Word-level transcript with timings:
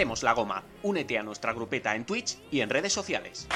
Hacemos 0.00 0.22
la 0.22 0.32
goma. 0.32 0.62
Únete 0.82 1.18
a 1.18 1.22
nuestra 1.22 1.52
grupeta 1.52 1.94
en 1.94 2.06
Twitch 2.06 2.38
y 2.50 2.62
en 2.62 2.70
redes 2.70 2.90
sociales. 2.90 3.46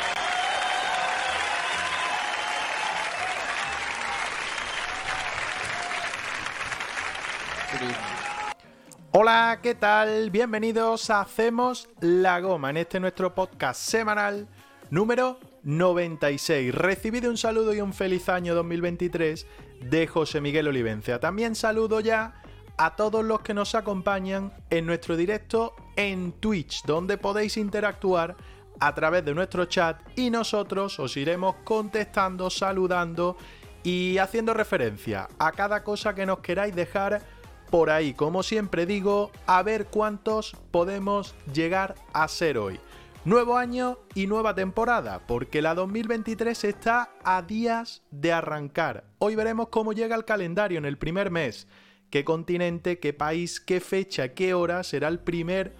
Hola, 9.13 9.59
¿qué 9.63 9.75
tal? 9.75 10.31
Bienvenidos 10.31 11.09
a 11.09 11.23
Hacemos 11.23 11.89
la 12.01 12.41
Goma 12.41 12.69
en 12.69 12.77
este 12.77 13.01
nuestro 13.01 13.35
podcast 13.35 13.81
semanal 13.81 14.47
número 14.91 15.41
96. 15.63 16.75
Recibido 16.75 17.31
un 17.31 17.39
saludo 17.39 17.73
y 17.73 17.81
un 17.81 17.95
feliz 17.95 18.29
año 18.29 18.55
2023 18.55 19.47
de 19.81 20.07
José 20.07 20.43
Miguel 20.43 20.69
Olivencia. 20.69 21.19
También 21.19 21.55
saludo 21.55 22.01
ya 22.01 22.43
a 22.77 22.97
todos 22.97 23.25
los 23.25 23.41
que 23.41 23.55
nos 23.55 23.75
acompañan 23.75 24.53
en 24.69 24.85
nuestro 24.85 25.17
directo 25.17 25.75
en 25.97 26.33
Twitch, 26.33 26.83
donde 26.85 27.19
podéis 27.19 27.57
interactuar 27.57 28.37
a 28.81 28.95
través 28.95 29.25
de 29.25 29.35
nuestro 29.35 29.67
chat 29.67 30.01
y 30.17 30.31
nosotros 30.31 30.99
os 30.99 31.17
iremos 31.17 31.57
contestando, 31.65 32.51
saludando 32.51 33.37
y 33.83 34.19
haciendo 34.19 34.55
referencia 34.55 35.29
a 35.39 35.53
cada 35.53 35.85
cosa 35.85 36.15
que 36.15 36.27
nos 36.27 36.41
queráis 36.41 36.75
dejar 36.75 37.23
por 37.71 37.91
ahí. 37.91 38.15
Como 38.15 38.43
siempre 38.43 38.87
digo, 38.87 39.31
a 39.47 39.63
ver 39.63 39.87
cuántos 39.87 40.57
podemos 40.71 41.35
llegar 41.53 41.95
a 42.13 42.27
ser 42.29 42.59
hoy. 42.59 42.81
Nuevo 43.25 43.57
año 43.57 43.99
y 44.15 44.27
nueva 44.27 44.55
temporada, 44.55 45.21
porque 45.27 45.63
la 45.63 45.75
2023 45.75 46.65
está 46.65 47.11
a 47.25 47.41
días 47.41 48.03
de 48.11 48.33
arrancar. 48.33 49.05
Hoy 49.19 49.35
veremos 49.35 49.69
cómo 49.69 49.95
llega 49.95 50.15
el 50.15 50.27
calendario 50.27 50.79
en 50.79 50.85
el 50.85 50.99
primer 50.99 51.31
mes 51.31 51.67
qué 52.15 52.25
continente, 52.25 53.01
qué 53.01 53.13
país, 53.13 53.59
qué 53.59 53.81
fecha, 53.81 54.35
qué 54.35 54.55
hora 54.55 54.85
será 54.85 55.09
el 55.09 55.19
primer 55.19 55.75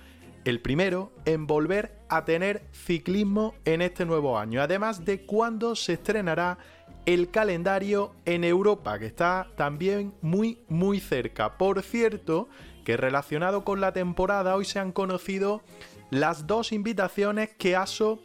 el 0.45 0.61
primero 0.61 1.13
en 1.25 1.47
volver 1.47 1.99
a 2.09 2.25
tener 2.25 2.67
ciclismo 2.73 3.55
en 3.65 3.83
este 3.83 4.05
nuevo 4.05 4.39
año, 4.39 4.61
además 4.61 5.05
de 5.05 5.25
cuándo 5.25 5.75
se 5.75 5.95
estrenará 5.95 6.59
el 7.07 7.31
calendario 7.31 8.15
en 8.25 8.45
Europa, 8.45 8.99
que 8.99 9.07
está 9.07 9.49
también 9.57 10.15
muy 10.23 10.59
muy 10.69 11.01
cerca. 11.01 11.59
Por 11.59 11.83
cierto, 11.83 12.49
que 12.85 12.97
relacionado 12.97 13.65
con 13.65 13.81
la 13.81 13.93
temporada 13.93 14.57
hoy 14.57 14.65
se 14.65 14.79
han 14.79 14.93
conocido 14.93 15.63
las 16.11 16.47
dos 16.47 16.73
invitaciones 16.73 17.51
que 17.57 17.77
ASO 17.77 18.21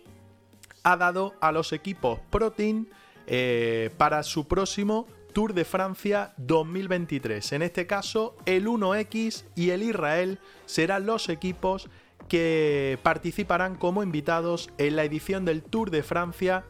ha 0.84 0.98
dado 0.98 1.34
a 1.42 1.52
los 1.52 1.74
equipos 1.74 2.20
Pro 2.30 2.52
Team 2.52 2.88
eh, 3.28 3.90
para 3.98 4.24
su 4.24 4.48
próximo 4.48 5.08
Tour 5.34 5.54
de 5.54 5.66
Francia 5.66 6.34
2023. 6.38 7.54
En 7.54 7.62
este 7.62 7.86
caso, 7.86 8.36
el 8.46 8.68
1X 8.68 9.46
y 9.56 9.70
el 9.70 9.84
Israel 9.84 10.40
serán 10.66 11.06
los 11.06 11.30
equipos 11.30 11.90
que 12.30 12.98
participarán 13.04 13.76
como 13.76 14.04
invitados 14.04 14.70
en 14.78 14.96
la 14.96 15.04
edición 15.04 15.44
del 15.44 15.64
Tour 15.64 15.92
de 15.92 16.04
Francia 16.04 16.64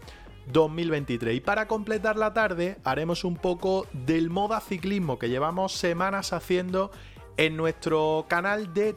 2023. 0.51 1.35
Y 1.35 1.41
para 1.41 1.67
completar 1.67 2.15
la 2.15 2.33
tarde 2.33 2.77
haremos 2.83 3.23
un 3.23 3.35
poco 3.35 3.85
del 3.93 4.29
moda 4.29 4.59
ciclismo 4.61 5.19
que 5.19 5.29
llevamos 5.29 5.73
semanas 5.73 6.33
haciendo 6.33 6.91
en 7.37 7.55
nuestro 7.55 8.25
canal 8.27 8.73
de, 8.73 8.95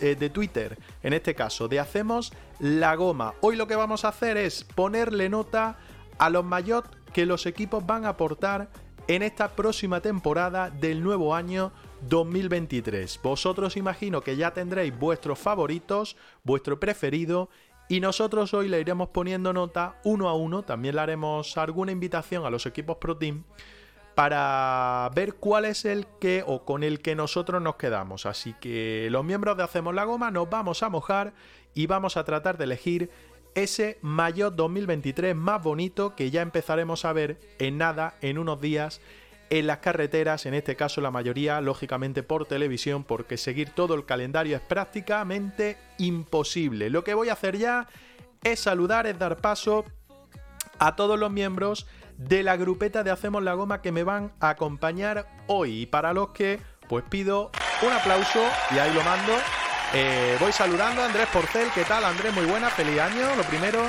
eh, 0.00 0.16
de 0.18 0.30
Twitter, 0.30 0.78
en 1.02 1.12
este 1.12 1.34
caso, 1.34 1.68
de 1.68 1.78
Hacemos 1.78 2.32
la 2.58 2.96
Goma. 2.96 3.34
Hoy 3.40 3.56
lo 3.56 3.68
que 3.68 3.76
vamos 3.76 4.04
a 4.04 4.08
hacer 4.08 4.36
es 4.36 4.64
ponerle 4.64 5.28
nota 5.28 5.78
a 6.18 6.30
los 6.30 6.44
mayots 6.44 6.90
que 7.12 7.26
los 7.26 7.46
equipos 7.46 7.86
van 7.86 8.04
a 8.04 8.10
aportar 8.10 8.68
en 9.06 9.22
esta 9.22 9.50
próxima 9.50 10.00
temporada 10.00 10.70
del 10.70 11.02
nuevo 11.02 11.34
año 11.34 11.72
2023. 12.02 13.20
Vosotros 13.22 13.76
imagino 13.76 14.20
que 14.20 14.36
ya 14.36 14.52
tendréis 14.52 14.96
vuestros 14.98 15.38
favoritos, 15.38 16.16
vuestro 16.44 16.78
preferido 16.78 17.48
y 17.88 18.00
nosotros 18.00 18.52
hoy 18.52 18.68
le 18.68 18.80
iremos 18.80 19.08
poniendo 19.08 19.52
nota 19.52 19.98
uno 20.04 20.28
a 20.28 20.34
uno, 20.34 20.62
también 20.62 20.94
le 20.94 21.00
haremos 21.00 21.56
alguna 21.56 21.92
invitación 21.92 22.44
a 22.44 22.50
los 22.50 22.66
equipos 22.66 22.98
Pro 22.98 23.16
Team 23.16 23.44
para 24.14 25.08
ver 25.14 25.34
cuál 25.34 25.64
es 25.64 25.84
el 25.84 26.06
que 26.20 26.42
o 26.46 26.64
con 26.64 26.82
el 26.82 27.00
que 27.00 27.14
nosotros 27.14 27.62
nos 27.62 27.76
quedamos. 27.76 28.26
Así 28.26 28.52
que 28.60 29.08
los 29.10 29.24
miembros 29.24 29.56
de 29.56 29.62
Hacemos 29.62 29.94
la 29.94 30.04
Goma 30.04 30.30
nos 30.30 30.50
vamos 30.50 30.82
a 30.82 30.88
mojar 30.88 31.32
y 31.72 31.86
vamos 31.86 32.16
a 32.16 32.24
tratar 32.24 32.58
de 32.58 32.64
elegir 32.64 33.10
ese 33.54 33.98
mayo 34.02 34.50
2023 34.50 35.34
más 35.34 35.62
bonito 35.62 36.14
que 36.14 36.30
ya 36.30 36.42
empezaremos 36.42 37.04
a 37.04 37.12
ver 37.12 37.38
en 37.58 37.78
nada, 37.78 38.16
en 38.20 38.38
unos 38.38 38.60
días, 38.60 39.00
en 39.50 39.66
las 39.66 39.78
carreteras, 39.78 40.46
en 40.46 40.54
este 40.54 40.76
caso 40.76 41.00
la 41.00 41.10
mayoría, 41.10 41.60
lógicamente 41.60 42.22
por 42.22 42.46
televisión, 42.46 43.04
porque 43.04 43.36
seguir 43.36 43.70
todo 43.70 43.94
el 43.94 44.04
calendario 44.04 44.56
es 44.56 44.62
prácticamente 44.62 45.78
imposible. 45.98 46.90
Lo 46.90 47.04
que 47.04 47.14
voy 47.14 47.28
a 47.28 47.34
hacer 47.34 47.56
ya 47.56 47.88
es 48.42 48.60
saludar, 48.60 49.06
es 49.06 49.18
dar 49.18 49.38
paso 49.38 49.84
a 50.78 50.96
todos 50.96 51.18
los 51.18 51.30
miembros 51.30 51.86
de 52.16 52.42
la 52.42 52.56
grupeta 52.56 53.02
de 53.02 53.10
Hacemos 53.10 53.42
la 53.42 53.54
Goma 53.54 53.80
que 53.80 53.92
me 53.92 54.04
van 54.04 54.32
a 54.40 54.50
acompañar 54.50 55.28
hoy. 55.46 55.82
Y 55.82 55.86
para 55.86 56.12
los 56.12 56.30
que, 56.30 56.60
pues 56.88 57.04
pido 57.08 57.50
un 57.82 57.92
aplauso 57.92 58.40
y 58.70 58.78
ahí 58.78 58.92
lo 58.92 59.02
mando 59.02 59.32
eh, 59.94 60.36
voy 60.38 60.52
saludando 60.52 61.02
a 61.02 61.06
Andrés 61.06 61.28
Porcel. 61.32 61.68
¿Qué 61.74 61.84
tal, 61.84 62.04
Andrés? 62.04 62.34
Muy 62.34 62.44
buena. 62.44 62.68
Feliz 62.68 63.00
año, 63.00 63.34
lo 63.36 63.42
primero. 63.44 63.80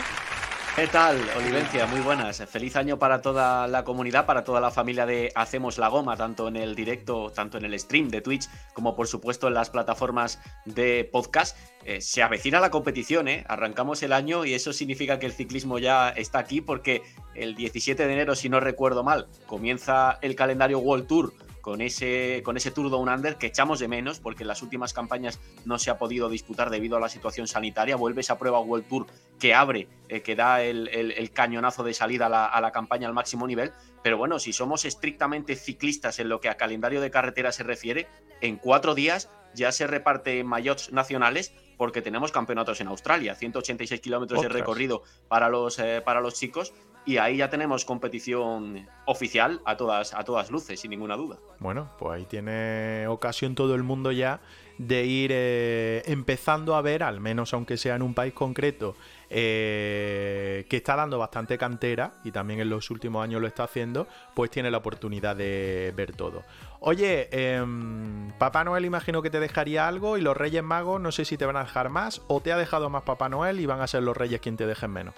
¿Qué 0.80 0.88
tal, 0.88 1.20
Olivencia? 1.36 1.86
Muy 1.88 2.00
buenas. 2.00 2.42
Feliz 2.50 2.78
año 2.78 2.98
para 2.98 3.22
toda 3.22 3.68
la 3.68 3.84
comunidad, 3.84 4.26
para 4.26 4.46
toda 4.46 4.62
la 4.62 4.72
familia 4.72 5.06
de 5.06 5.30
Hacemos 5.36 5.78
la 5.78 5.90
Goma, 5.90 6.16
tanto 6.16 6.48
en 6.48 6.56
el 6.56 6.74
directo, 6.74 7.34
tanto 7.36 7.58
en 7.58 7.66
el 7.66 7.78
stream 7.78 8.08
de 8.08 8.22
Twitch, 8.22 8.48
como 8.72 8.96
por 8.96 9.10
supuesto 9.10 9.50
en 9.50 9.56
las 9.56 9.70
plataformas 9.70 10.40
de 10.64 11.04
podcast. 11.12 11.58
Eh, 11.84 12.00
se 12.00 12.24
avecina 12.24 12.62
la 12.62 12.70
competición, 12.70 13.28
¿eh? 13.28 13.44
Arrancamos 13.50 14.02
el 14.04 14.14
año 14.14 14.46
y 14.46 14.54
eso 14.54 14.72
significa 14.72 15.20
que 15.20 15.26
el 15.26 15.34
ciclismo 15.34 15.80
ya 15.80 16.12
está 16.12 16.40
aquí 16.40 16.62
porque 16.62 17.02
el 17.36 17.56
17 17.56 18.08
de 18.08 18.14
enero, 18.14 18.34
si 18.36 18.48
no 18.48 18.62
recuerdo 18.62 19.04
mal, 19.04 19.28
comienza 19.48 20.18
el 20.22 20.34
calendario 20.38 20.80
World 20.80 21.08
Tour 21.08 21.34
con 21.62 21.82
ese, 21.82 22.42
con 22.44 22.58
ese 22.58 22.72
Tour 22.72 22.90
Down 22.90 23.10
Under 23.10 23.38
que 23.38 23.48
echamos 23.48 23.80
de 23.80 23.88
menos 23.88 24.20
porque 24.20 24.44
en 24.44 24.48
las 24.48 24.62
últimas 24.62 24.94
campañas 24.94 25.40
no 25.66 25.80
se 25.80 25.90
ha 25.90 25.98
podido 25.98 26.30
disputar 26.30 26.70
debido 26.70 26.98
a 26.98 27.00
la 27.00 27.10
situación 27.10 27.48
sanitaria. 27.48 27.96
Vuelve 27.96 28.22
esa 28.22 28.38
prueba 28.38 28.60
World 28.60 28.88
Tour 28.88 29.08
que 29.40 29.54
abre, 29.54 29.88
eh, 30.08 30.22
que 30.22 30.36
da 30.36 30.62
el, 30.62 31.32
cañonazo 31.34 31.84
de 31.84 31.94
salida 31.94 32.28
a 32.28 32.62
la, 32.62 32.72
campaña 32.72 33.08
al 33.08 33.14
máximo 33.14 33.48
nivel. 33.48 33.72
Pero 34.04 34.18
bueno, 34.18 34.40
si 34.40 34.54
somos 34.54 34.86
estrictamente 34.86 35.56
ciclistas 35.56 36.20
en 36.20 36.30
lo 36.30 36.40
que 36.40 36.50
a 36.50 36.58
calendario 36.58 37.02
de 37.02 37.12
carretera 37.12 37.52
se 37.52 37.64
refiere, 37.64 38.08
en 38.42 38.58
cuatro 38.58 38.96
días 38.96 39.30
ya 39.54 39.72
se 39.72 39.88
reparte 39.88 40.44
maillots 40.44 40.92
nacionales 40.92 41.54
porque 41.78 42.02
tenemos 42.02 42.32
campeonatos 42.32 42.82
en 42.82 42.88
Australia, 42.88 43.36
186 43.36 44.02
kilómetros 44.02 44.42
de 44.42 44.50
recorrido 44.50 45.04
para 45.30 45.48
los, 45.48 45.80
eh, 45.80 46.02
para 46.04 46.20
los 46.20 46.34
chicos 46.34 46.74
y 47.10 47.18
ahí 47.18 47.38
ya 47.38 47.50
tenemos 47.50 47.86
competición 47.86 48.88
oficial 49.06 49.62
a 49.66 49.76
todas, 49.76 50.14
a 50.14 50.24
todas 50.24 50.52
luces, 50.52 50.80
sin 50.80 50.92
ninguna 50.92 51.16
duda. 51.16 51.38
Bueno, 51.58 51.90
pues 51.98 52.20
ahí 52.20 52.26
tiene 52.26 53.08
ocasión 53.08 53.56
todo 53.56 53.74
el 53.74 53.82
mundo 53.82 54.12
ya 54.12 54.42
de 54.78 55.06
ir 55.06 55.32
eh, 55.34 56.04
empezando 56.06 56.76
a 56.76 56.84
ver, 56.84 57.02
al 57.02 57.20
menos 57.20 57.52
aunque 57.56 57.78
sea 57.78 57.96
en 57.96 58.04
un 58.04 58.14
país 58.14 58.36
concreto, 58.36 58.96
eh, 59.32 60.68
que 60.70 60.78
está 60.78 60.96
dando 60.96 61.18
bastante 61.18 61.58
cantera 61.58 62.14
y 62.24 62.30
también 62.30 62.60
en 62.60 62.70
los 62.70 62.92
últimos 62.92 63.24
años 63.24 63.42
lo 63.42 63.48
está 63.48 63.64
haciendo, 63.64 64.08
pues 64.36 64.52
tiene 64.52 64.70
la 64.70 64.78
oportunidad 64.78 65.36
de 65.36 65.92
ver 65.98 66.14
todo. 66.14 66.44
Oye, 66.80 67.28
em, 67.32 68.32
Papá 68.38 68.64
Noel 68.64 68.86
imagino 68.86 69.24
que 69.24 69.32
te 69.32 69.40
dejaría 69.40 69.88
algo 69.88 70.20
y 70.20 70.22
los 70.22 70.38
Reyes 70.38 70.64
Magos 70.64 71.02
no 71.02 71.12
sé 71.12 71.26
si 71.26 71.38
te 71.38 71.48
van 71.48 71.58
a 71.58 71.64
dejar 71.64 71.90
más 71.90 72.22
o 72.28 72.40
te 72.40 72.52
ha 72.52 72.58
dejado 72.58 72.92
más 72.92 73.02
Papá 73.02 73.30
Noel 73.30 73.60
y 73.60 73.66
van 73.66 73.82
a 73.82 73.88
ser 73.88 74.04
los 74.04 74.16
Reyes 74.16 74.42
quien 74.42 74.58
te 74.58 74.68
dejen 74.68 74.92
menos. 74.92 75.16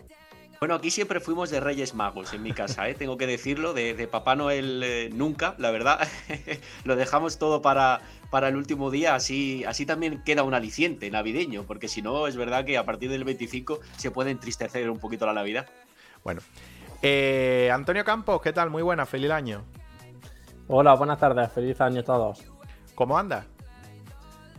Bueno, 0.61 0.75
aquí 0.75 0.91
siempre 0.91 1.19
fuimos 1.19 1.49
de 1.49 1.59
Reyes 1.59 1.95
Magos 1.95 2.35
en 2.35 2.43
mi 2.43 2.51
casa, 2.51 2.87
¿eh? 2.87 2.93
tengo 2.93 3.17
que 3.17 3.25
decirlo, 3.25 3.73
de, 3.73 4.07
Papá 4.07 4.35
Noel 4.35 4.83
eh, 4.83 5.09
nunca, 5.11 5.55
la 5.57 5.71
verdad. 5.71 6.07
Lo 6.83 6.95
dejamos 6.95 7.39
todo 7.39 7.63
para, 7.63 8.01
para 8.29 8.49
el 8.49 8.55
último 8.55 8.91
día, 8.91 9.15
así, 9.15 9.63
así 9.65 9.87
también 9.87 10.21
queda 10.23 10.43
un 10.43 10.53
aliciente 10.53 11.09
navideño, 11.09 11.63
porque 11.63 11.87
si 11.87 12.03
no, 12.03 12.27
es 12.27 12.35
verdad 12.37 12.63
que 12.63 12.77
a 12.77 12.85
partir 12.85 13.09
del 13.09 13.23
25 13.23 13.79
se 13.97 14.11
puede 14.11 14.29
entristecer 14.29 14.87
un 14.91 14.99
poquito 14.99 15.25
la 15.25 15.33
Navidad. 15.33 15.65
Bueno, 16.23 16.41
eh, 17.01 17.71
Antonio 17.73 18.05
Campos, 18.05 18.39
¿qué 18.43 18.53
tal? 18.53 18.69
Muy 18.69 18.83
buena, 18.83 19.07
feliz 19.07 19.31
año. 19.31 19.63
Hola, 20.67 20.93
buenas 20.93 21.17
tardes, 21.17 21.51
feliz 21.51 21.81
año 21.81 22.01
a 22.01 22.03
todos. 22.03 22.43
¿Cómo 22.93 23.17
andas? 23.17 23.47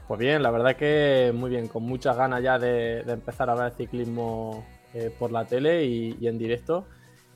Pues 0.09 0.19
bien, 0.19 0.43
la 0.43 0.51
verdad 0.51 0.75
que 0.75 1.31
muy 1.33 1.49
bien, 1.49 1.69
con 1.69 1.85
muchas 1.85 2.17
ganas 2.17 2.43
ya 2.43 2.59
de, 2.59 3.05
de 3.05 3.13
empezar 3.13 3.49
a 3.49 3.55
ver 3.55 3.73
ciclismo 3.77 4.67
eh, 4.95 5.15
por 5.19 5.31
la 5.31 5.45
tele 5.45 5.85
y, 5.85 6.27
en 6.27 6.39
directo. 6.39 6.87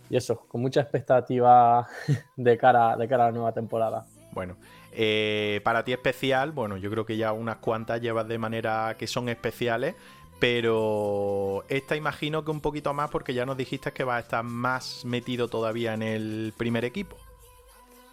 Y 0.09 0.17
eso, 0.17 0.47
con 0.49 0.61
mucha 0.61 0.81
expectativa 0.81 1.87
de 2.37 2.59
cara, 2.59 2.97
de 2.97 3.09
cara 3.09 3.25
a 3.25 3.27
la 3.29 3.33
nueva 3.33 3.53
temporada. 3.53 4.07
Bueno, 4.33 4.57
eh, 4.93 5.61
para 5.65 5.85
ti 5.85 5.93
especial, 5.93 6.53
bueno, 6.53 6.77
yo 6.77 6.91
creo 6.91 7.07
que 7.07 7.17
ya 7.17 7.33
unas 7.33 7.57
cuantas 7.57 8.01
llevas 8.01 8.29
de 8.29 8.39
manera 8.39 8.97
que 8.99 9.07
son 9.07 9.29
especiales, 9.29 9.95
pero 10.39 11.65
esta 11.69 11.97
imagino 11.97 12.45
que 12.45 12.51
un 12.51 12.61
poquito 12.61 12.93
más 12.93 13.11
porque 13.11 13.33
ya 13.33 13.47
nos 13.47 13.57
dijiste 13.57 13.93
que 13.93 14.05
va 14.05 14.17
a 14.17 14.21
estar 14.21 14.45
más 14.45 15.05
metido 15.05 15.49
todavía 15.49 15.95
en 15.95 16.03
el 16.03 16.53
primer 16.57 16.85
equipo. 16.85 17.17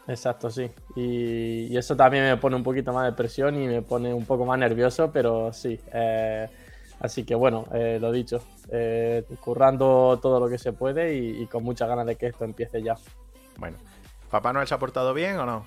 Exacto, 0.08 0.50
sí. 0.50 0.70
Y, 0.96 1.76
eso 1.78 1.96
también 1.96 2.26
me 2.26 2.38
pone 2.38 2.56
un 2.56 2.64
poquito 2.64 2.92
más 2.94 3.06
de 3.06 3.14
presión 3.14 3.62
y 3.62 3.68
me 3.68 3.82
pone 3.82 4.14
un 4.14 4.26
poco 4.26 4.46
más 4.46 4.60
nervioso, 4.60 5.12
pero 5.12 5.54
sí. 5.54 5.80
Eh, 5.94 6.48
Así 7.04 7.26
que 7.26 7.36
bueno, 7.36 7.68
eh, 7.74 7.98
lo 8.00 8.14
dicho, 8.14 8.42
eh, 8.72 9.26
currando 9.42 10.18
todo 10.22 10.40
lo 10.40 10.48
que 10.48 10.58
se 10.58 10.72
puede 10.72 11.14
y, 11.14 11.46
con 11.48 11.62
muchas 11.62 11.90
ganas 11.90 12.06
de 12.06 12.16
que 12.16 12.28
esto 12.28 12.46
empiece 12.46 12.82
ya. 12.82 12.96
Bueno, 13.58 13.76
¿Papá 14.32 14.54
Noel 14.54 14.68
se 14.68 14.74
ha 14.74 14.80
portado 14.80 15.14
bien 15.14 15.36
o 15.36 15.46
no? 15.46 15.66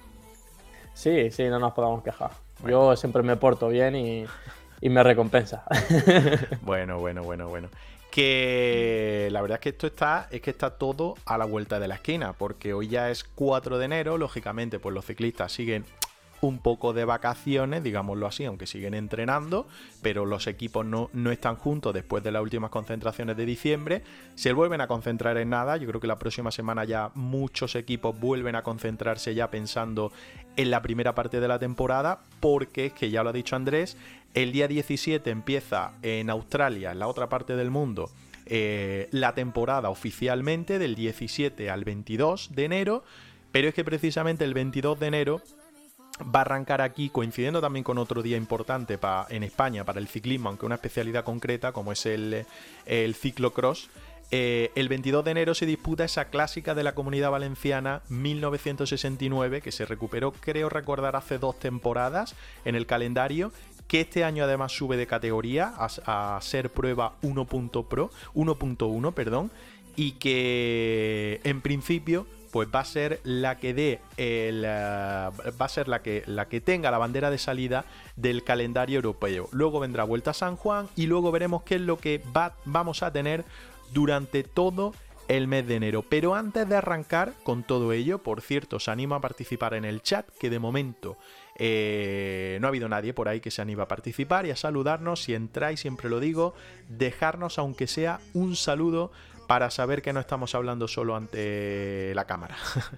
Sí, 0.95 1.31
sí, 1.31 1.45
no 1.49 1.59
nos 1.59 1.75
podemos 1.75 2.03
quejar. 2.03 2.31
Yo 2.67 2.97
siempre 2.97 3.23
me 3.23 3.37
porto 3.37 3.69
bien 3.69 3.97
y, 3.97 4.27
me 4.89 5.03
recompensa. 5.03 5.65
bueno, 6.63 7.01
bueno, 7.01 7.23
bueno, 7.23 7.51
bueno. 7.51 7.69
Que 8.11 9.29
la 9.31 9.43
verdad 9.43 9.57
es 9.57 9.61
que 9.61 9.69
esto 9.69 9.87
está, 9.89 10.29
es 10.31 10.41
que 10.41 10.49
está 10.49 10.71
todo 10.71 11.17
a 11.27 11.37
la 11.37 11.45
vuelta 11.45 11.79
de 11.79 11.87
la 11.87 11.97
esquina, 11.97 12.33
porque 12.33 12.73
hoy 12.73 12.89
ya 12.89 13.11
es 13.11 13.25
4 13.25 13.77
de 13.77 13.85
enero, 13.85 14.17
lógicamente, 14.17 14.79
pues 14.79 14.95
los 14.95 15.05
ciclistas 15.05 15.53
siguen 15.53 15.85
un 16.41 16.59
poco 16.59 16.93
de 16.93 17.05
vacaciones, 17.05 17.83
digámoslo 17.83 18.27
así, 18.27 18.45
aunque 18.45 18.67
siguen 18.67 18.95
entrenando, 18.95 19.67
pero 20.03 20.27
los 20.27 20.47
equipos 20.47 20.85
no, 20.85 21.11
no, 21.13 21.31
están 21.31 21.57
juntos 21.57 21.95
después 21.95 22.23
de 22.23 22.33
las 22.33 22.43
últimas 22.43 22.71
concentraciones 22.71 23.37
de 23.37 23.47
diciembre. 23.47 24.03
Se 24.35 24.53
vuelven 24.53 24.81
a 24.81 24.87
concentrar 24.87 25.37
en 25.39 25.51
nada. 25.51 25.77
Yo 25.77 25.87
creo 25.89 26.01
que 26.01 26.07
la 26.07 26.19
próxima 26.19 26.51
semana 26.51 26.85
ya 26.85 27.11
muchos 27.15 27.75
equipos 27.75 28.19
vuelven 28.19 28.57
a 28.57 28.63
concentrarse 28.63 29.35
ya 29.35 29.51
pensando 29.51 30.13
en 30.57 30.71
la 30.71 30.83
primera 30.83 31.15
parte 31.15 31.41
de 31.41 31.49
la 31.49 31.59
temporada, 31.59 32.21
porque 32.41 32.87
es 32.87 32.93
que 32.93 33.11
ya 33.11 33.23
lo 33.23 33.31
ha 33.31 33.33
dicho 33.33 33.57
Andrés, 33.57 33.97
el 34.35 34.53
día 34.53 34.69
17 34.69 35.31
empieza 35.31 35.93
en 36.03 36.31
Australia, 36.31 36.93
en 36.93 36.99
la 36.99 37.09
otra 37.09 37.29
parte 37.29 37.57
del 37.57 37.71
mundo, 37.71 38.11
eh, 38.47 39.09
la 39.11 39.35
temporada 39.35 39.91
oficialmente 39.91 40.79
del 40.79 40.95
17 40.95 41.71
al 41.71 41.85
22 41.85 42.55
de 42.55 42.65
enero. 42.65 43.05
Pero 43.53 43.69
es 43.69 43.75
que 43.75 43.85
precisamente 43.85 44.45
el 44.45 44.53
22 44.53 45.01
de 45.01 45.07
enero 45.07 45.41
va 46.23 46.41
a 46.41 46.43
arrancar 46.43 46.81
aquí 46.81 47.11
coincidiendo 47.11 47.61
también 47.61 47.85
con 47.85 47.99
otro 47.99 48.23
día 48.23 48.37
importante 48.37 48.99
en 49.29 49.43
España 49.43 49.85
para 49.85 50.01
el 50.01 50.09
ciclismo, 50.09 50.49
aunque 50.49 50.67
una 50.67 50.77
especialidad 50.77 51.25
concreta 51.25 51.73
como 51.73 51.93
es 51.93 52.07
el, 52.07 52.47
el 52.87 53.15
ciclocross. 53.15 53.91
Eh, 54.33 54.73
el 54.75 54.89
22 54.89 55.25
de 55.25 55.31
enero 55.31 55.55
se 55.55 55.67
disputa 55.67 56.05
esa 56.05 56.27
clásica 56.27 56.75
de 56.75 56.83
la 56.83 56.97
comunidad 56.97 57.31
valenciana 57.31 58.03
1969 58.09 59.61
que 59.61 59.71
se 59.71 59.87
recuperó 59.87 60.33
creo 60.33 60.69
recordar 60.69 61.15
hace 61.15 61.39
dos 61.39 61.57
temporadas 61.61 62.35
en 62.65 62.75
el 62.75 62.87
calendario 62.87 63.53
que 63.87 64.01
este 64.01 64.25
año 64.25 64.43
además 64.43 64.73
sube 64.73 64.97
de 64.97 65.07
categoría 65.07 65.73
a, 65.77 66.37
a 66.37 66.41
ser 66.43 66.71
prueba 66.71 67.13
1.pro 67.23 68.11
1.1 68.35 69.15
perdón 69.15 69.53
y 69.95 70.13
que 70.13 71.41
en 71.45 71.61
principio 71.61 72.27
pues 72.57 72.71
va 72.75 72.81
a 72.81 72.85
ser 72.87 73.21
la 73.23 73.59
que 73.59 73.75
dé 73.75 74.01
el, 74.17 74.65
eh, 74.65 74.71
va 74.71 75.67
a 75.67 75.69
ser 75.69 75.89
la 75.89 76.01
que, 76.01 76.23
la 76.25 76.49
que 76.49 76.63
tenga 76.63 76.91
la 76.91 76.97
bandera 76.97 77.31
de 77.31 77.37
salida 77.37 77.85
del 78.17 78.45
calendario 78.45 78.97
europeo. 78.97 79.51
Luego 79.53 79.79
vendrá 79.79 80.05
Vuelta 80.05 80.31
a 80.31 80.33
San 80.33 80.57
Juan 80.57 80.89
y 80.97 81.05
luego 81.05 81.31
veremos 81.31 81.65
qué 81.65 81.75
es 81.75 81.83
lo 81.83 81.99
que 81.99 82.23
va, 82.35 82.55
vamos 82.65 83.03
a 83.03 83.13
tener 83.13 83.45
durante 83.93 84.43
todo 84.43 84.95
el 85.29 85.49
mes 85.49 85.67
de 85.67 85.75
enero. 85.75 86.03
Pero 86.09 86.35
antes 86.35 86.67
de 86.67 86.77
arrancar 86.77 87.35
con 87.43 87.63
todo 87.63 87.93
ello, 87.93 88.23
por 88.23 88.41
cierto, 88.41 88.77
os 88.77 88.89
animo 88.89 89.17
a 89.17 89.21
participar 89.21 89.75
en 89.75 89.85
el 89.85 90.01
chat, 90.01 90.27
que 90.41 90.49
de 90.49 90.59
momento 90.59 91.19
eh, 91.59 92.57
no 92.63 92.69
ha 92.69 92.71
habido 92.71 92.89
nadie 92.89 93.13
por 93.13 93.29
ahí 93.29 93.41
que 93.41 93.51
se 93.51 93.61
anime 93.61 93.83
a 93.83 93.89
participar 93.89 94.47
y 94.47 94.51
a 94.51 94.57
saludarnos. 94.57 95.25
Si 95.25 95.35
entráis, 95.35 95.81
siempre 95.81 96.09
lo 96.09 96.21
digo, 96.21 96.55
dejarnos 96.89 97.59
aunque 97.59 97.87
sea 97.87 98.19
un 98.33 98.57
saludo 98.57 99.13
para 99.47 99.71
saber 99.71 100.03
que 100.03 100.13
no 100.13 100.21
estamos 100.21 100.55
hablando 100.55 100.89
solo 100.89 101.17
ante 101.17 102.13
la 102.15 102.25
cámara. 102.27 102.57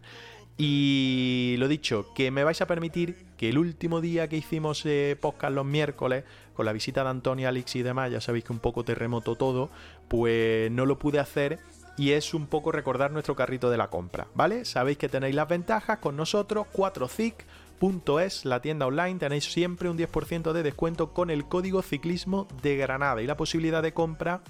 y 0.59 1.57
lo 1.59 1.69
dicho, 1.69 2.13
que 2.15 2.31
me 2.31 2.45
vais 2.45 2.61
a 2.61 2.67
permitir 2.67 3.27
que 3.37 3.49
el 3.49 3.59
último 3.59 4.01
día 4.01 4.29
que 4.29 4.37
hicimos 4.37 4.85
eh, 4.87 5.17
podcast 5.21 5.55
los 5.55 5.67
miércoles, 5.67 6.25
con 6.55 6.67
la 6.67 6.73
visita 6.73 7.05
de 7.05 7.11
Antonio, 7.11 7.49
Alex 7.49 7.77
y 7.77 7.83
demás, 7.83 8.11
ya 8.11 8.21
sabéis 8.21 8.45
que 8.45 8.53
un 8.53 8.59
poco 8.59 8.85
terremoto 8.85 9.37
todo, 9.37 9.71
pues 10.09 10.71
no 10.71 10.87
lo 10.87 10.99
pude 10.99 11.21
hacer 11.21 11.61
y 11.99 12.13
es 12.13 12.33
un 12.33 12.47
poco 12.47 12.73
recordar 12.73 13.11
nuestro 13.11 13.35
carrito 13.37 13.71
de 13.71 13.77
la 13.77 13.91
compra, 13.91 14.29
¿vale? 14.35 14.65
Sabéis 14.65 14.99
que 14.99 15.09
tenéis 15.09 15.35
las 15.35 15.49
ventajas 15.49 15.99
con 15.99 16.17
nosotros, 16.17 16.67
4cic.es, 16.73 18.45
la 18.45 18.63
tienda 18.63 18.87
online, 18.87 19.19
tenéis 19.19 19.53
siempre 19.53 19.91
un 19.91 19.99
10% 19.99 20.53
de 20.53 20.63
descuento 20.63 21.13
con 21.13 21.29
el 21.31 21.47
código 21.47 21.83
ciclismo 21.83 22.47
de 22.63 22.77
Granada 22.77 23.21
y 23.21 23.27
la 23.27 23.37
posibilidad 23.37 23.83
de 23.83 23.93
compra 23.93 24.43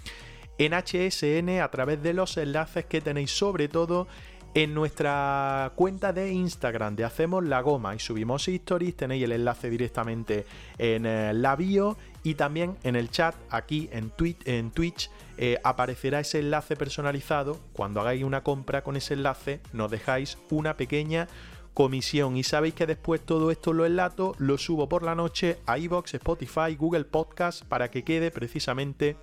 en 0.59 0.73
HSN 0.73 1.61
a 1.61 1.71
través 1.71 2.03
de 2.03 2.13
los 2.13 2.37
enlaces 2.37 2.85
que 2.85 3.01
tenéis 3.01 3.31
sobre 3.31 3.69
todo 3.69 4.07
en 4.55 4.75
nuestra 4.75 5.73
cuenta 5.77 6.13
de 6.13 6.33
Instagram 6.33 6.97
de 6.97 7.05
Hacemos 7.05 7.45
la 7.45 7.61
Goma. 7.61 7.95
Y 7.95 7.99
subimos 7.99 8.49
stories, 8.49 8.97
tenéis 8.97 9.25
el 9.25 9.33
enlace 9.33 9.71
directamente 9.71 10.47
en 10.79 11.07
eh, 11.07 11.33
la 11.35 11.55
bio 11.55 11.97
y 12.23 12.35
también 12.35 12.77
en 12.83 12.97
el 12.97 13.11
chat. 13.11 13.35
Aquí 13.51 13.89
en, 13.93 14.11
Twitch 14.11 15.11
eh, 15.37 15.59
aparecerá 15.63 16.21
ese 16.21 16.41
enlace 16.41 16.77
personalizado. 16.77 17.61
Cuando 17.73 18.01
hagáis 18.01 18.25
una 18.25 18.43
compra 18.43 18.83
con 18.83 18.97
ese 18.97 19.15
enlace 19.15 19.61
nos 19.73 19.91
dejáis 19.91 20.39
una 20.51 20.77
pequeña 20.77 21.29
comisión. 21.75 22.37
Y 22.37 22.43
sabéis 22.43 22.75
que 22.75 22.87
después 22.87 23.21
todo 23.21 23.53
esto 23.53 23.73
lo 23.73 23.87
enlato, 23.87 24.35
lo 24.39 24.59
subo 24.59 24.89
por 24.89 25.05
la 25.05 25.15
noche 25.15 25.59
a 25.67 25.79
iBox, 25.79 26.15
Spotify, 26.15 26.75
Google 26.77 27.05
Podcast 27.05 27.65
para 27.65 27.91
que 27.91 28.03
quede 28.03 28.33
precisamente 28.33 29.17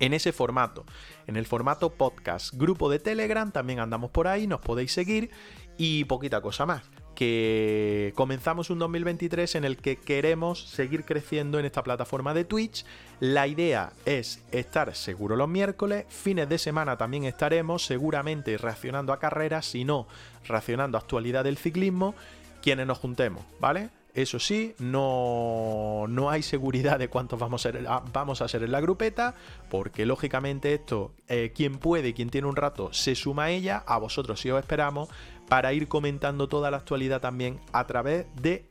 en 0.00 0.14
ese 0.14 0.32
formato, 0.32 0.84
en 1.26 1.36
el 1.36 1.46
formato 1.46 1.90
podcast, 1.90 2.54
grupo 2.54 2.90
de 2.90 2.98
Telegram, 2.98 3.50
también 3.50 3.80
andamos 3.80 4.10
por 4.10 4.28
ahí, 4.28 4.46
nos 4.46 4.60
podéis 4.60 4.92
seguir 4.92 5.30
y 5.78 6.04
poquita 6.04 6.40
cosa 6.40 6.66
más. 6.66 6.82
Que 7.14 8.12
comenzamos 8.14 8.68
un 8.68 8.78
2023 8.78 9.54
en 9.54 9.64
el 9.64 9.78
que 9.78 9.96
queremos 9.96 10.68
seguir 10.68 11.04
creciendo 11.04 11.58
en 11.58 11.64
esta 11.64 11.82
plataforma 11.82 12.34
de 12.34 12.44
Twitch. 12.44 12.84
La 13.20 13.46
idea 13.46 13.94
es 14.04 14.44
estar 14.52 14.94
seguro 14.94 15.34
los 15.34 15.48
miércoles, 15.48 16.04
fines 16.10 16.46
de 16.46 16.58
semana 16.58 16.98
también 16.98 17.24
estaremos, 17.24 17.86
seguramente 17.86 18.58
reaccionando 18.58 19.14
a 19.14 19.18
carreras, 19.18 19.64
si 19.64 19.86
no, 19.86 20.06
reaccionando 20.46 20.98
a 20.98 21.00
actualidad 21.00 21.44
del 21.44 21.56
ciclismo, 21.56 22.14
quienes 22.60 22.86
nos 22.86 22.98
juntemos, 22.98 23.46
¿vale? 23.60 23.88
Eso 24.16 24.38
sí, 24.38 24.74
no, 24.78 26.06
no 26.08 26.30
hay 26.30 26.42
seguridad 26.42 26.98
de 26.98 27.08
cuántos 27.08 27.38
vamos 27.38 27.66
a, 27.66 27.70
ser, 27.70 27.84
ah, 27.86 28.02
vamos 28.14 28.40
a 28.40 28.48
ser 28.48 28.62
en 28.62 28.72
la 28.72 28.80
grupeta, 28.80 29.34
porque 29.68 30.06
lógicamente 30.06 30.72
esto, 30.72 31.12
eh, 31.28 31.52
quien 31.54 31.76
puede, 31.76 32.14
quien 32.14 32.30
tiene 32.30 32.48
un 32.48 32.56
rato, 32.56 32.94
se 32.94 33.14
suma 33.14 33.44
a 33.44 33.50
ella, 33.50 33.84
a 33.86 33.98
vosotros 33.98 34.40
sí 34.40 34.50
os 34.50 34.58
esperamos, 34.58 35.10
para 35.50 35.74
ir 35.74 35.86
comentando 35.86 36.48
toda 36.48 36.70
la 36.70 36.78
actualidad 36.78 37.20
también 37.20 37.60
a 37.74 37.86
través 37.86 38.24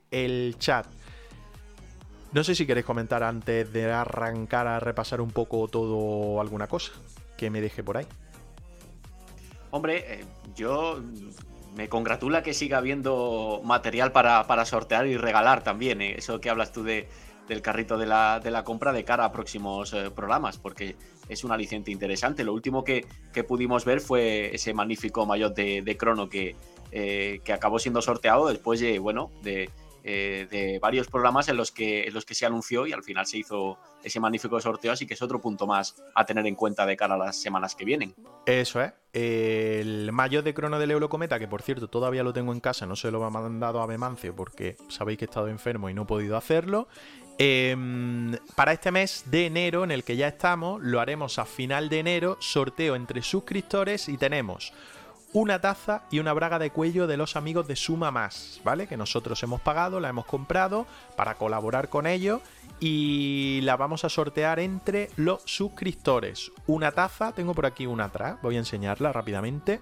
el 0.09 0.55
chat. 0.57 0.87
No 2.31 2.43
sé 2.43 2.55
si 2.55 2.65
queréis 2.65 2.87
comentar 2.87 3.21
antes 3.21 3.71
de 3.71 3.91
arrancar 3.91 4.65
a 4.65 4.79
repasar 4.79 5.21
un 5.21 5.29
poco 5.29 5.67
todo 5.67 6.41
alguna 6.41 6.65
cosa 6.65 6.91
que 7.37 7.51
me 7.51 7.61
deje 7.61 7.83
por 7.83 7.97
ahí. 7.97 8.07
Hombre, 9.69 10.21
eh, 10.21 10.25
yo 10.55 10.99
me 11.75 11.89
congratula 11.89 12.41
que 12.41 12.53
siga 12.53 12.77
habiendo 12.77 13.62
material 13.63 14.12
para, 14.12 14.65
sortear 14.65 15.08
y 15.08 15.17
regalar 15.17 15.63
también. 15.63 16.01
¿eh? 16.01 16.15
Eso 16.17 16.39
que 16.39 16.50
hablas 16.50 16.72
tú 16.72 16.84
de, 16.84 17.08
del 17.48 17.62
carrito 17.62 17.98
de 17.98 18.05
la, 18.05 18.39
de 18.41 18.50
la, 18.50 18.63
compra 18.63 18.94
de 18.94 19.03
cara 19.03 19.25
a 19.25 19.32
próximos 19.32 19.94
eh, 19.94 20.10
programas, 20.10 20.58
porque 20.58 20.96
es 21.27 21.44
un 21.44 21.51
aliciente 21.51 21.91
interesante. 21.91 22.44
Lo 22.44 22.53
último 22.53 22.84
que, 22.84 23.05
pudimos 23.48 23.84
ver 23.84 24.00
fue 24.00 24.55
ese 24.55 24.74
magnífico 24.74 25.25
maillot 25.25 25.53
de, 25.53 25.82
de 25.82 25.98
Crono 25.98 26.29
que, 26.29 26.55
eh, 26.91 27.41
que 27.44 27.51
acabó 27.51 27.77
siendo 27.77 28.01
sorteado 28.01 28.48
después 28.48 28.79
de, 28.79 28.98
bueno, 29.00 29.32
de 29.44 29.70
eh, 30.07 30.47
de 30.51 30.77
varios 30.77 31.07
programas 31.07 31.50
en 31.50 31.57
los, 31.57 31.71
que, 31.71 32.03
en 32.03 32.13
los 32.13 32.25
que 32.25 32.35
se 32.35 32.45
anunció 32.45 32.85
y 32.85 32.93
al 32.93 33.01
final 33.01 33.25
se 33.25 33.39
hizo 33.39 33.79
ese 34.03 34.19
magnífico 34.19 34.62
sorteo, 34.62 34.91
así 34.91 35.07
que 35.07 35.15
es 35.15 35.21
otro 35.24 35.41
punto 35.41 35.65
más 35.65 35.95
a 36.13 36.24
tener 36.24 36.45
en 36.45 36.53
cuenta 36.53 36.85
de 36.85 36.95
cara 36.95 37.15
a 37.15 37.17
las 37.17 37.41
semanas 37.41 37.74
que 37.74 37.85
vienen. 37.85 38.13
Eso 38.45 38.83
es. 38.83 38.93
El 39.13 40.12
mayo 40.12 40.43
de 40.43 40.53
crono 40.53 40.77
del 40.77 40.91
Eurocometa, 40.91 41.39
que 41.39 41.47
por 41.47 41.63
cierto 41.63 41.88
todavía 41.88 42.21
lo 42.21 42.33
tengo 42.33 42.53
en 42.53 42.59
casa, 42.59 42.85
no 42.85 42.95
se 42.95 43.09
lo 43.09 43.25
ha 43.25 43.31
mandado 43.31 43.81
a 43.81 43.88
Bemancio 43.88 44.35
porque 44.35 44.77
sabéis 44.89 45.17
que 45.17 45.25
he 45.25 45.27
estado 45.27 45.47
enfermo 45.47 45.89
y 45.89 45.95
no 45.95 46.03
he 46.03 46.05
podido 46.05 46.38
hacerlo. 46.38 46.88
Em, 47.39 48.38
para 48.55 48.74
este 48.74 48.91
mes 48.91 49.24
de 49.31 49.47
enero, 49.47 49.83
en 49.83 49.89
el 49.89 50.03
que 50.03 50.17
ya 50.17 50.27
estamos, 50.27 50.83
lo 50.83 51.01
haremos 51.01 51.39
a 51.39 51.45
final 51.45 51.89
de 51.89 52.00
enero, 52.00 52.38
sorteo 52.39 52.95
entre 52.95 53.24
suscriptores 53.24 54.07
y 54.07 54.17
tenemos 54.17 54.71
una 55.36 55.60
taza 55.60 56.04
y 56.10 56.20
una 56.20 56.32
braga 56.32 56.60
de 56.60 56.72
cuello 56.72 57.08
de 57.08 57.18
los 57.18 57.36
amigos 57.36 57.68
de 57.68 57.75
Suma 57.75 58.10
Más, 58.10 58.62
¿vale? 58.63 58.88
Que 58.88 58.96
nosotros 58.96 59.44
hemos 59.44 59.60
pagado, 59.60 60.00
la 60.00 60.08
hemos 60.08 60.25
comprado 60.25 60.88
para 61.18 61.36
colaborar 61.36 61.89
con 61.89 62.08
ellos 62.08 62.42
y 62.80 63.60
la 63.63 63.75
vamos 63.75 64.06
a 64.06 64.10
sortear 64.10 64.60
entre 64.60 65.10
los 65.18 65.42
suscriptores. 65.44 66.54
Una 66.68 66.94
taza, 66.94 67.34
tengo 67.34 67.54
por 67.54 67.65
aquí 67.65 67.86
una 67.86 68.06
atrás, 68.06 68.38
voy 68.42 68.56
a 68.56 68.60
enseñarla 68.60 69.12
rápidamente. 69.12 69.82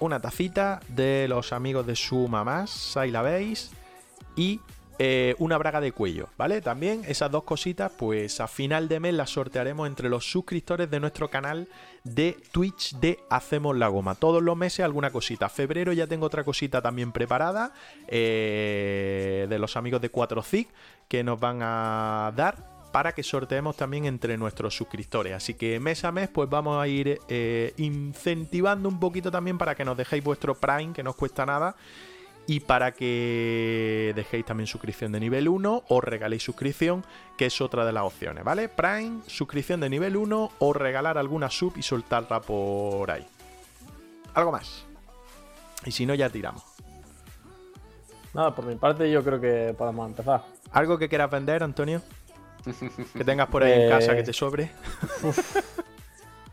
Una 0.00 0.18
tacita 0.18 0.80
de 0.88 1.28
los 1.28 1.52
amigos 1.52 1.86
de 1.86 1.94
Suma 1.94 2.42
Más, 2.42 2.96
ahí 2.96 3.12
la 3.12 3.22
veis. 3.22 3.70
Y 4.34 4.60
eh, 4.98 5.34
una 5.38 5.56
braga 5.56 5.80
de 5.80 5.90
cuello, 5.90 6.28
¿vale? 6.36 6.60
También 6.60 7.02
esas 7.06 7.28
dos 7.28 7.42
cositas, 7.42 7.90
pues 7.96 8.40
a 8.40 8.46
final 8.46 8.88
de 8.88 9.00
mes 9.00 9.14
las 9.14 9.30
sortearemos 9.30 9.88
entre 9.88 10.08
los 10.08 10.30
suscriptores 10.30 10.88
de 10.88 11.00
nuestro 11.00 11.28
canal 11.28 11.68
de 12.04 12.36
Twitch 12.52 12.96
de 12.96 13.18
Hacemos 13.30 13.76
la 13.76 13.88
Goma. 13.88 14.14
Todos 14.14 14.42
los 14.42 14.56
meses 14.56 14.84
alguna 14.84 15.10
cosita. 15.10 15.48
Febrero 15.48 15.92
ya 15.92 16.06
tengo 16.06 16.26
otra 16.26 16.44
cosita 16.44 16.82
también 16.82 17.12
preparada 17.12 17.72
eh, 18.06 19.46
de 19.48 19.58
los 19.58 19.76
amigos 19.76 20.00
de 20.02 20.12
4CIG 20.12 20.68
que 21.08 21.24
nos 21.24 21.40
van 21.40 21.60
a 21.62 22.32
dar 22.36 22.74
para 22.92 23.12
que 23.12 23.24
sorteemos 23.24 23.76
también 23.76 24.04
entre 24.04 24.36
nuestros 24.36 24.76
suscriptores. 24.76 25.32
Así 25.32 25.54
que 25.54 25.80
mes 25.80 26.04
a 26.04 26.12
mes 26.12 26.28
pues 26.28 26.48
vamos 26.48 26.80
a 26.80 26.86
ir 26.86 27.18
eh, 27.28 27.72
incentivando 27.78 28.88
un 28.88 29.00
poquito 29.00 29.30
también 29.30 29.58
para 29.58 29.74
que 29.74 29.84
nos 29.84 29.96
dejéis 29.96 30.22
vuestro 30.22 30.54
Prime, 30.54 30.92
que 30.92 31.02
no 31.02 31.10
os 31.10 31.16
cuesta 31.16 31.44
nada 31.44 31.74
y 32.46 32.60
para 32.60 32.92
que 32.92 34.12
dejéis 34.14 34.44
también 34.44 34.66
suscripción 34.66 35.12
de 35.12 35.20
nivel 35.20 35.48
1 35.48 35.84
o 35.88 36.00
regaléis 36.00 36.42
suscripción, 36.42 37.04
que 37.36 37.46
es 37.46 37.60
otra 37.60 37.84
de 37.84 37.92
las 37.92 38.04
opciones, 38.04 38.44
¿vale? 38.44 38.68
Prime, 38.68 39.20
suscripción 39.26 39.80
de 39.80 39.88
nivel 39.88 40.16
1 40.16 40.52
o 40.58 40.72
regalar 40.72 41.18
alguna 41.18 41.50
sub 41.50 41.74
y 41.76 41.82
soltarla 41.82 42.40
por 42.40 43.10
ahí. 43.10 43.26
Algo 44.34 44.52
más. 44.52 44.84
Y 45.84 45.90
si 45.90 46.06
no, 46.06 46.14
ya 46.14 46.28
tiramos. 46.28 46.62
Nada, 48.34 48.54
por 48.54 48.66
mi 48.66 48.74
parte 48.74 49.10
yo 49.10 49.22
creo 49.22 49.40
que 49.40 49.74
podemos 49.76 50.08
empezar. 50.08 50.44
¿Algo 50.72 50.98
que 50.98 51.08
quieras 51.08 51.30
vender, 51.30 51.62
Antonio? 51.62 52.02
que 53.16 53.24
tengas 53.24 53.48
por 53.48 53.62
ahí 53.62 53.82
en 53.82 53.90
casa 53.90 54.14
que 54.14 54.22
te 54.22 54.32
eh, 54.32 54.34
sobre. 54.34 54.70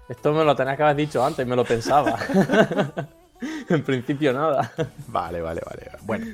Esto 0.10 0.33
me 0.33 0.43
lo 0.43 0.55
tenías 0.55 0.75
que 0.75 0.83
haber 0.83 0.95
dicho 0.95 1.24
antes, 1.25 1.48
me 1.48 1.55
lo 1.55 1.63
pensaba. 1.63 2.19
en 3.69 3.83
principio 3.83 4.33
nada. 4.33 4.71
Vale, 5.07 5.41
vale, 5.41 5.62
vale. 5.65 5.91
Bueno. 6.03 6.25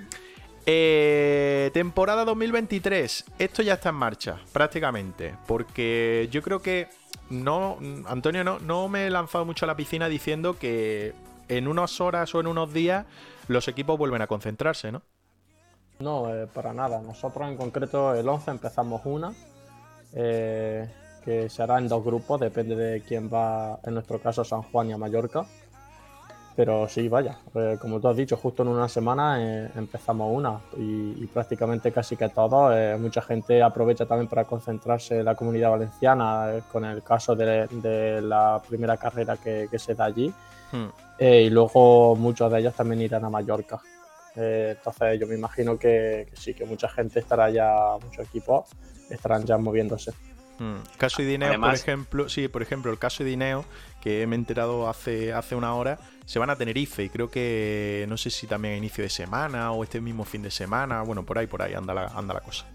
Eh, 0.65 1.71
temporada 1.73 2.25
2023. 2.25 3.25
Esto 3.39 3.61
ya 3.61 3.75
está 3.75 3.89
en 3.89 3.95
marcha, 3.95 4.39
prácticamente. 4.51 5.35
Porque 5.47 6.27
yo 6.31 6.41
creo 6.41 6.61
que 6.61 6.89
no. 7.29 7.77
Antonio, 8.07 8.43
no, 8.43 8.59
no 8.59 8.89
me 8.89 9.07
he 9.07 9.09
lanzado 9.09 9.45
mucho 9.45 9.65
a 9.65 9.67
la 9.67 9.75
piscina 9.75 10.09
diciendo 10.09 10.57
que 10.59 11.13
en 11.47 11.67
unas 11.67 12.01
horas 12.01 12.35
o 12.35 12.39
en 12.41 12.47
unos 12.47 12.73
días 12.73 13.05
los 13.47 13.67
equipos 13.67 13.97
vuelven 13.97 14.21
a 14.21 14.27
concentrarse, 14.27 14.91
¿no? 14.91 15.01
No, 15.99 16.33
eh, 16.33 16.47
para 16.47 16.73
nada. 16.73 17.01
Nosotros 17.01 17.47
en 17.47 17.57
concreto 17.57 18.13
el 18.13 18.27
11 18.27 18.51
empezamos 18.51 19.01
una. 19.05 19.33
Eh, 20.13 20.87
que 21.23 21.49
se 21.49 21.61
hará 21.61 21.77
en 21.77 21.89
dos 21.89 22.05
grupos, 22.05 22.39
depende 22.39 22.73
de 22.75 23.01
quién 23.01 23.29
va, 23.31 23.79
en 23.83 23.93
nuestro 23.93 24.21
caso 24.21 24.45
San 24.45 24.61
Juan 24.61 24.89
y 24.89 24.93
a 24.93 24.97
Mallorca. 24.97 25.45
Pero 26.57 26.89
sí, 26.89 27.07
vaya, 27.07 27.37
eh, 27.53 27.77
como 27.79 27.99
tú 28.01 28.07
has 28.07 28.17
dicho, 28.17 28.35
justo 28.35 28.63
en 28.63 28.69
una 28.69 28.89
semana 28.89 29.37
eh, 29.39 29.69
empezamos 29.75 30.35
una 30.35 30.59
y, 30.75 31.27
prácticamente 31.27 31.91
casi 31.91 32.17
que 32.17 32.29
todo, 32.29 32.75
eh, 32.75 32.97
mucha 32.97 33.21
gente 33.21 33.61
aprovecha 33.61 34.07
también 34.07 34.27
para 34.27 34.43
concentrarse 34.43 35.19
en 35.19 35.25
la 35.25 35.35
comunidad 35.35 35.69
valenciana, 35.69 36.53
con 36.71 36.83
el 36.83 37.03
caso 37.03 37.35
de, 37.35 38.21
la 38.23 38.59
primera 38.67 38.97
carrera 38.97 39.37
que, 39.37 39.69
se 39.77 39.93
da 39.93 40.05
allí. 40.05 40.33
Hmm. 40.71 40.87
y 41.19 41.49
luego 41.49 42.15
muchos 42.15 42.51
de 42.51 42.59
ellos 42.59 42.73
también 42.73 43.01
irán 43.01 43.23
a 43.23 43.29
Mallorca. 43.29 43.79
entonces 44.35 45.17
yo 45.17 45.27
me 45.27 45.35
imagino 45.35 45.77
que, 45.77 46.27
sí, 46.33 46.55
que 46.55 46.65
mucha 46.65 46.89
gente 46.89 47.19
estará 47.19 47.51
ya, 47.51 47.71
muchos 48.03 48.25
equipos 48.25 48.65
estarán 49.11 49.45
ya 49.45 49.59
moviéndose. 49.59 50.11
Hmm. 50.57 50.77
Caso 50.97 51.21
Dineo, 51.21 51.61
por 51.61 51.73
ejemplo, 51.73 52.29
sí, 52.29 52.47
por 52.47 52.63
ejemplo, 52.63 52.91
el 52.91 52.97
caso 52.97 53.23
de 53.23 53.29
Dineo, 53.29 53.63
que 54.01 54.25
me 54.25 54.35
he 54.35 54.39
enterado 54.39 54.89
hace, 54.89 55.31
hace 55.31 55.55
una 55.55 55.75
hora, 55.75 55.99
se 56.27 56.39
van 56.39 56.49
a 56.49 56.57
Tenerife 56.57 57.05
y 57.05 57.09
creo 57.09 57.31
que 57.31 58.05
no 58.09 58.17
sé 58.17 58.29
si 58.29 58.47
también 58.47 58.73
a 58.73 58.77
inicio 58.77 59.01
de 59.01 59.09
semana 59.09 59.71
o 59.71 59.81
este 59.85 60.01
mismo 60.01 60.25
fin 60.25 60.41
de 60.41 60.51
semana, 60.51 61.01
bueno, 61.01 61.23
por 61.23 61.37
ahí, 61.37 61.47
por 61.47 61.61
ahí 61.61 61.73
anda 61.73 61.93
la, 61.93 62.07
anda 62.07 62.33
la 62.33 62.41
cosa. 62.41 62.65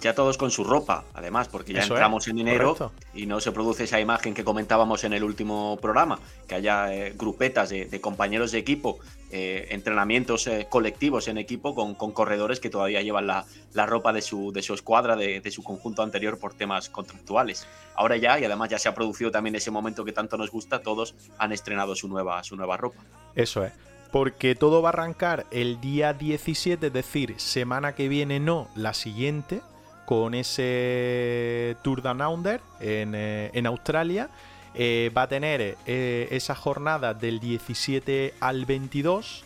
Ya 0.00 0.14
todos 0.14 0.38
con 0.38 0.50
su 0.50 0.64
ropa, 0.64 1.04
además, 1.12 1.48
porque 1.48 1.74
ya 1.74 1.82
entramos 1.82 2.26
en 2.26 2.38
enero 2.38 2.92
y 3.12 3.26
no 3.26 3.40
se 3.40 3.52
produce 3.52 3.84
esa 3.84 4.00
imagen 4.00 4.32
que 4.32 4.42
comentábamos 4.42 5.04
en 5.04 5.12
el 5.12 5.22
último 5.22 5.78
programa, 5.82 6.18
que 6.48 6.54
haya 6.54 6.94
eh, 6.94 7.12
grupetas 7.14 7.68
de, 7.68 8.00
compañeros 8.00 8.52
de 8.52 8.58
equipo, 8.58 9.00
eh, 9.30 9.68
entrenamientos 9.70 10.46
eh, 10.46 10.66
colectivos 10.70 11.28
en 11.28 11.36
equipo 11.36 11.74
con, 11.74 11.94
corredores 11.94 12.58
que 12.58 12.70
todavía 12.70 13.02
llevan 13.02 13.26
la, 13.26 13.44
ropa 13.86 14.14
de 14.14 14.22
su, 14.22 14.50
de 14.50 14.62
su 14.62 14.72
escuadra, 14.72 15.14
de, 15.14 15.50
su 15.50 15.62
conjunto 15.62 16.02
anterior 16.02 16.38
por 16.38 16.54
temas 16.54 16.88
contractuales. 16.88 17.66
Ahora 17.94 18.16
ya, 18.16 18.40
y 18.40 18.46
además 18.46 18.70
ya 18.70 18.78
se 18.78 18.88
ha 18.88 18.94
producido 18.94 19.30
también 19.30 19.56
ese 19.56 19.70
momento 19.70 20.06
que 20.06 20.12
tanto 20.12 20.38
nos 20.38 20.50
gusta, 20.50 20.82
todos 20.82 21.14
han 21.36 21.52
estrenado 21.52 21.94
su 21.94 22.08
nueva, 22.08 22.42
su 22.44 22.56
nueva 22.56 22.78
ropa. 22.78 23.02
Eso 23.34 23.62
es 23.62 23.72
porque 24.12 24.54
todo 24.54 24.82
va 24.82 24.90
a 24.90 24.92
arrancar 24.92 25.46
el 25.50 25.80
día 25.80 26.12
17, 26.12 26.88
es 26.88 26.92
decir, 26.92 27.34
semana 27.38 27.94
que 27.94 28.08
viene 28.08 28.40
no, 28.40 28.68
la 28.76 28.92
siguiente, 28.92 29.62
con 30.06 30.34
ese 30.34 31.76
Tour 31.82 32.02
Down 32.02 32.20
Under 32.22 32.60
en, 32.80 33.14
eh, 33.14 33.50
en 33.54 33.66
Australia. 33.66 34.28
Eh, 34.74 35.10
va 35.16 35.22
a 35.22 35.28
tener 35.28 35.76
eh, 35.86 36.28
esa 36.30 36.54
jornada 36.54 37.12
del 37.14 37.40
17 37.40 38.34
al 38.40 38.64
22 38.64 39.44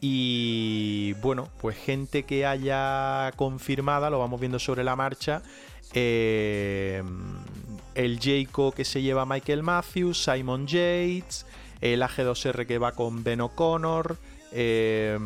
y 0.00 1.14
bueno, 1.22 1.48
pues 1.60 1.76
gente 1.78 2.24
que 2.24 2.44
haya 2.44 3.32
confirmada, 3.36 4.10
lo 4.10 4.18
vamos 4.18 4.38
viendo 4.38 4.58
sobre 4.58 4.84
la 4.84 4.96
marcha. 4.96 5.42
el 5.94 7.02
Jayco 8.20 8.72
que 8.72 8.84
se 8.84 9.00
lleva 9.00 9.24
Michael 9.24 9.62
Matthews, 9.62 10.22
Simon 10.22 10.66
Yates, 10.66 11.46
el 11.80 12.02
AG2R 12.02 12.66
que 12.66 12.78
va 12.78 12.92
con 12.92 13.24
Ben 13.24 13.40
O'Connor, 13.40 14.18
eh, 14.52 15.18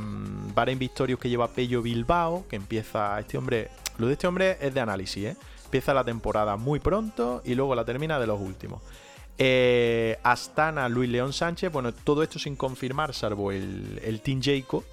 Bahrain 0.55 0.79
Victorious 0.79 1.21
que 1.21 1.29
lleva 1.29 1.49
Pello 1.49 1.83
Bilbao, 1.83 2.47
que 2.49 2.57
empieza 2.57 3.19
este 3.21 3.39
hombre 3.39 3.69
lo 4.01 4.07
de 4.07 4.15
este 4.15 4.27
hombre 4.27 4.59
es 4.61 4.75
de 4.75 4.81
análisis, 4.81 5.25
¿eh? 5.25 5.37
Empieza 5.65 5.95
la 5.95 6.03
temporada 6.03 6.57
muy 6.57 6.81
pronto 6.81 7.43
y 7.45 7.55
luego 7.55 7.75
la 7.77 7.85
termina 7.85 8.19
de 8.19 8.27
los 8.27 8.41
últimos. 8.41 8.83
Eh, 9.39 10.19
Astana, 10.23 10.89
Luis 10.89 11.09
León 11.09 11.33
Sánchez, 11.33 11.73
bueno, 11.73 11.95
todo 11.95 12.23
esto 12.23 12.39
sin 12.39 12.57
confirmar, 12.57 13.15
salvo 13.15 13.53
el, 13.53 14.21
Team 14.23 14.43
Jayco, 14.43 14.85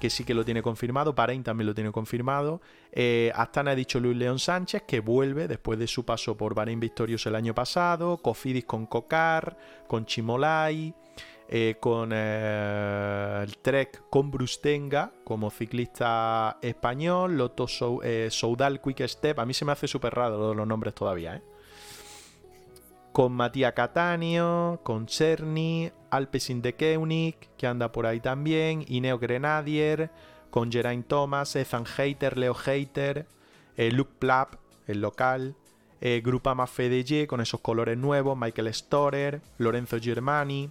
que 0.00 0.10
sí 0.10 0.24
que 0.24 0.34
lo 0.34 0.44
tiene 0.44 0.62
confirmado, 0.62 1.14
Parain 1.14 1.44
también 1.44 1.66
lo 1.66 1.74
tiene 1.74 1.92
confirmado. 1.92 2.60
Eh, 2.90 3.30
Astana 3.34 3.72
ha 3.72 3.74
dicho 3.74 4.00
Luis 4.00 4.16
León 4.16 4.38
Sánchez, 4.38 4.82
que 4.88 5.00
vuelve 5.00 5.46
después 5.46 5.78
de 5.78 5.86
su 5.86 6.04
paso 6.04 6.36
por 6.36 6.54
Bahrain 6.54 6.80
Victorious 6.80 7.26
el 7.26 7.34
año 7.34 7.54
pasado, 7.54 8.16
Cofidis 8.16 8.64
con 8.64 8.86
Cocar, 8.86 9.56
con 9.86 10.06
Chimolai. 10.06 10.94
Eh, 11.48 11.76
con 11.78 12.10
eh, 12.12 13.44
el 13.44 13.58
Trek 13.58 14.02
con 14.10 14.32
Brustenga 14.32 15.12
como 15.22 15.50
ciclista 15.50 16.58
español, 16.60 17.36
Loto 17.36 17.68
eh, 18.02 18.28
Soudal 18.32 18.80
Quick 18.80 19.06
Step, 19.06 19.38
a 19.38 19.46
mí 19.46 19.54
se 19.54 19.64
me 19.64 19.70
hace 19.70 19.86
súper 19.86 20.12
raro 20.12 20.54
los 20.54 20.66
nombres 20.66 20.94
todavía, 20.94 21.40
Con 23.12 23.32
Matías 23.32 23.74
Catanio, 23.74 24.80
con 24.82 25.06
Cherny, 25.06 25.92
Alpecin 26.10 26.62
de 26.62 26.74
Keunig, 26.74 27.36
que 27.56 27.68
anda 27.68 27.92
por 27.92 28.06
ahí 28.06 28.18
también, 28.18 28.84
Ineo 28.88 29.20
Grenadier, 29.20 30.10
con 30.50 30.72
Geraint 30.72 31.06
Thomas, 31.06 31.54
Ethan 31.54 31.86
Hater, 31.86 32.36
Leo 32.36 32.54
Hater, 32.54 33.26
Luke 33.76 34.14
Plapp, 34.18 34.54
el 34.88 35.00
local, 35.00 35.54
Grupama 36.00 36.66
FDG 36.66 37.26
con 37.28 37.40
esos 37.40 37.60
colores 37.60 37.96
nuevos, 37.96 38.36
Michael 38.36 38.74
Storer, 38.74 39.40
Lorenzo 39.58 39.98
Germani, 40.00 40.70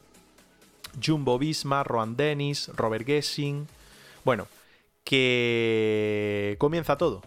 Jumbo 1.01 1.37
Visma, 1.37 1.83
Roan 1.83 2.15
Dennis, 2.15 2.69
Robert 2.75 3.05
Gessing. 3.05 3.67
Bueno, 4.23 4.47
que 5.03 6.55
comienza 6.59 6.97
todo. 6.97 7.21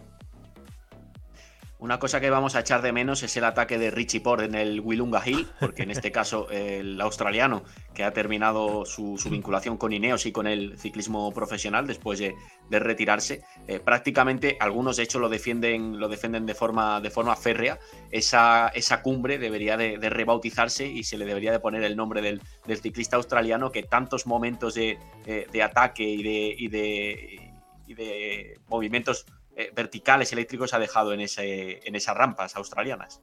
Una 1.79 1.97
cosa 1.97 2.19
que 2.19 2.29
vamos 2.29 2.55
a 2.55 2.59
echar 2.59 2.81
de 2.81 2.91
menos 2.91 3.23
es 3.23 3.37
el 3.37 3.45
ataque 3.45 3.77
de 3.77 3.89
Richie 3.89 4.19
Port 4.19 4.43
en 4.43 4.53
el 4.53 4.81
Willunga 4.81 5.23
Hill, 5.25 5.47
porque 5.61 5.83
en 5.83 5.91
este 5.91 6.11
caso 6.11 6.49
el 6.49 6.99
australiano 6.99 7.63
que 7.93 8.03
ha 8.03 8.11
terminado 8.11 8.85
su, 8.85 9.17
vinculación 9.31 9.77
con 9.77 9.93
Ineos 9.93 10.25
y 10.25 10.33
con 10.33 10.45
el 10.45 10.77
ciclismo 10.77 11.31
profesional 11.31 11.87
después 11.87 12.19
de, 12.19 12.35
retirarse, 12.69 13.43
eh, 13.65 13.79
prácticamente 13.79 14.57
algunos 14.59 14.97
de 14.97 15.03
hecho 15.03 15.19
lo 15.19 15.29
defienden, 15.29 16.01
lo 16.01 16.09
defienden 16.09 16.45
de 16.45 16.53
forma, 16.53 16.99
de 16.99 17.11
forma 17.11 17.37
férrea. 17.37 17.79
Esa, 18.11 18.67
esa 18.75 19.01
cumbre 19.01 19.37
debería 19.37 19.77
de, 19.77 19.97
rebautizarse 20.09 20.85
y 20.85 21.05
se 21.05 21.17
le 21.17 21.23
debería 21.23 21.53
de 21.53 21.61
poner 21.61 21.83
el 21.83 21.95
nombre 21.95 22.21
del, 22.21 22.41
ciclista 22.81 23.15
australiano 23.15 23.71
que 23.71 23.83
tantos 23.83 24.27
momentos 24.27 24.73
de, 24.73 24.97
eh, 25.25 25.63
ataque 25.63 26.03
de, 26.03 26.55
y 26.57 26.67
de, 26.67 27.53
y 27.87 27.93
de 27.93 28.59
movimientos 28.67 29.25
eh, 29.59 29.73
verticales 29.75 30.31
eléctricos 30.31 30.73
ha 30.73 30.79
dejado 30.79 31.11
en, 31.11 31.19
ese, 31.19 31.85
en 31.85 31.93
esas 31.93 32.15
rampas 32.15 32.55
australianas. 32.55 33.21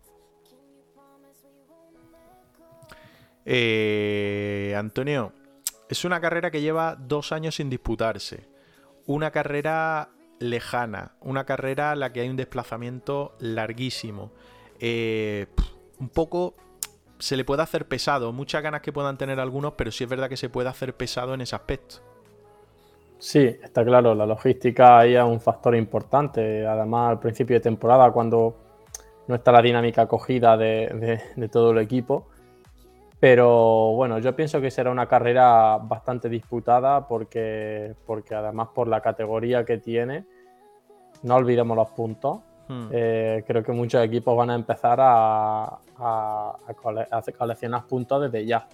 Eh, 3.47 4.75
Antonio, 4.77 5.33
es 5.89 6.05
una 6.05 6.21
carrera 6.21 6.51
que 6.51 6.61
lleva 6.61 6.95
dos 6.95 7.33
años 7.33 7.55
sin 7.55 7.71
disputarse. 7.71 8.51
Una 9.07 9.31
carrera 9.31 10.11
lejana, 10.39 11.17
una 11.23 11.47
carrera 11.47 11.95
en 11.95 12.01
la 12.01 12.13
que 12.13 12.21
hay 12.21 12.29
un 12.29 12.37
desplazamiento 12.37 13.35
larguísimo. 13.39 14.31
Eh, 14.79 15.47
un 15.99 16.11
poco 16.11 16.55
se 17.19 17.39
le 17.39 17.47
puede 17.47 17.63
hacer 17.63 17.89
pesado, 17.89 18.35
muchas 18.35 18.63
ganas 18.63 18.83
que 18.83 18.93
puedan 18.93 19.17
tener 19.17 19.41
algunos, 19.41 19.73
pero 19.73 19.91
sí 19.91 20.05
es 20.05 20.11
verdad 20.11 20.29
que 20.29 20.37
se 20.37 20.51
puede 20.51 20.69
hacer 20.69 20.95
pesado 20.99 21.33
en 21.33 21.41
ese 21.41 21.57
aspecto. 21.57 22.16
Sí, 23.19 23.41
está 23.41 23.85
claro, 23.85 24.15
la 24.15 24.27
logística 24.27 24.99
ahí 24.99 25.17
es 25.17 25.23
un 25.23 25.41
factor 25.41 25.75
importante. 25.75 26.67
Además, 26.67 27.11
al 27.11 27.19
principio 27.19 27.57
de 27.57 27.61
temporada, 27.61 28.11
cuando 28.11 28.57
no 29.27 29.35
está 29.35 29.53
la 29.53 29.63
dinámica 29.63 30.03
acogida 30.03 30.57
de, 30.57 31.49
todo 31.51 31.71
el 31.73 31.79
equipo. 31.79 32.29
Pero 33.19 33.93
bueno, 33.95 34.19
yo 34.19 34.37
pienso 34.37 34.61
que 34.61 34.71
será 34.71 34.91
una 34.91 35.07
carrera 35.07 35.79
bastante 35.79 36.29
disputada 36.29 37.09
porque, 37.09 37.95
porque 38.05 38.35
además 38.35 38.69
por 38.75 38.89
la 38.89 39.01
categoría 39.01 39.65
que 39.65 39.79
tiene, 39.79 40.27
no 41.23 41.37
olvidemos 41.37 41.77
los 41.77 41.91
puntos. 41.91 42.41
Hmm. 42.69 42.89
Eh, 42.91 43.45
creo 43.47 43.63
que 43.63 43.73
muchos 43.73 44.05
equipos 44.05 44.37
van 44.37 44.51
a 44.51 44.55
empezar 44.55 44.99
a, 45.01 45.79
a, 45.99 46.57
coleccionar 47.39 47.87
puntos 47.87 48.31
desde 48.31 48.47
ya. 48.47 48.69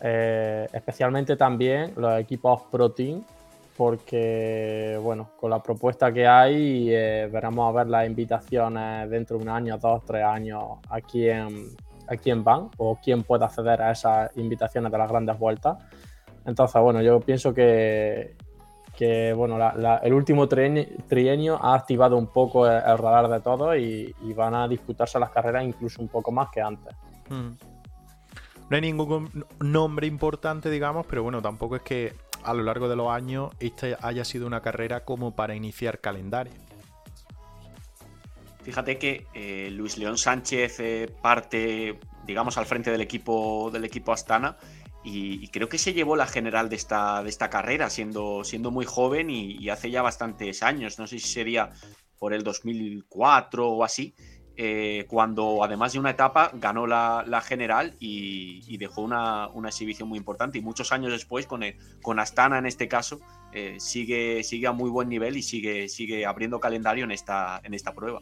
Eh, 0.00 0.68
especialmente 0.72 1.36
también 1.36 1.92
los 1.96 2.20
equipos 2.20 2.62
Pro 2.70 2.92
Team 2.92 3.24
porque, 3.78 4.98
bueno, 5.00 5.30
con 5.36 5.50
la 5.50 5.62
propuesta 5.62 6.12
que 6.12 6.26
hay, 6.26 6.92
eh, 6.92 7.28
veremos 7.32 7.68
a 7.68 7.78
ver 7.78 7.86
las 7.86 8.08
invitaciones 8.08 9.08
dentro 9.08 9.36
de 9.36 9.44
un 9.44 9.48
año, 9.48 9.78
dos, 9.78 10.04
tres 10.04 10.24
años, 10.24 10.80
a 10.90 11.00
quién, 11.00 11.68
a 12.08 12.16
quién 12.16 12.42
van 12.42 12.70
o 12.76 12.98
quién 13.00 13.22
puede 13.22 13.44
acceder 13.44 13.80
a 13.80 13.92
esas 13.92 14.36
invitaciones 14.36 14.90
de 14.90 14.98
las 14.98 15.08
grandes 15.08 15.38
vueltas. 15.38 15.78
Entonces, 16.44 16.82
bueno, 16.82 17.00
yo 17.02 17.20
pienso 17.20 17.54
que, 17.54 18.34
que 18.96 19.32
bueno, 19.32 19.56
el 20.02 20.12
último 20.12 20.48
trienio, 20.48 21.64
ha 21.64 21.76
activado 21.76 22.16
un 22.16 22.26
poco 22.26 22.66
el, 22.66 22.98
radar 22.98 23.28
de 23.28 23.38
todos 23.38 23.76
y, 23.76 24.12
van 24.34 24.56
a 24.56 24.66
disputarse 24.66 25.20
las 25.20 25.30
carreras 25.30 25.62
incluso 25.62 26.02
un 26.02 26.08
poco 26.08 26.32
más 26.32 26.48
que 26.50 26.60
antes. 26.60 26.96
Hmm. 27.28 27.50
No 28.68 28.74
hay 28.74 28.80
ningún 28.80 29.46
nombre 29.60 30.08
importante, 30.08 30.68
digamos, 30.68 31.06
pero 31.06 31.22
bueno, 31.22 31.40
tampoco 31.40 31.76
es 31.76 31.82
que 31.82 32.27
a 32.42 32.54
lo 32.54 32.62
largo 32.62 32.88
de 32.88 32.96
los 32.96 33.10
años 33.10 33.50
esta 33.60 33.86
haya 34.02 34.24
sido 34.24 34.46
una 34.46 34.62
carrera 34.62 35.04
como 35.04 35.34
para 35.34 35.54
iniciar 35.54 36.00
calendario. 36.00 36.52
Fíjate 38.62 38.98
que 38.98 39.26
eh, 39.34 39.70
Luis 39.70 39.96
León 39.96 40.18
Sánchez 40.18 40.80
parte, 41.22 41.98
digamos, 42.26 42.58
al 42.58 42.66
frente 42.66 42.90
del 42.90 43.00
equipo 43.00 43.70
del 43.72 43.84
equipo 43.84 44.12
Astana 44.12 44.58
y, 45.04 45.48
creo 45.48 45.68
que 45.68 45.78
se 45.78 45.92
llevó 45.92 46.16
la 46.16 46.26
general 46.26 46.68
de 46.68 46.76
esta, 46.76 47.22
de 47.22 47.30
esta 47.30 47.48
carrera, 47.48 47.88
siendo, 47.88 48.44
siendo 48.44 48.70
muy 48.70 48.84
joven 48.84 49.30
y, 49.30 49.68
hace 49.70 49.90
ya 49.90 50.02
bastantes 50.02 50.62
años. 50.62 50.98
No 50.98 51.06
sé 51.06 51.18
si 51.18 51.28
sería 51.28 51.70
por 52.18 52.34
el 52.34 52.42
2004 52.42 53.68
o 53.68 53.84
así. 53.84 54.14
Eh, 54.60 55.04
cuando 55.06 55.62
además 55.62 55.92
de 55.92 56.00
una 56.00 56.10
etapa 56.10 56.50
ganó 56.52 56.84
la, 56.84 57.42
general 57.46 57.94
y, 58.00 58.76
dejó 58.76 59.02
una, 59.02 59.50
exhibición 59.66 60.08
muy 60.08 60.18
importante. 60.18 60.58
Y 60.58 60.62
muchos 60.62 60.90
años 60.90 61.12
después, 61.12 61.46
con, 61.46 61.62
con 62.02 62.18
Astana 62.18 62.58
en 62.58 62.66
este 62.66 62.88
caso, 62.88 63.20
eh, 63.52 63.76
sigue, 63.78 64.42
sigue 64.42 64.66
a 64.66 64.72
muy 64.72 64.90
buen 64.90 65.08
nivel 65.08 65.36
y 65.36 65.42
sigue, 65.42 65.88
sigue 65.88 66.26
abriendo 66.26 66.58
calendario 66.58 67.04
en 67.04 67.12
esta, 67.12 67.60
en 67.62 67.72
esta 67.72 67.94
prueba. 67.94 68.20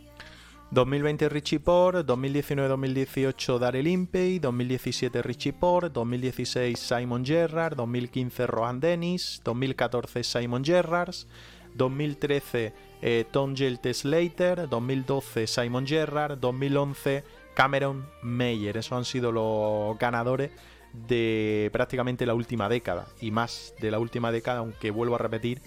2020 0.72 1.30
Richie 1.30 1.60
Port, 1.60 2.06
2019-2018 2.06 3.58
Darrell 3.58 3.86
Impey, 3.86 4.38
2017 4.38 5.22
Richie 5.22 5.54
Port, 5.54 5.90
2016 5.90 6.78
Simon 6.78 7.24
Gerrard, 7.24 7.76
2015 7.76 8.46
Rohan 8.46 8.80
Dennis, 8.80 9.40
2014 9.42 10.22
Simon 10.22 10.62
Gerrard, 10.62 11.14
2013 11.76 12.74
eh, 13.02 13.24
Tom 13.30 13.54
Jelte 13.54 13.92
Slater, 13.92 14.68
2012 14.68 15.46
Simon 15.46 15.86
Gerrard, 15.86 16.38
2011 16.38 17.24
Cameron 17.54 18.06
Meyer. 18.22 18.76
Esos 18.76 18.92
han 18.92 19.04
sido 19.04 19.32
los 19.32 19.98
ganadores 19.98 20.50
de 20.92 21.70
prácticamente 21.72 22.26
la 22.26 22.34
última 22.34 22.68
década 22.68 23.06
y 23.20 23.30
más 23.30 23.74
de 23.80 23.90
la 23.90 23.98
última 23.98 24.32
década, 24.32 24.60
aunque 24.60 24.90
vuelvo 24.90 25.16
a 25.16 25.18
repetir 25.18 25.60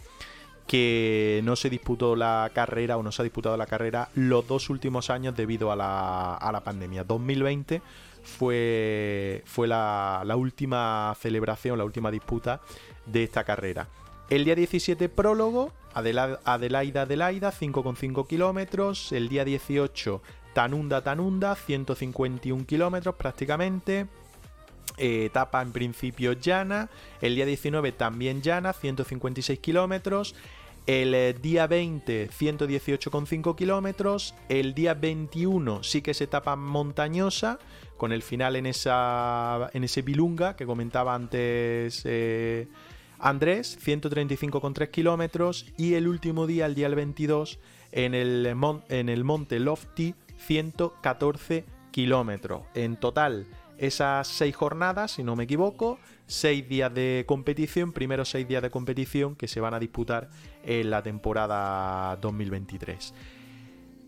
que 0.65 1.41
no 1.43 1.55
se 1.55 1.69
disputó 1.69 2.15
la 2.15 2.51
carrera 2.53 2.97
o 2.97 3.03
no 3.03 3.11
se 3.11 3.21
ha 3.21 3.23
disputado 3.23 3.57
la 3.57 3.65
carrera 3.65 4.09
los 4.13 4.47
dos 4.47 4.69
últimos 4.69 5.09
años 5.09 5.35
debido 5.35 5.71
a 5.71 5.75
la, 5.75 6.61
pandemia. 6.63 7.03
2020 7.03 7.81
fue, 8.23 9.41
fue 9.45 9.67
la 9.67 10.35
última 10.35 11.15
celebración, 11.19 11.77
la 11.77 11.85
última 11.85 12.11
disputa 12.11 12.61
de 13.07 13.23
esta 13.23 13.43
carrera. 13.43 13.87
El 14.29 14.45
día 14.45 14.53
17 14.53 15.09
prólogo, 15.09 15.73
Adelaida 15.93 16.39
Adelaida, 17.01 17.51
5,5 17.51 18.27
kilómetros. 18.27 19.11
El 19.11 19.27
día 19.27 19.43
18 19.43 20.21
Tanunda 20.53 21.01
Tanunda, 21.01 21.55
151 21.55 22.65
kilómetros 22.65 23.15
prácticamente. 23.15 24.05
Eh, 24.97 25.25
etapa 25.25 25.61
en 25.63 25.71
principio 25.71 26.33
llana. 26.33 26.89
El 27.21 27.35
día 27.35 27.45
19 27.45 27.91
también 27.93 28.43
llana, 28.43 28.73
156 28.73 29.57
kilómetros. 29.59 30.35
El 30.85 31.15
eh, 31.15 31.33
día 31.33 31.65
20, 31.65 32.29
118,5 32.29 33.55
kilómetros. 33.55 34.35
El 34.47 34.75
día 34.75 34.93
21 34.93 35.81
sí 35.83 36.03
que 36.03 36.11
es 36.11 36.21
etapa 36.21 36.55
montañosa, 36.55 37.57
con 37.97 38.11
el 38.11 38.21
final 38.21 38.55
en, 38.55 38.67
esa, 38.67 39.71
en 39.73 39.83
ese 39.83 40.03
Bilunga 40.03 40.55
que 40.55 40.65
comentaba 40.67 41.15
antes 41.15 42.03
eh, 42.05 42.67
Andrés, 43.19 43.77
135,3 43.83 44.89
kilómetros. 44.89 45.65
Y 45.77 45.93
el 45.95 46.07
último 46.07 46.47
día, 46.47 46.65
el 46.65 46.75
día 46.75 46.89
22, 46.89 47.59
en 47.91 48.13
el, 48.13 48.55
monte 48.55 49.59
Lofty, 49.59 50.15
114 50.37 51.65
kilómetros. 51.91 52.63
En 52.73 52.97
total, 52.97 53.45
esas 53.77 54.27
seis 54.27 54.55
jornadas, 54.55 55.11
si 55.11 55.23
no 55.23 55.35
me 55.35 55.45
equivoco, 55.45 55.99
seis 56.27 56.67
días 56.67 56.93
de 56.93 57.23
competición, 57.27 57.91
primeros 57.93 58.29
seis 58.29 58.47
días 58.47 58.61
de 58.61 58.69
competición 58.69 59.35
que 59.35 59.47
se 59.47 59.59
van 59.59 59.73
a 59.73 59.79
disputar 59.79 60.29
en 60.63 60.89
la 60.89 61.01
temporada 61.01 62.15
2023. 62.17 63.13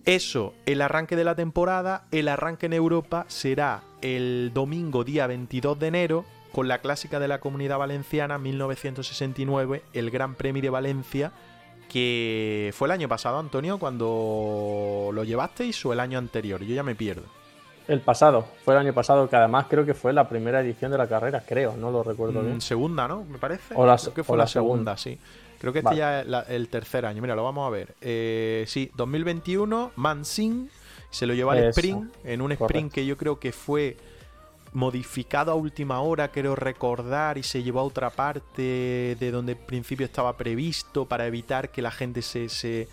Eso, 0.05 0.55
el 0.65 0.81
arranque 0.81 1.15
de 1.15 1.23
la 1.23 1.35
temporada, 1.35 2.07
el 2.11 2.27
arranque 2.27 2.65
en 2.65 2.73
Europa 2.73 3.25
será 3.27 3.83
el 4.01 4.51
domingo 4.53 5.03
día 5.03 5.27
22 5.27 5.77
de 5.79 5.87
enero, 5.87 6.25
con 6.51 6.67
la 6.67 6.79
clásica 6.79 7.19
de 7.19 7.27
la 7.27 7.39
Comunidad 7.39 7.77
Valenciana 7.77 8.37
1969, 8.37 9.83
el 9.93 10.11
Gran 10.11 10.35
Premio 10.35 10.61
de 10.61 10.69
Valencia, 10.69 11.31
que 11.89 12.71
fue 12.73 12.87
el 12.87 12.91
año 12.91 13.07
pasado, 13.07 13.39
Antonio, 13.39 13.77
cuando 13.79 15.09
lo 15.13 15.23
llevasteis 15.23 15.85
o 15.85 15.93
el 15.93 15.99
año 15.99 16.17
anterior, 16.17 16.61
yo 16.61 16.73
ya 16.73 16.83
me 16.83 16.95
pierdo. 16.95 17.23
El 17.87 17.99
pasado, 17.99 18.45
fue 18.63 18.73
el 18.75 18.79
año 18.79 18.93
pasado, 18.93 19.27
que 19.29 19.35
además 19.35 19.65
creo 19.69 19.85
que 19.85 19.93
fue 19.93 20.13
la 20.13 20.29
primera 20.29 20.61
edición 20.61 20.91
de 20.91 20.97
la 20.97 21.07
carrera, 21.07 21.43
creo, 21.45 21.75
no 21.75 21.91
lo 21.91 22.03
recuerdo 22.03 22.41
mm, 22.41 22.45
bien. 22.45 22.61
Segunda, 22.61 23.07
¿no? 23.07 23.23
Me 23.25 23.37
parece. 23.37 23.73
O 23.75 23.85
la, 23.85 23.97
creo 23.97 24.13
que 24.13 24.23
fue 24.23 24.37
la, 24.37 24.47
segunda, 24.47 24.95
sí. 24.97 25.17
Creo 25.59 25.73
que 25.73 25.79
este 25.79 25.95
ya 25.95 26.21
es 26.21 26.27
el 26.49 26.69
tercer 26.69 27.05
año. 27.05 27.21
Mira, 27.21 27.35
lo 27.35 27.43
vamos 27.43 27.67
a 27.67 27.69
ver. 27.69 27.95
Eh, 28.01 28.63
sí, 28.67 28.91
2021, 28.95 29.91
Mansin 29.95 30.69
se 31.09 31.27
lo 31.27 31.33
llevó 31.33 31.51
al 31.51 31.65
sprint, 31.65 32.15
en 32.23 32.41
un 32.41 32.51
sprint 32.53 32.91
que 32.91 33.05
yo 33.05 33.17
creo 33.17 33.39
que 33.39 33.51
fue 33.51 33.97
modificado 34.73 35.51
a 35.51 35.55
última 35.55 36.01
hora, 36.01 36.29
quiero 36.29 36.55
recordar, 36.55 37.37
y 37.37 37.43
se 37.43 37.63
llevó 37.63 37.81
a 37.81 37.83
otra 37.83 38.09
parte 38.09 39.15
de 39.19 39.31
donde 39.31 39.53
en 39.53 39.65
principio 39.65 40.05
estaba 40.05 40.37
previsto 40.37 41.05
para 41.05 41.27
evitar 41.27 41.71
que 41.71 41.81
la 41.81 41.91
gente 41.91 42.21
se, 42.21 42.49
se, 42.49 42.87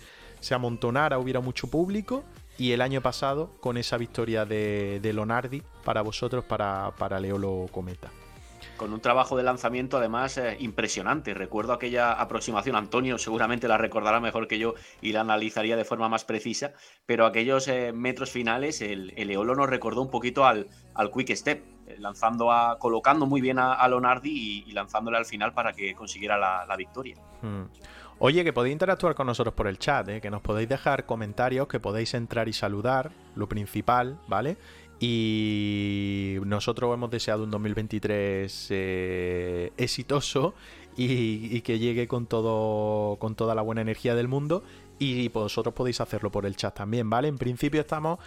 amontonara, 0.53 1.19
hubiera 1.19 1.39
mucho 1.39 1.69
público. 1.69 2.23
Y 2.57 2.73
el 2.73 2.81
año 2.81 3.01
pasado, 3.01 3.51
con 3.61 3.77
esa 3.77 3.97
victoria 3.97 4.45
de, 4.45 4.99
de 5.01 5.13
Lonardi, 5.13 5.63
para 5.85 6.01
vosotros, 6.01 6.43
para, 6.43 6.91
para 6.97 7.19
Leolo 7.19 7.67
Cometa. 7.71 8.11
Con 8.79 8.93
un 8.93 9.01
trabajo 9.01 9.35
de 9.35 9.43
lanzamiento 9.43 9.97
además 9.97 10.37
eh, 10.37 10.55
impresionante. 10.59 11.33
Recuerdo 11.35 11.73
aquella 11.73 12.13
aproximación, 12.13 12.77
Antonio 12.77 13.17
seguramente 13.17 13.67
la 13.67 13.77
recordará 13.77 14.21
mejor 14.21 14.47
que 14.47 14.57
yo 14.57 14.73
y 15.01 15.11
la 15.11 15.21
analizaría 15.21 15.75
de 15.75 15.83
forma 15.83 16.07
más 16.07 16.23
precisa, 16.23 16.71
pero 17.05 17.25
aquellos 17.25 17.67
eh, 17.67 17.91
metros 17.93 18.31
finales, 18.31 18.81
el, 18.81 19.11
Eolo 19.17 19.53
nos 19.53 19.69
recordó 19.69 20.01
un 20.01 20.09
poquito 20.09 20.45
al, 20.45 20.67
Quick 21.13 21.35
Step, 21.35 21.63
eh, 21.87 21.97
lanzando 21.99 22.51
a, 22.53 22.79
colocando 22.79 23.25
muy 23.25 23.41
bien 23.41 23.59
a, 23.59 23.85
Lonardi 23.87 24.63
y, 24.65 24.71
lanzándole 24.71 25.17
al 25.17 25.25
final 25.25 25.53
para 25.53 25.73
que 25.73 25.93
consiguiera 25.93 26.37
la, 26.37 26.75
victoria. 26.77 27.15
Hmm. 27.41 27.65
Oye, 28.19 28.43
que 28.45 28.53
podéis 28.53 28.73
interactuar 28.73 29.13
con 29.13 29.27
nosotros 29.27 29.53
por 29.53 29.67
el 29.67 29.77
chat, 29.77 30.07
que 30.21 30.29
nos 30.29 30.41
podéis 30.41 30.69
dejar 30.69 31.05
comentarios, 31.05 31.67
que 31.67 31.79
podéis 31.79 32.13
entrar 32.13 32.47
y 32.47 32.53
saludar, 32.53 33.11
lo 33.35 33.47
principal, 33.47 34.19
¿vale? 34.27 34.57
Y 34.99 36.37
nosotros 36.45 36.93
hemos 36.93 37.09
deseado 37.09 37.45
un 37.45 37.51
2023 37.51 38.67
eh, 38.71 39.71
exitoso 39.77 40.53
y, 40.97 41.61
que 41.61 41.79
llegue 41.79 42.07
con 42.07 42.25
todo 42.25 43.17
con 43.17 43.35
toda 43.35 43.55
la 43.55 43.61
buena 43.61 43.81
energía 43.81 44.15
del 44.15 44.27
mundo. 44.27 44.63
Y 44.97 45.29
vosotros 45.29 45.73
podéis 45.73 46.01
hacerlo 46.01 46.31
por 46.31 46.45
el 46.45 46.57
chat 46.57 46.75
también, 46.75 47.09
¿vale? 47.09 47.29
En 47.29 47.37
principio 47.37 47.79
estamos 47.79 48.19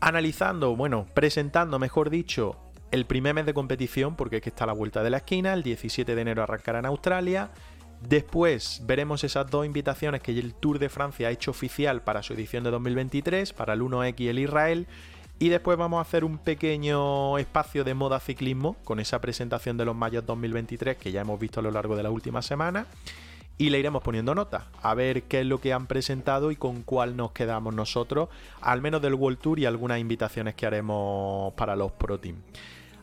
analizando, 0.00 0.76
bueno, 0.76 1.06
presentando, 1.12 1.80
mejor 1.80 2.10
dicho, 2.10 2.56
el 2.92 3.04
primer 3.04 3.34
mes 3.34 3.46
de 3.46 3.54
competición, 3.54 4.14
porque 4.14 4.36
es 4.36 4.42
que 4.42 4.50
está 4.50 4.64
a 4.64 4.68
la 4.68 4.72
vuelta 4.74 5.02
de 5.02 5.10
la 5.10 5.18
esquina. 5.18 5.52
El 5.52 5.64
17 5.64 6.14
de 6.14 6.20
enero 6.20 6.44
arrancará 6.44 6.78
en 6.78 6.86
Australia. 6.86 7.50
Después 8.00 8.82
veremos 8.86 9.24
esas 9.24 9.50
dos 9.50 9.66
invitaciones 9.66 10.22
que 10.22 10.30
el 10.30 10.54
Tour 10.54 10.78
de 10.78 10.88
Francia 10.88 11.28
ha 11.28 11.30
hecho 11.32 11.50
oficial 11.50 12.02
para 12.02 12.22
su 12.22 12.34
edición 12.34 12.62
de 12.62 12.70
2023, 12.70 13.52
para 13.52 13.72
el 13.72 13.80
1X 13.80 14.20
y 14.20 14.28
el 14.28 14.38
Israel. 14.38 14.86
Y 15.40 15.50
después 15.50 15.78
vamos 15.78 15.98
a 15.98 16.02
hacer 16.02 16.24
un 16.24 16.38
pequeño 16.38 17.38
espacio 17.38 17.84
de 17.84 17.94
moda 17.94 18.18
ciclismo 18.18 18.76
con 18.82 18.98
esa 18.98 19.20
presentación 19.20 19.76
de 19.76 19.84
los 19.84 19.94
mayos 19.94 20.26
2023 20.26 20.96
que 20.96 21.12
ya 21.12 21.20
hemos 21.20 21.38
visto 21.38 21.60
a 21.60 21.62
lo 21.62 21.70
largo 21.70 21.94
de 21.96 22.02
la 22.02 22.10
última 22.10 22.42
semana. 22.42 22.86
Y 23.56 23.70
le 23.70 23.78
iremos 23.78 24.02
poniendo 24.02 24.34
nota, 24.34 24.66
a 24.82 24.94
ver 24.94 25.24
qué 25.24 25.40
es 25.40 25.46
lo 25.46 25.60
que 25.60 25.72
han 25.72 25.86
presentado 25.86 26.52
y 26.52 26.56
con 26.56 26.82
cuál 26.82 27.16
nos 27.16 27.32
quedamos 27.32 27.74
nosotros, 27.74 28.28
al 28.60 28.80
menos 28.80 29.02
del 29.02 29.14
World 29.14 29.38
Tour 29.38 29.58
y 29.58 29.66
algunas 29.66 29.98
invitaciones 29.98 30.54
que 30.54 30.64
haremos 30.64 31.52
para 31.54 31.74
los 31.74 31.90
Pro 31.92 32.18
Team. 32.20 32.36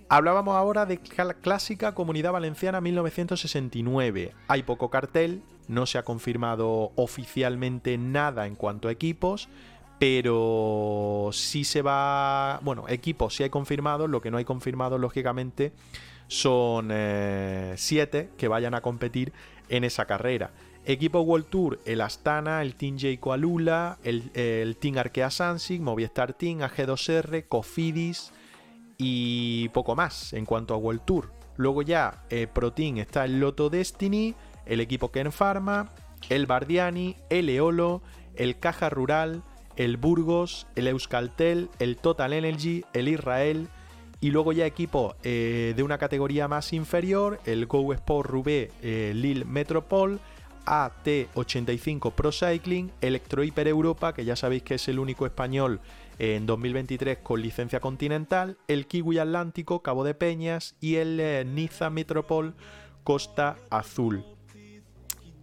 Hablábamos 0.07 0.55
ahora 0.55 0.85
de 0.85 0.99
clásica 0.99 1.93
Comunidad 1.93 2.31
Valenciana 2.31 2.79
1969. 2.79 4.33
Hay 4.47 4.63
poco 4.63 4.89
cartel, 4.89 5.41
no 5.67 5.85
se 5.85 5.97
ha 5.97 6.03
confirmado 6.03 6.91
oficialmente 6.95 7.97
nada 7.97 8.45
en 8.47 8.55
cuanto 8.55 8.87
a 8.87 8.91
equipos, 8.91 9.49
pero 9.99 11.29
sí 11.31 11.63
se 11.63 11.81
va, 11.81 12.59
bueno, 12.63 12.85
equipos 12.89 13.35
sí 13.35 13.43
hay 13.43 13.49
confirmados, 13.49 14.09
lo 14.09 14.21
que 14.21 14.31
no 14.31 14.37
hay 14.37 14.45
confirmado 14.45 14.97
lógicamente 14.97 15.73
son 16.27 16.89
eh, 16.91 17.73
siete 17.77 18.29
que 18.37 18.47
vayan 18.47 18.73
a 18.73 18.81
competir 18.81 19.31
en 19.69 19.83
esa 19.83 20.05
carrera. 20.05 20.51
Equipo 20.85 21.21
World 21.21 21.47
Tour, 21.47 21.79
el 21.85 22.01
Astana, 22.01 22.61
el 22.61 22.75
Team 22.75 22.97
J 22.99 23.19
Coalula, 23.19 23.97
el, 24.03 24.29
el 24.35 24.77
Team 24.77 24.97
Arkea 24.99 25.31
Sansig, 25.31 25.81
Movistar 25.81 26.33
Team, 26.33 26.59
AG2R, 26.59 27.47
Cofidis 27.47 28.31
y 28.97 29.69
poco 29.69 29.95
más 29.95 30.33
en 30.33 30.45
cuanto 30.45 30.73
a 30.73 30.77
World 30.77 31.01
Tour. 31.05 31.31
Luego 31.57 31.81
ya 31.81 32.23
eh, 32.29 32.47
está 32.97 33.25
el 33.25 33.39
Loto 33.39 33.69
Destiny, 33.69 34.35
el 34.65 34.79
equipo 34.79 35.11
Ken 35.11 35.31
Pharma, 35.31 35.89
el 36.29 36.45
Bardiani, 36.45 37.15
el 37.29 37.49
Eolo, 37.49 38.01
el 38.35 38.59
Caja 38.59 38.89
Rural, 38.89 39.41
el 39.75 39.97
Burgos, 39.97 40.67
el 40.75 40.87
Euskaltel, 40.87 41.69
el 41.79 41.97
Total 41.97 42.33
Energy, 42.33 42.83
el 42.93 43.07
Israel 43.07 43.67
y 44.21 44.31
luego 44.31 44.53
ya 44.53 44.65
equipo 44.65 45.15
eh, 45.23 45.73
de 45.75 45.83
una 45.83 45.97
categoría 45.97 46.47
más 46.47 46.73
inferior, 46.73 47.39
el 47.45 47.65
Go 47.65 47.93
Sport 47.93 48.29
Rubé 48.29 48.71
eh, 48.81 49.11
Lille 49.13 49.45
Metropol, 49.45 50.19
AT85 50.65 52.11
Pro 52.13 52.31
Cycling, 52.31 52.91
Electro 53.01 53.43
Hyper 53.43 53.67
Europa, 53.67 54.13
que 54.13 54.25
ya 54.25 54.35
sabéis 54.35 54.63
que 54.63 54.75
es 54.75 54.87
el 54.87 54.99
único 54.99 55.25
español 55.25 55.79
en 56.17 56.45
2023 56.45 57.19
con 57.19 57.41
licencia 57.41 57.79
continental, 57.79 58.57
el 58.67 58.87
Kiwi 58.87 59.19
Atlántico 59.19 59.81
Cabo 59.81 60.03
de 60.03 60.13
Peñas 60.13 60.75
y 60.79 60.95
el 60.95 61.19
eh, 61.19 61.45
Niza 61.45 61.89
Metropol 61.89 62.55
Costa 63.03 63.57
Azul. 63.69 64.23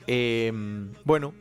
Em, 0.06 0.92
bueno, 1.04 1.34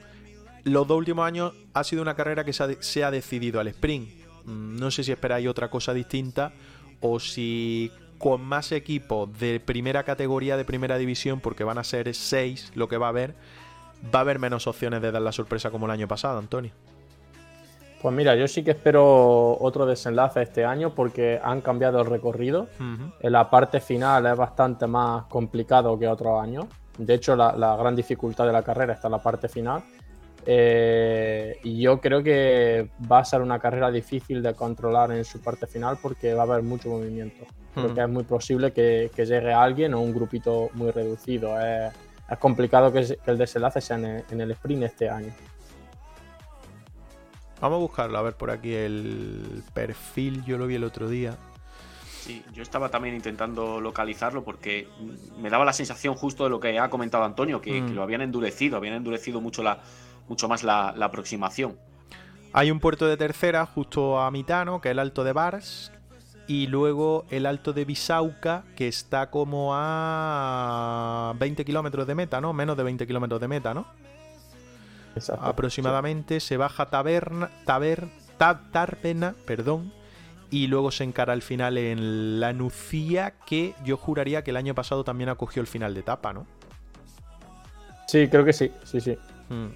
los 0.63 0.87
dos 0.87 0.97
últimos 0.97 1.25
años 1.25 1.53
ha 1.73 1.83
sido 1.83 2.01
una 2.01 2.15
carrera 2.15 2.43
que 2.43 2.53
se 2.53 3.03
ha, 3.03 3.11
decidido 3.11 3.59
al 3.59 3.67
sprint. 3.67 4.09
Mm, 4.45 4.77
no 4.77 4.91
sé 4.91 5.03
si 5.03 5.11
esperáis 5.11 5.47
otra 5.47 5.69
cosa 5.69 5.93
distinta 5.93 6.53
o 6.99 7.19
si 7.19 7.91
con 8.17 8.41
más 8.41 8.71
equipos 8.71 9.29
de 9.39 9.59
primera 9.59 10.03
categoría, 10.03 10.55
de 10.55 10.65
primera 10.65 10.97
división, 10.97 11.39
porque 11.39 11.63
van 11.63 11.79
a 11.79 11.83
ser 11.83 12.13
seis 12.13 12.71
lo 12.75 12.87
que 12.87 12.97
va 12.97 13.07
a 13.07 13.09
haber, 13.09 13.33
va 14.13 14.19
a 14.19 14.21
haber 14.21 14.37
menos 14.37 14.67
opciones 14.67 15.01
de 15.01 15.11
dar 15.11 15.21
la 15.21 15.31
sorpresa 15.31 15.71
como 15.71 15.87
el 15.87 15.91
año 15.91 16.07
pasado, 16.07 16.37
Antonio. 16.37 16.71
Pues 18.01 18.15
mira, 18.15 18.35
yo 18.35 18.47
sí 18.47 18.63
que 18.63 18.71
espero 18.71 19.57
otro 19.59 19.85
desenlace 19.85 20.41
este 20.41 20.65
año 20.65 20.93
porque 20.95 21.39
han 21.43 21.61
cambiado 21.61 21.99
el 22.01 22.07
recorrido. 22.07 22.67
En 22.79 23.31
la 23.31 23.49
parte 23.49 23.79
final 23.79 24.25
es 24.25 24.35
bastante 24.35 24.87
más 24.87 25.25
complicado 25.25 25.97
que 25.99 26.07
otros 26.07 26.41
años. 26.41 26.65
De 26.97 27.13
hecho, 27.13 27.35
la, 27.35 27.55
la, 27.55 27.75
gran 27.75 27.95
dificultad 27.95 28.45
de 28.47 28.53
la 28.53 28.63
carrera 28.63 28.93
está 28.93 29.07
en 29.07 29.11
la 29.11 29.21
parte 29.21 29.47
final. 29.47 29.83
Eh, 30.45 31.59
y 31.63 31.81
yo 31.81 32.01
creo 32.01 32.23
que 32.23 32.89
va 33.09 33.19
a 33.19 33.25
ser 33.25 33.41
una 33.41 33.59
carrera 33.59 33.91
difícil 33.91 34.41
de 34.41 34.53
controlar 34.55 35.11
en 35.11 35.23
su 35.23 35.39
parte 35.41 35.67
final 35.67 35.97
porque 36.01 36.33
va 36.33 36.43
a 36.43 36.45
haber 36.45 36.63
mucho 36.63 36.89
movimiento. 36.89 37.45
Creo 37.73 37.89
hmm. 37.89 37.95
que 37.95 38.01
es 38.01 38.09
muy 38.09 38.23
posible 38.23 38.71
que, 38.71 39.11
llegue 39.15 39.53
alguien 39.53 39.93
o 39.93 40.01
un 40.01 40.13
grupito 40.13 40.69
muy 40.73 40.91
reducido. 40.91 41.59
Es, 41.59 41.93
complicado 42.39 42.91
que, 42.91 43.17
el 43.25 43.37
desenlace 43.37 43.81
sea 43.81 43.97
en 43.97 44.41
el, 44.41 44.51
sprint 44.51 44.83
este 44.83 45.09
año. 45.09 45.33
Vamos 47.59 47.77
a 47.77 47.79
buscarlo, 47.79 48.17
a 48.17 48.21
ver 48.23 48.33
por 48.33 48.49
aquí 48.49 48.73
el 48.73 49.63
perfil, 49.73 50.43
yo 50.45 50.57
lo 50.57 50.65
vi 50.65 50.75
el 50.75 50.83
otro 50.83 51.07
día. 51.07 51.37
Sí, 52.21 52.43
yo 52.53 52.63
estaba 52.63 52.89
también 52.89 53.15
intentando 53.15 53.81
localizarlo 53.81 54.43
porque 54.43 54.87
me 55.39 55.49
daba 55.49 55.65
la 55.65 55.73
sensación 55.73 56.15
justo 56.15 56.43
de 56.43 56.51
lo 56.51 56.59
que 56.59 56.77
ha 56.79 56.89
comentado 56.89 57.23
Antonio, 57.23 57.61
que, 57.61 57.71
que 57.71 57.81
hmm. 57.81 57.95
lo 57.95 58.03
habían 58.03 58.21
endurecido, 58.21 58.77
habían 58.77 58.95
endurecido 58.95 59.41
mucho 59.41 59.61
la, 59.61 59.81
mucho 60.27 60.47
más 60.47 60.63
la, 60.63 60.89
aproximación. 60.89 61.77
Hay 62.53 62.71
un 62.71 62.79
puerto 62.79 63.07
de 63.07 63.17
tercera 63.17 63.65
justo 63.65 64.19
a 64.19 64.29
Mitano, 64.31 64.81
que 64.81 64.89
es 64.89 64.91
el 64.91 64.99
Alto 64.99 65.23
de 65.23 65.33
Bars, 65.33 65.91
y 66.47 66.67
luego 66.67 67.25
el 67.29 67.45
Alto 67.45 67.71
de 67.73 67.85
Bisauca, 67.85 68.63
que 68.75 68.87
está 68.87 69.29
como 69.29 69.71
a 69.73 71.33
20 71.39 71.63
kilómetros 71.63 72.07
de 72.07 72.15
meta, 72.15 72.41
¿no? 72.41 72.51
Menos 72.51 72.75
de 72.75 72.83
20 72.83 73.07
kilómetros 73.07 73.39
de 73.39 73.47
meta, 73.47 73.73
¿no? 73.73 73.85
Exacto, 75.15 75.45
Aproximadamente 75.45 76.39
se 76.39 76.57
baja 76.57 76.89
Taberna, 76.89 77.49
Taber, 77.65 78.07
Tarbena, 78.37 79.35
perdón, 79.45 79.93
y 80.49 80.67
luego 80.67 80.91
se 80.91 81.03
encara 81.03 81.33
al 81.33 81.41
final 81.41 81.77
en 81.77 82.39
la 82.39 82.53
Nucía, 82.53 83.35
que 83.45 83.73
yo 83.85 83.97
juraría 83.97 84.43
que 84.43 84.51
el 84.51 84.57
año 84.57 84.75
pasado 84.75 85.03
también 85.03 85.29
acogió 85.29 85.61
el 85.61 85.67
final 85.67 85.93
de 85.93 86.01
etapa, 86.01 86.33
¿no? 86.33 86.45
Sí, 88.07 88.27
creo 88.27 88.43
que 88.43 88.51
sí, 88.51 88.71
sí, 88.83 88.99
sí. 88.99 89.17
Hmm. 89.49 89.67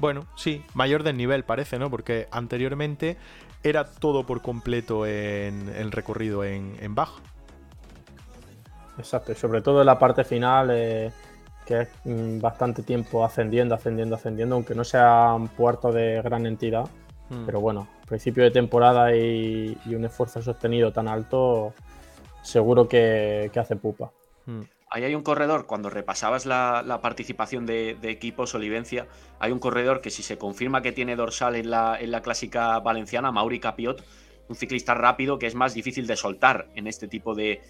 Bueno, 0.00 0.26
sí, 0.34 0.64
mayor 0.74 1.02
del 1.02 1.16
nivel 1.16 1.44
parece, 1.44 1.78
¿no? 1.78 1.90
Porque 1.90 2.26
anteriormente 2.30 3.18
era 3.62 3.84
todo 3.84 4.24
por 4.24 4.40
completo 4.40 5.06
en 5.06 5.68
el 5.68 5.92
recorrido 5.92 6.42
en, 6.42 6.76
en 6.80 6.94
bajo. 6.94 7.20
Exacto, 8.98 9.32
y 9.32 9.34
sobre 9.34 9.62
todo 9.62 9.80
en 9.80 9.86
la 9.86 9.98
parte 9.98 10.24
final, 10.24 10.70
eh, 10.72 11.10
que 11.66 11.82
es 11.82 11.88
mm, 12.04 12.40
bastante 12.40 12.82
tiempo 12.82 13.24
ascendiendo, 13.24 13.74
ascendiendo, 13.74 14.16
ascendiendo, 14.16 14.54
aunque 14.54 14.74
no 14.74 14.84
sea 14.84 15.32
un 15.34 15.48
puerto 15.48 15.92
de 15.92 16.20
gran 16.22 16.46
entidad. 16.46 16.84
Hmm. 17.28 17.44
Pero 17.46 17.60
bueno, 17.60 17.86
principio 18.06 18.42
de 18.42 18.50
temporada 18.50 19.14
y, 19.14 19.78
un 19.86 20.04
esfuerzo 20.04 20.42
sostenido 20.42 20.92
tan 20.92 21.08
alto, 21.08 21.74
seguro 22.42 22.88
que, 22.88 23.50
hace 23.54 23.76
pupa. 23.76 24.10
Hmm. 24.46 24.62
Ahí 24.92 25.04
hay 25.04 25.14
un 25.14 25.22
corredor, 25.22 25.66
cuando 25.66 25.88
repasabas 25.88 26.46
la, 26.46 26.98
participación 27.00 27.64
de, 27.64 27.96
equipos 28.02 28.56
Olivencia, 28.56 29.06
hay 29.38 29.52
un 29.52 29.60
corredor 29.60 30.00
que 30.00 30.10
si 30.10 30.24
se 30.24 30.36
confirma 30.36 30.82
que 30.82 30.90
tiene 30.90 31.14
dorsal 31.14 31.54
en 31.54 31.70
la, 31.70 31.96
en 32.00 32.10
la 32.10 32.22
clásica 32.22 32.80
valenciana, 32.80 33.30
Mauri 33.30 33.60
Capiot, 33.60 34.04
un 34.48 34.56
ciclista 34.56 34.94
rápido 34.94 35.38
que 35.38 35.46
es 35.46 35.54
más 35.54 35.74
difícil 35.74 36.08
de 36.08 36.16
soltar 36.16 36.66
en 36.74 36.88
este 36.88 37.06
tipo 37.06 37.36
de, 37.36 37.62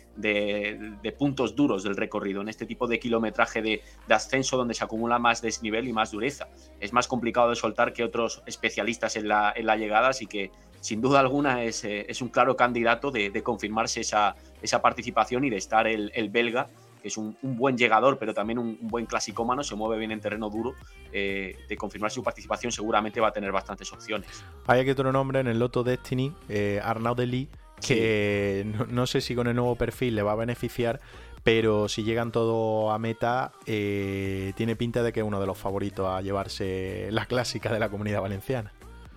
puntos 1.18 1.54
duros 1.54 1.82
del 1.82 1.94
recorrido, 1.94 2.40
en 2.40 2.48
este 2.48 2.64
tipo 2.64 2.86
de 2.86 2.98
kilometraje 2.98 3.60
de, 3.60 3.82
ascenso 4.08 4.56
donde 4.56 4.72
se 4.72 4.82
acumula 4.82 5.18
más 5.18 5.42
desnivel 5.42 5.88
y 5.88 5.92
más 5.92 6.12
dureza. 6.12 6.48
Es 6.80 6.94
más 6.94 7.06
complicado 7.06 7.50
de 7.50 7.56
soltar 7.56 7.92
que 7.92 8.02
otros 8.02 8.42
especialistas 8.46 9.16
en 9.16 9.28
la, 9.28 9.52
en 9.54 9.66
la 9.66 9.76
llegada, 9.76 10.08
así 10.08 10.26
que 10.26 10.52
sin 10.80 11.02
duda 11.02 11.20
alguna 11.20 11.64
es, 11.64 11.84
eh, 11.84 12.06
es 12.08 12.22
un 12.22 12.30
claro 12.30 12.56
candidato 12.56 13.10
de, 13.10 13.42
confirmarse 13.42 14.00
esa, 14.00 14.36
esa 14.62 14.80
participación 14.80 15.44
y 15.44 15.50
de 15.50 15.58
estar 15.58 15.86
el, 15.86 16.10
el 16.14 16.30
belga 16.30 16.68
que 17.00 17.08
es 17.08 17.16
un, 17.16 17.36
buen 17.42 17.76
llegador, 17.76 18.18
pero 18.18 18.34
también 18.34 18.58
un, 18.58 18.78
buen 18.82 19.06
clasicómano, 19.06 19.62
se 19.62 19.74
mueve 19.74 19.98
bien 19.98 20.12
en 20.12 20.20
terreno 20.20 20.50
duro, 20.50 20.74
eh, 21.12 21.56
de 21.68 21.76
confirmar 21.76 22.10
su 22.10 22.22
participación 22.22 22.72
seguramente 22.72 23.20
va 23.20 23.28
a 23.28 23.32
tener 23.32 23.52
bastantes 23.52 23.92
opciones. 23.92 24.44
Hay 24.66 24.80
aquí 24.80 24.90
otro 24.90 25.12
nombre 25.12 25.40
en 25.40 25.46
el 25.46 25.58
Loto 25.58 25.82
Destiny, 25.82 26.32
eh, 26.48 26.80
Arnaud 26.82 27.16
Deli, 27.16 27.48
que 27.86 28.66
no, 28.88 29.06
sé 29.06 29.20
si 29.20 29.34
con 29.34 29.46
el 29.46 29.56
nuevo 29.56 29.74
perfil 29.76 30.14
le 30.14 30.22
va 30.22 30.32
a 30.32 30.36
beneficiar, 30.36 31.00
pero 31.42 31.88
si 31.88 32.02
llegan 32.02 32.32
todos 32.32 32.92
a 32.92 32.98
meta, 32.98 33.52
eh, 33.66 34.52
tiene 34.56 34.76
pinta 34.76 35.02
de 35.02 35.12
que 35.12 35.20
es 35.20 35.26
uno 35.26 35.40
de 35.40 35.46
los 35.46 35.56
favoritos 35.56 36.06
a 36.06 36.20
llevarse 36.20 37.08
la 37.10 37.26
clásica 37.26 37.72
de 37.72 37.80
la 37.80 37.88
comunidad 37.88 38.20
valenciana. 38.20 38.72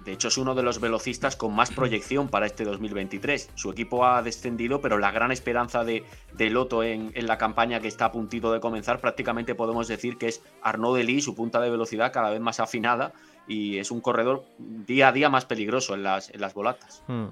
De 0.06 0.12
hecho, 0.12 0.28
es 0.28 0.38
uno 0.38 0.56
de 0.56 0.64
los 0.64 0.80
velocistas 0.80 1.36
con 1.36 1.56
más 1.56 1.72
proyección 1.72 2.28
para 2.28 2.46
este 2.46 2.66
2023. 2.66 3.52
Su 3.56 3.72
equipo 3.72 4.06
ha 4.06 4.22
descendido, 4.22 4.82
pero 4.82 4.98
la 4.98 5.12
gran 5.12 5.32
esperanza 5.32 5.84
de, 5.84 6.04
Loto 6.38 6.84
en, 6.84 7.12
la 7.16 7.38
campaña 7.38 7.80
que 7.80 7.88
está 7.88 8.06
a 8.06 8.12
puntito 8.12 8.52
de 8.52 8.60
comenzar, 8.60 9.00
prácticamente 9.00 9.56
podemos 9.56 9.88
decir 9.88 10.18
que 10.18 10.28
es 10.28 10.42
Arnaud 10.62 10.98
Delis, 10.98 11.24
su 11.24 11.36
punta 11.36 11.62
de 11.62 11.70
velocidad 11.70 12.12
cada 12.12 12.30
vez 12.32 12.42
más 12.42 12.60
afinada, 12.60 13.14
y 13.48 13.78
es 13.78 13.92
un 13.92 14.02
corredor 14.02 14.46
día 14.58 15.10
a 15.10 15.12
día 15.12 15.30
más 15.30 15.46
peligroso 15.46 15.94
en 15.94 16.04
las, 16.04 16.30
en 16.30 16.42
las 16.42 16.54
volatas. 16.54 17.04
Hmm. 17.08 17.28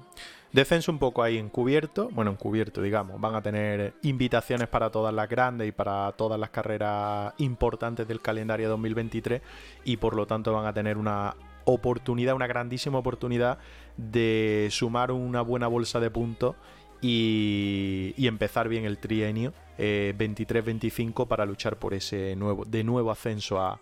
Descenso 0.52 0.92
un 0.92 0.98
poco 0.98 1.22
ahí 1.22 1.38
encubierto, 1.38 2.10
bueno, 2.12 2.30
encubierto, 2.30 2.82
digamos. 2.82 3.18
Van 3.18 3.34
a 3.34 3.40
tener 3.40 3.94
invitaciones 4.02 4.68
para 4.68 4.90
todas 4.90 5.14
las 5.14 5.26
grandes 5.26 5.66
y 5.66 5.72
para 5.72 6.12
todas 6.12 6.38
las 6.38 6.50
carreras 6.50 7.32
importantes 7.38 8.06
del 8.06 8.20
calendario 8.20 8.68
2023 8.68 9.40
y 9.84 9.96
por 9.96 10.14
lo 10.14 10.26
tanto 10.26 10.52
van 10.52 10.66
a 10.66 10.74
tener 10.74 10.98
una 10.98 11.34
oportunidad, 11.64 12.34
una 12.34 12.46
grandísima 12.46 12.98
oportunidad 12.98 13.58
de 13.96 14.68
sumar 14.70 15.12
una 15.12 15.42
buena 15.42 15.66
bolsa 15.66 16.00
de 16.00 16.10
puntos 16.10 16.56
y, 17.00 18.14
empezar 18.18 18.68
bien 18.68 18.84
el 18.84 18.98
trienio 18.98 19.52
23-25 19.78 21.22
eh, 21.22 21.26
para 21.26 21.44
luchar 21.44 21.76
por 21.76 21.94
ese 21.94 22.36
nuevo, 22.36 22.64
de 22.64 22.84
nuevo 22.84 23.10
ascenso 23.10 23.60
a, 23.60 23.80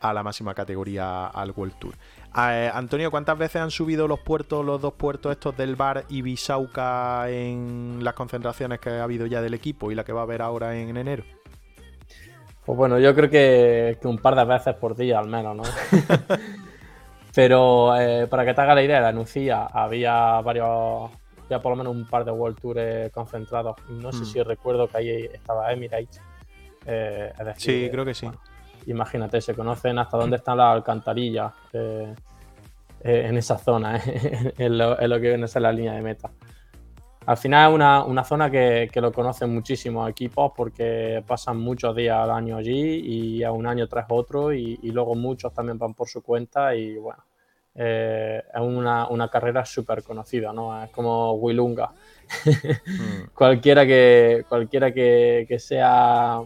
a 0.00 0.14
la 0.14 0.22
máxima 0.22 0.54
categoría 0.54 1.26
al 1.26 1.50
World 1.50 1.74
Tour. 1.78 1.94
Eh, 2.36 2.70
Antonio, 2.72 3.10
¿cuántas 3.10 3.36
veces 3.36 3.60
han 3.60 3.70
subido 3.70 4.08
los 4.08 4.20
puertos, 4.20 4.64
los 4.64 4.80
dos 4.80 4.94
puertos 4.94 5.32
estos 5.32 5.56
del 5.56 5.76
Bar 5.76 6.04
y 6.08 6.22
Bisauca 6.22 7.28
en 7.28 7.98
las 8.02 8.14
concentraciones 8.14 8.80
que 8.80 8.90
ha 8.90 9.04
habido 9.04 9.26
ya 9.26 9.42
del 9.42 9.54
equipo 9.54 9.92
y 9.92 9.94
la 9.94 10.04
que 10.04 10.12
va 10.12 10.20
a 10.20 10.24
haber 10.24 10.42
ahora 10.42 10.76
en 10.76 10.96
enero? 10.96 11.24
Pues 12.64 12.78
bueno, 12.78 12.98
yo 12.98 13.14
creo 13.14 13.30
que, 13.30 13.98
un 14.04 14.18
par 14.18 14.36
de 14.36 14.44
veces 14.44 14.74
por 14.74 14.96
día 14.96 15.18
al 15.18 15.28
menos, 15.28 15.56
¿no? 15.56 15.62
Pero 17.34 17.98
eh, 18.00 18.26
para 18.26 18.44
que 18.44 18.54
te 18.54 18.60
haga 18.60 18.74
la 18.74 18.82
idea, 18.82 19.00
la 19.00 19.12
Nucía 19.12 19.66
había 19.66 20.40
varios, 20.40 21.10
ya 21.48 21.60
por 21.60 21.70
lo 21.70 21.76
menos 21.76 21.94
un 21.94 22.06
par 22.06 22.24
de 22.24 22.30
World 22.32 22.58
Tours 22.60 23.12
concentrados. 23.12 23.76
No 23.88 24.12
sé 24.12 24.22
hmm. 24.22 24.26
si 24.26 24.42
recuerdo 24.42 24.88
que 24.88 24.98
ahí 24.98 25.28
estaba 25.32 25.72
Emirates. 25.72 26.20
Eh, 26.86 27.32
sí, 27.56 27.88
creo 27.90 28.04
que 28.04 28.14
sí 28.14 28.28
imagínate, 28.86 29.40
se 29.40 29.54
conocen 29.54 29.98
hasta 29.98 30.16
dónde 30.16 30.36
están 30.36 30.58
las 30.58 30.74
alcantarillas 30.74 31.52
eh, 31.72 32.14
eh, 33.02 33.26
en 33.26 33.36
esa 33.36 33.58
zona, 33.58 33.96
eh, 34.06 34.54
en, 34.58 34.78
lo, 34.78 34.96
que 34.96 35.28
viene 35.28 35.44
a 35.44 35.48
ser 35.48 35.62
la 35.62 35.72
línea 35.72 35.94
de 35.94 36.02
meta. 36.02 36.30
Al 37.30 37.36
final 37.36 37.70
es 37.70 37.74
una, 37.76 38.24
zona 38.24 38.50
que, 38.50 38.90
lo 38.96 39.12
conocen 39.12 39.54
muchísimos 39.54 40.10
equipos 40.10 40.50
porque 40.56 41.22
pasan 41.24 41.58
muchos 41.58 41.94
días 41.94 42.18
al 42.18 42.32
año 42.32 42.56
allí 42.56 42.74
y 42.74 43.44
a 43.44 43.52
un 43.52 43.68
año 43.68 43.86
tras 43.86 44.06
otro 44.08 44.52
y, 44.52 44.76
luego 44.90 45.14
muchos 45.14 45.54
también 45.54 45.78
van 45.78 45.94
por 45.94 46.08
su 46.08 46.24
cuenta 46.24 46.74
y 46.74 46.96
bueno, 46.96 47.22
es 47.72 48.42
una, 48.60 49.28
carrera 49.30 49.64
súper 49.64 50.02
conocida, 50.02 50.52
¿no? 50.52 50.82
Es 50.82 50.90
como 50.90 51.34
Wilunga. 51.34 51.92
Mm. 52.44 53.28
cualquiera 53.32 53.86
que, 53.86 54.44
cualquiera 54.48 54.92
que, 54.92 55.46
que 55.46 55.60
sea 55.60 56.40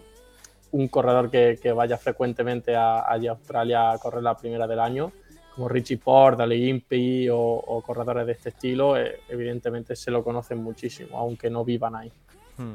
un 0.72 0.88
corredor 0.88 1.30
que, 1.30 1.72
vaya 1.72 1.96
frecuentemente 1.96 2.76
a, 2.76 2.98
a, 2.98 3.14
Australia 3.30 3.92
a 3.92 3.98
correr 3.98 4.22
la 4.22 4.36
primera 4.36 4.66
del 4.66 4.80
año, 4.80 5.12
como 5.54 5.68
Richie 5.68 5.98
Port, 5.98 6.38
Dali 6.38 6.68
Impey 6.68 7.28
o, 7.30 7.82
corredores 7.86 8.26
de 8.26 8.32
este 8.32 8.48
estilo, 8.48 8.96
eh, 8.96 9.20
evidentemente 9.28 9.94
se 9.94 10.10
lo 10.10 10.24
conocen 10.24 10.62
muchísimo, 10.62 11.18
aunque 11.18 11.50
no 11.50 11.64
vivan 11.64 11.94
ahí. 11.96 12.12
Hmm. 12.56 12.74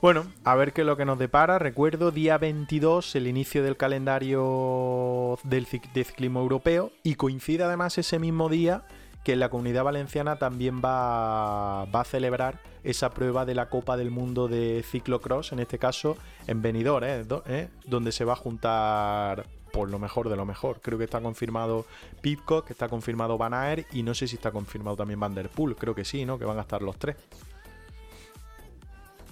Bueno, 0.00 0.26
a 0.42 0.56
ver 0.56 0.72
qué 0.72 0.80
es 0.80 0.86
lo 0.86 0.96
que 0.96 1.04
nos 1.04 1.18
depara. 1.18 1.60
Recuerdo, 1.60 2.10
día 2.10 2.36
22, 2.36 3.14
el 3.14 3.28
inicio 3.28 3.62
del 3.62 3.76
calendario 3.76 5.38
del 5.44 5.66
ciclismo 5.66 6.40
europeo 6.40 6.90
y 7.04 7.14
coincide 7.14 7.62
además 7.62 7.96
ese 7.98 8.18
mismo 8.18 8.48
día 8.48 8.82
que 9.24 9.36
la 9.36 9.48
comunidad 9.48 9.84
valenciana 9.84 10.36
también 10.36 10.82
va, 10.84 11.84
va 11.84 12.00
a 12.00 12.04
celebrar 12.04 12.60
esa 12.82 13.10
prueba 13.10 13.44
de 13.44 13.54
la 13.54 13.68
Copa 13.68 13.96
del 13.96 14.10
Mundo 14.10 14.48
de 14.48 14.84
ciclocross, 14.84 15.52
en 15.52 15.60
este 15.60 15.78
caso 15.78 16.16
en 16.48 16.60
Benidorm, 16.62 17.04
¿eh? 17.04 17.24
¿Eh? 17.46 17.68
donde 17.86 18.10
se 18.10 18.24
va 18.24 18.32
a 18.32 18.36
juntar 18.36 19.46
por 19.72 19.90
lo 19.90 19.98
mejor 19.98 20.28
de 20.28 20.36
lo 20.36 20.44
mejor. 20.44 20.80
Creo 20.80 20.98
que 20.98 21.04
está 21.04 21.20
confirmado 21.20 21.86
Pitcock, 22.20 22.66
que 22.66 22.72
está 22.72 22.88
confirmado 22.88 23.38
Van 23.38 23.54
Aert 23.54 23.92
y 23.94 24.02
no 24.02 24.14
sé 24.14 24.28
si 24.28 24.36
está 24.36 24.52
confirmado 24.52 24.96
también 24.96 25.18
Van 25.18 25.34
Der 25.34 25.48
Poel. 25.48 25.74
Creo 25.76 25.94
que 25.94 26.04
sí, 26.04 26.24
¿no? 26.24 26.38
Que 26.38 26.44
van 26.44 26.58
a 26.58 26.62
estar 26.62 26.82
los 26.82 26.96
tres. 26.98 27.16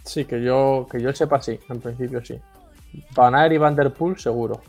Sí, 0.04 0.24
que 0.24 0.42
yo, 0.42 0.86
que 0.90 1.00
yo 1.00 1.12
sepa 1.12 1.40
sí, 1.40 1.60
en 1.68 1.80
principio 1.80 2.24
sí. 2.24 2.40
Van 3.14 3.34
Aert 3.34 3.52
y 3.52 3.58
Van 3.58 3.76
Der 3.76 3.92
Poel 3.92 4.18
seguro. 4.18 4.60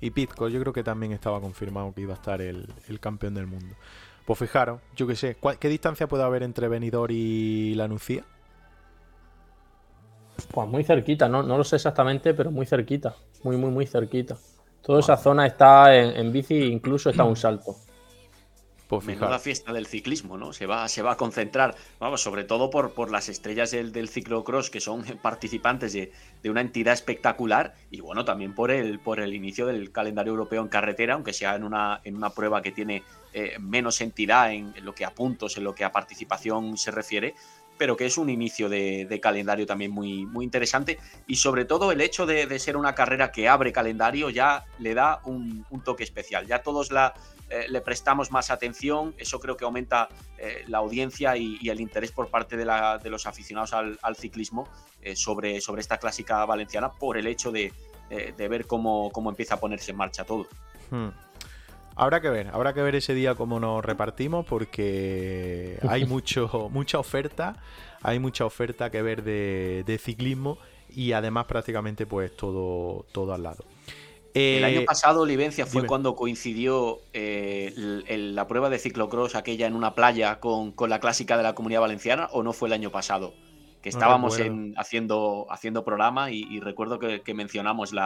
Y 0.00 0.10
Pitcock, 0.10 0.48
yo 0.48 0.60
creo 0.60 0.72
que 0.72 0.84
también 0.84 1.12
estaba 1.12 1.40
confirmado 1.40 1.92
que 1.92 2.02
iba 2.02 2.14
a 2.14 2.16
estar 2.16 2.40
el, 2.40 2.68
campeón 3.00 3.34
del 3.34 3.46
mundo. 3.46 3.74
Pues 4.24 4.38
fijaros, 4.38 4.80
yo 4.94 5.06
qué 5.06 5.16
sé, 5.16 5.36
¿qué 5.58 5.68
distancia 5.68 6.06
puede 6.06 6.22
haber 6.22 6.42
entre 6.42 6.68
Benidorm 6.68 7.12
y 7.12 7.74
la 7.74 7.88
Nucía? 7.88 8.24
Pues 10.52 10.68
muy 10.68 10.84
cerquita, 10.84 11.28
no, 11.28 11.42
no 11.42 11.58
lo 11.58 11.64
sé 11.64 11.76
exactamente, 11.76 12.34
pero 12.34 12.50
muy 12.50 12.66
cerquita. 12.66 13.14
Muy, 13.42 13.56
muy, 13.56 13.70
muy 13.70 13.86
cerquita. 13.86 14.36
Toda 14.82 15.00
esa 15.00 15.16
zona 15.16 15.46
está 15.46 15.94
en, 15.94 16.16
en 16.16 16.32
bici, 16.32 16.56
incluso 16.56 17.10
está 17.10 17.24
un 17.24 17.36
salto. 17.36 17.76
Pues 18.88 19.04
la 19.06 19.38
fiesta 19.38 19.70
del 19.74 19.86
ciclismo, 19.86 20.38
¿no? 20.38 20.54
Se 20.54 20.64
va, 20.64 20.88
se 20.88 21.02
va 21.02 21.12
a 21.12 21.16
concentrar, 21.18 21.76
vamos, 22.00 22.22
sobre 22.22 22.44
todo 22.44 22.70
por, 22.70 22.94
por 22.94 23.10
las 23.10 23.28
estrellas 23.28 23.70
del, 23.70 23.92
del 23.92 24.08
ciclocross, 24.08 24.70
que 24.70 24.80
son 24.80 25.04
participantes 25.20 25.92
de, 25.92 26.10
una 26.46 26.62
entidad 26.62 26.94
espectacular, 26.94 27.74
y 27.90 28.00
bueno, 28.00 28.24
también 28.24 28.54
por 28.54 28.70
el, 28.70 28.98
por 28.98 29.20
el 29.20 29.34
inicio 29.34 29.66
del 29.66 29.92
calendario 29.92 30.30
europeo 30.32 30.62
en 30.62 30.68
carretera, 30.68 31.14
aunque 31.14 31.34
sea 31.34 31.54
en 31.54 31.64
una, 31.64 32.00
en 32.02 32.16
una 32.16 32.30
prueba 32.30 32.62
que 32.62 32.72
tiene 32.72 33.02
eh, 33.34 33.58
menos 33.60 34.00
entidad 34.00 34.54
en, 34.54 34.72
lo 34.82 34.94
que 34.94 35.04
a 35.04 35.10
puntos, 35.10 35.58
en 35.58 35.64
lo 35.64 35.74
que 35.74 35.84
a 35.84 35.92
participación 35.92 36.78
se 36.78 36.90
refiere, 36.90 37.34
pero 37.78 37.96
que 37.96 38.06
es 38.06 38.18
un 38.18 38.28
inicio 38.28 38.68
de, 38.68 39.20
calendario 39.22 39.66
también 39.66 39.90
muy, 39.90 40.26
muy 40.26 40.44
interesante, 40.44 40.98
y 41.26 41.36
sobre 41.36 41.64
todo 41.64 41.92
el 41.92 42.00
hecho 42.00 42.26
de, 42.26 42.58
ser 42.58 42.76
una 42.76 42.94
carrera 42.94 43.30
que 43.30 43.48
abre 43.48 43.72
calendario 43.72 44.30
ya 44.30 44.64
le 44.78 44.94
da 44.94 45.20
un, 45.24 45.64
un 45.70 45.80
toque 45.80 46.02
especial. 46.04 46.46
Ya 46.46 46.62
todos 46.62 46.90
la 46.90 47.14
eh, 47.50 47.66
le 47.68 47.80
prestamos 47.80 48.30
más 48.30 48.50
atención, 48.50 49.14
eso 49.16 49.40
creo 49.40 49.56
que 49.56 49.64
aumenta 49.64 50.08
eh, 50.36 50.64
la 50.66 50.78
audiencia 50.78 51.34
y, 51.36 51.66
el 51.68 51.80
interés 51.80 52.12
por 52.12 52.28
parte 52.28 52.58
de, 52.58 52.66
los 53.10 53.26
aficionados 53.26 53.72
al, 53.72 54.16
ciclismo 54.16 54.68
eh, 55.00 55.16
sobre, 55.16 55.60
sobre, 55.62 55.80
esta 55.80 55.96
clásica 55.96 56.44
valenciana 56.44 56.92
por 56.92 57.16
el 57.16 57.26
hecho 57.26 57.50
de, 57.50 57.72
ver 58.36 58.66
cómo, 58.66 59.10
empieza 59.30 59.54
a 59.54 59.60
ponerse 59.60 59.92
en 59.92 59.96
marcha 59.96 60.24
todo. 60.24 60.46
Hmm. 60.90 61.08
Habrá 61.98 62.20
que 62.20 62.30
ver, 62.30 62.48
habrá 62.52 62.72
que 62.72 62.80
ver 62.80 62.94
ese 62.94 63.12
día 63.12 63.34
cómo 63.34 63.58
nos 63.58 63.84
repartimos 63.84 64.46
porque 64.46 65.78
hay 65.88 66.04
mucho, 66.06 66.68
mucha 66.70 66.98
oferta, 66.98 67.56
hay 68.02 68.18
mucha 68.18 68.44
oferta 68.44 68.90
que 68.90 69.02
ver 69.02 69.24
de, 69.24 69.82
de 69.84 69.98
ciclismo 69.98 70.58
y 70.88 71.12
además 71.12 71.46
prácticamente 71.46 72.06
pues 72.06 72.36
todo, 72.36 73.04
todo 73.12 73.34
al 73.34 73.42
lado. 73.42 73.64
El 74.34 74.64
año 74.64 74.80
eh, 74.80 74.84
pasado, 74.84 75.22
Olivencia, 75.22 75.66
fue 75.66 75.86
cuando 75.86 76.14
coincidió 76.14 77.00
eh, 77.12 77.72
la 77.76 78.46
prueba 78.46 78.70
de 78.70 78.78
ciclocross 78.78 79.34
aquella 79.34 79.66
en 79.66 79.74
una 79.74 79.94
playa 79.94 80.38
con, 80.38 80.74
la 80.88 81.00
clásica 81.00 81.36
de 81.36 81.42
la 81.42 81.54
comunidad 81.54 81.80
valenciana, 81.80 82.28
o 82.32 82.42
no 82.42 82.52
fue 82.52 82.68
el 82.68 82.74
año 82.74 82.90
pasado? 82.90 83.34
Que 83.82 83.88
estábamos 83.88 84.38
haciendo, 84.76 85.46
haciendo 85.50 85.84
programa 85.84 86.30
y, 86.30 86.60
recuerdo 86.60 86.98
que, 86.98 87.34
mencionamos 87.34 87.92
eh, 87.92 87.98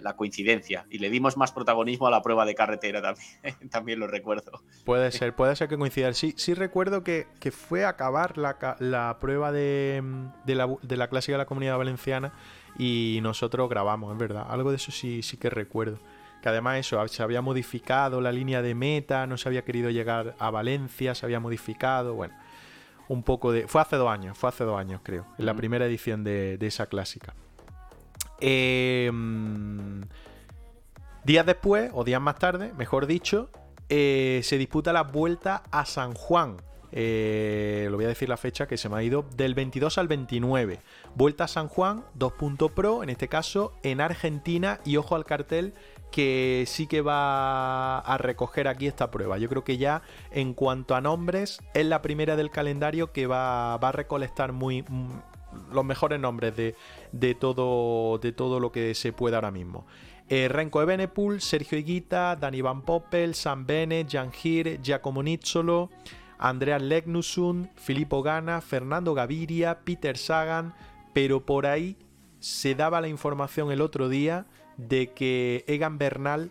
la, 0.00 0.16
coincidencia 0.16 0.86
y 0.90 0.98
le 0.98 1.10
dimos 1.10 1.36
más 1.36 1.52
protagonismo 1.52 2.06
a 2.06 2.10
la 2.10 2.22
prueba 2.22 2.44
de 2.46 2.54
carretera 2.54 3.02
también, 3.02 3.26
también 3.70 4.00
lo 4.00 4.06
recuerdo. 4.06 4.62
Puede 4.84 5.10
ser, 5.12 5.34
puede 5.34 5.56
ser 5.56 5.68
que 5.68 5.78
coincida. 5.78 6.12
Sí, 6.14 6.34
sí 6.36 6.54
recuerdo 6.54 7.02
que, 7.02 7.26
fue 7.50 7.84
acabar 7.84 8.38
la, 8.38 9.18
prueba 9.20 9.52
de, 9.52 10.02
la, 10.46 10.76
de 10.82 10.96
la 10.96 11.08
clásica 11.08 11.34
de 11.34 11.38
la 11.38 11.46
comunidad 11.46 11.78
valenciana 11.78 12.32
y 12.78 13.20
nosotros 13.22 13.68
grabamos, 13.68 14.12
es 14.12 14.18
verdad. 14.18 14.46
Algo 14.48 14.70
de 14.70 14.76
eso 14.76 14.90
sí, 14.90 15.22
sí 15.22 15.36
que 15.36 15.50
recuerdo. 15.50 15.98
Que 16.42 16.48
además 16.48 16.78
eso, 16.78 17.06
se 17.08 17.22
había 17.22 17.40
modificado 17.40 18.20
la 18.20 18.32
línea 18.32 18.60
de 18.60 18.74
meta, 18.74 19.26
no 19.26 19.38
se 19.38 19.48
había 19.48 19.64
querido 19.64 19.90
llegar 19.90 20.34
a 20.38 20.50
Valencia, 20.50 21.14
se 21.14 21.24
había 21.24 21.40
modificado, 21.40 22.14
bueno, 22.14 22.34
un 23.08 23.22
poco 23.22 23.52
de... 23.52 23.66
Fue 23.66 23.80
hace 23.80 23.96
dos 23.96 24.10
años, 24.10 24.36
fue 24.36 24.50
hace 24.50 24.64
dos 24.64 24.78
años 24.78 25.00
creo, 25.02 25.26
en 25.38 25.46
la 25.46 25.54
primera 25.54 25.86
edición 25.86 26.22
de, 26.22 26.58
esa 26.60 26.86
clásica. 26.86 27.34
Em, 28.40 30.02
días 31.24 31.46
después, 31.46 31.90
o 31.94 32.04
días 32.04 32.20
más 32.20 32.38
tarde, 32.38 32.72
mejor 32.76 33.06
dicho, 33.06 33.50
eh, 33.88 34.40
se 34.42 34.58
disputa 34.58 34.92
la 34.92 35.02
vuelta 35.02 35.62
a 35.70 35.84
San 35.86 36.14
Juan, 36.14 36.56
Eh, 36.96 37.88
lo 37.90 37.96
voy 37.96 38.04
a 38.04 38.08
decir 38.08 38.28
la 38.28 38.36
fecha 38.36 38.68
que 38.68 38.76
se 38.76 38.88
me 38.88 38.96
ha 38.96 39.02
ido 39.02 39.24
del 39.36 39.54
22 39.54 39.98
al 39.98 40.06
29. 40.06 40.78
Vuelta 41.16 41.44
a 41.44 41.48
San 41.48 41.66
Juan, 41.66 42.04
2.pro, 42.16 43.02
en 43.02 43.10
este 43.10 43.26
caso 43.26 43.72
en 43.82 44.00
Argentina 44.00 44.78
y 44.84 44.96
ojo 44.96 45.16
al 45.16 45.24
cartel 45.24 45.74
que 46.12 46.62
sí 46.68 46.86
que 46.86 47.00
va 47.00 47.98
a 47.98 48.18
recoger 48.18 48.68
aquí 48.68 48.86
esta 48.86 49.10
prueba. 49.10 49.38
Yo 49.38 49.48
creo 49.48 49.64
que 49.64 49.76
ya 49.76 50.02
en 50.30 50.54
cuanto 50.54 50.94
a 50.94 51.00
nombres 51.00 51.60
es 51.74 51.84
la 51.84 52.00
primera 52.00 52.36
del 52.36 52.52
calendario 52.52 53.10
que 53.10 53.26
va, 53.26 53.74
a 53.74 53.92
recolectar 53.92 54.52
muy, 54.52 54.82
mm, 54.82 55.72
los 55.72 55.84
mejores 55.84 56.20
nombres 56.20 56.56
de, 56.56 56.76
todo, 57.38 58.18
de 58.18 58.32
todo 58.32 58.60
lo 58.60 58.72
que 58.72 58.94
se 58.94 59.12
puede 59.12 59.36
ahora 59.36 59.50
mismo. 59.50 59.86
Eh, 60.28 60.48
Renko 60.48 60.80
Ebenepul, 60.80 61.40
Sergio 61.40 61.78
Higuita, 61.78 62.36
Dani 62.36 62.62
Van 62.62 62.82
Poppel, 62.82 63.34
Sam 63.34 63.66
Bene, 63.66 64.06
Jan 64.08 64.32
Gir, 64.32 64.80
Giacomo 64.82 65.22
Nizzolo, 65.22 65.90
Andrea 66.38 66.78
Legnusun, 66.78 67.70
Filippo 67.74 68.22
Gana, 68.22 68.60
Fernando 68.60 69.14
Gaviria, 69.14 69.80
Peter 69.84 70.16
Sagan, 70.16 70.74
pero 71.12 71.44
por 71.44 71.66
ahí 71.66 71.96
se 72.38 72.74
daba 72.74 73.00
la 73.00 73.08
información 73.08 73.70
el 73.70 73.80
otro 73.80 74.08
día 74.08 74.46
de 74.76 75.12
que 75.12 75.64
Egan 75.66 75.98
Bernal 75.98 76.50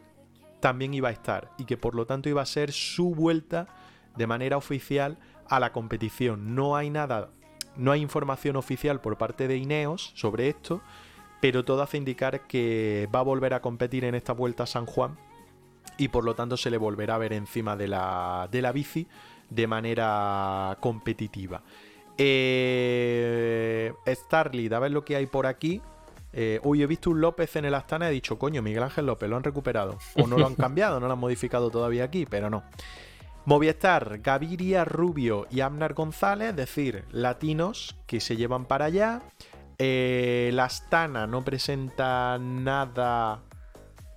también 0.60 0.94
iba 0.94 1.10
a 1.10 1.12
estar 1.12 1.52
y 1.58 1.66
que 1.66 1.78
por 1.78 1.94
lo 1.94 2.06
tanto 2.06 2.30
iba 2.30 2.42
a 2.42 2.46
ser 2.46 2.72
su 2.72 3.14
vuelta 3.14 3.68
de 4.16 4.28
manera 4.28 4.58
oficial 4.58 5.18
a 5.50 5.60
la 5.60 5.74
competición. 5.74 6.56
No 6.56 6.76
hay 6.76 6.90
nada, 6.90 7.32
no 7.76 7.92
hay 7.92 8.02
información 8.02 8.56
oficial 8.56 9.02
por 9.02 9.18
parte 9.18 9.48
de 9.48 9.58
Ineos 9.58 10.12
sobre 10.16 10.50
esto, 10.50 10.82
pero 11.42 11.66
todo 11.66 11.82
hace 11.82 11.98
indicar 11.98 12.48
que 12.48 13.10
va 13.14 13.20
a 13.20 13.24
volver 13.24 13.54
a 13.54 13.62
competir 13.62 14.06
en 14.06 14.16
esta 14.16 14.34
vuelta 14.34 14.64
a 14.64 14.68
San 14.68 14.86
Juan 14.86 15.18
y 15.98 16.08
por 16.08 16.24
lo 16.24 16.36
tanto 16.36 16.58
se 16.58 16.70
le 16.70 16.78
volverá 16.78 17.16
a 17.16 17.18
ver 17.18 17.34
encima 17.34 17.76
de 17.76 17.88
la, 17.88 18.48
de 18.52 18.62
la 18.62 18.72
bici 18.72 19.08
de 19.50 19.68
manera 19.68 20.78
competitiva. 20.80 21.62
Eh, 22.18 23.94
Starly, 24.08 24.74
a 24.74 24.80
ver 24.80 24.92
lo 24.92 25.04
que 25.04 25.16
hay 25.16 25.26
por 25.26 25.48
aquí. 25.48 25.82
Eh, 26.36 26.60
hoy 26.64 26.82
he 26.82 26.88
visto 26.88 27.12
un 27.12 27.22
López 27.22 27.56
en 27.56 27.66
el 27.66 27.76
Astana 27.76 28.06
y 28.06 28.10
he 28.10 28.14
dicho, 28.14 28.40
coño, 28.40 28.62
Miguel 28.62 28.84
Ángel 28.84 29.06
López, 29.06 29.30
lo 29.30 29.36
han 29.36 29.44
recuperado. 29.44 29.98
O 30.16 30.28
no 30.28 30.38
lo 30.38 30.48
han 30.48 30.56
cambiado, 30.56 31.00
no 31.00 31.08
lo 31.08 31.14
han 31.14 31.20
modificado 31.20 31.70
todavía 31.70 32.04
aquí, 32.06 32.26
pero 32.26 32.50
no. 32.50 32.64
Movistar, 33.46 34.20
Gaviria, 34.20 34.86
Rubio 34.86 35.48
y 35.52 35.60
Amnar 35.60 35.94
González, 35.94 36.52
es 36.52 36.56
decir, 36.56 37.04
latinos 37.12 37.98
que 38.08 38.22
se 38.22 38.38
llevan 38.38 38.66
para 38.66 38.86
allá. 38.86 39.22
Eh, 39.78 40.52
la 40.54 40.66
Astana 40.66 41.28
no 41.28 41.44
presenta 41.44 42.38
nada, 42.40 43.42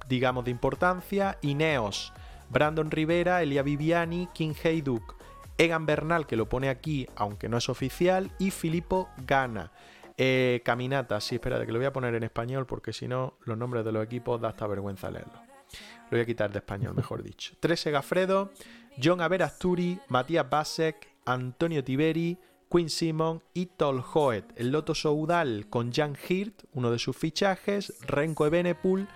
digamos, 0.08 0.44
de 0.44 0.52
importancia. 0.52 1.38
Ineos, 1.42 2.12
Brandon 2.50 2.88
Rivera, 2.88 3.42
Elia 3.42 3.62
Viviani, 3.62 4.28
King 4.32 4.54
Heyduk, 4.62 5.16
Egan 5.58 5.86
Bernal, 5.86 6.28
que 6.28 6.36
lo 6.36 6.48
pone 6.48 6.68
aquí, 6.68 7.08
aunque 7.16 7.48
no 7.48 7.56
es 7.56 7.68
oficial, 7.68 8.30
y 8.38 8.52
Filippo 8.52 9.08
Gana. 9.26 9.72
Eh, 10.18 10.62
caminata, 10.64 11.20
sí, 11.20 11.34
espérate, 11.34 11.66
que 11.66 11.72
lo 11.72 11.78
voy 11.78 11.86
a 11.86 11.92
poner 11.92 12.14
en 12.14 12.22
español 12.22 12.64
porque 12.64 12.92
si 12.92 13.08
no, 13.08 13.34
los 13.44 13.58
nombres 13.58 13.84
de 13.84 13.92
los 13.92 14.04
equipos 14.04 14.40
da 14.40 14.50
hasta 14.50 14.66
vergüenza 14.68 15.10
leerlo. 15.10 15.34
Lo 15.34 16.10
voy 16.12 16.20
a 16.20 16.26
quitar 16.26 16.52
de 16.52 16.58
español, 16.58 16.94
mejor 16.96 17.22
dicho. 17.22 17.54
Trece 17.60 17.90
Gafredo, 17.90 18.52
John 19.02 19.20
Averasturi, 19.20 19.98
Matías 20.08 20.48
Basek, 20.48 21.08
Antonio 21.26 21.84
Tiberi, 21.84 22.38
Quinn 22.70 22.88
Simon 22.88 23.42
y 23.52 23.66
Tol 23.66 24.02
Hoet. 24.14 24.44
El 24.56 24.70
Loto 24.70 24.94
Soudal 24.94 25.66
con 25.68 25.92
Jan 25.92 26.16
Hirt, 26.28 26.64
uno 26.72 26.90
de 26.90 26.98
sus 26.98 27.16
fichajes, 27.16 27.92
Renko 28.06 28.46
Ebenepul, 28.46 29.08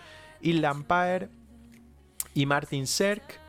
Ilan 0.42 0.84
Paer 0.84 1.30
y 2.34 2.46
Martin 2.46 2.86
Serk. 2.86 3.40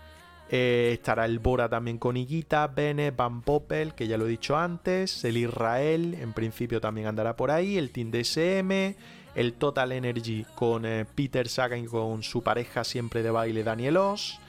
Eh, 0.50 0.92
estará 0.94 1.26
el 1.26 1.40
Bora 1.40 1.70
también 1.70 1.98
con 1.98 2.18
Higuita, 2.18 2.68
Bene, 2.68 3.12
Van 3.12 3.42
Poppel, 3.42 3.94
que 3.94 4.08
ya 4.08 4.18
lo 4.18 4.26
he 4.26 4.30
dicho 4.30 4.58
antes. 4.58 5.24
El 5.24 5.38
Israel, 5.38 6.16
en 6.20 6.34
principio 6.34 6.82
también 6.82 7.08
andará 7.08 7.36
por 7.36 7.52
ahí. 7.52 7.78
El 7.78 7.92
Team 7.92 8.12
DSM. 8.12 8.96
El 9.34 9.54
Total 9.54 9.94
Energy 9.94 10.46
con 10.56 10.86
eh, 10.86 11.06
Peter 11.16 11.48
Sagan 11.48 11.86
y 11.86 11.88
con 11.88 12.22
su 12.22 12.44
pareja 12.44 12.84
siempre 12.84 13.24
de 13.24 13.32
baile, 13.32 13.64
Daniel 13.64 13.96
Oss. 13.96 14.42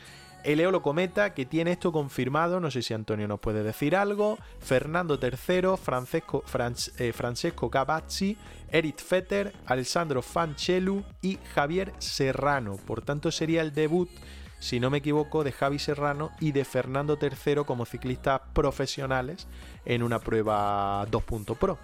El 0.44 0.60
Eolo 0.60 0.82
Cometa, 0.82 1.34
que 1.34 1.46
tiene 1.46 1.72
esto 1.72 1.92
confirmado, 1.92 2.60
no 2.60 2.70
sé 2.70 2.82
si 2.82 2.94
Antonio 2.94 3.28
nos 3.28 3.40
puede 3.40 3.62
decir 3.62 3.94
algo. 3.94 4.38
Fernando 4.60 5.18
III, 5.20 5.76
Francesco, 5.80 6.44
eh, 6.98 7.12
Francesco 7.12 7.70
Cavazzi, 7.70 8.36
Eric 8.70 8.98
Fetter, 9.00 9.52
Alessandro 9.66 10.22
Fanchelu 10.22 11.04
y 11.20 11.38
Javier 11.54 11.92
Serrano. 11.98 12.76
Por 12.76 13.02
tanto, 13.02 13.30
sería 13.30 13.62
el 13.62 13.72
debut 13.72 14.08
si 14.62 14.78
no 14.78 14.90
me 14.90 14.98
equivoco, 14.98 15.42
de 15.42 15.50
Javi 15.50 15.80
Serrano 15.80 16.30
y 16.38 16.52
de 16.52 16.64
Fernando 16.64 17.18
III 17.20 17.64
como 17.66 17.84
ciclistas 17.84 18.42
profesionales 18.52 19.48
en 19.84 20.04
una 20.04 20.20
prueba 20.20 21.04
2.pro. 21.10 21.78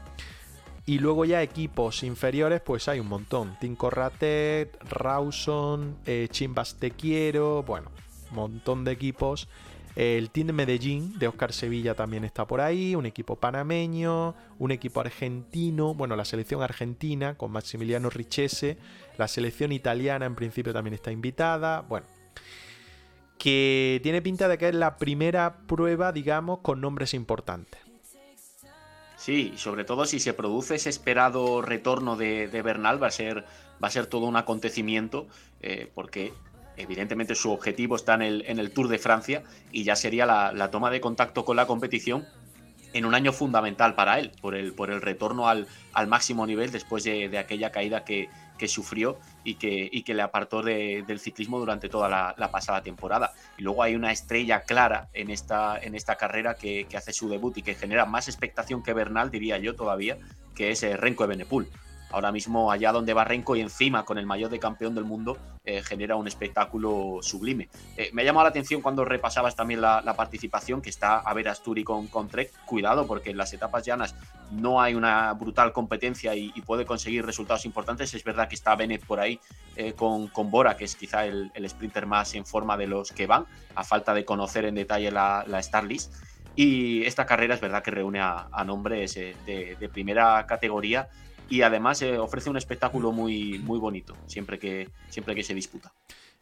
Y 0.86 1.00
luego 1.00 1.24
ya 1.24 1.42
equipos 1.42 2.04
inferiores, 2.04 2.60
pues 2.60 2.86
hay 2.86 3.00
un 3.00 3.08
montón. 3.08 3.58
Team 3.60 3.74
Corratet, 3.74 4.80
Rawson, 4.88 5.98
eh, 6.06 6.28
Chimbas 6.30 6.76
Te 6.76 6.92
Quiero, 6.92 7.64
bueno, 7.64 7.90
montón 8.30 8.84
de 8.84 8.92
equipos. 8.92 9.48
El 9.96 10.30
Team 10.30 10.46
de 10.48 10.52
Medellín 10.52 11.18
de 11.18 11.26
Oscar 11.26 11.52
Sevilla 11.52 11.94
también 11.94 12.24
está 12.24 12.46
por 12.46 12.60
ahí, 12.60 12.94
un 12.94 13.04
equipo 13.04 13.34
panameño, 13.34 14.36
un 14.58 14.70
equipo 14.70 15.00
argentino, 15.00 15.92
bueno, 15.92 16.14
la 16.14 16.24
selección 16.24 16.62
argentina 16.62 17.36
con 17.36 17.50
Maximiliano 17.50 18.08
Richese, 18.08 18.78
la 19.16 19.26
selección 19.26 19.72
italiana 19.72 20.26
en 20.26 20.36
principio 20.36 20.72
también 20.72 20.94
está 20.94 21.10
invitada, 21.10 21.80
bueno, 21.80 22.06
que 23.38 23.98
tiene 24.04 24.22
pinta 24.22 24.46
de 24.46 24.56
que 24.56 24.68
es 24.68 24.74
la 24.74 24.98
primera 24.98 25.58
prueba, 25.66 26.12
digamos, 26.12 26.60
con 26.60 26.80
nombres 26.80 27.12
importantes. 27.14 27.80
Sí, 29.16 29.54
sobre 29.56 29.82
todo 29.82 30.06
si 30.06 30.20
se 30.20 30.32
produce 30.32 30.76
ese 30.76 30.90
esperado 30.90 31.60
retorno 31.60 32.16
de, 32.16 32.46
Bernal, 32.62 33.02
va 33.02 33.08
a, 33.08 33.10
ser, 33.10 33.44
va 33.82 33.88
a 33.88 33.90
ser 33.90 34.06
todo 34.06 34.26
un 34.26 34.36
acontecimiento, 34.36 35.26
eh, 35.60 35.90
porque 35.92 36.32
evidentemente 36.78 37.34
su 37.34 37.50
objetivo 37.50 37.96
está 37.96 38.14
en 38.14 38.22
el, 38.22 38.44
en 38.46 38.58
el 38.58 38.70
Tour 38.70 38.88
de 38.88 38.98
Francia 38.98 39.42
y 39.72 39.84
ya 39.84 39.96
sería 39.96 40.26
la, 40.26 40.70
toma 40.70 40.90
de 40.90 41.00
contacto 41.00 41.44
con 41.44 41.56
la 41.56 41.66
competición 41.66 42.26
en 42.94 43.04
un 43.04 43.14
año 43.14 43.32
fundamental 43.32 43.94
para 43.94 44.18
él, 44.18 44.32
por 44.40 44.54
el, 44.54 44.72
por 44.72 44.90
el 44.90 45.02
retorno 45.02 45.48
al, 45.48 45.66
al 45.92 46.06
máximo 46.06 46.46
nivel 46.46 46.70
después 46.70 47.04
de, 47.04 47.28
de 47.28 47.38
aquella 47.38 47.70
caída 47.70 48.04
que, 48.04 48.28
que 48.58 48.68
sufrió 48.68 49.18
y 49.44 49.54
que, 49.54 49.88
y 49.90 50.02
que 50.02 50.12
le 50.12 50.20
apartó 50.20 50.62
del 50.62 51.20
ciclismo 51.20 51.58
durante 51.58 51.88
toda 51.88 52.34
la, 52.36 52.50
pasada 52.50 52.82
temporada. 52.82 53.32
Y 53.56 53.62
luego 53.62 53.82
hay 53.82 53.94
una 53.94 54.12
estrella 54.12 54.62
clara 54.62 55.08
en 55.14 55.30
esta, 55.30 55.78
en 55.78 55.94
esta 55.94 56.16
carrera 56.16 56.54
que, 56.54 56.86
hace 56.94 57.12
su 57.12 57.28
debut 57.30 57.56
y 57.56 57.62
que 57.62 57.74
genera 57.74 58.04
más 58.04 58.28
expectación 58.28 58.82
que 58.82 58.92
Bernal, 58.92 59.30
diría 59.30 59.56
yo 59.58 59.74
todavía, 59.74 60.18
que 60.54 60.72
es 60.72 60.82
eh, 60.82 60.96
Renko 60.96 61.24
Ebenepul 61.24 61.68
ahora 62.10 62.32
mismo 62.32 62.70
allá 62.72 62.92
donde 62.92 63.14
va 63.14 63.24
Renko 63.24 63.56
y 63.56 63.60
encima 63.60 64.04
con 64.04 64.18
el 64.18 64.26
mayor 64.26 64.50
de 64.50 64.58
campeón 64.58 64.94
del 64.94 65.04
mundo 65.04 65.36
eh, 65.64 65.82
genera 65.82 66.16
un 66.16 66.26
espectáculo 66.26 67.18
sublime. 67.20 67.68
Eh, 67.96 68.08
me 68.14 68.22
ha 68.22 68.24
llamado 68.24 68.44
la 68.44 68.48
atención 68.48 68.80
cuando 68.80 69.04
repasabas 69.04 69.54
también 69.54 69.82
la, 69.82 70.14
participación 70.16 70.80
que 70.80 70.88
está 70.88 71.18
a 71.18 71.34
ver 71.34 71.46
Asturi 71.48 71.84
con, 71.84 72.06
con, 72.06 72.28
Trek. 72.28 72.50
Cuidado 72.64 73.06
porque 73.06 73.30
en 73.30 73.36
las 73.36 73.52
etapas 73.52 73.84
llanas 73.84 74.14
no 74.50 74.80
hay 74.80 74.94
una 74.94 75.30
brutal 75.34 75.74
competencia 75.74 76.34
y, 76.34 76.50
puede 76.62 76.86
conseguir 76.86 77.26
resultados 77.26 77.66
importantes. 77.66 78.14
Es 78.14 78.24
verdad 78.24 78.48
que 78.48 78.54
está 78.54 78.74
Bennett 78.76 79.04
por 79.04 79.20
ahí 79.20 79.38
eh, 79.76 79.92
con, 79.92 80.28
con, 80.28 80.50
Bora, 80.50 80.74
que 80.74 80.84
es 80.84 80.96
quizá 80.96 81.26
el, 81.26 81.50
sprinter 81.68 82.06
más 82.06 82.34
en 82.34 82.46
forma 82.46 82.76
de 82.78 82.86
los 82.86 83.12
que 83.12 83.26
van, 83.26 83.44
a 83.74 83.84
falta 83.84 84.14
de 84.14 84.24
conocer 84.24 84.64
en 84.64 84.74
detalle 84.74 85.10
la, 85.10 85.44
la 85.46 85.62
Starlist. 85.62 86.14
Y 86.56 87.04
esta 87.04 87.26
carrera 87.26 87.54
es 87.54 87.60
verdad 87.60 87.82
que 87.82 87.90
reúne 87.90 88.20
a, 88.20 88.64
nombres 88.64 89.14
de, 89.14 89.76
de 89.78 89.88
primera 89.90 90.46
categoría 90.46 91.08
y 91.48 91.62
además 91.62 92.02
eh, 92.02 92.18
ofrece 92.18 92.50
un 92.50 92.56
espectáculo 92.56 93.12
muy, 93.12 93.58
muy 93.58 93.78
bonito 93.78 94.16
siempre 94.26 94.58
que, 94.58 94.88
siempre 95.08 95.34
que 95.34 95.42
se 95.42 95.54
disputa. 95.54 95.92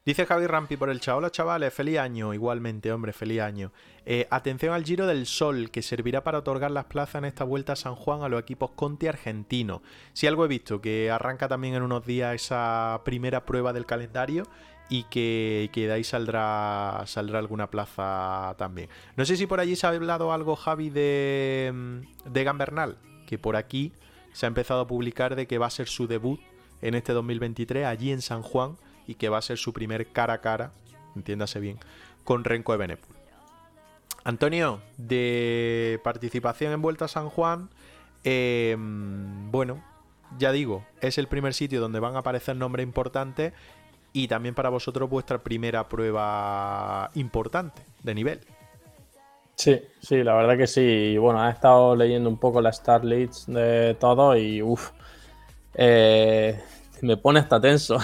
Dice 0.07 0.25
Javi 0.25 0.47
Rampi 0.47 0.77
por 0.77 0.89
el 0.89 1.01
chat, 1.01 1.17
hola 1.17 1.33
chavales, 1.33 1.75
feliz 1.75 1.99
año, 1.99 2.33
igualmente, 2.33 2.93
hombre, 2.93 3.13
feliz 3.13 3.41
año. 3.41 3.73
Eh, 4.05 4.29
atención 4.31 4.73
al 4.73 4.85
Giro 4.85 5.05
del 5.05 5.27
Sol, 5.27 5.69
que 5.73 5.83
servirá 5.83 6.23
para 6.23 6.39
otorgar 6.39 6.71
las 6.71 6.85
plazas 6.85 7.17
en 7.17 7.25
esta 7.25 7.43
vuelta 7.43 7.73
a 7.73 7.77
San 7.77 7.97
Juan 7.97 8.23
a 8.23 8.29
los 8.29 8.41
equipos 8.41 8.71
Conti 8.77 9.09
argentinos. 9.09 9.81
Si 10.13 10.29
algo 10.29 10.45
he 10.45 10.49
visto, 10.49 10.81
que 10.81 11.11
arranca 11.11 11.49
también 11.49 11.75
en 11.75 11.83
unos 11.83 12.07
días 12.07 12.37
esa 12.37 13.01
primera 13.05 13.45
prueba 13.45 13.73
del 13.73 13.85
calendario 13.85 14.45
y 14.89 15.03
que, 15.11 15.69
de 15.75 15.93
ahí 15.93 16.05
saldrá, 16.05 17.03
saldrá 17.07 17.41
alguna 17.41 17.69
plaza 17.69 18.55
también. 18.59 18.89
No 19.17 19.25
sé 19.25 19.37
si 19.37 19.49
por 19.49 19.59
allí 19.59 19.75
se 19.75 19.89
ha 19.89 19.91
hablado 19.91 20.33
algo, 20.33 20.55
Javi, 20.55 20.89
de, 20.89 22.05
de 22.25 22.45
Gambernal, 22.45 22.97
que 23.27 23.39
por 23.39 23.57
aquí 23.57 23.93
se 24.37 24.45
ha 24.45 24.49
empezado 24.49 24.83
a 24.83 24.87
publicar 24.87 25.35
de 25.35 25.47
que 25.47 25.57
va 25.57 25.65
a 25.65 25.71
ser 25.71 25.89
su 25.89 26.07
debut 26.07 26.39
en 26.83 26.95
este 26.95 27.15
2023 27.15 27.87
allí 27.87 28.13
en 28.13 28.21
San 28.21 28.43
Juan 28.43 28.77
y 29.07 29.15
que 29.15 29.31
va 29.31 29.39
a 29.39 29.43
ser 29.43 29.57
su 29.57 29.73
primer 29.73 30.09
cara 30.09 30.35
a 30.35 30.41
cara, 30.43 30.73
entiéndase 31.15 31.59
bien, 31.59 31.79
con 32.23 32.45
Renko 32.45 32.73
de 32.73 32.79
Benepul. 32.79 33.17
Antonio, 34.25 34.83
de 34.99 36.01
participación 36.05 36.75
en 36.75 36.83
Vuelta 36.83 37.07
a 37.07 37.09
San 37.09 37.31
Juan, 37.31 37.71
em, 38.25 39.51
bueno, 39.51 39.83
ya 40.39 40.53
digo, 40.53 40.85
es 41.01 41.17
el 41.17 41.29
primer 41.29 41.55
sitio 41.55 41.81
donde 41.81 41.99
van 41.99 42.15
a 42.15 42.19
aparecer 42.19 42.57
nombres 42.57 42.85
importantes 42.85 43.55
y 44.13 44.29
también 44.29 44.55
para 44.55 44.69
vosotros 44.69 45.09
vuestra 45.09 45.39
primera 45.39 45.89
prueba 45.89 47.11
importante 47.15 47.87
de 48.03 48.15
nivel. 48.15 48.41
Sí, 49.57 49.81
sí, 50.01 50.23
la 50.23 50.35
verdad 50.35 50.57
que 50.57 50.67
sí. 50.67 50.81
Y 50.81 51.19
bueno, 51.19 51.47
he 51.47 51.51
estado 51.51 51.97
leyendo 51.97 52.29
un 52.29 52.39
poco 52.39 52.61
las 52.61 52.77
Star 52.77 53.05
Leads 53.05 53.47
de 53.47 53.97
todo 53.99 54.37
y 54.37 54.63
uff, 54.63 54.91
eh, 55.75 56.61
me 57.01 57.17
pone 57.17 57.41
hasta 57.41 57.61
tenso. 57.61 57.97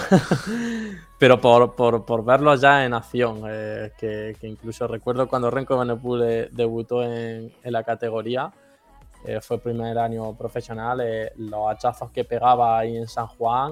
Pero 1.19 1.39
por, 1.39 1.75
por, 1.75 2.25
verlo 2.25 2.55
ya 2.55 2.83
en 2.85 2.93
acción, 2.93 3.43
eh, 3.47 3.91
que, 3.97 4.35
incluso 4.41 4.87
recuerdo 4.87 5.27
cuando 5.29 5.49
Renko 5.49 5.77
Benepul 5.77 6.49
debutó 6.51 7.03
en, 7.03 7.53
en 7.63 7.71
la 7.71 7.83
categoría, 7.83 8.51
eh, 9.25 9.39
fue 9.39 9.57
primer 9.57 9.97
año 9.97 10.35
profesional, 10.35 10.99
eh, 11.01 11.31
los 11.37 11.69
hachazos 11.69 12.11
que 12.11 12.25
pegaba 12.25 12.79
ahí 12.79 12.97
en 12.97 13.07
San 13.07 13.27
Juan, 13.27 13.71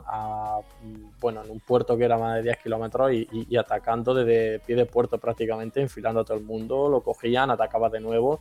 bueno, 1.20 1.44
en 1.44 1.52
un 1.52 1.60
puerto 1.60 1.98
que 1.98 2.06
era 2.06 2.18
más 2.18 2.36
de 2.36 2.44
10 2.44 2.58
kilómetros 2.60 3.12
y, 3.12 3.58
atacando 3.58 4.14
desde 4.14 4.60
pie 4.60 4.78
de 4.78 4.86
puerto 4.86 5.18
prácticamente, 5.18 5.82
enfilando 5.82 6.22
a 6.22 6.24
todo 6.24 6.38
el 6.38 6.46
mundo, 6.46 6.88
lo 6.88 7.02
cogían, 7.02 7.52
atacaba 7.52 7.90
de 7.90 8.00
nuevo. 8.00 8.40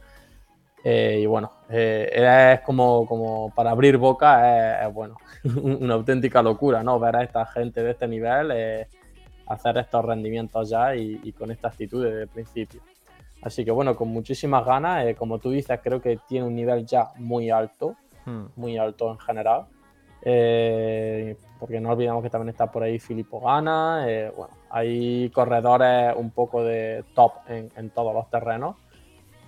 Eh, 0.85 1.19
y 1.23 1.27
bueno, 1.27 1.53
es 1.69 2.61
como, 2.61 3.07
como 3.07 3.53
para 3.55 3.73
abrir 3.73 3.97
boca, 3.97 4.87
es, 4.87 4.95
bueno, 4.95 5.17
una 5.63 5.95
auténtica 5.95 6.43
locura, 6.43 6.85
¿no? 6.85 7.01
Ver 7.01 7.17
a 7.17 7.25
esta 7.25 7.45
gente 7.47 7.83
de 7.83 7.91
este 7.91 8.07
nivel 8.07 8.87
hacer 9.47 9.79
estos 9.79 10.05
rendimientos 10.05 10.71
ya 10.71 10.95
y, 10.95 11.21
y 11.25 11.33
con 11.33 11.51
esta 11.51 11.69
actitud 11.69 12.05
desde 12.05 12.23
el 12.23 12.29
principio. 12.29 12.81
Así 13.43 13.65
que 13.65 13.71
bueno, 13.71 13.97
con 13.97 14.09
muchísimas 14.09 14.65
ganas. 14.65 15.07
Eh, 15.07 15.15
como 15.15 15.39
tú 15.39 15.51
dices, 15.51 15.79
creo 15.83 16.01
que 16.01 16.19
tiene 16.29 16.47
un 16.47 16.55
nivel 16.55 16.87
ya 16.87 17.11
muy 17.17 17.51
alto, 17.51 17.97
hmm. 18.27 18.45
muy 18.57 18.77
alto 18.79 19.11
en 19.11 19.19
general. 19.19 19.67
Eh, 20.23 21.37
porque 21.59 21.81
no 21.81 21.91
olvidamos 21.91 22.23
que 22.23 22.29
también 22.29 22.51
está 22.51 22.71
por 22.71 22.83
ahí 22.83 22.99
Filippo 22.99 23.41
Gana. 23.41 24.05
Eh, 24.07 24.33
bueno, 24.37 24.55
hay 24.71 25.31
corredores 25.31 26.15
un 26.17 26.31
poco 26.31 26.63
de 26.63 27.05
top 27.15 27.33
en, 27.49 27.91
todos 27.91 28.15
los 28.15 28.29
terrenos. 28.29 28.77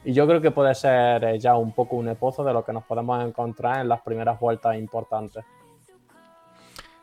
Y 0.04 0.12
yo 0.12 0.26
creo 0.26 0.40
que 0.40 0.50
puede 0.50 0.74
ser 0.74 1.38
ya 1.38 1.56
un 1.56 1.72
poco 1.72 1.96
un 1.96 2.08
esposo 2.08 2.42
de 2.42 2.52
lo 2.52 2.64
que 2.64 2.72
nos 2.72 2.84
podemos 2.84 3.24
encontrar 3.24 3.80
en 3.80 3.88
las 3.88 4.00
primeras 4.00 4.40
vueltas 4.40 4.76
importantes. 4.76 5.44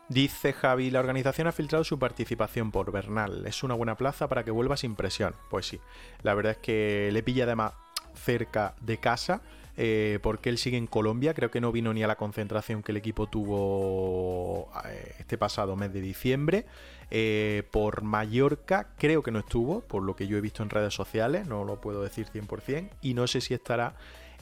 Dice 0.10 0.54
Javi, 0.54 0.90
la 0.90 1.00
organización 1.00 1.46
ha 1.46 1.52
filtrado 1.52 1.84
su 1.84 2.00
participación 2.00 2.72
por 2.72 2.92
Bernal. 2.92 3.46
Es 3.46 3.62
una 3.62 3.76
buena 3.76 3.96
plaza 3.96 4.28
para 4.28 4.44
que 4.44 4.50
vuelva 4.50 4.76
sin 4.76 4.96
presión. 4.96 5.36
Pues 5.52 5.68
sí, 5.68 5.80
la 6.24 6.34
verdad 6.34 6.54
es 6.54 6.58
que 6.58 7.12
le 7.14 7.22
pilla 7.22 7.44
además 7.44 7.74
cerca 8.16 8.74
de 8.82 8.98
casa. 8.98 9.42
Eh, 9.82 10.20
porque 10.22 10.50
él 10.50 10.58
sigue 10.58 10.76
en 10.76 10.88
Colombia, 10.88 11.34
creo 11.34 11.52
que 11.52 11.62
no 11.62 11.72
vino 11.72 11.94
ni 11.94 12.04
a 12.04 12.08
la 12.08 12.18
concentración 12.18 12.84
que 12.84 12.92
el 12.92 12.98
equipo 12.98 13.28
tuvo 13.28 14.70
eh, 14.86 15.16
este 15.20 15.38
pasado 15.38 15.78
mes 15.78 15.94
de 15.94 16.02
diciembre. 16.02 16.66
Eh, 17.12 17.64
por 17.72 18.02
Mallorca 18.02 18.90
creo 18.98 19.24
que 19.24 19.32
no 19.32 19.40
estuvo, 19.40 19.80
por 19.80 20.04
lo 20.04 20.18
que 20.18 20.28
yo 20.28 20.38
he 20.38 20.42
visto 20.42 20.64
en 20.64 20.70
redes 20.70 20.94
sociales, 20.94 21.48
no 21.48 21.64
lo 21.64 21.80
puedo 21.80 22.04
decir 22.04 22.28
100%, 22.28 22.90
y 23.02 23.14
no 23.14 23.26
sé 23.28 23.40
si 23.40 23.54
estará 23.54 23.96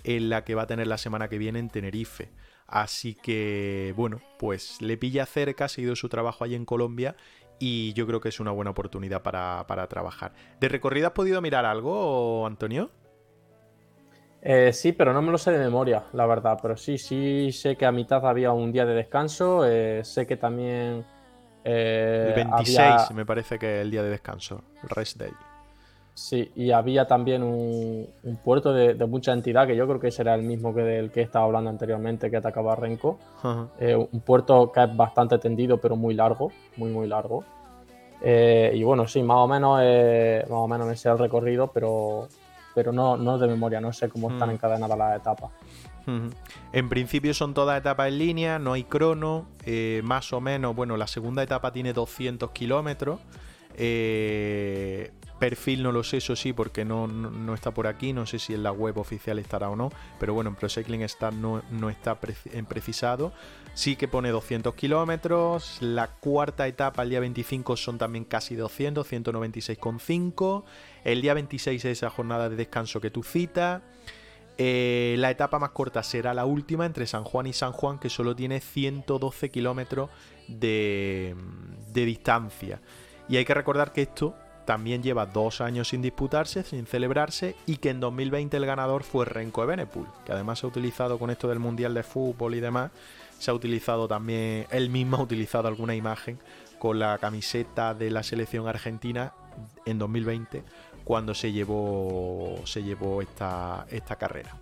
en 0.04 0.30
la 0.30 0.44
que 0.44 0.56
va 0.56 0.64
a 0.64 0.68
tener 0.68 0.88
la 0.88 0.98
semana 0.98 1.28
que 1.28 1.38
viene 1.38 1.60
en 1.60 1.70
Tenerife. 1.70 2.30
Así 2.68 3.16
que, 3.16 3.94
bueno, 3.96 4.20
pues 4.38 4.82
le 4.82 4.98
pilla 4.98 5.26
cerca, 5.26 5.66
ha 5.66 5.70
seguido 5.70 5.96
su 5.96 6.10
trabajo 6.10 6.44
allí 6.44 6.56
en 6.56 6.66
Colombia 6.66 7.16
y 7.60 7.94
yo 7.94 8.06
creo 8.06 8.20
que 8.20 8.30
es 8.30 8.40
una 8.40 8.52
buena 8.52 8.72
oportunidad 8.72 9.22
para, 9.22 9.88
trabajar. 9.88 10.34
¿De 10.60 10.68
recorrido 10.68 11.08
has 11.08 11.14
podido 11.14 11.42
mirar 11.42 11.66
algo, 11.66 12.46
Antonio? 12.46 12.92
Eh, 14.42 14.72
sí, 14.74 14.92
pero 14.92 15.14
no 15.14 15.22
me 15.22 15.32
lo 15.32 15.38
sé 15.38 15.52
de 15.52 15.60
memoria, 15.60 16.04
la 16.14 16.26
verdad. 16.26 16.60
Pero 16.62 16.78
sí, 16.78 16.98
sí 16.98 17.52
sé 17.52 17.76
que 17.76 17.86
a 17.86 17.92
mitad 17.92 18.26
había 18.28 18.52
un 18.52 18.72
día 18.72 18.86
de 18.86 18.94
descanso. 18.94 19.66
Eh, 19.66 20.02
sé 20.04 20.28
que 20.28 20.38
también. 20.38 21.06
Eh, 21.64 22.26
el 22.28 22.34
26 22.34 23.12
me 23.12 23.26
parece 23.26 23.58
que 23.58 23.80
es 23.80 23.82
el 23.82 23.92
día 23.92 24.04
de 24.04 24.10
descanso, 24.10 24.64
rest 24.84 25.18
day. 25.18 25.32
Sí, 26.18 26.52
y 26.56 26.72
había 26.72 27.06
también 27.06 27.44
un, 27.44 28.10
puerto 28.44 28.74
de, 28.74 28.96
mucha 29.06 29.34
entidad, 29.34 29.68
que 29.68 29.76
yo 29.76 29.86
creo 29.86 30.00
que 30.00 30.10
será 30.10 30.34
el 30.34 30.42
mismo 30.42 30.74
que 30.74 30.82
del 30.82 31.12
que 31.12 31.22
estaba 31.22 31.46
hablando 31.46 31.70
anteriormente, 31.70 32.32
que 32.32 32.38
atacaba 32.38 32.76
Renko. 32.76 33.20
Eh, 33.80 33.96
un 33.96 34.20
puerto 34.22 34.72
que 34.72 34.84
es 34.84 34.98
bastante 34.98 35.38
tendido, 35.38 35.78
pero 35.78 35.96
muy 35.96 36.16
largo, 36.16 36.52
muy, 36.76 36.90
muy 36.90 37.08
largo. 37.08 37.44
Eh, 38.24 38.72
y 38.74 38.82
bueno, 38.82 39.08
sí, 39.08 39.22
más 39.22 39.38
o 39.38 39.48
menos, 39.48 39.80
eh, 39.84 40.44
más 40.50 40.58
o 40.58 40.68
menos 40.68 40.88
me 40.88 40.96
sé 40.96 41.08
el 41.08 41.20
recorrido, 41.20 41.68
pero, 41.68 42.28
pero 42.74 42.92
no, 42.92 43.16
no 43.16 43.38
de 43.38 43.48
memoria, 43.48 43.80
no 43.80 43.94
sé 43.94 44.10
cómo 44.10 44.32
están 44.32 44.50
mm. 44.50 44.54
encadenadas 44.54 44.98
las 44.98 45.18
etapas. 45.18 45.52
En 46.74 46.90
principio 46.90 47.36
son 47.36 47.54
todas 47.54 47.78
etapas 47.78 48.08
en 48.08 48.18
línea, 48.18 48.58
no 48.58 48.74
hay 48.74 48.86
crono, 48.86 49.46
más 50.02 50.34
o 50.34 50.42
menos, 50.42 50.76
bueno, 50.76 50.98
la 50.98 51.06
segunda 51.06 51.44
etapa 51.44 51.72
tiene 51.72 51.94
200 51.94 52.50
kilómetros. 52.50 53.20
Eh, 53.80 55.12
Perfil 55.40 55.84
no 55.84 55.92
lo 55.92 56.04
sé, 56.04 56.18
eso 56.18 56.36
sí, 56.36 56.54
porque 56.54 56.86
no, 56.86 57.54
está 57.54 57.72
por 57.72 57.88
aquí. 57.88 58.14
No 58.14 58.26
sé 58.26 58.40
si 58.40 58.54
en 58.54 58.64
la 58.64 58.72
web 58.72 58.98
oficial 58.98 59.40
estará 59.40 59.70
o 59.70 59.76
no. 59.76 59.92
Pero 60.20 60.34
bueno, 60.34 60.50
en 60.50 60.56
Pro 60.56 60.70
Cycling 60.70 61.02
Star 61.04 61.34
no, 61.34 61.64
no 61.72 61.90
está 61.90 62.18
en 62.52 62.66
precisado. 62.66 63.32
Sí 63.74 63.96
que 63.96 64.08
pone 64.08 64.30
200 64.30 64.74
kilómetros. 64.74 65.78
La 65.82 66.08
cuarta 66.08 66.68
etapa, 66.68 67.04
el 67.04 67.10
día 67.10 67.20
25, 67.20 67.78
son 67.78 67.98
también 67.98 68.26
casi 68.26 68.56
200, 68.56 69.10
196,5. 69.10 70.64
El 71.04 71.22
día 71.22 71.34
26 71.34 71.86
es 71.86 71.98
esa 71.98 72.10
jornada 72.10 72.50
de 72.50 72.56
descanso 72.56 73.00
que 73.00 73.12
tú 73.12 73.24
citas. 73.24 73.82
Eh, 74.60 75.16
la 75.20 75.30
etapa 75.30 75.60
más 75.60 75.70
corta 75.70 76.02
será 76.02 76.34
la 76.34 76.46
última 76.46 76.88
entre 76.88 77.06
San 77.06 77.24
Juan 77.24 77.46
y 77.46 77.54
San 77.54 77.72
Juan, 77.74 78.00
que 78.00 78.10
solo 78.10 78.36
tiene 78.36 78.60
112 78.60 79.52
kilómetros 79.52 80.10
de, 80.48 81.36
de 81.94 82.06
distancia. 82.06 82.82
Y 83.30 83.38
hay 83.38 83.46
que 83.46 83.54
recordar 83.54 83.94
que 83.94 84.02
esto 84.02 84.36
también 84.68 85.02
lleva 85.02 85.26
dos 85.26 85.62
años 85.62 85.88
sin 85.88 86.02
disputarse, 86.02 86.62
sin 86.62 86.86
celebrarse, 86.86 87.56
y 87.66 87.78
que 87.78 87.90
en 87.90 88.02
2020 88.02 88.58
el 88.58 88.66
ganador 88.66 89.04
fue 89.04 89.24
Renko 89.24 89.64
Evenepoel, 89.64 90.08
que 90.26 90.34
además 90.34 90.60
se 90.60 90.66
ha 90.66 90.70
utilizado 90.70 91.18
con 91.18 91.30
esto 91.30 91.48
del 91.48 91.60
Mundial 91.60 91.94
de 91.94 92.04
Fútbol 92.04 92.54
y 92.54 92.60
demás, 92.60 92.92
se 93.40 93.50
ha 93.50 93.54
utilizado 93.54 94.10
también, 94.10 94.68
él 94.70 94.90
mismo 94.90 95.16
ha 95.16 95.22
utilizado 95.22 95.70
alguna 95.70 95.96
imagen 95.96 96.38
con 96.80 97.00
la 97.00 97.18
camiseta 97.18 97.94
de 97.94 98.12
la 98.12 98.24
selección 98.24 98.68
argentina 98.68 99.32
en 99.86 100.00
2020 100.00 100.64
cuando 101.06 101.34
se 101.34 101.54
llevó, 101.54 102.60
se 102.66 102.84
llevó 102.84 103.22
esta, 103.22 103.88
esta 103.90 104.18
carrera 104.18 104.54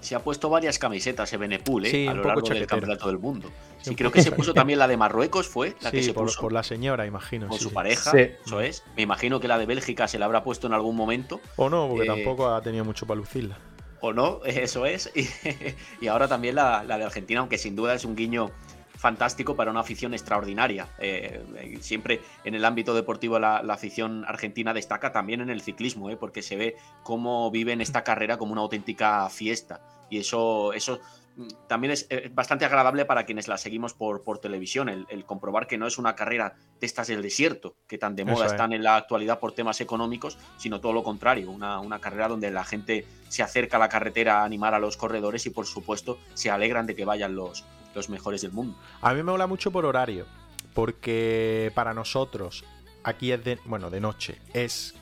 se 0.00 0.14
ha 0.14 0.20
puesto 0.20 0.48
varias 0.48 0.78
camisetas 0.78 1.32
Ebenepul 1.32 1.86
¿eh? 1.86 2.08
a 2.08 2.14
lo 2.14 2.24
largo 2.24 2.48
del 2.48 2.66
campeonato 2.66 3.08
del 3.08 3.18
mundo. 3.18 3.50
Sí, 3.80 3.94
creo 3.94 4.10
que 4.10 4.22
se 4.22 4.32
puso 4.32 4.54
también 4.54 4.78
la 4.78 4.88
de 4.88 4.96
Marruecos, 4.96 5.48
fue 5.48 5.74
la 5.80 5.90
que 5.90 6.02
se 6.02 6.12
por, 6.12 6.26
puso. 6.26 6.40
por 6.40 6.52
la 6.52 6.62
señora, 6.62 7.06
imagino. 7.06 7.48
Con 7.48 7.58
su 7.58 7.72
pareja, 7.72 8.12
eso 8.18 8.60
es. 8.60 8.84
Me 8.96 9.02
imagino 9.02 9.40
que 9.40 9.48
la 9.48 9.58
de 9.58 9.66
Bélgica 9.66 10.08
se 10.08 10.18
la 10.18 10.26
habrá 10.26 10.42
puesto 10.42 10.66
en 10.66 10.72
algún 10.72 10.96
momento. 10.96 11.40
O 11.56 11.68
no, 11.70 11.88
porque 11.88 12.04
eh, 12.04 12.08
tampoco 12.08 12.48
ha 12.48 12.60
tenido 12.62 12.84
mucho 12.84 13.06
para 13.06 13.18
lucirla. 13.18 13.58
O 14.00 14.12
no, 14.12 14.40
eso 14.44 14.86
es. 14.86 15.10
Y, 16.00 16.06
ahora 16.06 16.28
también 16.28 16.54
la, 16.54 16.84
la 16.84 16.98
de 16.98 17.04
Argentina, 17.04 17.40
aunque 17.40 17.58
sin 17.58 17.74
duda 17.76 17.94
es 17.94 18.04
un 18.04 18.14
guiño 18.14 18.50
fantástico 18.98 19.54
para 19.56 19.70
una 19.70 19.80
afición 19.80 20.12
extraordinaria. 20.12 20.88
Eh, 20.98 21.78
siempre 21.80 22.20
en 22.44 22.54
el 22.54 22.64
ámbito 22.64 22.94
deportivo 22.94 23.38
la, 23.38 23.58
afición 23.58 24.24
argentina 24.26 24.74
destaca 24.74 25.12
también 25.12 25.40
en 25.40 25.50
el 25.50 25.62
ciclismo, 25.62 26.10
eh, 26.10 26.16
porque 26.16 26.42
se 26.42 26.56
ve 26.56 26.76
cómo 27.04 27.50
viven 27.50 27.80
esta 27.80 28.02
carrera 28.02 28.36
como 28.36 28.52
una 28.52 28.62
auténtica 28.62 29.28
fiesta. 29.30 29.80
Y 30.10 30.18
eso, 30.18 30.72
eso 30.72 30.98
mm, 31.36 31.46
también 31.68 31.92
es 31.92 32.08
bastante 32.32 32.64
agradable 32.64 33.04
para 33.04 33.24
quienes 33.24 33.46
la 33.46 33.56
seguimos 33.56 33.94
por, 33.94 34.24
por 34.24 34.40
televisión, 34.40 34.88
el, 34.88 35.24
comprobar 35.24 35.68
que 35.68 35.78
no 35.78 35.86
es 35.86 35.96
una 35.98 36.16
carrera 36.16 36.56
de 36.80 36.86
estas 36.86 37.06
del 37.06 37.22
desierto, 37.22 37.76
que 37.86 37.98
tan 37.98 38.16
de 38.16 38.24
moda 38.24 38.46
están 38.46 38.72
en 38.72 38.82
la 38.82 38.96
actualidad 38.96 39.38
por 39.38 39.52
temas 39.52 39.80
económicos, 39.80 40.38
sino 40.56 40.80
todo 40.80 40.92
lo 40.92 41.04
contrario, 41.04 41.52
una, 41.52 41.78
una, 41.78 42.00
carrera 42.00 42.26
donde 42.26 42.50
la 42.50 42.64
gente 42.64 43.06
se 43.28 43.44
acerca 43.44 43.76
a 43.76 43.80
la 43.80 43.88
carretera 43.88 44.40
a 44.40 44.44
animar 44.44 44.74
a 44.74 44.80
los 44.80 44.96
corredores 44.96 45.46
y 45.46 45.50
por 45.50 45.66
supuesto 45.66 46.18
se 46.34 46.50
alegran 46.50 46.86
de 46.86 46.96
que 46.96 47.04
vayan 47.04 47.36
los, 47.36 47.64
los 47.94 48.08
mejores 48.08 48.42
del 48.42 48.52
mundo. 48.52 48.76
A 49.00 49.10
mí 49.10 49.16
me 49.16 49.24
mola 49.24 49.46
mucho 49.46 49.70
por 49.70 49.84
horario, 49.84 50.26
porque 50.74 51.72
para 51.74 51.94
nosotros 51.94 52.64
aquí 53.04 53.32
es 53.32 53.44
de, 53.44 53.58
bueno, 53.64 53.90
de 53.90 54.00
noche, 54.00 54.38
es 54.52 54.94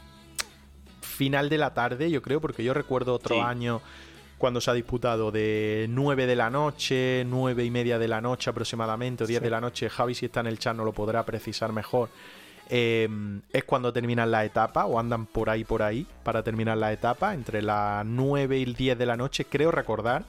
final 1.00 1.48
de 1.48 1.58
la 1.58 1.74
tarde, 1.74 2.10
yo 2.10 2.22
creo, 2.22 2.40
porque 2.40 2.62
yo 2.62 2.74
recuerdo 2.74 3.14
otro 3.14 3.42
año 3.42 3.80
cuando 4.38 4.60
se 4.60 4.70
ha 4.70 4.74
disputado 4.74 5.32
de 5.32 5.86
9 5.88 6.26
de 6.26 6.36
la 6.36 6.50
noche, 6.50 7.24
9 7.26 7.64
y 7.64 7.70
media 7.70 7.98
de 7.98 8.08
la 8.08 8.20
noche 8.20 8.50
aproximadamente, 8.50 9.24
o 9.24 9.26
10 9.26 9.42
de 9.42 9.50
la 9.50 9.60
noche, 9.60 9.88
Javi 9.88 10.14
si 10.14 10.26
está 10.26 10.40
en 10.40 10.48
el 10.48 10.58
chat 10.58 10.76
no 10.76 10.84
lo 10.84 10.92
podrá 10.92 11.24
precisar 11.24 11.72
mejor. 11.72 12.10
Em, 12.68 13.40
es 13.52 13.64
cuando 13.64 13.92
terminan 13.92 14.30
la 14.30 14.44
etapa 14.44 14.86
o 14.86 14.98
andan 14.98 15.26
por 15.26 15.48
ahí 15.48 15.62
por 15.62 15.82
ahí 15.82 16.04
para 16.24 16.42
terminar 16.42 16.76
la 16.76 16.92
etapa 16.92 17.32
entre 17.32 17.62
las 17.62 18.04
9 18.04 18.58
y 18.58 18.62
el 18.64 18.74
10 18.74 18.98
de 18.98 19.06
la 19.06 19.16
noche 19.16 19.44
creo 19.44 19.70
recordar 19.70 20.24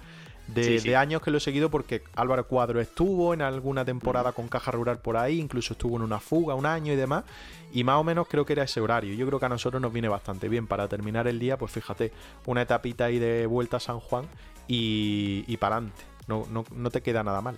de, 0.47 0.95
años 0.95 1.21
que 1.21 1.31
lo 1.31 1.37
he 1.37 1.41
seguido 1.41 1.69
porque 1.69 2.03
Álvaro 2.15 2.47
Cuadro 2.47 2.79
estuvo 2.79 3.33
en 3.33 3.41
alguna 3.41 3.85
temporada 3.85 4.31
con 4.31 4.47
Caja 4.47 4.71
Rural 4.71 4.99
por 4.99 5.17
ahí, 5.17 5.39
incluso 5.39 5.73
estuvo 5.73 5.97
en 5.97 6.03
una 6.03 6.19
fuga 6.19 6.55
un 6.55 6.65
año 6.65 6.93
y 6.93 6.95
demás, 6.95 7.25
y 7.73 7.83
más 7.83 7.97
o 7.97 8.03
menos 8.03 8.27
creo 8.27 8.45
que 8.45 8.53
era 8.53 8.63
ese 8.63 8.81
horario. 8.81 9.13
Yo 9.13 9.27
creo 9.27 9.39
que 9.39 9.45
a 9.45 9.49
nosotros 9.49 9.81
nos 9.81 9.93
viene 9.93 10.07
bastante 10.07 10.49
bien 10.49 10.67
para 10.67 10.87
terminar 10.87 11.27
el 11.27 11.39
día, 11.39 11.57
pues 11.57 11.71
fíjate, 11.71 12.11
una 12.45 12.61
etapita 12.61 13.05
ahí 13.05 13.19
de 13.19 13.45
vuelta 13.45 13.77
a 13.77 13.79
San 13.79 13.99
Juan 13.99 14.25
y, 14.67 15.43
y 15.47 15.57
para 15.57 15.77
adelante. 15.77 16.03
No, 16.27 16.45
no, 16.51 16.65
no 16.73 16.89
te 16.89 17.01
queda 17.01 17.23
nada 17.23 17.41
mal. 17.41 17.57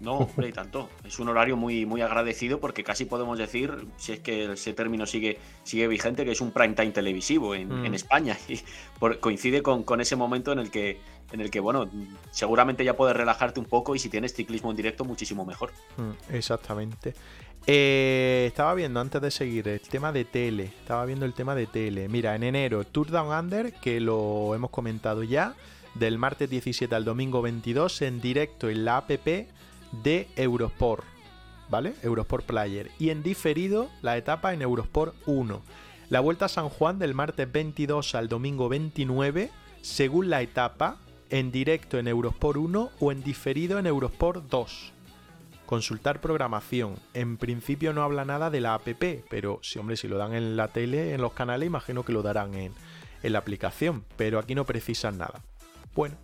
No, 0.00 0.18
hombre, 0.18 0.48
y 0.48 0.52
tanto. 0.52 0.88
Es 1.04 1.18
un 1.18 1.28
horario 1.28 1.56
muy, 1.56 1.84
muy 1.84 2.00
agradecido 2.02 2.60
porque 2.60 2.84
casi 2.84 3.04
podemos 3.04 3.36
decir, 3.38 3.86
si 3.96 4.12
es 4.12 4.20
que 4.20 4.52
ese 4.52 4.72
término 4.72 5.06
sigue, 5.06 5.38
sigue 5.64 5.88
vigente, 5.88 6.24
que 6.24 6.30
es 6.32 6.40
un 6.40 6.52
prime 6.52 6.74
time 6.74 6.90
televisivo 6.92 7.54
en, 7.54 7.68
Mm. 7.80 7.86
en 7.86 7.94
España. 7.94 8.36
Y 8.48 8.60
por- 8.98 9.18
coincide 9.20 9.62
con, 9.62 9.82
con 9.82 10.00
ese 10.00 10.14
momento 10.16 10.52
en 10.52 10.60
el 10.60 10.70
que, 10.70 11.00
en 11.32 11.40
el 11.40 11.50
que, 11.50 11.60
bueno, 11.60 11.88
seguramente 12.30 12.84
ya 12.84 12.96
puedes 12.96 13.16
relajarte 13.16 13.58
un 13.60 13.66
poco 13.66 13.94
y 13.96 13.98
si 13.98 14.08
tienes 14.08 14.34
ciclismo 14.34 14.70
en 14.70 14.76
directo, 14.76 15.04
muchísimo 15.04 15.44
mejor. 15.44 15.72
Mm, 15.96 16.34
Exactamente. 16.34 17.14
Eh, 17.66 18.46
estaba 18.48 18.72
viendo 18.74 18.98
antes 19.00 19.20
de 19.20 19.30
seguir 19.30 19.68
el 19.68 19.80
tema 19.80 20.10
de 20.12 20.24
tele. 20.24 20.64
Estaba 20.64 21.04
viendo 21.04 21.26
el 21.26 21.34
tema 21.34 21.54
de 21.54 21.66
tele. 21.66 22.08
Mira, 22.08 22.34
en 22.34 22.42
enero, 22.44 22.84
Tour 22.84 23.10
Down 23.10 23.36
Under, 23.36 23.72
que 23.74 24.00
lo 24.00 24.54
hemos 24.54 24.70
comentado 24.70 25.22
ya, 25.22 25.54
del 25.94 26.16
martes 26.18 26.48
17 26.48 26.94
al 26.94 27.04
domingo 27.04 27.42
22, 27.42 28.02
en 28.02 28.20
directo 28.20 28.68
en 28.70 28.84
la 28.84 28.98
app 28.98 29.10
de 29.92 30.28
Eurosport. 30.36 31.04
¿Vale? 31.70 31.94
Eurosport 32.02 32.46
Player. 32.46 32.90
Y 32.98 33.10
en 33.10 33.22
diferido, 33.22 33.90
la 34.00 34.16
etapa 34.16 34.54
en 34.54 34.62
Eurosport 34.62 35.14
1. 35.26 35.60
La 36.08 36.20
vuelta 36.20 36.46
a 36.46 36.48
San 36.48 36.70
Juan 36.70 36.98
del 36.98 37.14
martes 37.14 37.50
22 37.50 38.14
al 38.14 38.28
domingo 38.28 38.70
29, 38.70 39.50
según 39.82 40.30
la 40.30 40.40
etapa, 40.40 40.96
en 41.30 41.52
directo 41.52 41.98
en 41.98 42.08
Eurosport 42.08 42.58
1 42.58 42.90
o 42.98 43.12
en 43.12 43.22
diferido 43.22 43.78
en 43.78 43.86
Eurosport 43.86 44.44
2. 44.48 44.92
Consultar 45.66 46.22
programación. 46.22 46.94
En 47.12 47.36
principio 47.36 47.92
no 47.92 48.02
habla 48.02 48.24
nada 48.24 48.48
de 48.48 48.62
la 48.62 48.72
app, 48.72 48.88
pero 49.28 49.60
si 49.62 49.78
hombre, 49.78 49.98
si 49.98 50.08
lo 50.08 50.16
dan 50.16 50.34
en 50.34 50.56
la 50.56 50.68
tele, 50.68 51.12
en 51.12 51.20
los 51.20 51.34
canales, 51.34 51.66
imagino 51.66 52.04
que 52.04 52.12
lo 52.12 52.22
darán 52.22 52.54
en, 52.54 52.72
en 53.22 53.32
la 53.34 53.40
aplicación. 53.40 54.04
Pero 54.16 54.38
aquí 54.38 54.54
no 54.54 54.64
precisan 54.64 55.18
nada. 55.18 55.42
Bueno, 55.94 56.16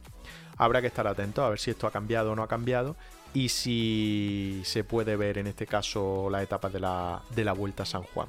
habrá 0.56 0.80
que 0.80 0.86
estar 0.86 1.06
atento 1.06 1.44
a 1.44 1.50
ver 1.50 1.58
si 1.58 1.70
esto 1.70 1.86
ha 1.86 1.90
cambiado 1.90 2.32
o 2.32 2.36
no 2.36 2.42
ha 2.42 2.48
cambiado. 2.48 2.96
Y 3.34 3.48
si 3.50 4.62
se 4.64 4.84
puede 4.84 5.16
ver 5.16 5.38
en 5.38 5.48
este 5.48 5.66
caso 5.66 6.30
las 6.30 6.42
etapas 6.42 6.72
de 6.72 6.80
la, 6.80 7.22
de 7.34 7.44
la 7.44 7.52
Vuelta 7.52 7.82
a 7.82 7.86
San 7.86 8.02
Juan. 8.02 8.28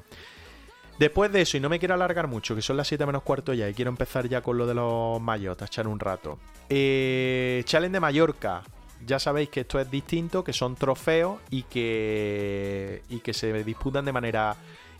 Después 0.98 1.30
de 1.30 1.42
eso, 1.42 1.56
y 1.56 1.60
no 1.60 1.68
me 1.68 1.78
quiero 1.78 1.94
alargar 1.94 2.26
mucho, 2.26 2.54
que 2.54 2.62
son 2.62 2.76
las 2.76 2.88
7 2.88 3.04
menos 3.04 3.22
cuarto 3.22 3.52
ya, 3.52 3.68
y 3.68 3.74
quiero 3.74 3.90
empezar 3.90 4.28
ya 4.28 4.40
con 4.40 4.56
lo 4.56 4.66
de 4.66 4.74
los 4.74 5.20
mayotas, 5.20 5.68
echar 5.68 5.86
un 5.86 6.00
rato. 6.00 6.38
Eh, 6.70 7.62
Challenge 7.66 7.92
de 7.92 8.00
Mallorca. 8.00 8.62
Ya 9.06 9.18
sabéis 9.18 9.50
que 9.50 9.60
esto 9.60 9.78
es 9.78 9.90
distinto, 9.90 10.42
que 10.42 10.54
son 10.54 10.74
trofeos 10.74 11.38
y 11.50 11.64
que, 11.64 13.02
y 13.10 13.20
que 13.20 13.34
se 13.34 13.62
disputan 13.62 14.06
de 14.06 14.12
manera 14.12 14.56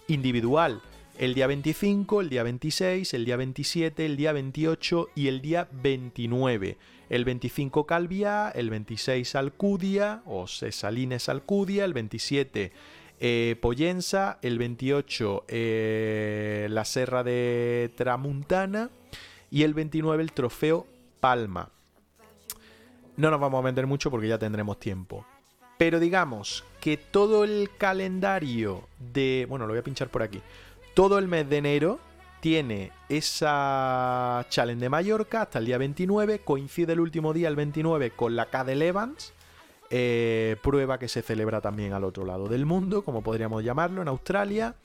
individual. 0.07 0.83
El 1.19 1.33
día 1.33 1.47
25, 1.47 2.21
el 2.21 2.29
día 2.29 2.43
26, 2.43 3.15
el 3.15 3.25
día 3.25 3.37
27, 3.37 4.05
el 4.05 4.17
día 4.19 4.33
28 4.33 5.09
y 5.15 5.29
el 5.29 5.41
día 5.41 5.67
29. 5.73 6.77
El 7.09 7.25
25 7.25 7.87
Calvia, 7.87 8.51
el 8.51 8.71
26 8.71 9.37
Alcudia 9.37 10.23
o 10.27 10.47
Cesalines 10.49 11.29
Alcudia, 11.29 11.85
el 11.85 11.95
27 11.95 12.73
eh, 13.19 13.57
Pollensa, 13.61 14.39
el 14.43 14.59
28 14.59 15.45
eh, 15.49 16.67
la 16.71 16.85
Serra 16.85 17.23
de 17.23 17.91
Tramuntana 17.97 18.91
y 19.51 19.63
el 19.63 19.73
29 19.73 20.23
el 20.23 20.33
Trofeo 20.33 20.87
Palma. 21.21 21.71
No 23.17 23.31
nos 23.31 23.41
vamos 23.41 23.61
a 23.61 23.63
meter 23.63 23.87
mucho 23.87 24.11
porque 24.11 24.29
ya 24.29 24.39
tendremos 24.39 24.79
tiempo. 24.79 25.25
Pero 25.79 26.01
digamos 26.01 26.65
que 26.81 26.97
todo 26.97 27.45
el 27.45 27.71
calendario 27.79 28.89
de... 28.99 29.47
Bueno, 29.49 29.67
lo 29.67 29.73
voy 29.73 29.81
a 29.81 29.85
pinchar 29.85 30.09
por 30.09 30.23
aquí. 30.23 30.43
Todo 30.95 31.19
el 31.19 31.29
mes 31.29 31.49
de 31.49 31.59
enero 31.59 32.01
tiene 32.47 32.93
esa 33.09 34.47
Challenge 34.51 34.81
de 34.81 34.89
Mallorca 34.89 35.43
hasta 35.43 35.59
el 35.59 35.67
día 35.67 35.79
29. 35.79 36.43
Coincide 36.45 36.93
el 36.93 37.01
último 37.01 37.33
día, 37.33 37.49
el 37.49 37.57
29, 37.57 38.13
con 38.13 38.37
la 38.37 38.47
Cadel 38.51 38.83
Evans. 38.83 39.33
eh, 39.91 40.55
prueba 40.63 40.97
que 41.01 41.09
se 41.09 41.23
celebra 41.23 41.61
también 41.61 41.93
al 41.93 42.05
otro 42.05 42.25
lado 42.25 42.47
del 42.47 42.65
mundo, 42.65 43.03
como 43.03 43.21
podríamos 43.23 43.65
llamarlo, 43.65 44.01
en 44.01 44.07
Australia. 44.07 44.77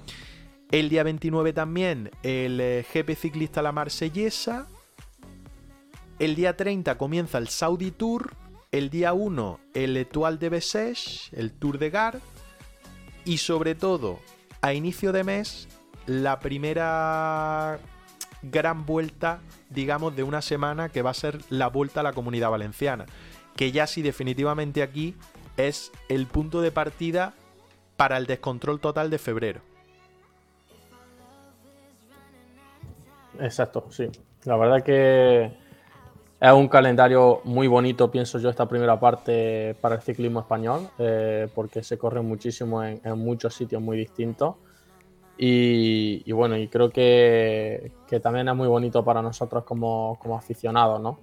El 0.72 0.90
día 0.90 1.04
29 1.04 1.54
también 1.54 2.10
el 2.24 2.60
eh, 2.60 2.84
GP 2.92 3.16
Ciclista 3.16 3.62
La 3.62 3.72
Marsellesa. 3.72 4.66
El 6.18 6.34
día 6.34 6.58
30 6.58 6.98
comienza 6.98 7.38
el 7.38 7.48
Saudi 7.48 7.92
Tour. 7.92 8.34
El 8.72 8.90
día 8.90 9.14
1 9.14 9.60
el 9.76 9.98
Etoile 9.98 10.40
de 10.40 10.52
Bessèges, 10.52 11.30
el 11.32 11.52
Tour 11.52 11.78
de 11.78 11.92
Gard. 11.92 12.22
Y 13.24 13.38
sobre 13.38 13.76
todo, 13.76 14.18
a 14.62 14.74
inicio 14.74 15.12
de 15.12 15.24
mes, 15.24 15.68
la 16.08 16.40
primera 16.40 17.80
gran 18.42 18.86
vuelta, 18.86 19.40
digamos, 19.70 20.16
de 20.16 20.24
una 20.24 20.42
semana 20.42 20.90
que 20.90 21.02
va 21.02 21.12
a 21.12 21.16
ser 21.16 21.40
la 21.50 21.68
vuelta 21.68 22.00
a 22.00 22.04
la 22.04 22.14
comunidad 22.14 22.50
valenciana. 22.50 23.06
Que 23.56 23.72
ya 23.72 23.88
sí 23.88 24.02
definitivamente 24.02 24.82
aquí 24.82 25.16
es 25.58 25.92
el 26.10 26.26
punto 26.26 26.62
de 26.62 26.72
partida 26.72 27.34
para 27.98 28.18
el 28.18 28.26
descontrol 28.26 28.80
total 28.80 29.10
de 29.10 29.18
febrero. 29.20 29.62
Exacto, 33.40 33.86
sí. 33.90 34.08
La 34.46 34.58
verdad 34.58 34.84
que 34.84 35.52
es 36.40 36.52
un 36.52 36.68
calendario 36.68 37.42
muy 37.44 37.68
bonito, 37.68 38.10
pienso 38.10 38.40
yo, 38.40 38.50
esta 38.50 38.68
primera 38.68 39.00
parte 39.00 39.76
para 39.82 39.96
el 39.96 40.02
ciclismo 40.02 40.40
español, 40.40 40.90
eh, 40.98 41.48
porque 41.54 41.84
se 41.84 41.98
corre 41.98 42.22
muchísimo 42.22 42.84
en, 42.84 43.00
en 43.04 43.18
muchos 43.20 43.54
sitios 43.54 43.82
muy 43.82 43.98
distintos. 43.98 44.56
Y, 45.44 46.22
y 46.24 46.32
bueno, 46.34 46.56
y 46.56 46.68
creo 46.68 46.92
que, 46.92 47.92
que 48.08 48.20
también 48.20 48.48
es 48.48 48.56
muy 48.56 48.68
bonito 48.68 49.04
para 49.04 49.24
nosotros 49.24 49.64
como, 49.64 50.20
como 50.22 50.38
aficionados, 50.38 51.02
¿no? 51.02 51.18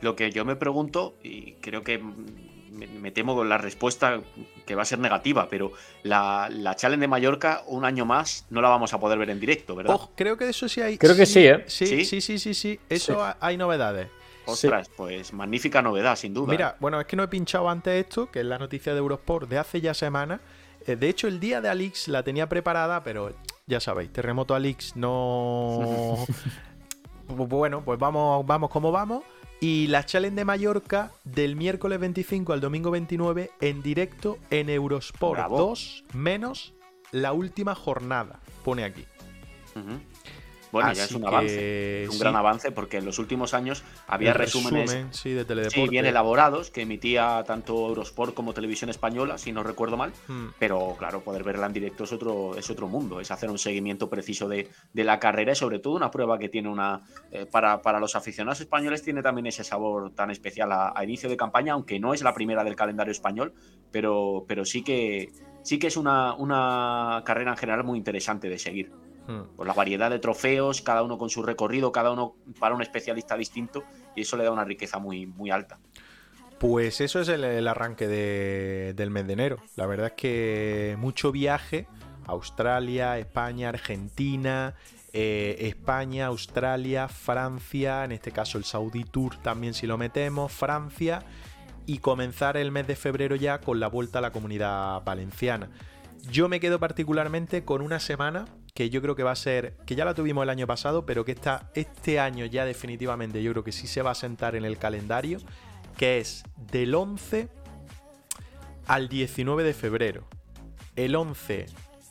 Lo 0.00 0.16
que 0.16 0.30
yo 0.30 0.46
me 0.46 0.56
pregunto, 0.56 1.16
y 1.22 1.52
creo 1.60 1.82
que 1.84 1.98
me, 1.98 2.86
me 2.86 3.10
temo 3.10 3.34
con 3.34 3.50
la 3.50 3.58
respuesta 3.58 4.22
que 4.64 4.74
va 4.74 4.82
a 4.82 4.84
ser 4.86 5.00
negativa, 5.00 5.48
pero 5.50 5.72
la, 6.02 6.48
la 6.50 6.76
Challenge 6.76 6.98
de 7.02 7.08
Mallorca, 7.08 7.62
un 7.66 7.84
año 7.84 8.06
más, 8.06 8.46
no 8.48 8.62
la 8.62 8.70
vamos 8.70 8.94
a 8.94 8.98
poder 8.98 9.18
ver 9.18 9.28
en 9.28 9.38
directo, 9.38 9.76
¿verdad? 9.76 10.00
Creo 10.14 10.38
que 10.38 10.44
de 10.44 10.52
eso 10.52 10.70
sí 10.70 10.80
hay. 10.80 10.96
Creo 10.96 11.14
que 11.14 11.26
sí, 11.26 11.46
¿eh? 11.46 11.64
Sí, 11.66 11.86
¿Sí? 11.86 12.04
sí, 12.06 12.20
sí, 12.22 12.38
sí, 12.38 12.54
sí. 12.54 12.80
Eso 12.88 13.22
Sí. 13.22 13.36
hay 13.38 13.58
novedades. 13.58 14.08
Ostras, 14.46 14.88
pues 14.96 15.34
magnífica 15.34 15.82
novedad, 15.82 16.16
sin 16.16 16.32
duda. 16.32 16.52
Mira, 16.52 16.76
bueno, 16.80 16.98
es 17.00 17.06
que 17.06 17.16
no 17.16 17.24
he 17.24 17.28
pinchado 17.28 17.68
antes 17.68 18.02
esto, 18.02 18.30
que 18.30 18.40
es 18.40 18.46
la 18.46 18.58
noticia 18.58 18.92
de 18.94 18.98
Eurosport 19.00 19.46
de 19.46 19.58
hace 19.58 19.82
ya 19.82 19.92
semanas. 19.92 20.40
Eh, 20.86 20.96
De 20.96 21.08
hecho, 21.08 21.28
el 21.28 21.40
día 21.40 21.60
de 21.60 21.68
Alix 21.68 22.08
la 22.08 22.22
tenía 22.22 22.48
preparada, 22.48 23.02
pero 23.02 23.32
ya 23.66 23.80
sabéis, 23.80 24.12
terremoto 24.12 24.54
Alix 24.54 24.96
no. 24.96 26.16
Bueno, 27.28 27.82
pues 27.84 27.98
vamos, 27.98 28.46
vamos 28.46 28.70
como 28.70 28.92
vamos. 28.92 29.24
Y 29.60 29.88
la 29.88 30.04
Challenge 30.04 30.36
de 30.36 30.44
Mallorca 30.44 31.10
del 31.24 31.56
miércoles 31.56 31.98
25 31.98 32.52
al 32.52 32.60
domingo 32.60 32.90
29 32.92 33.50
en 33.60 33.82
directo 33.82 34.38
en 34.50 34.68
Eurosport 34.70 35.38
Bravo. 35.38 35.58
2 35.58 36.04
menos 36.12 36.74
la 37.10 37.32
última 37.32 37.74
jornada. 37.74 38.38
Pone 38.64 38.84
aquí. 38.84 39.04
Bueno, 40.82 40.92
ya 40.92 41.04
es 41.04 41.12
un 41.12 41.22
que 41.22 41.28
avance. 41.28 42.02
Es 42.02 42.08
un 42.08 42.14
sí. 42.14 42.20
gran 42.20 42.36
avance 42.36 42.72
porque 42.72 42.98
en 42.98 43.04
los 43.04 43.18
últimos 43.18 43.54
años 43.54 43.84
había 44.06 44.30
El 44.30 44.36
resúmenes 44.36 44.90
resumen, 44.90 45.14
sí, 45.14 45.30
de 45.32 45.44
teledeporte. 45.44 45.80
sí, 45.80 45.88
bien 45.88 46.06
elaborados 46.06 46.70
que 46.70 46.82
emitía 46.82 47.42
tanto 47.46 47.88
Eurosport 47.88 48.34
como 48.34 48.52
Televisión 48.54 48.90
Española, 48.90 49.38
si 49.38 49.52
no 49.52 49.62
recuerdo 49.62 49.96
mal. 49.96 50.12
Hmm. 50.28 50.48
Pero 50.58 50.96
claro, 50.98 51.20
poder 51.22 51.44
verla 51.44 51.66
en 51.66 51.72
directo 51.72 52.04
es 52.04 52.12
otro, 52.12 52.56
es 52.56 52.68
otro 52.70 52.88
mundo, 52.88 53.20
es 53.20 53.30
hacer 53.30 53.50
un 53.50 53.58
seguimiento 53.58 54.08
preciso 54.08 54.48
de, 54.48 54.68
de 54.92 55.04
la 55.04 55.18
carrera 55.18 55.52
y 55.52 55.56
sobre 55.56 55.78
todo 55.78 55.94
una 55.94 56.10
prueba 56.10 56.38
que 56.38 56.48
tiene 56.48 56.68
una, 56.68 57.02
eh, 57.30 57.46
para, 57.46 57.82
para 57.82 58.00
los 58.00 58.16
aficionados 58.16 58.60
españoles 58.60 59.02
tiene 59.02 59.22
también 59.22 59.46
ese 59.46 59.64
sabor 59.64 60.12
tan 60.14 60.30
especial 60.30 60.72
a, 60.72 60.92
a 60.94 61.04
inicio 61.04 61.28
de 61.28 61.36
campaña, 61.36 61.72
aunque 61.72 61.98
no 61.98 62.14
es 62.14 62.22
la 62.22 62.34
primera 62.34 62.64
del 62.64 62.76
calendario 62.76 63.12
español, 63.12 63.52
pero, 63.90 64.44
pero 64.46 64.64
sí 64.64 64.82
que 64.82 65.30
sí 65.62 65.78
que 65.78 65.88
es 65.88 65.96
una, 65.96 66.34
una 66.34 67.22
carrera 67.24 67.50
en 67.50 67.56
general 67.56 67.84
muy 67.84 67.98
interesante 67.98 68.48
de 68.48 68.58
seguir. 68.58 68.92
Por 69.56 69.66
la 69.66 69.72
variedad 69.72 70.10
de 70.10 70.18
trofeos, 70.18 70.82
cada 70.82 71.02
uno 71.02 71.18
con 71.18 71.30
su 71.30 71.42
recorrido, 71.42 71.90
cada 71.92 72.10
uno 72.12 72.34
para 72.60 72.74
un 72.74 72.82
especialista 72.82 73.36
distinto, 73.36 73.82
y 74.14 74.22
eso 74.22 74.36
le 74.36 74.44
da 74.44 74.52
una 74.52 74.64
riqueza 74.64 74.98
muy, 74.98 75.26
muy 75.26 75.50
alta. 75.50 75.78
Pues 76.58 77.00
eso 77.00 77.20
es 77.20 77.28
el, 77.28 77.44
el 77.44 77.68
arranque 77.68 78.06
de- 78.06 78.94
del 78.94 79.10
mes 79.10 79.26
de 79.26 79.32
enero. 79.34 79.56
La 79.74 79.86
verdad 79.86 80.06
es 80.06 80.12
que 80.12 80.96
mucho 80.98 81.32
viaje. 81.32 81.86
Australia, 82.28 83.18
España, 83.18 83.68
Argentina, 83.68 84.74
eh, 85.12 85.56
España, 85.60 86.26
Australia, 86.26 87.08
Francia, 87.08 88.04
en 88.04 88.12
este 88.12 88.32
caso 88.32 88.58
el 88.58 88.64
Saudi 88.64 89.04
Tour 89.04 89.36
también 89.42 89.74
si 89.74 89.86
lo 89.86 89.96
metemos, 89.96 90.50
Francia, 90.50 91.22
y 91.86 91.98
comenzar 91.98 92.56
el 92.56 92.72
mes 92.72 92.86
de 92.88 92.96
febrero 92.96 93.36
ya 93.36 93.60
con 93.60 93.78
la 93.78 93.86
vuelta 93.88 94.18
a 94.18 94.22
la 94.22 94.32
comunidad 94.32 95.04
valenciana. 95.04 95.70
Yo 96.30 96.48
me 96.48 96.58
quedo 96.58 96.80
particularmente 96.80 97.64
con 97.64 97.80
una 97.80 98.00
semana 98.00 98.46
que 98.76 98.90
yo 98.90 99.00
creo 99.02 99.16
que 99.16 99.22
va 99.24 99.30
a 99.32 99.36
ser, 99.36 99.74
que 99.86 99.94
ya 99.96 100.04
la 100.04 100.12
tuvimos 100.14 100.42
el 100.44 100.50
año 100.50 100.66
pasado, 100.66 101.06
pero 101.06 101.24
que 101.24 101.32
esta, 101.32 101.70
este 101.74 102.20
año 102.20 102.44
ya 102.44 102.64
definitivamente 102.66 103.42
yo 103.42 103.50
creo 103.52 103.64
que 103.64 103.72
sí 103.72 103.86
se 103.88 104.02
va 104.02 104.10
a 104.12 104.14
sentar 104.14 104.54
en 104.54 104.64
el 104.66 104.76
calendario, 104.78 105.38
que 105.96 106.18
es 106.20 106.44
del 106.70 106.94
11 106.94 107.48
al 108.86 109.08
19 109.08 109.64
de 109.64 109.72
febrero. 109.74 110.24
El 110.94 111.16
11, 111.16 111.66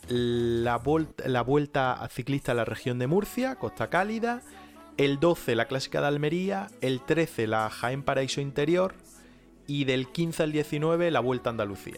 la, 0.08 0.82
vuelt- 0.82 1.24
la 1.24 1.42
vuelta 1.42 1.92
a 1.92 2.08
ciclista 2.08 2.50
a 2.52 2.54
la 2.56 2.64
región 2.64 2.98
de 2.98 3.06
Murcia, 3.06 3.54
Costa 3.56 3.88
Cálida. 3.88 4.42
El 4.96 5.20
12, 5.20 5.54
la 5.56 5.66
clásica 5.66 6.00
de 6.00 6.08
Almería. 6.08 6.66
El 6.80 7.00
13, 7.00 7.46
la 7.46 7.70
Jaén 7.70 8.02
Paraíso 8.02 8.40
Interior. 8.40 8.94
y 9.68 9.84
del 9.84 10.08
15 10.12 10.42
al 10.44 10.52
19 10.52 11.10
la 11.10 11.18
Vuelta 11.20 11.50
a 11.50 11.52
Andalucía. 11.52 11.96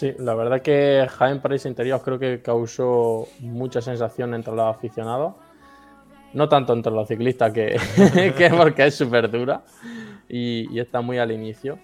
Sí, 0.00 0.14
la 0.18 0.34
verdad 0.34 0.62
que 0.62 1.06
Jaén 1.10 1.42
París 1.42 1.66
Interior 1.66 2.00
creo 2.00 2.18
que 2.18 2.40
causó 2.40 3.28
mucha 3.40 3.82
sensación 3.82 4.32
entre 4.32 4.54
los 4.54 4.74
aficionados. 4.74 5.34
No 6.32 6.48
tanto 6.48 6.72
entre 6.72 6.90
los 6.90 7.06
ciclistas, 7.06 7.52
que, 7.52 7.76
que 8.38 8.48
porque 8.48 8.86
es 8.86 8.94
súper 8.94 9.30
dura 9.30 9.62
y, 10.26 10.78
está 10.78 11.02
muy 11.02 11.18
al 11.18 11.32
inicio. 11.32 11.78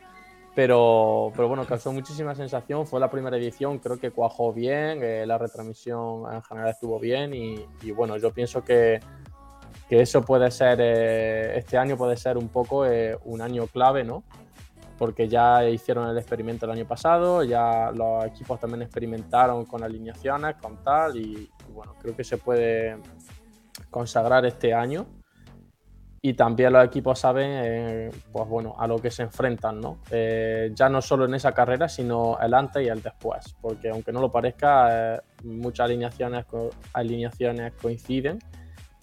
Pero, 0.55 1.31
pero 1.37 1.47
bueno, 1.49 1.67
causó 1.67 1.93
muchísima 1.93 2.35
sensación. 2.35 2.87
Fue 2.87 3.01
la 3.01 3.11
primera 3.11 3.37
edición, 3.37 3.81
creo 3.81 3.99
que 4.01 4.11
cuajó 4.11 4.51
bien, 4.51 5.01
eh, 5.03 5.27
la 5.27 5.37
retransmisión 5.37 6.23
en 6.33 6.43
general 6.43 6.71
estuvo 6.71 6.99
bien 6.99 7.35
y, 7.35 7.91
bueno, 7.91 8.17
yo 8.17 8.33
pienso 8.33 8.65
que, 8.65 8.99
que 9.91 10.01
eso 10.01 10.23
puede 10.23 10.51
ser, 10.51 10.79
eh, 10.81 11.59
este 11.59 11.77
año 11.77 11.99
puede 11.99 12.17
ser 12.17 12.39
un 12.39 12.49
poco 12.49 12.87
eh, 12.87 13.19
un 13.27 13.43
año 13.43 13.67
clave, 13.67 14.05
¿no? 14.05 14.25
Porque 14.99 15.29
ya 15.29 15.69
hicieron 15.69 16.09
el 16.09 16.17
experimento 16.17 16.67
el 16.67 16.73
año 16.73 16.87
pasado, 16.87 17.45
ya 17.45 17.91
los 17.93 18.25
equipos 18.25 18.59
también 18.59 18.83
experimentaron 18.83 19.65
con 19.65 19.83
alineaciones, 19.83 20.57
con 20.57 20.83
tal, 20.83 21.17
y, 21.17 21.51
bueno, 21.73 21.95
creo 22.01 22.17
que 22.17 22.25
se 22.25 22.39
puede 22.39 22.97
consagrar 23.91 24.45
este 24.47 24.73
año. 24.73 25.07
Y 26.23 26.35
también 26.35 26.73
los 26.73 26.85
equipos 26.85 27.21
saben, 27.21 27.51
eh, 27.53 28.11
pues 28.33 28.49
bueno, 28.49 28.75
a 28.79 28.87
lo 28.89 28.99
que 28.99 29.13
se 29.13 29.23
enfrentan, 29.23 29.81
¿no? 29.81 29.99
Eh, 30.11 30.73
ya 30.75 30.89
no 30.89 31.01
solo 31.01 31.25
en 31.27 31.35
esa 31.35 31.53
carrera, 31.53 31.89
sino 31.89 32.37
el 32.41 32.53
antes 32.53 32.85
y 32.85 32.89
el 32.89 33.01
después, 33.01 33.55
porque 33.61 33.91
aunque 33.91 34.11
no 34.13 34.21
lo 34.21 34.33
parezca, 34.33 35.15
eh, 35.15 35.21
muchas 35.45 35.85
alineaciones, 35.85 36.47
alineaciones 36.95 37.75
coinciden 37.81 38.41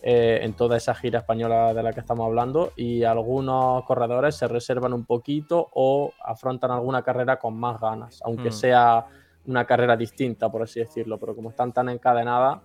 eh, 0.06 0.40
en 0.42 0.52
toda 0.52 0.76
esa 0.76 0.94
gira 0.94 1.20
española 1.20 1.74
de 1.74 1.82
la 1.82 1.94
que 1.94 2.02
estamos 2.02 2.26
hablando 2.26 2.74
y 2.76 3.06
algunos 3.06 3.86
corredores 3.86 4.36
se 4.36 4.50
reservan 4.50 4.92
un 4.92 5.06
poquito 5.06 5.70
o 5.72 6.12
afrontan 6.22 6.72
alguna 6.72 7.04
carrera 7.04 7.40
con 7.40 7.58
más 7.58 7.80
ganas, 7.80 8.22
aunque 8.26 8.50
mm. 8.50 8.52
sea 8.52 9.06
una 9.46 9.64
carrera 9.64 9.96
distinta, 9.96 10.52
por 10.52 10.62
así 10.62 10.82
decirlo, 10.82 11.18
pero 11.18 11.34
como 11.34 11.52
están 11.52 11.72
tan 11.72 11.88
encadenadas, 11.88 12.60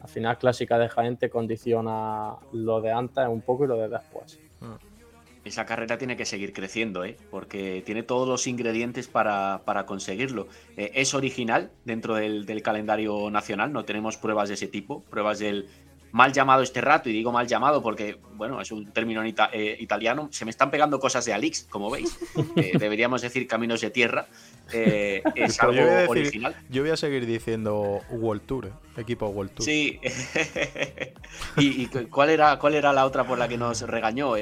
al 0.00 0.08
final 0.08 0.38
clásica 0.38 0.78
de 0.78 0.88
Jaén 0.88 1.18
te 1.18 1.28
condiciona 1.28 2.36
lo 2.52 2.80
de 2.80 2.90
antes 2.90 3.28
un 3.28 3.42
poco 3.42 3.66
y 3.66 3.68
lo 3.68 3.76
de 3.76 3.90
después. 3.90 4.40
Mm. 4.60 4.76
Esa 5.44 5.66
carrera 5.66 5.98
tiene 5.98 6.16
que 6.16 6.24
seguir 6.24 6.54
creciendo, 6.54 7.04
¿eh? 7.04 7.18
porque 7.30 7.82
tiene 7.84 8.02
todos 8.02 8.26
los 8.26 8.46
ingredientes 8.46 9.08
para, 9.08 9.60
conseguirlo. 9.86 10.48
Eh, 10.78 10.92
es 10.94 11.12
original 11.12 11.70
dentro 11.84 12.14
del, 12.14 12.46
del, 12.46 12.62
calendario 12.62 13.30
nacional, 13.30 13.74
no 13.74 13.84
tenemos 13.84 14.16
pruebas 14.16 14.48
de 14.48 14.54
ese 14.54 14.68
tipo, 14.68 15.02
pruebas 15.04 15.38
del, 15.38 15.68
mal 16.12 16.32
llamado 16.32 16.62
este 16.62 16.80
rato, 16.80 17.08
y 17.08 17.12
digo 17.12 17.32
mal 17.32 17.46
llamado 17.46 17.82
porque, 17.82 18.18
bueno, 18.34 18.60
es 18.60 18.70
un 18.70 18.92
término 18.92 19.22
eh, 19.24 19.76
italiano, 19.80 20.28
se 20.30 20.44
me 20.44 20.50
están 20.50 20.70
pegando 20.70 20.98
cosas 20.98 21.24
de 21.24 21.32
Alix, 21.32 21.66
como 21.68 21.90
veis. 21.90 22.18
Eh, 22.56 22.72
deberíamos 22.78 23.22
decir 23.22 23.46
caminos 23.46 23.80
de 23.80 23.90
tierra. 23.90 24.26
Eh, 24.72 25.22
es 25.34 25.60
algo 25.60 25.82
original. 26.08 26.56
Yo 26.68 26.82
voy 26.82 26.90
a 26.90 26.96
seguir 26.96 27.24
diciendo 27.26 28.00
World 28.10 28.42
Tour, 28.46 28.72
equipo 28.96 29.28
World 29.28 29.52
Tour. 29.52 29.64
Sí. 29.64 30.00
¿Y, 31.56 31.86
cuál, 32.06 32.30
era, 32.30 32.58
cuál 32.58 32.74
era 32.74 32.92
la 32.92 33.04
otra 33.06 33.24
por 33.24 33.38
la 33.38 33.48
que 33.48 33.56
nos 33.56 33.82
regañó? 33.82 34.32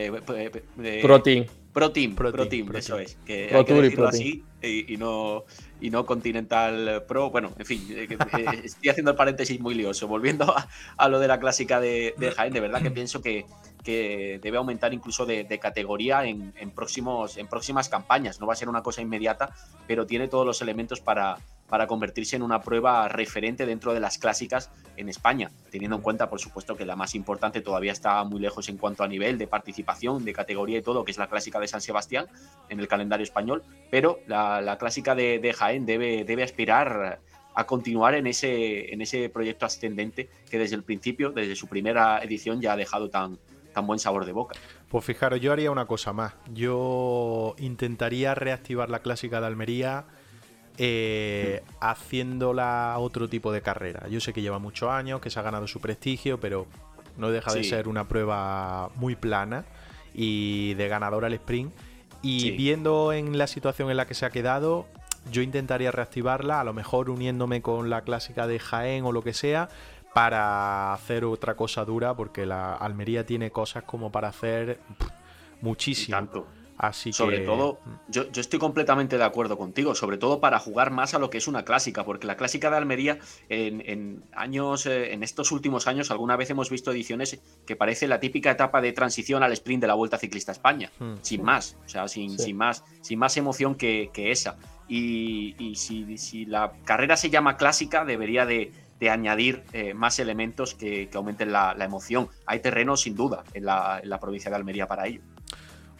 Pro 1.03 1.23
Team. 1.23 1.47
Pro 1.73 1.93
Team, 1.93 2.14
Pro, 2.14 2.49
Team, 2.49 2.75
eso 2.75 2.99
es. 2.99 3.19
Que 3.27 3.55
hay 3.55 3.64
que 3.67 3.75
decirlo 3.75 4.09
así 4.09 4.43
y, 4.62 4.97
no, 4.97 5.45
y 5.81 5.91
no 5.91 6.07
Continental 6.07 7.05
Pro. 7.07 7.31
Bueno, 7.31 7.53
en 7.59 7.66
fin, 7.66 7.87
eh, 7.91 8.09
eh, 8.11 8.61
estoy 8.64 8.89
haciendo 8.89 9.11
el 9.11 9.16
paréntesis 9.16 9.61
muy 9.61 9.74
lioso. 9.74 10.09
Volviendo 10.09 10.55
a, 10.97 11.09
lo 11.09 11.18
de 11.18 11.29
la 11.29 11.39
clásica 11.39 11.81
de, 11.81 12.14
Jaén, 12.37 12.53
de 12.53 12.61
verdad 12.61 12.83
que 12.83 12.91
pienso 12.91 13.20
que, 13.20 13.47
que 13.85 14.41
debe 14.43 14.57
aumentar 14.57 14.93
incluso 14.95 15.27
de, 15.27 15.59
categoría 15.61 16.24
en, 16.24 16.53
próximos, 16.74 17.37
en 17.37 17.47
próximas 17.47 17.89
campañas. 17.89 18.41
No 18.41 18.47
va 18.47 18.55
a 18.55 18.57
ser 18.57 18.68
una 18.68 18.83
cosa 18.83 19.03
inmediata, 19.03 19.55
pero 19.87 20.07
tiene 20.07 20.29
todos 20.29 20.47
los 20.47 20.61
elementos 20.62 21.01
para, 21.01 21.39
para 21.69 21.87
convertirse 21.87 22.37
en 22.37 22.43
una 22.43 22.62
prueba 22.62 23.09
referente 23.09 23.67
dentro 23.67 23.93
de 23.93 24.01
las 24.01 24.19
clásicas 24.19 24.71
en 24.97 25.09
España, 25.09 25.51
teniendo 25.71 25.97
en 25.97 26.03
cuenta, 26.03 26.31
por 26.31 26.41
supuesto, 26.41 26.77
que 26.77 26.85
la 26.85 26.97
más 26.97 27.14
importante 27.14 27.61
todavía 27.61 27.93
está 27.93 28.23
muy 28.25 28.41
lejos 28.41 28.69
en 28.69 28.77
cuanto 28.77 29.03
a 29.03 29.09
nivel 29.09 29.39
de 29.39 29.47
participación, 29.47 30.25
de 30.25 30.33
categoría 30.33 30.79
y 30.79 30.83
todo, 30.83 31.05
que 31.05 31.11
es 31.11 31.19
la 31.19 31.29
clásica 31.29 31.61
de 31.61 31.69
San 31.69 31.81
Sebastián 31.81 32.27
en 32.69 32.81
el 32.81 32.89
calendario 32.89 33.25
español, 33.25 33.62
pero 33.91 34.21
la, 34.27 34.77
clásica 34.79 35.14
de, 35.14 35.55
Jaén 35.57 35.87
debe, 35.87 36.25
debe 36.25 36.43
aspirar 36.43 37.21
a 37.55 37.64
continuar 37.64 38.14
en 38.14 38.27
ese, 38.27 38.93
en 38.93 39.01
ese 39.01 39.31
proyecto 39.31 39.64
ascendente 39.64 40.29
que 40.51 40.59
desde 40.59 40.77
el 40.77 40.83
principio, 40.83 41.31
desde 41.31 41.57
su 41.57 41.67
primera 41.67 42.23
edición, 42.23 42.61
ya 42.61 42.75
ha 42.75 42.77
dejado 42.77 43.09
tan, 43.09 43.39
tan 43.73 43.87
buen 43.87 43.99
sabor 43.99 44.27
de 44.27 44.33
boca. 44.33 44.59
Pues 44.89 45.05
fijaros, 45.05 45.41
yo 45.41 45.53
haría 45.53 45.71
una 45.71 45.87
cosa 45.87 46.12
más. 46.12 46.35
Yo 46.53 47.55
intentaría 47.59 48.35
reactivar 48.35 48.91
la 48.91 49.01
clásica 49.01 49.41
de 49.41 49.47
Almería 49.47 50.05
eh, 50.79 51.62
haciéndola 51.81 52.97
otro 52.99 53.29
tipo 53.29 53.53
de 53.53 53.62
carrera. 53.62 54.09
Yo 54.09 54.20
sé 54.20 54.33
que 54.33 54.43
lleva 54.43 54.59
muchos 54.59 54.91
años, 54.91 55.20
que 55.20 55.31
se 55.31 55.39
ha 55.39 55.43
ganado 55.43 55.66
su 55.66 55.81
prestigio, 55.81 56.39
pero 56.39 56.66
no 57.16 57.31
deja 57.31 57.53
de 57.53 57.64
ser 57.64 57.89
una 57.89 58.09
prueba 58.09 58.91
muy 58.97 59.16
plana 59.16 59.64
y 60.14 60.74
de 60.74 60.89
ganador 60.89 61.24
al 61.24 61.33
sprint. 61.35 61.72
Y 62.22 62.51
viendo 62.53 63.12
en 63.12 63.39
la 63.39 63.47
situación 63.47 63.91
en 63.91 63.97
la 63.97 64.07
que 64.07 64.14
se 64.14 64.27
ha 64.27 64.31
quedado, 64.31 64.87
yo 65.31 65.43
intentaría 65.43 65.91
reactivarla, 65.93 66.61
a 66.61 66.64
lo 66.64 66.72
mejor 66.72 67.11
uniéndome 67.11 67.62
con 67.62 67.91
la 67.91 68.03
clásica 68.03 68.47
de 68.47 68.59
Jaén 68.59 69.05
o 69.05 69.12
lo 69.12 69.22
que 69.22 69.33
sea, 69.33 69.68
para 70.14 70.95
hacer 70.95 71.24
otra 71.24 71.57
cosa 71.57 71.85
dura, 71.85 72.14
porque 72.14 72.47
la 72.47 72.74
Almería 72.74 73.27
tiene 73.27 73.51
cosas 73.51 73.85
como 73.85 74.11
para 74.11 74.29
hacer 74.29 74.81
muchísimo. 75.61 76.47
Así 76.79 77.12
sobre 77.12 77.41
todo, 77.41 77.81
mm. 77.85 78.11
yo, 78.11 78.24
estoy 78.35 78.59
completamente 78.59 79.16
de 79.16 79.24
acuerdo 79.24 79.57
contigo, 79.57 79.95
sobre 79.95 80.18
todo 80.18 80.41
para 80.41 80.59
jugar 80.59 80.91
más 80.91 81.14
a 81.14 81.18
lo 81.18 81.31
que 81.31 81.39
es 81.39 81.49
una 81.49 81.64
clásica, 81.64 82.05
porque 82.05 82.27
la 82.27 82.37
clásica 82.37 82.70
de 82.70 82.77
Almería 82.77 83.18
en, 83.49 84.22
años, 84.33 84.85
eh, 84.85 85.14
en 85.14 85.22
estos 85.22 85.53
últimos 85.53 85.87
años, 85.87 86.11
alguna 86.11 86.37
vez 86.37 86.51
hemos 86.51 86.68
visto 86.68 86.93
ediciones 86.93 87.41
que 87.64 87.77
parece 87.77 88.09
la 88.09 88.20
típica 88.20 88.51
etapa 88.51 88.83
de 88.83 88.93
transición 88.93 89.43
al 89.43 89.53
sprint 89.53 89.81
de 89.81 89.87
la 89.87 89.95
Vuelta 89.95 90.18
Ciclista 90.18 90.53
España, 90.53 90.91
mm. 90.99 91.14
sin 91.22 91.43
más, 91.43 91.77
o 91.87 91.89
sea, 91.89 92.09
sin, 92.09 92.39
sin, 92.39 92.57
más, 92.57 92.85
sin 93.01 93.18
más 93.18 93.37
emoción 93.39 93.74
que, 93.74 94.11
esa. 94.14 94.59
Y, 94.89 95.74
si, 95.77 96.45
la 96.45 96.72
carrera 96.85 97.16
se 97.16 97.31
llama 97.31 97.57
clásica, 97.57 98.05
debería 98.05 98.45
de, 98.45 98.72
añadir 99.11 99.62
eh, 99.72 99.95
más 99.95 100.18
elementos 100.18 100.74
que, 100.74 101.09
aumenten 101.14 101.53
la, 101.53 101.74
emoción. 101.81 102.29
Hay 102.45 102.61
terreno, 102.61 102.99
sin 102.99 103.14
duda, 103.14 103.45
en 103.55 103.64
la, 103.64 104.01
en 104.03 104.11
la 104.11 104.20
provincia 104.20 104.51
de 104.51 104.57
Almería 104.57 104.87
para 104.87 105.07
ello. 105.07 105.22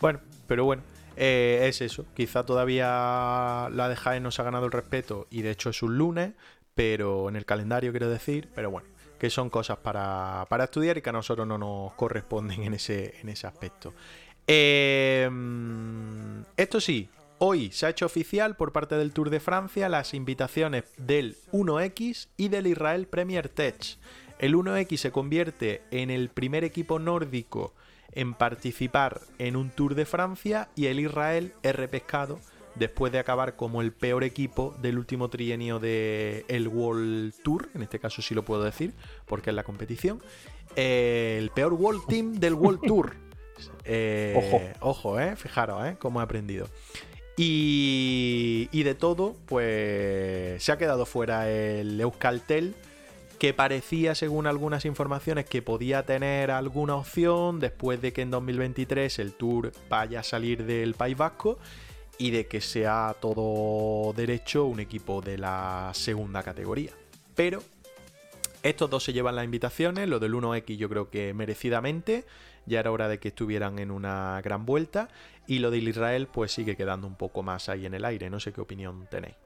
Bueno, 0.01 0.20
pero 0.47 0.64
bueno, 0.64 0.82
eh, 1.16 1.66
es 1.68 1.80
eso. 1.80 2.05
Quizá 2.14 2.44
todavía 2.44 3.68
la 3.72 3.88
de 3.88 3.97
Jaén 3.97 4.22
nos 4.22 4.38
ha 4.38 4.42
ganado 4.42 4.66
el 4.66 4.72
respeto 4.72 5.26
y 5.30 5.42
de 5.42 5.51
hecho 5.51 5.70
es 5.70 5.82
un 5.82 5.97
lunes, 5.97 6.32
pero 6.74 7.28
en 7.28 7.36
el 7.36 7.47
calendario 7.47 7.90
quiero 7.90 8.11
decir, 8.11 8.49
pero 8.55 8.70
bueno, 8.70 8.88
que 9.18 9.30
son 9.30 9.49
cosas 9.51 9.78
para, 9.78 10.47
estudiar 10.62 10.99
y 10.99 11.03
que 11.03 11.11
a 11.11 11.12
nosotros 11.12 11.47
no 11.47 11.59
nos 11.59 11.94
corresponden 11.94 12.62
en 12.62 12.74
ese, 12.74 13.14
en 13.20 13.30
ese 13.30 13.47
aspecto. 13.47 13.94
Em, 14.47 16.44
esto 16.57 16.80
sí, 16.80 17.09
hoy 17.38 17.72
se 17.72 17.86
ha 17.86 17.90
hecho 17.90 18.07
oficial 18.07 18.57
por 18.57 18.72
parte 18.72 18.94
del 18.97 19.12
Tour 19.12 19.30
de 19.30 19.40
Francia 19.40 19.88
las 19.88 20.14
invitaciones 20.14 20.84
del 20.99 21.36
1X 21.53 22.28
y 22.36 22.49
del 22.49 22.66
Israel 22.66 23.07
Premier 23.07 23.49
Tech. 23.49 23.97
El 24.38 24.55
1X 24.55 24.99
se 24.99 25.11
convierte 25.11 25.82
en 25.90 26.11
el 26.11 26.28
primer 26.28 26.62
equipo 26.62 26.99
nórdico 26.99 27.72
en 28.13 28.35
participar 28.35 29.21
en 29.39 29.57
un 29.57 29.71
Tour 29.71 29.95
de 29.95 30.07
Francia 30.07 30.69
y 30.75 30.87
el 30.87 31.01
Israel 31.01 31.53
es 31.63 31.75
repescado 31.75 32.39
después 32.77 33.13
de 33.13 33.19
acabar 33.19 33.57
como 33.57 33.81
el 33.81 33.93
peor 33.93 34.25
equipo 34.25 34.75
del 34.81 34.99
último 34.99 35.29
trienio 35.29 35.79
del 35.79 36.45
el 36.49 36.69
World 36.69 37.35
Tour, 37.43 37.69
en 37.75 37.83
este 37.83 37.99
caso 37.99 38.23
sí 38.23 38.35
lo 38.35 38.45
puedo 38.45 38.63
decir, 38.63 38.93
porque 39.27 39.51
es 39.51 39.57
la 39.57 39.65
competición, 39.65 40.21
eh, 40.77 41.37
el 41.39 41.51
peor 41.51 41.73
World 41.73 42.07
Team 42.07 42.35
del 42.35 42.55
World 42.55 42.81
Tour. 42.87 43.17
Eh, 43.85 44.35
ojo, 44.37 44.63
ojo, 44.81 45.21
eh, 45.21 45.37
fijaros, 45.37 45.87
eh, 45.87 45.97
cómo 45.99 46.21
he 46.21 46.25
aprendido. 46.25 46.69
Y, 47.39 48.69
y 48.73 48.83
de 48.83 48.95
todo, 48.95 49.37
pues 49.47 50.63
se 50.63 50.73
ha 50.73 50.79
quedado 50.79 51.05
fuera 51.05 51.51
el 51.51 52.01
Euskaltel, 52.01 52.75
que 53.39 53.55
parecía, 53.55 54.14
según 54.14 54.47
algunas 54.47 54.84
informaciones, 54.84 55.45
que 55.45 55.62
podía 55.62 56.05
tener 56.05 56.51
alguna 56.51 56.97
opción 56.97 57.61
después 57.61 58.01
de 58.01 58.12
que 58.12 58.22
en 58.22 58.30
2023 58.30 59.18
el 59.18 59.34
Tour 59.34 59.72
vaya 59.89 60.20
a 60.20 60.22
salir 60.22 60.64
del 60.64 60.95
País 60.95 61.16
Vasco 61.16 61.59
y 62.18 62.30
de 62.30 62.47
que 62.47 62.61
sea 62.61 63.14
todo 63.20 64.12
derecho 64.14 64.64
un 64.64 64.80
equipo 64.80 65.20
de 65.20 65.39
la 65.39 65.91
segunda 65.93 66.43
categoría. 66.43 66.93
Pero 67.34 67.62
estos 68.62 68.89
dos 68.89 69.05
se 69.05 69.12
llevan 69.12 69.37
las 69.37 69.45
invitaciones, 69.45 70.09
lo 70.09 70.18
del 70.18 70.34
1X 70.34 70.76
yo 70.76 70.89
creo 70.89 71.11
que 71.11 71.34
merecidamente, 71.34 72.24
ya 72.64 72.80
era 72.80 72.91
hora 72.91 73.07
de 73.09 73.18
que 73.18 73.28
estuvieran 73.28 73.78
en 73.78 73.91
una 73.91 74.41
gran 74.43 74.64
vuelta, 74.64 75.09
y 75.47 75.59
lo 75.59 75.70
del 75.70 75.87
Israel 75.87 76.26
pues 76.26 76.53
sigue 76.53 76.76
quedando 76.76 77.07
un 77.07 77.16
poco 77.16 77.43
más 77.43 77.68
ahí 77.68 77.87
en 77.87 77.95
el 77.95 78.05
aire, 78.05 78.30
no 78.30 78.41
sé 78.41 78.53
qué 78.53 78.61
opinión 78.61 79.07
tenéis. 79.11 79.37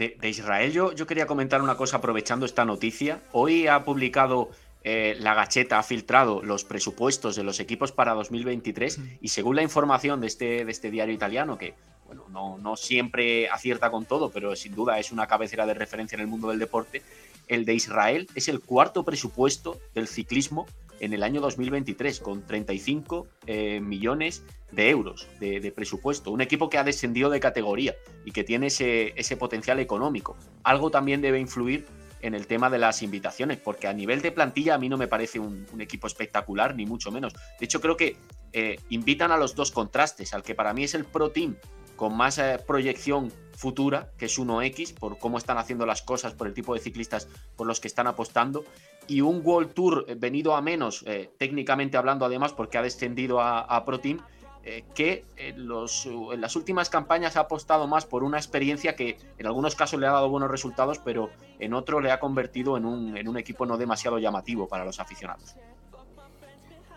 De, 0.00 0.30
Israel 0.30 0.72
yo, 0.72 0.92
yo, 0.94 1.06
quería 1.06 1.26
comentar 1.26 1.60
una 1.60 1.76
cosa 1.76 1.98
aprovechando 1.98 2.46
esta 2.46 2.64
noticia. 2.64 3.20
Hoy 3.32 3.66
ha 3.66 3.84
publicado 3.84 4.48
eh, 4.82 5.14
la 5.20 5.34
Gacheta 5.34 5.78
ha 5.78 5.82
filtrado 5.82 6.42
los 6.42 6.64
presupuestos 6.64 7.36
de 7.36 7.42
los 7.42 7.60
equipos 7.60 7.92
para 7.92 8.14
2023 8.14 8.98
y 9.20 9.28
según 9.28 9.56
la 9.56 9.62
información 9.62 10.22
de 10.22 10.28
este, 10.28 10.64
de 10.64 10.72
este 10.72 10.90
diario 10.90 11.14
italiano, 11.14 11.58
que 11.58 11.74
bueno, 12.06 12.24
no, 12.30 12.56
no 12.56 12.76
siempre 12.76 13.50
acierta 13.50 13.90
con 13.90 14.06
todo, 14.06 14.30
pero 14.30 14.56
sin 14.56 14.74
duda 14.74 14.98
es 14.98 15.12
una 15.12 15.26
cabecera 15.26 15.66
de 15.66 15.74
referencia 15.74 16.16
en 16.16 16.22
el 16.22 16.28
mundo 16.28 16.48
del 16.48 16.58
deporte, 16.58 17.02
el 17.46 17.66
de 17.66 17.74
Israel 17.74 18.26
es 18.34 18.48
el 18.48 18.60
cuarto 18.60 19.04
presupuesto 19.04 19.78
del 19.94 20.08
ciclismo 20.08 20.66
en 21.00 21.12
el 21.12 21.22
año 21.22 21.40
2023, 21.40 22.20
con 22.20 22.46
35 22.46 23.26
eh, 23.46 23.80
millones 23.80 24.44
de 24.70 24.90
euros 24.90 25.26
de, 25.40 25.72
presupuesto. 25.72 26.30
Un 26.30 26.40
equipo 26.40 26.68
que 26.68 26.78
ha 26.78 26.84
descendido 26.84 27.30
de 27.30 27.40
categoría 27.40 27.96
y 28.24 28.30
que 28.30 28.44
tiene 28.44 28.68
ese, 28.68 29.36
potencial 29.36 29.80
económico. 29.80 30.36
Algo 30.62 30.90
también 30.90 31.20
debe 31.20 31.40
influir 31.40 31.86
en 32.22 32.34
el 32.34 32.46
tema 32.46 32.68
de 32.68 32.78
las 32.78 33.02
invitaciones, 33.02 33.58
porque 33.58 33.88
a 33.88 33.92
nivel 33.92 34.20
de 34.20 34.30
plantilla 34.30 34.74
a 34.74 34.78
mí 34.78 34.88
no 34.88 34.98
me 34.98 35.08
parece 35.08 35.38
un, 35.38 35.66
equipo 35.80 36.06
espectacular, 36.06 36.76
ni 36.76 36.84
mucho 36.86 37.10
menos. 37.10 37.32
De 37.32 37.64
hecho, 37.64 37.80
creo 37.80 37.96
que 37.96 38.16
eh, 38.52 38.78
invitan 38.90 39.32
a 39.32 39.38
los 39.38 39.54
dos 39.54 39.72
contrastes, 39.72 40.34
al 40.34 40.42
que 40.42 40.54
para 40.54 40.74
mí 40.74 40.84
es 40.84 40.94
el 40.94 41.04
Pro 41.04 41.30
Team 41.30 41.56
con 42.00 42.16
más 42.16 42.38
eh, 42.38 42.58
proyección 42.66 43.30
futura, 43.54 44.10
que 44.16 44.24
es 44.24 44.38
1X, 44.38 44.94
por 44.94 45.18
cómo 45.18 45.36
están 45.36 45.58
haciendo 45.58 45.84
las 45.84 46.00
cosas, 46.00 46.32
por 46.32 46.46
el 46.46 46.54
tipo 46.54 46.72
de 46.72 46.80
ciclistas 46.80 47.28
por 47.56 47.66
los 47.66 47.78
que 47.78 47.88
están 47.88 48.06
apostando, 48.06 48.64
y 49.10 49.22
un 49.22 49.42
World 49.44 49.74
Tour 49.74 50.06
venido 50.18 50.54
a 50.54 50.62
menos, 50.62 51.02
eh, 51.04 51.30
técnicamente 51.36 51.96
hablando 51.96 52.24
además, 52.24 52.52
porque 52.52 52.78
ha 52.78 52.82
descendido 52.82 53.40
a, 53.40 53.84
Pro 53.84 53.98
Team, 53.98 54.20
eh, 54.62 54.84
que 54.94 55.24
en, 55.36 55.66
los, 55.66 56.06
en, 56.06 56.40
las 56.40 56.54
últimas 56.54 56.88
campañas 56.88 57.36
ha 57.36 57.40
apostado 57.40 57.88
más 57.88 58.06
por 58.06 58.22
una 58.22 58.36
experiencia 58.36 58.94
que 58.94 59.18
en 59.36 59.46
algunos 59.48 59.74
casos 59.74 59.98
le 59.98 60.06
ha 60.06 60.12
dado 60.12 60.28
buenos 60.30 60.48
resultados, 60.48 61.00
pero 61.00 61.30
en 61.58 61.74
otro 61.74 62.00
le 62.00 62.12
ha 62.12 62.20
convertido 62.20 62.76
en 62.76 62.84
un, 62.84 63.16
en 63.16 63.26
un 63.26 63.36
equipo 63.36 63.66
no 63.66 63.76
demasiado 63.76 64.20
llamativo 64.20 64.68
para 64.68 64.84
los 64.84 65.00
aficionados. 65.00 65.56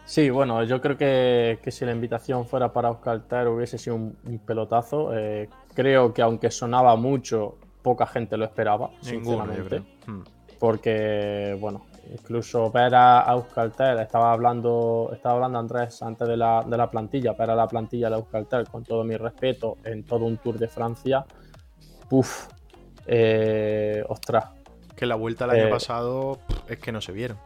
Sí, 0.06 0.30
bueno, 0.30 0.64
yo 0.66 0.82
creo 0.82 0.98
que, 0.98 1.58
si 1.72 1.84
la 1.84 1.94
invitación 1.94 2.46
fuera 2.46 2.72
para 2.72 2.90
Euskaltel 2.90 3.48
hubiese 3.48 3.80
sido 3.80 3.96
un, 3.96 4.42
pelotazo. 4.46 5.18
Eh, 5.18 5.50
creo 5.74 6.14
que 6.14 6.22
aunque 6.22 6.52
sonaba 6.52 6.96
mucho, 6.96 7.58
poca 7.82 8.06
gente 8.06 8.38
lo 8.38 8.46
esperaba, 8.46 8.92
sinceramente. 9.02 9.82
Hmm. 10.06 10.22
Porque, 10.60 11.58
bueno, 11.60 11.86
incluso 12.12 12.72
ver 12.72 12.96
a 12.96 13.26
Euskaltel, 13.30 14.00
estaba 14.00 14.32
hablando, 14.34 15.12
estaba 15.14 15.36
hablando 15.36 15.60
Andrés 15.60 16.02
antes 16.02 16.28
de 16.28 16.38
la, 16.38 16.64
de 16.66 16.78
la 16.78 16.90
plantilla, 16.90 17.34
ver 17.34 17.52
a 17.52 17.56
la 17.56 17.68
plantilla 17.68 18.10
de 18.10 18.16
Euskaltel, 18.16 18.68
con 18.68 18.84
todo 18.84 19.04
mi 19.04 19.18
respeto, 19.18 19.78
en 19.84 20.04
todo 20.04 20.26
un 20.26 20.38
Tour 20.38 20.58
de 20.58 20.68
Francia, 20.68 21.26
puff, 22.10 22.48
eh, 23.06 24.04
ostras. 24.08 24.46
Que 24.96 25.06
la 25.06 25.16
vuelta 25.16 25.46
el 25.46 25.52
año 25.52 25.68
eh, 25.68 25.72
pasado 25.72 26.40
es 26.68 26.80
que 26.80 26.92
no 26.92 27.02
se 27.02 27.12
vieron. 27.12 27.38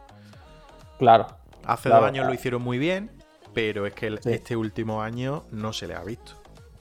Claro, 0.98 1.26
Hace 1.68 1.90
dos 1.90 2.02
años 2.02 2.26
lo 2.26 2.32
hicieron 2.32 2.62
muy 2.62 2.78
bien, 2.78 3.10
pero 3.52 3.84
es 3.86 3.92
que 3.92 4.18
este 4.24 4.56
último 4.56 5.02
año 5.02 5.44
no 5.50 5.74
se 5.74 5.86
le 5.86 5.94
ha 5.94 6.02
visto. 6.02 6.32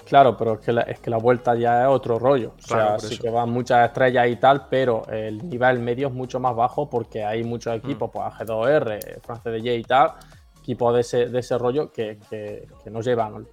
Claro, 0.07 0.37
pero 0.37 0.53
es 0.53 0.59
que, 0.59 0.71
la, 0.71 0.81
es 0.83 0.99
que 0.99 1.09
la 1.09 1.17
vuelta 1.17 1.55
ya 1.55 1.83
es 1.83 1.87
otro 1.87 2.17
rollo. 2.17 2.53
O 2.57 2.61
sea, 2.61 2.97
sí 2.97 3.17
que 3.17 3.29
van 3.29 3.49
muchas 3.49 3.87
estrellas 3.87 4.27
y 4.29 4.37
tal, 4.37 4.67
pero 4.69 5.05
el 5.07 5.49
nivel 5.49 5.79
medio 5.79 6.07
es 6.07 6.13
mucho 6.13 6.39
más 6.39 6.55
bajo 6.55 6.89
porque 6.89 7.23
hay 7.23 7.43
muchos 7.43 7.73
mm. 7.73 7.77
equipos, 7.77 8.09
pues 8.11 8.25
AG2R, 8.25 9.21
France 9.21 9.49
de 9.49 9.75
y 9.75 9.83
tal, 9.83 10.13
equipos 10.59 10.93
de 10.93 11.01
ese, 11.01 11.25
de 11.27 11.39
ese 11.39 11.57
rollo 11.57 11.91
que, 11.91 12.19
que, 12.29 12.67
no 12.89 13.01
llevan 13.01 13.47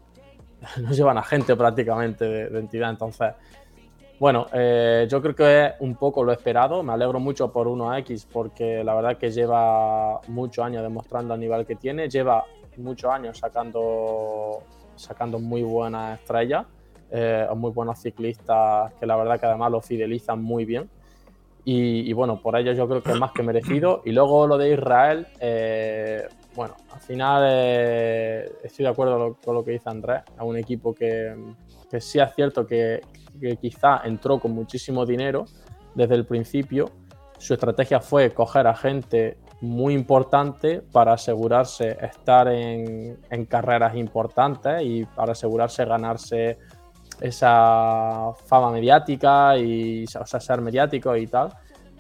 no 0.80 0.90
llevan 0.90 1.18
a 1.18 1.22
gente 1.22 1.56
prácticamente 1.56 2.24
de, 2.24 2.48
de 2.48 2.58
entidad. 2.58 2.90
Entonces, 2.90 3.32
bueno, 4.20 4.46
eh, 4.52 5.06
yo 5.10 5.20
creo 5.20 5.34
que 5.34 5.66
es 5.66 5.72
un 5.80 5.96
poco 5.96 6.22
lo 6.22 6.32
esperado. 6.32 6.82
Me 6.82 6.92
alegro 6.92 7.18
mucho 7.18 7.52
por 7.52 7.66
1X 7.66 8.26
porque 8.32 8.84
la 8.84 8.94
verdad 8.94 9.18
que 9.18 9.30
lleva 9.30 10.20
muchos 10.28 10.64
años 10.64 10.82
demostrando 10.82 11.34
el 11.34 11.40
nivel 11.40 11.66
que 11.66 11.74
tiene. 11.74 12.08
Lleva 12.08 12.44
muchos 12.76 13.10
años 13.10 13.38
sacando, 13.38 14.62
sacando 14.96 15.38
muy 15.38 15.62
buenas 15.62 16.20
estrellas, 16.20 16.66
eh, 17.10 17.46
muy 17.54 17.70
buenos 17.70 18.00
ciclistas 18.00 18.92
que 18.94 19.06
la 19.06 19.16
verdad 19.16 19.38
que 19.38 19.46
además 19.46 19.70
lo 19.70 19.80
fidelizan 19.80 20.42
muy 20.42 20.64
bien. 20.64 20.88
Y, 21.66 22.12
bueno, 22.12 22.42
por 22.42 22.56
ello 22.56 22.72
yo 22.72 22.86
creo 22.86 23.02
que 23.02 23.12
es 23.12 23.18
más 23.18 23.32
que 23.32 23.42
merecido. 23.42 24.02
Y 24.04 24.12
luego 24.12 24.46
lo 24.46 24.58
de 24.58 24.74
Israel, 24.74 25.26
eh, 25.40 26.28
bueno, 26.54 26.74
al 26.92 27.00
final 27.00 27.42
estoy 28.62 28.84
de 28.84 28.88
acuerdo 28.88 29.38
con 29.42 29.54
lo 29.54 29.64
que 29.64 29.70
dice 29.70 29.88
Andrés. 29.88 30.24
Es 30.36 30.42
un 30.42 30.58
equipo 30.58 30.94
que, 30.94 31.34
sí 31.98 32.18
es 32.18 32.34
cierto 32.34 32.66
que 32.66 33.00
quizá 33.62 34.02
entró 34.04 34.38
con 34.38 34.52
muchísimo 34.52 35.06
dinero 35.06 35.46
desde 35.94 36.16
el 36.16 36.26
principio. 36.26 36.90
Su 37.38 37.54
estrategia 37.54 37.98
fue 38.00 38.30
coger 38.34 38.66
a 38.66 38.74
gente 38.74 39.38
muy 39.64 39.94
importante 39.94 40.80
para 40.80 41.14
asegurarse 41.14 41.96
estar 42.00 42.48
en, 42.48 43.18
carreras 43.48 43.96
importantes 43.96 44.82
y 44.82 45.04
para 45.04 45.32
asegurarse 45.32 45.84
ganarse 45.84 46.58
esa 47.20 48.32
fama 48.46 48.70
mediática 48.70 49.56
y 49.56 50.04
o 50.04 50.26
sea, 50.26 50.40
ser 50.40 50.60
mediático 50.60 51.16
y 51.16 51.26
tal. 51.26 51.50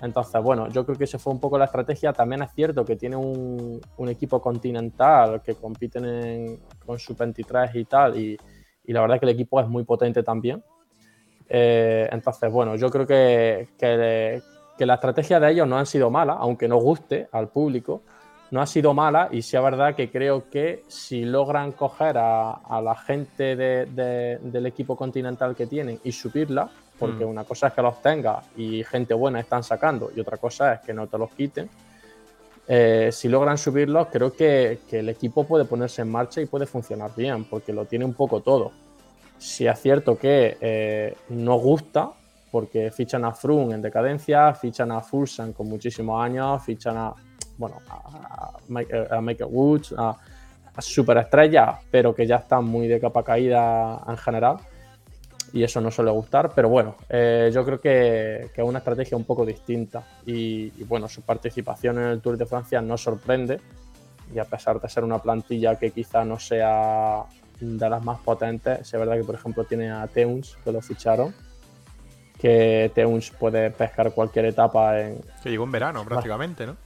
Entonces, 0.02 0.42
bueno, 0.42 0.68
yo 0.68 0.84
creo 0.84 0.98
que 0.98 1.04
esa 1.04 1.18
fue 1.18 1.32
un 1.32 1.40
poco 1.40 1.56
la 1.56 1.64
estrategia. 1.66 2.12
También 2.12 2.42
es 2.42 2.52
cierto 2.52 2.84
que 2.84 2.96
tiene 2.96 3.16
un, 3.16 3.80
equipo 4.08 4.40
continental 4.40 5.40
que 5.42 5.54
compiten 5.54 6.60
con 6.84 6.98
su 6.98 7.14
23 7.14 7.74
y 7.74 7.84
tal, 7.84 8.18
y, 8.18 8.36
y, 8.84 8.92
la 8.92 9.00
verdad 9.00 9.18
que 9.18 9.26
el 9.26 9.32
equipo 9.32 9.60
es 9.60 9.68
muy 9.68 9.84
potente 9.84 10.22
también. 10.22 10.62
Eh, 11.48 12.08
entonces, 12.10 12.50
bueno, 12.50 12.76
yo 12.76 12.90
creo 12.90 13.06
que, 13.06 13.68
que, 13.78 14.42
la 14.78 14.94
estrategia 14.94 15.40
de 15.40 15.52
ellos 15.52 15.68
no 15.68 15.78
ha 15.78 15.84
sido 15.86 16.10
mala, 16.10 16.34
aunque 16.34 16.68
no 16.68 16.76
guste 16.76 17.28
al 17.32 17.48
público, 17.48 18.02
no 18.50 18.60
ha 18.60 18.66
sido 18.66 18.94
mala 18.94 19.28
y 19.32 19.42
sí 19.42 19.56
es 19.56 19.62
verdad 19.62 19.94
que 19.94 20.10
creo 20.10 20.48
que 20.50 20.84
si 20.88 21.24
logran 21.24 21.72
coger 21.72 22.16
a, 22.18 22.80
la 22.82 22.94
gente 22.94 23.56
del 23.56 24.66
equipo 24.66 24.96
continental 24.96 25.54
que 25.54 25.66
tienen 25.66 25.98
y 26.04 26.12
subirla, 26.12 26.68
porque 26.98 27.24
mm. 27.24 27.28
una 27.28 27.44
cosa 27.44 27.68
es 27.68 27.72
que 27.72 27.82
los 27.82 28.00
tenga 28.00 28.42
y 28.56 28.84
gente 28.84 29.14
buena 29.14 29.40
están 29.40 29.62
sacando 29.62 30.10
y 30.14 30.20
otra 30.20 30.36
cosa 30.36 30.74
es 30.74 30.80
que 30.80 30.92
no 30.92 31.06
te 31.06 31.18
los 31.18 31.30
quiten, 31.32 31.68
eh, 32.66 33.10
si 33.12 33.28
logran 33.28 33.58
subirlos 33.58 34.08
creo 34.10 34.32
que, 34.32 34.80
que 34.88 35.00
el 35.00 35.08
equipo 35.08 35.44
puede 35.44 35.64
ponerse 35.64 36.02
en 36.02 36.10
marcha 36.10 36.40
y 36.40 36.46
puede 36.46 36.66
funcionar 36.66 37.10
bien, 37.16 37.44
porque 37.44 37.72
lo 37.72 37.84
tiene 37.84 38.04
un 38.04 38.14
poco 38.14 38.40
todo 38.40 38.72
si 39.38 39.66
es 39.66 39.78
cierto 39.80 40.16
que 40.16 40.56
eh, 40.60 41.14
no 41.28 41.56
gusta, 41.56 42.12
porque 42.54 42.92
fichan 42.92 43.24
a 43.24 43.32
Froome 43.32 43.74
en 43.74 43.82
decadencia, 43.82 44.54
fichan 44.54 44.92
a 44.92 45.00
Fulsan 45.00 45.52
con 45.52 45.68
muchísimos 45.68 46.24
años, 46.24 46.62
fichan 46.62 46.96
a, 46.96 47.12
bueno, 47.58 47.80
a, 47.90 49.20
Michael 49.20 49.50
Woods, 49.50 49.92
a, 49.98 50.16
superestrellas, 50.78 51.80
pero 51.90 52.14
que 52.14 52.28
ya 52.28 52.36
están 52.36 52.64
muy 52.64 52.86
de 52.86 53.00
capa 53.00 53.24
caída 53.24 54.00
en 54.06 54.16
general. 54.16 54.58
Y 55.52 55.64
eso 55.64 55.80
no 55.80 55.90
suele 55.90 56.12
gustar, 56.12 56.52
pero 56.54 56.68
bueno, 56.68 56.94
eh, 57.08 57.50
yo 57.52 57.64
creo 57.64 57.80
que, 57.80 58.50
es 58.54 58.64
una 58.64 58.78
estrategia 58.78 59.16
un 59.16 59.24
poco 59.24 59.44
distinta. 59.44 60.04
Y, 60.24 60.72
y, 60.80 60.84
bueno, 60.84 61.08
su 61.08 61.22
participación 61.22 61.98
en 61.98 62.04
el 62.04 62.20
Tour 62.20 62.36
de 62.36 62.46
Francia 62.46 62.80
no 62.80 62.96
sorprende. 62.96 63.58
Y 64.32 64.38
a 64.38 64.44
pesar 64.44 64.80
de 64.80 64.88
ser 64.88 65.02
una 65.02 65.18
plantilla 65.18 65.74
que 65.74 65.90
quizá 65.90 66.24
no 66.24 66.38
sea 66.38 67.24
de 67.58 67.90
las 67.90 68.04
más 68.04 68.20
potentes. 68.20 68.78
Es 68.80 68.92
verdad 68.92 69.16
que, 69.16 69.24
por 69.24 69.34
ejemplo, 69.34 69.64
tiene 69.64 69.90
a 69.90 70.06
Teuns, 70.06 70.56
que 70.62 70.70
lo 70.70 70.80
ficharon, 70.80 71.34
que 72.44 72.90
Teuns 72.94 73.30
puede 73.30 73.70
pescar 73.70 74.12
cualquier 74.12 74.44
etapa 74.44 75.00
en... 75.00 75.18
Que 75.42 75.48
llegó 75.48 75.64
en 75.64 75.72
verano 75.72 76.04
prácticamente, 76.04 76.66
¿no? 76.66 76.76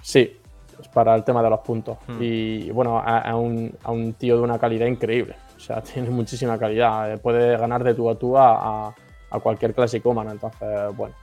Sí, 0.00 0.36
para 0.94 1.16
el 1.16 1.24
tema 1.24 1.42
de 1.42 1.50
los 1.50 1.58
puntos. 1.58 1.98
Hmm. 2.06 2.18
Y 2.20 2.70
bueno, 2.70 3.02
a, 3.04 3.34
un, 3.34 3.76
a, 3.82 3.90
un, 3.90 4.12
tío 4.12 4.36
de 4.36 4.42
una 4.42 4.56
calidad 4.56 4.86
increíble. 4.86 5.34
O 5.56 5.58
sea, 5.58 5.82
tiene 5.82 6.10
muchísima 6.10 6.56
calidad. 6.60 7.12
Eh, 7.12 7.18
puede 7.18 7.56
ganar 7.56 7.82
de 7.82 7.92
tú 7.94 8.08
a 8.08 8.16
tú 8.16 8.38
a, 8.38 8.94
a 9.30 9.40
cualquier 9.40 9.74
clasicómano. 9.74 10.30
Entonces, 10.30 10.96
bueno, 10.96 11.16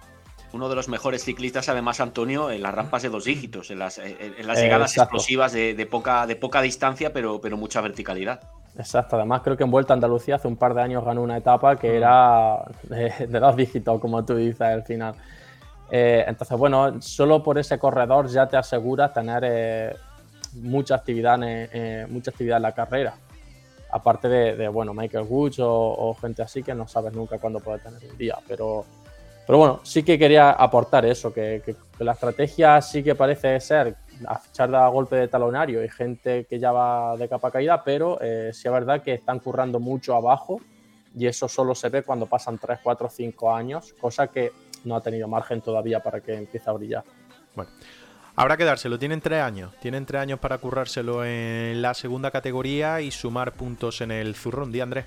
uno 0.51 0.67
de 0.67 0.75
los 0.75 0.89
mejores 0.89 1.23
ciclistas, 1.23 1.69
además, 1.69 2.01
Antonio, 2.01 2.51
en 2.51 2.61
las 2.61 2.73
rampas 2.73 3.03
de 3.03 3.09
dos 3.09 3.23
dígitos, 3.23 3.71
en 3.71 3.79
las, 3.79 3.99
en 3.99 4.47
las 4.47 4.59
llegadas 4.59 4.97
explosivas 4.97 5.53
de, 5.53 5.87
poca, 5.89 6.27
de 6.27 6.35
poca 6.35 6.61
distancia, 6.61 7.11
pero, 7.13 7.39
pero 7.41 7.57
mucha 7.57 7.81
verticalidad. 7.81 8.41
Exacto, 8.78 9.15
además 9.15 9.41
creo 9.41 9.55
que 9.55 9.63
en 9.63 9.71
Vuelta 9.71 9.93
a 9.93 9.95
Andalucía 9.95 10.36
hace 10.36 10.47
un 10.47 10.57
par 10.57 10.73
de 10.73 10.82
años 10.82 11.03
ganó 11.05 11.21
una 11.21 11.38
etapa 11.38 11.78
que 11.78 11.91
mm. 11.91 11.95
era 11.95 12.65
de, 12.84 13.39
dos 13.39 13.55
dígitos, 13.55 14.01
como 14.01 14.23
tú 14.26 14.36
dices 14.36 14.61
al 14.61 14.84
final. 14.84 15.15
Eh, 15.89 16.26
entonces, 16.28 16.57
bueno, 16.57 17.01
solo 17.01 17.41
por 17.41 17.57
ese 17.57 17.78
corredor 17.80 18.28
ya 18.28 18.47
te 18.47 18.57
aseguras 18.57 19.13
tener 19.13 19.43
eh, 19.45 19.95
mucha, 20.53 20.95
actividad 20.95 21.36
en, 21.36 21.69
eh, 21.71 22.07
mucha 22.09 22.32
actividad 22.32 22.57
en 22.57 22.63
la 22.63 22.73
carrera. 22.73 23.15
Aparte 23.91 24.28
de, 24.28 24.67
bueno, 24.67 24.93
Michael 24.93 25.26
Woods 25.30 25.57
o, 25.59 26.17
gente 26.19 26.41
así 26.41 26.63
que 26.63 26.76
no 26.76 26.86
sabes 26.86 27.13
nunca 27.13 27.38
cuándo 27.38 27.61
puede 27.61 27.80
tener 27.80 28.01
un 28.11 28.17
día. 28.17 28.36
Pero, 28.45 28.84
pero 29.47 29.57
bueno, 29.57 29.80
sí 29.84 30.03
que 30.03 30.19
quería 30.19 30.51
aportar 30.51 31.05
eso, 31.05 31.32
que, 31.32 31.61
que 31.63 31.76
la 32.03 32.11
estrategia 32.11 32.82
sí 32.82 33.03
que 33.03 33.15
parece 33.15 33.57
ser 33.61 33.95
a 34.28 34.39
fichar 34.39 34.74
a 34.76 34.88
golpe 34.88 35.16
de 35.16 35.28
talonario 35.28 35.84
y 35.84 35.89
gente 35.89 36.45
que 36.45 36.59
ya 36.59 36.72
va 36.72 37.18
de 37.18 37.28
capa 37.28 37.51
caída, 37.51 37.84
pero 37.84 38.20
eh, 38.22 38.51
sí 38.53 38.68
es 38.68 38.74
verdad 38.74 39.01
que 39.01 39.13
están 39.13 39.39
currando 39.39 39.80
mucho 39.80 40.16
abajo 40.16 40.61
y 41.16 41.28
eso 41.28 41.47
solo 41.47 41.76
se 41.76 41.89
ve 41.89 42.03
cuando 42.03 42.26
pasan 42.26 42.57
3, 42.57 42.80
4, 42.84 43.09
5 43.09 43.53
años, 43.53 43.93
cosa 43.99 44.28
que 44.28 44.51
no 44.84 44.95
ha 44.95 45.01
tenido 45.01 45.28
margen 45.28 45.61
todavía 45.61 46.01
para 46.01 46.22
que 46.22 46.36
empiece 46.36 46.70
a 46.70 46.74
brillar. 46.74 47.03
Bueno, 47.55 47.72
Habrá 48.38 48.57
que 48.57 48.66
dárselo, 48.66 48.99
tienen 48.99 49.22
tres 49.22 49.41
años. 49.41 49.74
Tienen 49.80 50.05
tres 50.05 50.22
años 50.22 50.39
para 50.39 50.57
currárselo 50.57 51.24
en 51.24 51.82
la 51.82 51.93
segunda 51.93 52.32
categoría 52.32 52.99
y 52.99 53.09
sumar 53.09 53.53
puntos 53.53 54.01
en 54.01 54.11
el 54.11 54.36
zurrón. 54.36 54.74
Di 54.74 54.82
Andrés. 54.82 55.05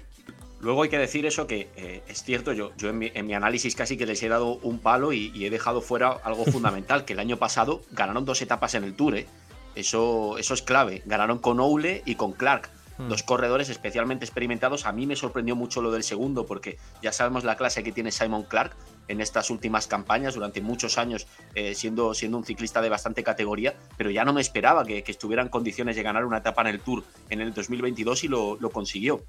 Luego 0.61 0.83
hay 0.83 0.89
que 0.89 0.99
decir 0.99 1.25
eso 1.25 1.47
que 1.47 1.69
eh, 1.77 2.03
es 2.09 2.25
cierto, 2.25 2.53
yo, 2.53 2.73
yo 2.77 2.89
en, 2.89 2.99
mi, 2.99 3.35
análisis 3.35 3.77
casi 3.77 3.97
que 3.97 4.07
les 4.07 4.23
he 4.23 4.29
dado 4.29 4.59
un 4.63 4.81
palo 4.81 5.13
y, 5.13 5.45
he 5.45 5.51
dejado 5.51 5.81
fuera 5.81 6.11
algo 6.25 6.45
fundamental, 6.53 7.05
que 7.05 7.13
el 7.13 7.21
año 7.21 7.37
pasado 7.37 7.81
ganaron 7.93 8.25
dos 8.25 8.43
etapas 8.43 8.75
en 8.75 8.85
el 8.85 8.95
Tour. 8.95 9.17
¿eh? 9.17 9.27
Eso, 9.75 10.37
eso 10.39 10.55
es 10.55 10.63
clave. 10.63 11.03
Ganaron 11.07 11.39
con 11.39 11.61
Oule 11.61 12.03
y 12.05 12.17
con 12.17 12.33
Clark. 12.33 12.71
Hmm. 12.99 13.09
Dos 13.09 13.23
corredores 13.23 13.69
especialmente 13.69 14.25
experimentados. 14.25 14.87
A 14.87 14.93
mí 14.93 15.07
me 15.07 15.15
sorprendió 15.15 15.55
mucho 15.55 15.81
lo 15.81 15.93
del 15.93 16.03
segundo, 16.03 16.47
porque 16.47 16.79
ya 17.03 17.13
sabemos 17.13 17.45
la 17.45 17.57
clase 17.57 17.85
que 17.85 17.93
tiene 17.93 18.11
Simon 18.11 18.43
Clark 18.43 18.75
en 19.09 19.21
estas 19.21 19.51
últimas 19.51 19.87
campañas, 19.87 20.35
durante 20.35 20.61
muchos 20.61 20.99
años 20.99 21.27
eh, 21.55 21.75
siendo, 21.75 22.15
siendo 22.15 22.37
un 22.39 22.45
ciclista 22.45 22.81
de 22.81 22.89
bastante 22.89 23.23
categoría, 23.23 23.75
pero 23.97 24.11
ya 24.11 24.25
no 24.25 24.33
me 24.33 24.41
esperaba 24.41 24.85
que, 24.85 25.03
estuviera 25.07 25.43
en 25.43 25.49
condiciones 25.49 25.97
de 25.97 26.03
ganar 26.03 26.25
una 26.25 26.39
etapa 26.39 26.61
en 26.63 26.69
el 26.69 26.81
Tour 26.81 27.05
en 27.31 27.41
el 27.41 27.55
2022 27.55 28.25
y 28.25 28.29
lo, 28.29 28.59
consiguió. 28.71 29.23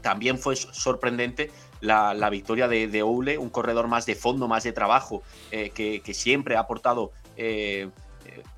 También 0.00 0.38
fue 0.38 0.56
sorprendente 0.56 1.50
la, 1.80 2.30
victoria 2.30 2.68
de, 2.68 2.88
de, 2.88 3.02
Oule, 3.02 3.38
un 3.38 3.50
corredor 3.50 3.88
más 3.88 4.06
de 4.06 4.14
fondo, 4.14 4.48
más 4.48 4.64
de 4.64 4.72
trabajo, 4.72 5.22
eh, 5.50 5.70
que, 5.70 6.14
siempre 6.14 6.56
ha 6.56 6.60
aportado 6.60 7.12
eh, 7.36 7.88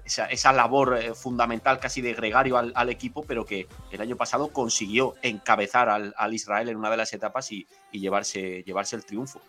esa, 0.05 0.53
labor 0.53 0.99
eh, 0.99 1.15
fundamental 1.15 1.79
casi 1.79 2.03
de 2.03 2.13
gregario 2.13 2.59
al, 2.59 2.89
equipo, 2.91 3.25
pero 3.25 3.47
que 3.47 3.67
el 3.91 4.01
año 4.01 4.17
pasado 4.17 4.49
consiguió 4.49 5.15
encabezar 5.23 5.89
al, 5.89 6.35
Israel 6.35 6.69
en 6.69 6.77
una 6.77 6.91
de 6.91 6.97
las 6.99 7.13
etapas 7.13 7.51
y, 7.53 7.67
llevarse, 7.93 8.63
llevarse 8.65 8.97
el 8.97 9.05
triunfo. 9.05 9.41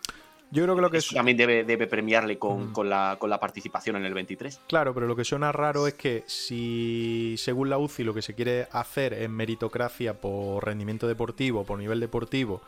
Yo 0.50 0.62
creo 0.62 0.76
que 0.76 0.82
lo 0.82 0.90
que 0.90 0.98
Eso 0.98 1.14
también 1.14 1.36
debe, 1.36 1.64
debe 1.64 1.86
premiarle 1.86 2.38
con, 2.38 2.72
la, 2.88 3.16
con, 3.18 3.30
la, 3.30 3.40
participación 3.40 3.96
en 3.96 4.04
el 4.04 4.14
23. 4.14 4.60
Claro, 4.68 4.94
pero 4.94 5.06
lo 5.06 5.16
que 5.16 5.24
suena 5.24 5.50
raro 5.50 5.86
es 5.86 5.94
que 5.94 6.22
si, 6.26 7.34
según 7.36 7.68
la 7.68 7.78
UCI, 7.78 8.04
lo 8.04 8.14
que 8.14 8.22
se 8.22 8.34
quiere 8.34 8.68
hacer 8.70 9.12
es 9.12 9.28
meritocracia 9.28 10.14
por 10.20 10.64
rendimiento 10.64 11.08
deportivo, 11.08 11.64
por 11.64 11.78
nivel 11.78 11.98
deportivo, 11.98 12.62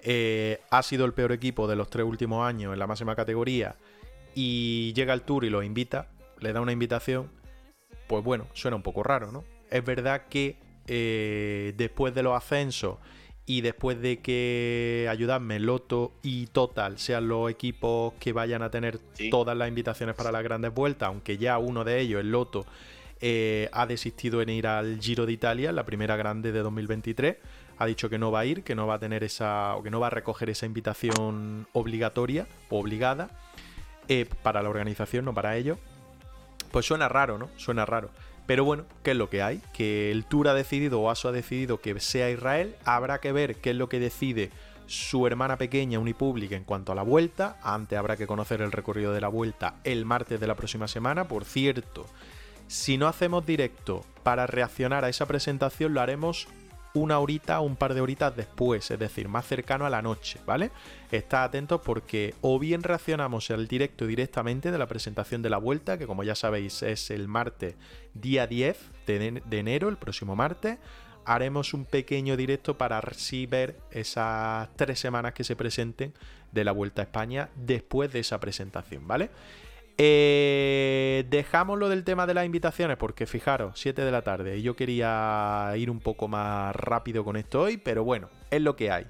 eh, 0.00 0.60
ha 0.70 0.82
sido 0.82 1.06
el 1.06 1.14
peor 1.14 1.32
equipo 1.32 1.66
de 1.66 1.76
los 1.76 1.88
tres 1.88 2.04
últimos 2.04 2.46
años 2.46 2.74
en 2.74 2.78
la 2.78 2.86
máxima 2.86 3.16
categoría 3.16 3.76
y 4.34 4.92
llega 4.92 5.14
al 5.14 5.22
Tour 5.22 5.44
y 5.44 5.50
lo 5.50 5.62
invita, 5.62 6.08
le 6.40 6.52
da 6.52 6.60
una 6.60 6.72
invitación, 6.72 7.30
pues 8.06 8.22
bueno, 8.22 8.46
suena 8.52 8.76
un 8.76 8.82
poco 8.82 9.02
raro, 9.02 9.32
¿no? 9.32 9.44
Es 9.70 9.82
verdad 9.82 10.26
que 10.28 10.56
eh, 10.86 11.72
después 11.76 12.14
de 12.14 12.22
los 12.22 12.36
ascensos 12.36 12.98
y 13.46 13.60
después 13.60 14.00
de 14.00 14.20
que, 14.20 15.06
ayudadme, 15.10 15.60
Loto 15.60 16.12
y 16.22 16.46
Total 16.46 16.98
sean 16.98 17.28
los 17.28 17.50
equipos 17.50 18.14
que 18.18 18.32
vayan 18.32 18.62
a 18.62 18.70
tener 18.70 18.98
todas 19.30 19.56
las 19.56 19.68
invitaciones 19.68 20.14
para 20.14 20.32
las 20.32 20.42
grandes 20.42 20.72
vueltas, 20.72 21.08
aunque 21.08 21.36
ya 21.36 21.58
uno 21.58 21.84
de 21.84 22.00
ellos, 22.00 22.20
el 22.20 22.30
Loto, 22.30 22.64
eh, 23.20 23.68
ha 23.72 23.86
desistido 23.86 24.40
en 24.40 24.48
ir 24.48 24.66
al 24.66 24.98
Giro 25.00 25.26
de 25.26 25.32
Italia, 25.32 25.72
la 25.72 25.84
primera 25.84 26.16
grande 26.16 26.52
de 26.52 26.60
2023. 26.60 27.36
Ha 27.76 27.86
dicho 27.86 28.08
que 28.08 28.18
no 28.18 28.30
va 28.30 28.40
a 28.40 28.44
ir, 28.46 28.62
que 28.62 28.74
no 28.74 28.86
va 28.86 28.94
a 28.94 28.98
tener 28.98 29.24
esa, 29.24 29.74
o 29.76 29.82
que 29.82 29.90
no 29.90 30.00
va 30.00 30.06
a 30.06 30.10
recoger 30.10 30.48
esa 30.48 30.64
invitación 30.64 31.66
obligatoria 31.72 32.46
o 32.70 32.78
obligada 32.78 33.30
eh, 34.08 34.26
para 34.42 34.62
la 34.62 34.70
organización, 34.70 35.26
no 35.26 35.34
para 35.34 35.56
ellos. 35.56 35.78
Pues 36.70 36.86
suena 36.86 37.08
raro, 37.08 37.36
¿no? 37.38 37.50
Suena 37.56 37.84
raro. 37.84 38.10
Pero 38.46 38.64
bueno, 38.64 38.84
¿qué 39.02 39.12
es 39.12 39.16
lo 39.16 39.30
que 39.30 39.42
hay? 39.42 39.62
Que 39.72 40.10
el 40.10 40.24
Tour 40.26 40.48
ha 40.48 40.54
decidido 40.54 41.00
o 41.00 41.10
ASO 41.10 41.28
ha 41.28 41.32
decidido 41.32 41.80
que 41.80 41.98
sea 42.00 42.30
Israel. 42.30 42.76
Habrá 42.84 43.18
que 43.18 43.32
ver 43.32 43.56
qué 43.56 43.70
es 43.70 43.76
lo 43.76 43.88
que 43.88 44.00
decide 44.00 44.50
su 44.86 45.26
hermana 45.26 45.56
pequeña 45.56 45.98
Unipublic 45.98 46.52
en 46.52 46.64
cuanto 46.64 46.92
a 46.92 46.94
la 46.94 47.02
vuelta. 47.02 47.56
Antes 47.62 47.98
habrá 47.98 48.16
que 48.16 48.26
conocer 48.26 48.60
el 48.60 48.72
recorrido 48.72 49.12
de 49.12 49.20
la 49.20 49.28
vuelta 49.28 49.76
el 49.84 50.04
martes 50.04 50.40
de 50.40 50.46
la 50.46 50.56
próxima 50.56 50.88
semana. 50.88 51.24
Por 51.24 51.44
cierto, 51.44 52.06
si 52.66 52.98
no 52.98 53.08
hacemos 53.08 53.46
directo 53.46 54.04
para 54.22 54.46
reaccionar 54.46 55.04
a 55.04 55.08
esa 55.08 55.26
presentación, 55.26 55.94
lo 55.94 56.00
haremos 56.00 56.48
una 56.94 57.18
horita 57.18 57.60
o 57.60 57.64
un 57.64 57.76
par 57.76 57.92
de 57.92 58.00
horitas 58.00 58.34
después, 58.36 58.90
es 58.90 58.98
decir, 58.98 59.28
más 59.28 59.46
cercano 59.46 59.84
a 59.84 59.90
la 59.90 60.00
noche, 60.00 60.38
¿vale? 60.46 60.70
Está 61.10 61.42
atentos 61.42 61.80
porque 61.84 62.34
o 62.40 62.58
bien 62.58 62.82
reaccionamos 62.82 63.50
al 63.50 63.66
directo 63.66 64.06
directamente 64.06 64.70
de 64.70 64.78
la 64.78 64.86
presentación 64.86 65.42
de 65.42 65.50
la 65.50 65.58
vuelta, 65.58 65.98
que 65.98 66.06
como 66.06 66.22
ya 66.22 66.36
sabéis 66.36 66.82
es 66.82 67.10
el 67.10 67.26
martes 67.26 67.74
día 68.14 68.46
10 68.46 68.78
de, 69.06 69.42
enero, 69.50 69.88
el 69.88 69.96
próximo 69.96 70.36
martes, 70.36 70.78
haremos 71.24 71.74
un 71.74 71.84
pequeño 71.84 72.36
directo 72.36 72.78
para 72.78 72.98
así 72.98 73.46
ver 73.46 73.76
esas 73.90 74.68
tres 74.76 75.00
semanas 75.00 75.34
que 75.34 75.42
se 75.42 75.56
presenten 75.56 76.14
de 76.52 76.64
la 76.64 76.70
Vuelta 76.70 77.02
a 77.02 77.06
España 77.06 77.48
después 77.56 78.12
de 78.12 78.20
esa 78.20 78.38
presentación, 78.38 79.08
¿vale? 79.08 79.30
Eh, 79.96 81.24
dejamos 81.30 81.78
lo 81.78 81.88
del 81.88 82.02
tema 82.02 82.26
de 82.26 82.34
las 82.34 82.44
invitaciones 82.44 82.96
porque 82.96 83.26
fijaros, 83.26 83.78
7 83.78 84.04
de 84.04 84.10
la 84.10 84.22
tarde 84.22 84.58
y 84.58 84.62
yo 84.62 84.74
quería 84.74 85.72
ir 85.76 85.88
un 85.88 86.00
poco 86.00 86.26
más 86.26 86.74
rápido 86.74 87.24
con 87.24 87.36
esto 87.36 87.62
hoy, 87.62 87.76
pero 87.76 88.02
bueno, 88.02 88.28
es 88.50 88.60
lo 88.60 88.74
que 88.74 88.90
hay. 88.90 89.06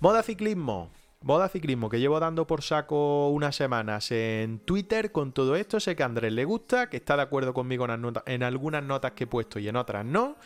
Moda 0.00 0.22
ciclismo. 0.22 0.90
Moda 1.22 1.48
ciclismo 1.48 1.88
que 1.88 2.00
llevo 2.00 2.20
dando 2.20 2.46
por 2.46 2.62
saco 2.62 3.30
unas 3.30 3.56
semanas 3.56 4.10
en 4.10 4.58
Twitter 4.58 5.12
con 5.12 5.32
todo 5.32 5.56
esto. 5.56 5.80
Sé 5.80 5.96
que 5.96 6.02
a 6.02 6.06
Andrés 6.06 6.32
le 6.32 6.44
gusta, 6.44 6.90
que 6.90 6.98
está 6.98 7.16
de 7.16 7.22
acuerdo 7.22 7.54
conmigo 7.54 7.86
en, 7.88 8.12
en 8.26 8.42
algunas 8.42 8.82
notas 8.82 9.12
que 9.12 9.24
he 9.24 9.26
puesto 9.26 9.58
y 9.58 9.68
en 9.68 9.76
otras 9.76 10.04
no. 10.04 10.36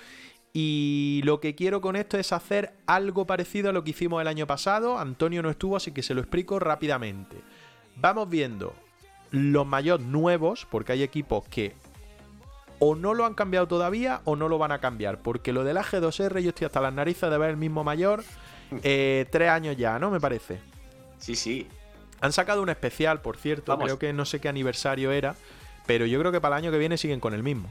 Y 0.53 1.23
lo 1.25 1.41
que 1.41 1.55
quiero 1.57 1.81
con 1.81 1.97
esto 1.97 2.17
es 2.17 2.33
hacer 2.33 2.75
algo 2.87 3.27
parecido 3.27 3.71
a 3.71 3.73
lo 3.73 3.83
que 3.83 3.91
hicimos 3.91 4.21
el 4.21 4.29
año 4.29 4.47
pasado. 4.47 4.99
Antonio 4.99 5.43
no 5.43 5.51
estuvo, 5.51 5.77
así 5.77 5.91
que 5.91 6.03
se 6.03 6.15
lo 6.15 6.21
explico 6.21 6.61
rápidamente. 6.61 7.39
Vamos 7.97 8.29
viendo 8.29 8.73
los 9.31 9.67
mayores 9.67 10.07
nuevos, 10.07 10.67
porque 10.71 10.93
hay 10.93 11.03
equipos 11.03 11.45
que 11.49 11.75
o 12.79 12.95
no 12.95 13.15
lo 13.15 13.25
han 13.25 13.35
cambiado 13.35 13.67
todavía 13.67 14.21
o 14.25 14.37
no 14.37 14.49
lo 14.49 14.59
van 14.59 14.73
a 14.73 14.81
cambiar. 14.81 15.19
Porque 15.19 15.53
lo 15.53 15.65
del 15.65 15.77
AG2R 15.77 16.41
yo 16.41 16.51
estoy 16.51 16.67
hasta 16.67 16.81
las 16.81 16.93
narices 16.93 17.31
de 17.31 17.39
ver 17.39 17.51
el 17.51 17.57
mismo 17.57 17.85
mayor 17.85 18.23
eh, 18.83 19.27
tres 19.31 19.51
años 19.51 19.77
ya, 19.77 19.99
¿no? 19.99 20.11
Me 20.11 20.21
parece. 20.21 20.61
Sí, 21.19 21.35
sí. 21.35 21.67
Han 22.21 22.33
sacado 22.33 22.63
un 22.63 22.69
especial, 22.69 23.21
por 23.21 23.37
cierto. 23.37 23.77
Creo 23.79 23.99
que 23.99 24.13
no 24.13 24.25
sé 24.25 24.41
qué 24.41 24.49
aniversario 24.49 25.13
era. 25.13 25.37
Pero 25.87 26.05
yo 26.07 26.19
creo 26.19 26.33
que 26.33 26.41
para 26.41 26.57
el 26.57 26.65
año 26.65 26.73
que 26.73 26.79
viene 26.79 26.99
siguen 26.99 27.21
con 27.21 27.33
el 27.33 27.43
mismo. 27.43 27.69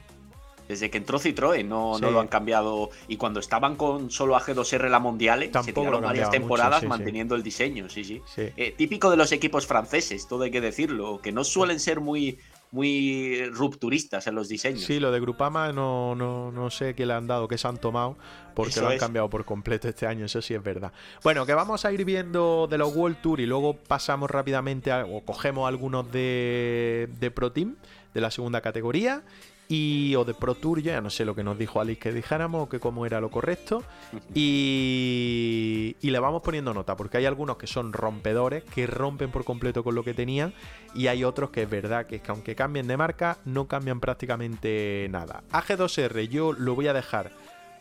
Desde 0.68 0.90
que 0.90 0.98
entró 0.98 1.20
Citroën 1.20 1.66
no, 1.66 2.00
no 2.00 2.12
lo 2.12 2.20
han 2.20 2.28
cambiado. 2.28 2.90
Y 3.08 3.18
cuando 3.18 3.40
estaban 3.40 3.76
con 3.76 4.12
solo 4.12 4.36
AG2R 4.36 4.90
la 4.90 5.00
Mundial, 5.00 5.50
se 5.64 5.74
tiraron 5.74 6.02
varias 6.02 6.30
temporadas 6.30 6.84
manteniendo 6.84 7.36
el 7.36 7.44
diseño, 7.44 7.90
sí, 7.90 8.04
sí. 8.04 8.22
Eh, 8.36 8.74
típico 8.78 9.10
de 9.10 9.18
los 9.18 9.32
equipos 9.32 9.66
franceses, 9.66 10.28
todo 10.28 10.44
hay 10.44 10.52
que 10.52 10.62
decirlo, 10.62 11.20
que 11.22 11.32
no 11.32 11.44
suelen 11.44 11.80
ser 11.80 12.00
muy, 12.00 12.38
muy 12.72 13.46
rupturistas 13.52 14.28
en 14.28 14.36
los 14.36 14.50
diseños. 14.50 14.84
Sí, 14.84 15.00
lo 15.00 15.12
de 15.12 15.20
Grupama 15.20 15.72
no, 15.72 16.16
no, 16.16 16.52
no 16.52 16.70
sé 16.70 16.96
qué 16.96 17.06
le 17.06 17.14
han 17.14 17.28
dado, 17.28 17.48
qué 17.48 17.58
se 17.58 17.68
han 17.68 17.78
tomado, 17.78 18.18
porque 18.54 18.82
lo 18.82 18.90
han 18.90 18.98
cambiado 18.98 19.30
por 19.30 19.46
completo 19.46 19.88
este 19.88 20.06
año, 20.06 20.26
eso 20.26 20.42
sí 20.42 20.54
es 20.54 20.64
verdad. 20.64 20.92
Bueno, 21.24 21.46
que 21.46 21.54
vamos 21.54 21.86
a 21.86 21.92
ir 21.92 22.04
viendo 22.06 22.68
de 22.70 22.78
los 22.78 22.96
World 22.96 23.22
Tour 23.22 23.40
y 23.40 23.46
luego 23.46 23.76
pasamos 23.76 24.30
rápidamente 24.30 24.92
o 24.94 25.22
cogemos 25.22 25.68
algunos 25.68 26.12
de, 26.12 27.10
de 27.20 27.32
Pro 27.32 27.52
Team 27.52 27.76
de 28.14 28.22
la 28.22 28.32
segunda 28.32 28.62
categoría 28.62 29.24
y, 29.70 30.16
o 30.16 30.24
de 30.24 30.34
Pro 30.34 30.56
Tour, 30.56 30.82
ya 30.82 31.02
no 31.02 31.10
sé 31.10 31.26
lo 31.26 31.36
que 31.36 31.44
nos 31.44 31.58
dijo 31.58 31.82
Alice 31.82 32.00
que 32.00 32.14
dijéramos 32.14 32.64
o 32.64 32.70
que 32.70 32.80
cómo 32.80 33.06
era 33.06 33.20
lo 33.22 33.30
correcto. 33.30 33.84
Y, 34.34 35.96
y, 36.00 36.12
le 36.12 36.20
vamos 36.20 36.42
poniendo 36.44 36.74
nota, 36.74 36.96
porque 36.96 37.18
hay 37.18 37.26
algunos 37.26 37.58
que 37.58 37.66
son 37.66 37.92
rompedores, 37.92 38.64
que 38.64 38.86
rompen 38.86 39.32
por 39.32 39.44
completo 39.44 39.84
con 39.84 39.96
lo 39.96 40.04
que 40.04 40.14
tenían, 40.14 40.54
y 40.94 41.08
hay 41.08 41.24
otros 41.24 41.50
que 41.50 41.64
es 41.64 41.70
verdad 41.70 42.06
que, 42.06 42.18
es 42.18 42.22
que 42.22 42.32
aunque 42.32 42.56
cambien 42.56 42.88
de 42.88 42.98
marca, 42.98 43.38
no 43.46 43.68
cambian 43.68 44.00
prácticamente 44.00 45.08
nada. 45.10 45.44
AG2R 45.52 46.28
yo 46.28 46.54
lo 46.54 46.76
voy 46.76 46.88
a 46.88 46.94
dejar 46.94 47.32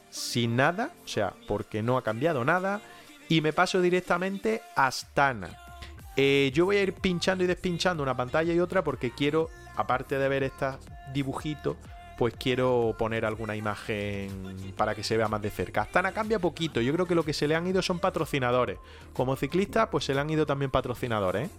sin 0.09 0.57
nada, 0.57 0.93
o 1.05 1.09
sea, 1.09 1.35
porque 1.47 1.83
no 1.83 1.99
ha 1.99 2.03
cambiado 2.03 2.45
nada, 2.45 2.81
y 3.29 3.41
me 3.41 3.53
paso 3.53 3.81
directamente 3.81 4.63
a 4.75 4.87
Astana. 4.87 5.51
Eh, 6.17 6.51
yo 6.55 6.65
voy 6.65 6.77
a 6.77 6.83
ir 6.83 6.95
pinchando 6.95 7.45
y 7.45 7.47
despinchando 7.47 8.03
una 8.03 8.17
pantalla 8.17 8.53
y 8.55 8.61
otra 8.61 8.83
porque 8.83 9.11
quiero, 9.11 9.51
aparte 9.77 10.19
de 10.19 10.29
ver 10.29 10.43
estas 10.45 10.79
dibujito, 11.13 11.77
pues 12.17 12.35
quiero 12.39 12.95
poner 12.99 13.25
alguna 13.25 13.57
imagen 13.57 14.73
para 14.77 14.95
que 14.95 15.03
se 15.03 15.17
vea 15.17 15.29
más 15.29 15.43
de 15.43 15.51
cerca. 15.51 15.83
Astana 15.83 16.13
cambia 16.13 16.39
poquito, 16.39 16.81
yo 16.81 16.93
creo 16.93 17.07
que 17.07 17.15
lo 17.15 17.25
que 17.25 17.33
se 17.33 17.47
le 17.47 17.55
han 17.55 17.67
ido 17.67 17.83
son 17.83 17.99
patrocinadores. 17.99 18.79
Como 19.13 19.37
ciclista, 19.37 19.91
pues 19.91 20.05
se 20.05 20.15
le 20.15 20.21
han 20.21 20.31
ido 20.31 20.47
también 20.47 20.71
patrocinadores. 20.71 21.49
¿eh? 21.49 21.51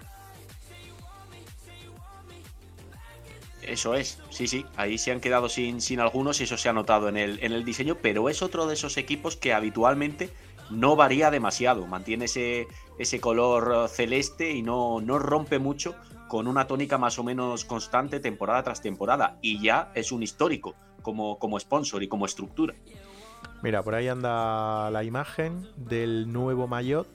Eso 3.62 3.96
es, 3.96 4.20
sí, 4.30 4.48
sí, 4.48 4.66
ahí 4.78 4.98
se 4.98 5.12
han 5.12 5.20
quedado 5.20 5.50
sin, 5.50 5.82
sin 5.82 6.00
algunos 6.00 6.40
y 6.40 6.46
eso 6.46 6.58
se 6.58 6.70
ha 6.70 6.74
notado 6.74 7.10
en 7.10 7.18
el, 7.18 7.44
en 7.44 7.52
el 7.52 7.66
diseño, 7.66 7.98
pero 8.02 8.30
es 8.30 8.42
otro 8.42 8.66
de 8.66 8.74
esos 8.74 8.98
equipos 8.98 9.36
que 9.36 9.54
habitualmente 9.54 10.30
no 10.70 10.96
varía 10.96 11.32
demasiado, 11.32 11.86
mantiene 11.86 12.26
ese, 12.26 12.68
ese 12.98 13.20
color 13.20 13.90
celeste 13.90 14.52
y 14.52 14.62
no, 14.62 15.02
no 15.02 15.20
rompe 15.20 15.60
mucho 15.60 15.96
con 16.28 16.48
una 16.48 16.68
tónica 16.68 16.98
más 16.98 17.18
o 17.20 17.24
menos 17.24 17.66
constante 17.66 18.20
temporada 18.20 18.64
tras 18.64 18.82
temporada 18.82 19.38
y 19.42 19.62
ya 19.62 19.92
es 19.96 20.12
un 20.12 20.24
histórico 20.24 20.76
como, 21.02 21.40
como 21.40 21.60
sponsor 21.60 22.04
y 22.04 22.08
como 22.08 22.26
estructura. 22.26 22.74
Mira, 23.62 23.82
por 23.82 23.96
ahí 23.96 24.08
anda 24.08 24.92
la 24.92 25.04
imagen 25.04 25.68
del 25.76 26.32
nuevo 26.32 26.68
Mayotte 26.68 27.10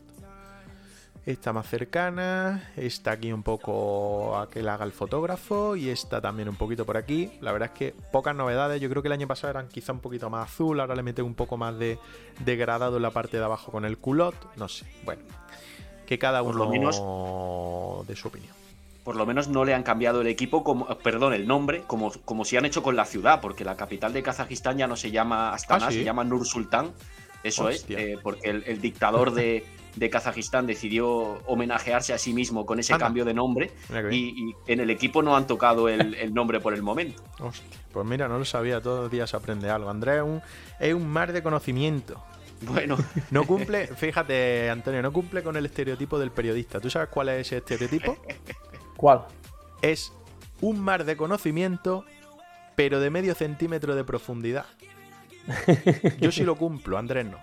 Esta 1.24 1.52
más 1.52 1.68
cercana, 1.68 2.72
esta 2.76 3.12
aquí 3.12 3.32
un 3.32 3.44
poco 3.44 4.36
a 4.36 4.48
que 4.48 4.62
la 4.62 4.74
haga 4.74 4.84
el 4.84 4.92
fotógrafo 4.92 5.76
y 5.76 5.88
esta 5.88 6.20
también 6.20 6.48
un 6.48 6.56
poquito 6.56 6.84
por 6.84 6.96
aquí. 6.96 7.30
La 7.40 7.52
verdad 7.52 7.70
es 7.72 7.78
que 7.78 7.94
pocas 8.10 8.34
novedades, 8.34 8.80
yo 8.80 8.88
creo 8.88 9.02
que 9.02 9.08
el 9.08 9.12
año 9.12 9.28
pasado 9.28 9.52
eran 9.52 9.68
quizá 9.68 9.92
un 9.92 10.00
poquito 10.00 10.30
más 10.30 10.50
azul, 10.50 10.80
ahora 10.80 10.96
le 10.96 11.04
meten 11.04 11.24
un 11.24 11.34
poco 11.34 11.56
más 11.56 11.78
de 11.78 11.98
degradado 12.44 12.96
en 12.96 13.02
la 13.02 13.10
parte 13.10 13.36
de 13.36 13.44
abajo 13.44 13.70
con 13.70 13.84
el 13.84 13.98
culot, 13.98 14.34
no 14.56 14.68
sé, 14.68 14.84
bueno, 15.04 15.22
que 16.06 16.18
cada 16.18 16.42
uno 16.42 18.04
de 18.06 18.16
su 18.16 18.28
opinión. 18.28 18.61
Por 19.04 19.16
lo 19.16 19.26
menos 19.26 19.48
no 19.48 19.64
le 19.64 19.74
han 19.74 19.82
cambiado 19.82 20.20
el 20.20 20.28
equipo, 20.28 20.62
como, 20.62 20.86
perdón, 20.98 21.34
el 21.34 21.46
nombre, 21.46 21.82
como, 21.86 22.12
como 22.24 22.44
si 22.44 22.56
han 22.56 22.64
hecho 22.64 22.82
con 22.82 22.94
la 22.94 23.04
ciudad, 23.04 23.40
porque 23.40 23.64
la 23.64 23.76
capital 23.76 24.12
de 24.12 24.22
Kazajistán 24.22 24.78
ya 24.78 24.86
no 24.86 24.96
se 24.96 25.10
llama 25.10 25.52
Astana, 25.52 25.88
ah, 25.88 25.92
se 25.92 26.04
llama 26.04 26.24
Nur 26.24 26.46
Sultán. 26.46 26.92
Eso 27.42 27.68
es, 27.68 27.84
eh, 27.88 28.18
porque 28.22 28.50
el 28.50 28.80
dictador 28.80 29.32
de, 29.32 29.64
de 29.96 30.10
Kazajistán 30.10 30.66
decidió 30.66 31.08
homenajearse 31.46 32.12
a 32.12 32.18
sí 32.18 32.32
mismo 32.32 32.64
con 32.64 32.78
ese 32.78 32.96
cambio 32.96 33.24
de 33.24 33.34
nombre 33.34 33.70
y, 34.10 34.54
en 34.66 34.80
el 34.80 34.90
equipo 34.90 35.22
no 35.22 35.36
han 35.36 35.46
tocado 35.46 35.88
el, 35.88 36.32
nombre 36.32 36.60
por 36.60 36.74
el 36.74 36.82
momento. 36.82 37.22
pues 37.92 38.06
mira, 38.06 38.28
no 38.28 38.38
lo 38.38 38.44
sabía, 38.44 38.80
todos 38.80 39.02
los 39.02 39.10
días 39.10 39.34
aprende 39.34 39.70
algo. 39.70 39.90
Andrés 39.90 40.16
es 40.16 40.22
un, 40.22 40.42
es 40.80 40.94
un 40.94 41.08
mar 41.08 41.32
de 41.32 41.42
conocimiento. 41.42 42.22
Bueno. 42.62 42.96
No 43.30 43.44
cumple, 43.44 43.88
fíjate, 43.88 44.70
Antonio, 44.70 45.02
no 45.02 45.12
cumple 45.12 45.42
con 45.42 45.56
el 45.56 45.66
estereotipo 45.66 46.18
del 46.18 46.30
periodista. 46.30 46.80
¿Tú 46.80 46.90
sabes 46.90 47.08
cuál 47.08 47.30
es 47.30 47.46
ese 47.46 47.58
estereotipo? 47.58 48.16
¿Cuál? 49.02 49.22
Es 49.82 50.12
un 50.60 50.78
mar 50.78 51.04
de 51.04 51.16
conocimiento, 51.16 52.04
pero 52.76 53.00
de 53.00 53.10
medio 53.10 53.34
centímetro 53.34 53.96
de 53.96 54.04
profundidad. 54.04 54.64
Yo 56.20 56.30
sí 56.30 56.44
lo 56.44 56.54
cumplo, 56.54 56.98
Andrés 56.98 57.26
no. 57.26 57.38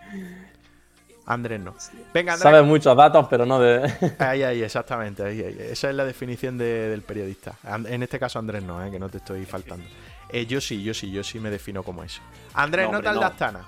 Andrés 1.26 1.60
no. 1.60 1.76
Venga, 2.14 2.36
Andrés. 2.36 2.44
Sabe 2.44 2.62
muchos 2.62 2.96
datos, 2.96 3.28
pero 3.30 3.46
no 3.46 3.60
de. 3.60 3.94
ahí, 4.20 4.42
ahí, 4.44 4.64
exactamente. 4.64 5.74
Esa 5.74 5.90
es 5.90 5.96
la 5.96 6.06
definición 6.06 6.58
del 6.58 7.02
periodista. 7.02 7.58
En 7.66 8.04
este 8.04 8.18
caso, 8.18 8.40
Andrés 8.40 8.64
no, 8.64 8.82
eh, 8.82 8.90
que 8.90 8.98
no 8.98 9.10
te 9.10 9.18
estoy 9.18 9.46
faltando. 9.46 9.84
Eh, 10.30 10.46
yo 10.46 10.62
sí, 10.62 10.82
yo 10.82 10.94
sí, 10.94 11.12
yo 11.12 11.26
sí 11.26 11.42
me 11.42 11.50
defino 11.50 11.84
como 11.84 12.06
eso. 12.06 12.22
Andrés, 12.54 12.86
no, 12.86 12.94
nota 12.94 13.12
el 13.12 13.22
Astana. 13.22 13.66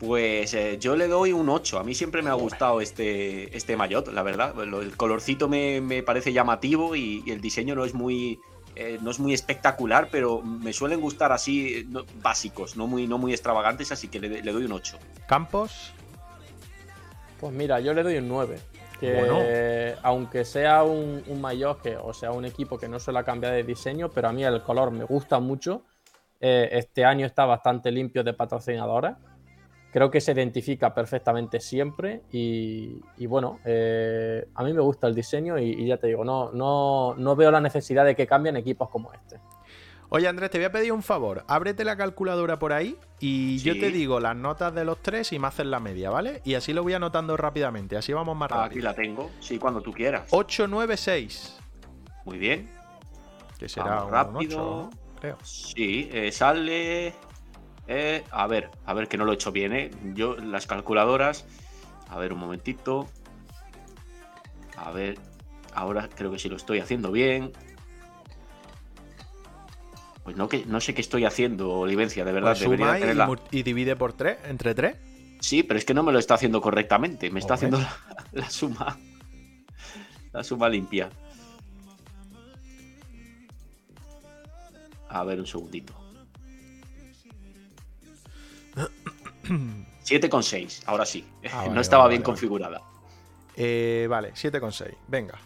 Pues 0.00 0.54
eh, 0.54 0.78
yo 0.80 0.96
le 0.96 1.08
doy 1.08 1.32
un 1.32 1.50
8. 1.50 1.78
A 1.78 1.84
mí 1.84 1.94
siempre 1.94 2.22
me 2.22 2.30
ha 2.30 2.34
gustado 2.34 2.80
este, 2.80 3.54
este 3.54 3.76
maillot, 3.76 4.08
la 4.08 4.22
verdad. 4.22 4.54
El 4.58 4.96
colorcito 4.96 5.46
me, 5.46 6.02
parece 6.02 6.32
llamativo 6.32 6.96
y, 6.96 7.22
el 7.26 7.42
diseño 7.42 7.74
no 7.74 7.84
es 7.84 7.92
muy 7.92 8.40
eh, 8.76 8.98
no 9.02 9.10
es 9.10 9.20
muy 9.20 9.34
espectacular, 9.34 10.08
pero 10.10 10.40
me 10.40 10.72
suelen 10.72 11.02
gustar 11.02 11.32
así 11.32 11.86
básicos, 12.22 12.78
no 12.78 12.86
muy, 12.86 13.06
no 13.06 13.18
muy 13.18 13.32
extravagantes, 13.32 13.92
así 13.92 14.08
que 14.08 14.20
le, 14.20 14.40
doy 14.40 14.64
un 14.64 14.72
8. 14.72 14.96
¿Campos? 15.26 15.92
Pues 17.38 17.52
mira, 17.52 17.78
yo 17.80 17.92
le 17.92 18.02
doy 18.02 18.16
un 18.16 18.28
9. 18.28 18.58
Que 19.00 19.96
aunque 20.02 20.46
sea 20.46 20.82
un, 20.82 21.22
un 21.26 21.40
mayor 21.42 21.82
que, 21.82 21.96
o 21.98 22.14
sea, 22.14 22.32
un 22.32 22.46
equipo 22.46 22.78
que 22.78 22.88
no 22.88 22.98
suele 22.98 23.22
cambiar 23.22 23.52
de 23.52 23.64
diseño, 23.64 24.10
pero 24.10 24.28
a 24.28 24.32
mí 24.32 24.44
el 24.44 24.62
color 24.62 24.92
me 24.92 25.04
gusta 25.04 25.40
mucho. 25.40 25.82
Eh, 26.40 26.70
este 26.72 27.04
año 27.04 27.26
está 27.26 27.44
bastante 27.44 27.90
limpio 27.90 28.24
de 28.24 28.32
patrocinadores 28.32 29.12
creo 29.92 30.10
que 30.10 30.20
se 30.20 30.32
identifica 30.32 30.94
perfectamente 30.94 31.60
siempre 31.60 32.22
y, 32.30 33.00
bueno, 33.26 33.58
eh, 33.64 34.46
a 34.54 34.64
mí 34.64 34.72
me 34.72 34.80
gusta 34.80 35.06
el 35.06 35.14
diseño 35.14 35.58
y, 35.58 35.86
ya 35.86 35.96
te 35.96 36.08
digo, 36.08 36.24
no, 36.24 36.50
no, 36.52 37.14
no, 37.16 37.36
veo 37.36 37.50
la 37.50 37.60
necesidad 37.60 38.04
de 38.04 38.14
que 38.14 38.26
cambien 38.26 38.56
equipos 38.56 38.88
como 38.88 39.12
este. 39.12 39.38
Oye 40.12 40.26
Andrés, 40.26 40.50
te 40.50 40.58
voy 40.58 40.64
a 40.64 40.72
pedir 40.72 40.92
un 40.92 41.04
favor, 41.04 41.44
ábrete 41.46 41.84
la 41.84 41.96
calculadora 41.96 42.58
por 42.58 42.72
ahí 42.72 42.96
y 43.20 43.58
yo 43.58 43.78
te 43.78 43.92
digo 43.92 44.18
las 44.18 44.34
notas 44.34 44.74
de 44.74 44.84
los 44.84 45.00
tres 45.00 45.32
y 45.32 45.38
me 45.38 45.46
haces 45.46 45.66
la 45.66 45.78
media, 45.78 46.10
¿vale? 46.10 46.42
Y 46.44 46.54
así 46.54 46.72
lo 46.72 46.82
voy 46.82 46.94
anotando 46.94 47.36
rápidamente, 47.36 47.96
así 47.96 48.12
vamos 48.12 48.36
más 48.36 48.50
rápido. 48.50 48.66
Aquí 48.66 48.80
la 48.80 48.94
tengo, 48.94 49.30
sí, 49.38 49.60
cuando 49.60 49.80
tú 49.80 49.92
quieras. 49.92 50.26
8, 50.30 50.66
9, 50.66 50.96
6. 50.96 51.60
Muy 52.24 52.38
bien. 52.38 52.68
Que 53.56 53.68
será 53.68 54.04
rápido. 54.06 54.90
creo. 55.20 55.38
Sí, 55.44 56.08
eh, 56.12 56.32
sale 56.32 57.14
eh, 57.92 58.22
a 58.30 58.46
ver, 58.46 58.70
a 58.86 58.94
ver 58.94 59.08
que 59.08 59.18
no 59.18 59.24
lo 59.24 59.32
he 59.32 59.34
hecho 59.34 59.50
bien, 59.50 59.72
¿eh? 59.72 59.90
Yo, 60.14 60.36
las 60.36 60.68
calculadoras. 60.68 61.44
A 62.08 62.18
ver, 62.18 62.32
un 62.32 62.38
momentito. 62.38 63.08
A 64.76 64.92
ver, 64.92 65.18
ahora 65.74 66.08
creo 66.08 66.30
que 66.30 66.38
sí 66.38 66.48
lo 66.48 66.54
estoy 66.54 66.78
haciendo 66.78 67.10
bien. 67.10 67.52
Pues 70.22 70.36
no, 70.36 70.48
que, 70.48 70.64
no 70.66 70.80
sé 70.80 70.94
qué 70.94 71.00
estoy 71.00 71.24
haciendo, 71.24 71.68
Olivencia, 71.80 72.24
de 72.24 72.30
verdad. 72.30 72.56
Pues 72.64 73.40
y, 73.50 73.64
divide 73.64 73.96
por 73.96 74.12
3, 74.12 74.38
entre 74.44 74.72
3. 74.72 74.96
Sí, 75.40 75.64
pero 75.64 75.76
es 75.76 75.84
que 75.84 75.92
no 75.92 76.04
me 76.04 76.12
lo 76.12 76.20
está 76.20 76.34
haciendo 76.34 76.60
correctamente. 76.60 77.28
Me 77.32 77.40
está 77.40 77.54
haciendo 77.54 77.80
la 78.32 78.48
suma. 78.48 78.98
La 80.32 80.44
suma 80.44 80.68
limpia. 80.68 81.10
A 85.08 85.24
ver, 85.24 85.40
un 85.40 85.46
segundito. 85.46 85.99
7,6, 90.04 90.82
ahora 90.86 91.04
sí. 91.04 91.24
Ah, 91.52 91.68
no 91.72 91.80
estaba 91.80 92.08
bien 92.08 92.22
configurada. 92.22 92.80
Eh, 93.56 94.06
vale, 94.08 94.32
7,6. 94.32 94.94
Venga. 95.08 95.38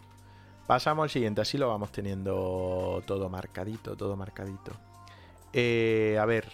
Pasamos 0.67 1.05
al 1.05 1.11
siguiente, 1.11 1.43
así 1.43 1.59
lo 1.59 1.69
vamos 1.69 1.93
teniendo 1.93 3.03
todo 3.07 3.29
marcadito, 3.29 3.97
todo 3.97 4.17
marcadito. 4.17 4.73
Eh, 5.53 6.17
a 6.19 6.25
ver, 6.25 6.47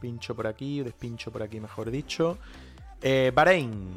pincho 0.00 0.34
por 0.34 0.46
aquí, 0.46 0.82
despincho 0.82 1.32
por 1.32 1.42
aquí, 1.42 1.58
mejor 1.58 1.90
dicho. 1.90 2.36
Eh, 3.00 3.32
Bahrein. 3.34 3.94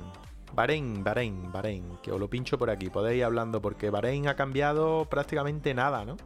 Bahrein, 0.54 1.04
Bahrein, 1.04 1.52
Bahrein. 1.52 1.98
Que 2.02 2.12
os 2.12 2.20
lo 2.20 2.30
pincho 2.30 2.58
por 2.58 2.70
aquí. 2.70 2.89
Podéis 2.89 3.20
ir 3.20 3.24
hablando 3.26 3.62
porque 3.62 3.89
Bahrein 3.89 4.28
ha 4.28 4.36
cambiado 4.36 5.06
prácticamente 5.06 5.74
nada, 5.74 6.06
¿no? 6.06 6.18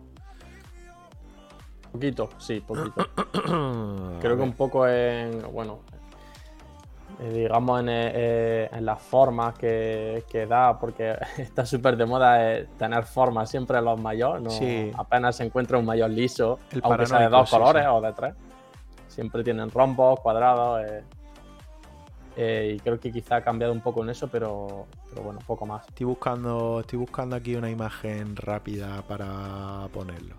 Poquito, 1.91 2.29
sí, 2.37 2.59
poquito. 2.59 3.07
Creo 4.21 4.35
que 4.35 4.43
un 4.43 4.53
poco 4.53 4.87
en. 4.87 5.41
Bueno, 5.51 5.79
digamos, 7.19 7.79
en, 7.79 7.89
eh, 7.89 8.11
eh, 8.13 8.69
en, 8.71 8.85
las 8.85 9.01
formas 9.01 9.57
que, 9.57 10.45
da, 10.47 10.77
porque 10.79 11.15
está 11.37 11.65
súper 11.65 11.97
de 11.97 12.05
moda 12.05 12.65
tener 12.77 13.03
formas 13.05 13.49
siempre 13.49 13.81
los 13.81 13.99
mayores, 13.99 14.41
¿no? 14.41 14.97
apenas 14.97 15.37
se 15.37 15.45
encuentra 15.45 15.77
un 15.77 15.85
mayor 15.85 16.09
liso, 16.09 16.59
aunque 16.81 17.05
sea 17.05 17.19
de 17.19 17.29
dos 17.29 17.49
colores 17.49 17.85
o 17.89 18.01
de 18.01 18.13
tres. 18.13 18.33
Siempre 19.07 19.43
tienen 19.43 19.71
rombos, 19.71 20.19
cuadrados, 20.19 20.81
y 22.37 22.79
creo 22.79 22.99
que 22.99 23.11
quizá 23.11 23.37
ha 23.37 23.41
cambiado 23.41 23.71
un 23.71 23.81
poco 23.81 24.03
en 24.03 24.09
eso, 24.09 24.27
pero, 24.27 24.87
pero 25.09 25.21
bueno, 25.21 25.39
poco 25.45 25.65
más. 25.65 25.87
Estoy 25.87 26.05
buscando, 26.05 26.81
estoy 26.81 26.99
buscando 26.99 27.35
aquí 27.35 27.55
una 27.55 27.69
imagen 27.69 28.35
rápida 28.35 29.01
para 29.03 29.87
ponerlo. 29.93 30.35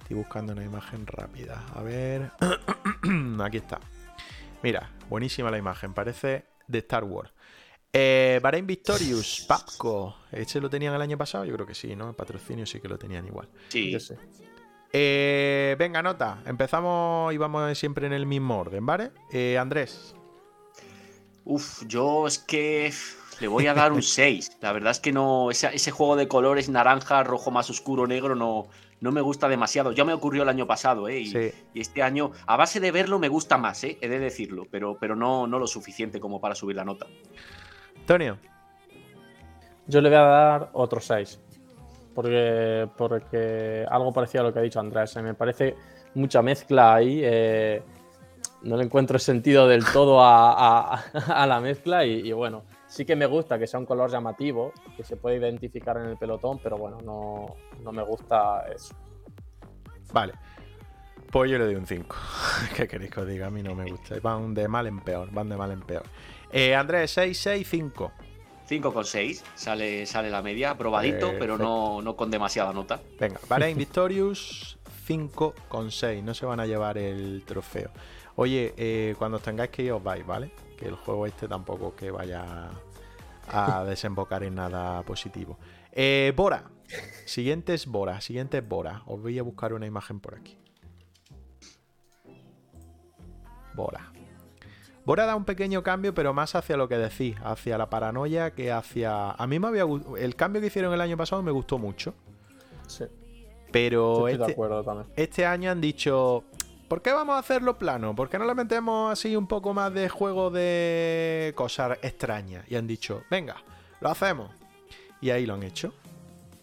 Estoy 0.00 0.18
buscando 0.18 0.52
una 0.52 0.64
imagen 0.64 1.06
rápida. 1.06 1.62
A 1.74 1.82
ver. 1.82 2.30
aquí 3.42 3.56
está. 3.56 3.80
Mira, 4.62 4.90
buenísima 5.08 5.50
la 5.50 5.58
imagen, 5.58 5.94
parece 5.94 6.44
de 6.66 6.78
Star 6.78 7.04
Wars. 7.04 7.32
Eh, 7.92 8.40
Bahrain 8.42 8.66
Victorious, 8.66 9.44
Papco. 9.46 10.16
¿Este 10.32 10.60
lo 10.60 10.68
tenían 10.68 10.94
el 10.94 11.00
año 11.00 11.16
pasado? 11.16 11.44
Yo 11.44 11.54
creo 11.54 11.66
que 11.66 11.76
sí, 11.76 11.94
¿no? 11.94 12.08
El 12.08 12.16
patrocinio 12.16 12.66
sí 12.66 12.80
que 12.80 12.88
lo 12.88 12.98
tenían 12.98 13.24
igual. 13.24 13.48
Sí. 13.68 13.96
Eh, 14.92 15.76
venga, 15.78 16.02
nota. 16.02 16.42
Empezamos 16.44 17.32
y 17.32 17.36
vamos 17.36 17.78
siempre 17.78 18.06
en 18.06 18.12
el 18.12 18.26
mismo 18.26 18.58
orden, 18.58 18.84
¿vale? 18.84 19.12
Eh, 19.32 19.58
Andrés. 19.58 20.16
Uf, 21.44 21.84
yo 21.86 22.26
es 22.26 22.38
que 22.38 22.92
le 23.40 23.46
voy 23.46 23.68
a 23.68 23.74
dar 23.74 23.92
un 23.92 24.02
6. 24.02 24.58
La 24.60 24.72
verdad 24.72 24.90
es 24.90 24.98
que 24.98 25.12
no. 25.12 25.52
Ese, 25.52 25.68
ese, 25.72 25.92
juego 25.92 26.16
de 26.16 26.26
colores 26.26 26.68
naranja, 26.68 27.22
rojo 27.22 27.52
más 27.52 27.70
oscuro, 27.70 28.08
negro, 28.08 28.34
no, 28.34 28.68
no 29.00 29.12
me 29.12 29.20
gusta 29.20 29.48
demasiado. 29.48 29.92
Ya 29.92 30.04
me 30.04 30.12
ocurrió 30.12 30.42
el 30.42 30.48
año 30.48 30.66
pasado, 30.66 31.08
¿eh? 31.08 31.20
Y, 31.20 31.80
este 31.80 32.02
año, 32.02 32.32
a 32.46 32.56
base 32.56 32.80
de 32.80 32.90
verlo, 32.90 33.18
me 33.18 33.28
gusta 33.28 33.58
más, 33.58 33.84
¿eh? 33.84 33.98
He 34.00 34.08
de 34.08 34.18
decirlo, 34.18 34.66
pero, 34.70 34.96
pero 34.98 35.16
no, 35.16 35.46
no 35.46 35.58
lo 35.58 35.66
suficiente 35.66 36.20
como 36.20 36.40
para 36.40 36.54
subir 36.54 36.76
la 36.76 36.84
nota. 36.84 37.06
Antonio. 37.96 38.38
Yo 39.86 40.00
le 40.00 40.08
voy 40.08 40.18
a 40.18 40.22
dar 40.22 40.70
otro 40.72 41.00
6. 41.00 41.40
Porque, 42.14 42.88
porque 42.96 43.84
algo 43.90 44.12
parecido 44.12 44.42
a 44.42 44.46
lo 44.48 44.52
que 44.52 44.60
ha 44.60 44.62
dicho 44.62 44.80
Andrés. 44.80 45.16
¿eh? 45.16 45.22
Me 45.22 45.34
parece 45.34 45.74
mucha 46.14 46.42
mezcla 46.42 46.94
ahí. 46.94 47.20
Eh, 47.22 47.82
no 48.62 48.76
le 48.76 48.84
encuentro 48.84 49.18
sentido 49.18 49.68
del 49.68 49.84
todo 49.84 50.20
a, 50.22 51.04
la 51.46 51.60
mezcla 51.60 52.06
y 52.06 52.32
bueno, 52.32 52.64
Sí 52.94 53.04
que 53.04 53.16
me 53.16 53.26
gusta 53.26 53.58
que 53.58 53.66
sea 53.66 53.80
un 53.80 53.86
color 53.86 54.08
llamativo, 54.08 54.72
que 54.96 55.02
se 55.02 55.16
puede 55.16 55.38
identificar 55.38 55.96
en 55.96 56.10
el 56.10 56.16
pelotón, 56.16 56.60
pero 56.62 56.78
bueno, 56.78 56.98
no, 57.02 57.92
me 57.92 58.04
gusta 58.04 58.66
eso. 58.72 58.94
Vale. 60.12 60.34
Pues 61.28 61.50
yo 61.50 61.58
le 61.58 61.64
doy 61.64 61.74
un 61.74 61.88
5. 61.88 62.16
¿Qué 62.76 62.86
queréis 62.86 63.10
que 63.10 63.20
os 63.20 63.26
diga? 63.26 63.48
A 63.48 63.50
mí 63.50 63.64
no 63.64 63.74
me 63.74 63.90
gusta. 63.90 64.14
Van 64.22 64.54
de 64.54 64.68
mal 64.68 64.86
en 64.86 65.00
peor, 65.00 65.28
van 65.32 65.48
de 65.48 65.56
mal 65.56 65.72
en 65.72 65.80
peor. 65.80 66.04
Eh, 66.52 66.76
Andrés, 66.76 67.10
6, 67.10 67.36
6, 67.36 67.68
5. 67.68 68.12
5 68.66 68.94
con 68.94 69.04
6, 69.04 69.44
sale, 69.56 70.06
sale 70.06 70.30
la 70.30 70.40
media, 70.40 70.70
aprobadito, 70.70 71.32
pero 71.36 71.58
no, 71.58 72.00
no, 72.00 72.14
con 72.14 72.30
demasiada 72.30 72.72
nota. 72.72 73.00
Venga, 73.18 73.40
Bahrain 73.48 73.76
Victorious, 73.76 74.78
5 75.06 75.54
con 75.66 75.90
6, 75.90 76.22
no 76.22 76.32
se 76.32 76.46
van 76.46 76.60
a 76.60 76.66
llevar 76.66 76.96
el 76.96 77.42
trofeo. 77.44 77.90
Oye, 78.36 78.72
eh, 78.76 79.16
cuando 79.18 79.40
tengáis 79.40 79.70
que 79.70 79.82
ir 79.82 79.90
os 79.90 80.02
vais, 80.02 80.24
¿vale? 80.24 80.52
Que 80.84 80.88
el 80.90 80.96
juego 80.96 81.26
este 81.26 81.48
tampoco 81.48 81.96
que 81.96 82.10
vaya 82.10 82.68
a 83.48 83.84
desembocar 83.88 84.42
en 84.44 84.54
nada 84.56 85.02
positivo. 85.02 85.58
Eh, 85.92 86.34
Bora. 86.36 86.64
Siguiente 87.24 87.72
es 87.72 87.86
Bora. 87.86 88.20
Siguiente 88.20 88.58
es 88.58 88.68
Bora. 88.68 89.02
Os 89.06 89.22
voy 89.22 89.38
a 89.38 89.42
buscar 89.42 89.72
una 89.72 89.86
imagen 89.86 90.20
por 90.20 90.34
aquí. 90.34 90.58
Bora. 93.74 94.12
Bora 95.06 95.24
da 95.24 95.36
un 95.36 95.46
pequeño 95.46 95.82
cambio, 95.82 96.12
pero 96.14 96.34
más 96.34 96.54
hacia 96.54 96.76
lo 96.76 96.86
que 96.86 96.98
decís, 96.98 97.36
hacia 97.42 97.78
la 97.78 97.88
paranoia 97.88 98.50
que 98.50 98.70
hacia. 98.70 99.30
A 99.30 99.46
mí 99.46 99.58
me 99.58 99.68
había 99.68 99.84
El 100.18 100.36
cambio 100.36 100.60
que 100.60 100.66
hicieron 100.66 100.92
el 100.92 101.00
año 101.00 101.16
pasado 101.16 101.42
me 101.42 101.50
gustó 101.50 101.78
mucho. 101.78 102.14
Sí. 102.86 103.04
Pero 103.72 104.28
Estoy 104.28 104.36
de 104.36 104.42
este, 104.42 104.52
acuerdo 104.52 104.84
también. 104.84 105.08
este 105.16 105.46
año 105.46 105.70
han 105.70 105.80
dicho. 105.80 106.44
¿Por 106.88 107.02
qué 107.02 107.12
vamos 107.12 107.34
a 107.34 107.38
hacerlo 107.38 107.78
plano? 107.78 108.14
¿Por 108.14 108.28
qué 108.28 108.38
no 108.38 108.44
le 108.44 108.54
metemos 108.54 109.10
así 109.10 109.36
un 109.36 109.46
poco 109.46 109.72
más 109.72 109.92
de 109.92 110.08
juego 110.08 110.50
de 110.50 111.52
cosas 111.56 111.98
extrañas? 112.02 112.64
Y 112.68 112.76
han 112.76 112.86
dicho, 112.86 113.22
venga, 113.30 113.56
lo 114.00 114.10
hacemos. 114.10 114.50
Y 115.20 115.30
ahí 115.30 115.46
lo 115.46 115.54
han 115.54 115.62
hecho. 115.62 115.92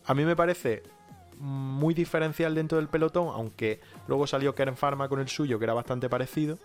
A 0.06 0.14
mí 0.14 0.24
me 0.24 0.36
parece 0.36 0.84
muy 1.38 1.96
diferencial 1.96 2.54
dentro 2.54 2.78
del 2.78 2.88
pelotón, 2.88 3.30
aunque 3.30 3.82
luego 4.08 4.28
salió 4.28 4.54
Keren 4.54 4.78
Pharma 4.78 5.10
con 5.10 5.20
el 5.20 5.28
suyo, 5.28 5.58
que 5.58 5.66
era 5.66 5.74
bastante 5.74 6.08
parecido. 6.08 6.60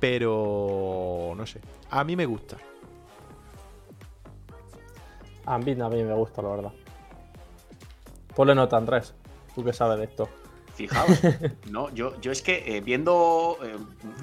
Pero 0.00 1.34
no 1.36 1.46
sé. 1.46 1.60
A 1.90 2.02
mí 2.04 2.16
me 2.16 2.26
gusta. 2.26 2.56
A 5.46 5.58
mí 5.58 5.74
me 5.74 6.14
gusta, 6.14 6.42
la 6.42 6.48
verdad. 6.48 6.72
Ponle 8.34 8.54
nota, 8.54 8.76
Andrés. 8.76 9.14
Tú 9.54 9.62
que 9.62 9.72
sabes 9.72 9.98
de 9.98 10.04
esto. 10.04 10.28
Fijaos, 10.80 11.20
no, 11.70 11.92
yo, 11.94 12.18
yo 12.22 12.32
es 12.32 12.40
que 12.40 12.76
eh, 12.76 12.80
viendo, 12.80 13.58
eh, 13.62 13.76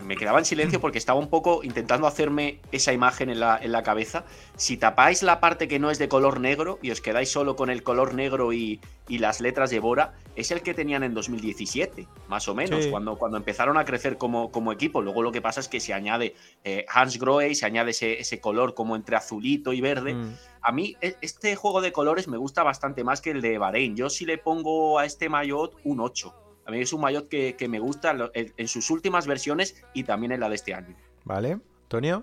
me 0.05 0.15
quedaba 0.17 0.39
en 0.39 0.45
silencio 0.45 0.81
porque 0.81 0.97
estaba 0.97 1.19
un 1.19 1.29
poco 1.29 1.63
intentando 1.63 2.07
hacerme 2.07 2.59
esa 2.71 2.93
imagen 2.93 3.29
en 3.29 3.39
la, 3.39 3.59
en 3.61 3.71
la 3.71 3.83
cabeza. 3.83 4.25
Si 4.55 4.77
tapáis 4.77 5.21
la 5.21 5.39
parte 5.39 5.67
que 5.67 5.77
no 5.77 5.91
es 5.91 5.99
de 5.99 6.07
color 6.09 6.39
negro 6.39 6.79
y 6.81 6.89
os 6.89 6.99
quedáis 6.99 7.29
solo 7.29 7.55
con 7.55 7.69
el 7.69 7.83
color 7.83 8.15
negro 8.15 8.53
y, 8.53 8.81
y 9.07 9.19
las 9.19 9.39
letras 9.39 9.69
de 9.69 9.79
Bora, 9.79 10.15
es 10.35 10.49
el 10.49 10.61
que 10.63 10.73
tenían 10.73 11.03
en 11.03 11.13
2017, 11.13 12.07
más 12.27 12.47
o 12.47 12.55
menos, 12.55 12.85
Sí. 12.85 12.89
cuando, 12.91 13.17
cuando 13.17 13.37
empezaron 13.37 13.77
a 13.77 13.85
crecer 13.85 14.17
como, 14.17 14.51
como 14.51 14.71
equipo. 14.71 15.01
Luego 15.01 15.21
lo 15.21 15.31
que 15.31 15.41
pasa 15.41 15.59
es 15.59 15.67
que 15.67 15.79
se 15.79 15.93
añade 15.93 16.35
eh, 16.63 16.85
Hans 16.89 17.19
Grohe, 17.19 17.53
se 17.55 17.65
añade 17.67 17.91
ese, 17.91 18.19
ese 18.19 18.39
color 18.39 18.73
como 18.73 18.95
entre 18.95 19.15
azulito 19.15 19.73
y 19.73 19.81
verde. 19.81 20.13
Mm. 20.15 20.33
A 20.61 20.71
mí 20.71 20.95
e- 21.01 21.15
este 21.21 21.55
juego 21.55 21.81
de 21.81 21.91
colores 21.91 22.27
me 22.27 22.37
gusta 22.37 22.63
bastante 22.63 23.03
más 23.03 23.21
que 23.21 23.31
el 23.31 23.41
de 23.41 23.57
Bahrein. 23.57 23.95
Yo 23.95 24.09
sí 24.09 24.25
le 24.25 24.37
pongo 24.37 24.99
a 24.99 25.05
este 25.05 25.29
maillot 25.29 25.75
un 25.83 25.99
8. 25.99 26.33
A 26.67 26.71
mí 26.71 26.81
es 26.81 26.91
un 26.91 27.01
maillot 27.01 27.29
que, 27.29 27.55
que 27.55 27.67
me 27.67 27.79
gusta 27.79 28.15
en, 28.33 28.53
en 28.55 28.67
sus 28.67 28.91
últimas 28.91 29.25
versiones 29.25 29.81
y 29.93 30.03
también 30.03 30.33
en 30.33 30.41
la 30.41 30.49
de 30.49 30.55
este 30.55 30.73
año. 30.73 30.95
¿Vale? 31.23 31.59
Antonio. 31.83 32.21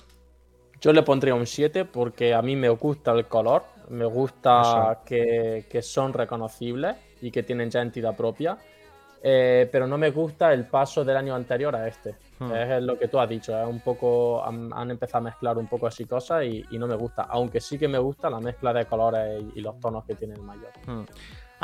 Yo 0.80 0.92
le 0.92 1.03
pondría 1.03 1.34
un 1.34 1.47
7 1.47 1.86
porque 1.86 2.34
a 2.34 2.42
mí 2.42 2.55
me 2.55 2.68
gusta 2.68 3.12
el 3.12 3.26
color, 3.26 3.64
me 3.88 4.05
gusta 4.05 5.01
que, 5.07 5.64
que 5.70 5.80
son 5.80 6.12
reconocibles 6.12 6.97
y 7.22 7.30
que 7.30 7.42
tienen 7.42 7.70
ya 7.70 7.80
entidad 7.80 8.14
propia, 8.14 8.59
eh, 9.22 9.66
pero 9.72 9.86
no 9.86 9.97
me 9.97 10.11
gusta 10.11 10.53
el 10.53 10.66
paso 10.66 11.03
del 11.03 11.16
año 11.16 11.34
anterior 11.34 11.74
a 11.74 11.88
este. 11.88 12.16
Hmm. 12.38 12.53
Es 12.53 12.82
lo 12.82 12.99
que 12.99 13.09
tú 13.09 13.18
has 13.18 13.28
dicho, 13.30 13.59
es 13.59 13.66
un 13.66 13.80
poco, 13.80 14.45
han, 14.45 14.70
han 14.74 14.90
empezado 14.90 15.18
a 15.18 15.30
mezclar 15.30 15.57
un 15.57 15.68
poco 15.68 15.86
así 15.86 16.05
cosas 16.05 16.45
y, 16.45 16.62
y 16.70 16.78
no 16.78 16.86
me 16.86 16.97
gusta, 16.97 17.22
aunque 17.22 17.62
sí 17.62 17.78
que 17.78 17.88
me 17.88 17.99
gusta 17.99 18.28
la 18.28 18.40
mezcla 18.40 18.74
de 18.74 18.84
colores 18.84 19.42
y, 19.42 19.61
y 19.61 19.62
los 19.62 19.80
tonos 19.80 20.05
que 20.05 20.14
tiene 20.14 20.34
el 20.34 20.42
mayor. 20.42 20.72
Hmm. 20.86 21.05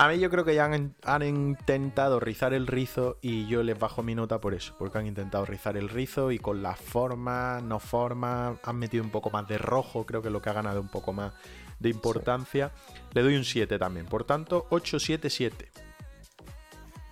A 0.00 0.08
mí 0.08 0.18
yo 0.18 0.30
creo 0.30 0.46
que 0.46 0.54
ya 0.54 0.64
han, 0.64 0.94
han 1.02 1.22
intentado 1.22 2.20
rizar 2.20 2.54
el 2.54 2.66
rizo 2.66 3.18
y 3.20 3.46
yo 3.48 3.62
les 3.62 3.78
bajo 3.78 4.02
mi 4.02 4.14
nota 4.14 4.40
por 4.40 4.54
eso, 4.54 4.74
porque 4.78 4.96
han 4.96 5.06
intentado 5.06 5.44
rizar 5.44 5.76
el 5.76 5.90
rizo 5.90 6.30
y 6.30 6.38
con 6.38 6.62
las 6.62 6.80
formas, 6.80 7.62
no 7.62 7.78
formas, 7.78 8.56
han 8.62 8.76
metido 8.76 9.04
un 9.04 9.10
poco 9.10 9.28
más 9.28 9.46
de 9.46 9.58
rojo, 9.58 10.06
creo 10.06 10.22
que 10.22 10.28
es 10.28 10.32
lo 10.32 10.40
que 10.40 10.48
ha 10.48 10.54
ganado 10.54 10.80
un 10.80 10.88
poco 10.88 11.12
más 11.12 11.34
de 11.80 11.90
importancia. 11.90 12.72
Le 13.12 13.22
doy 13.22 13.36
un 13.36 13.44
7 13.44 13.78
también, 13.78 14.06
por 14.06 14.24
tanto 14.24 14.66
8-7-7. 14.70 15.68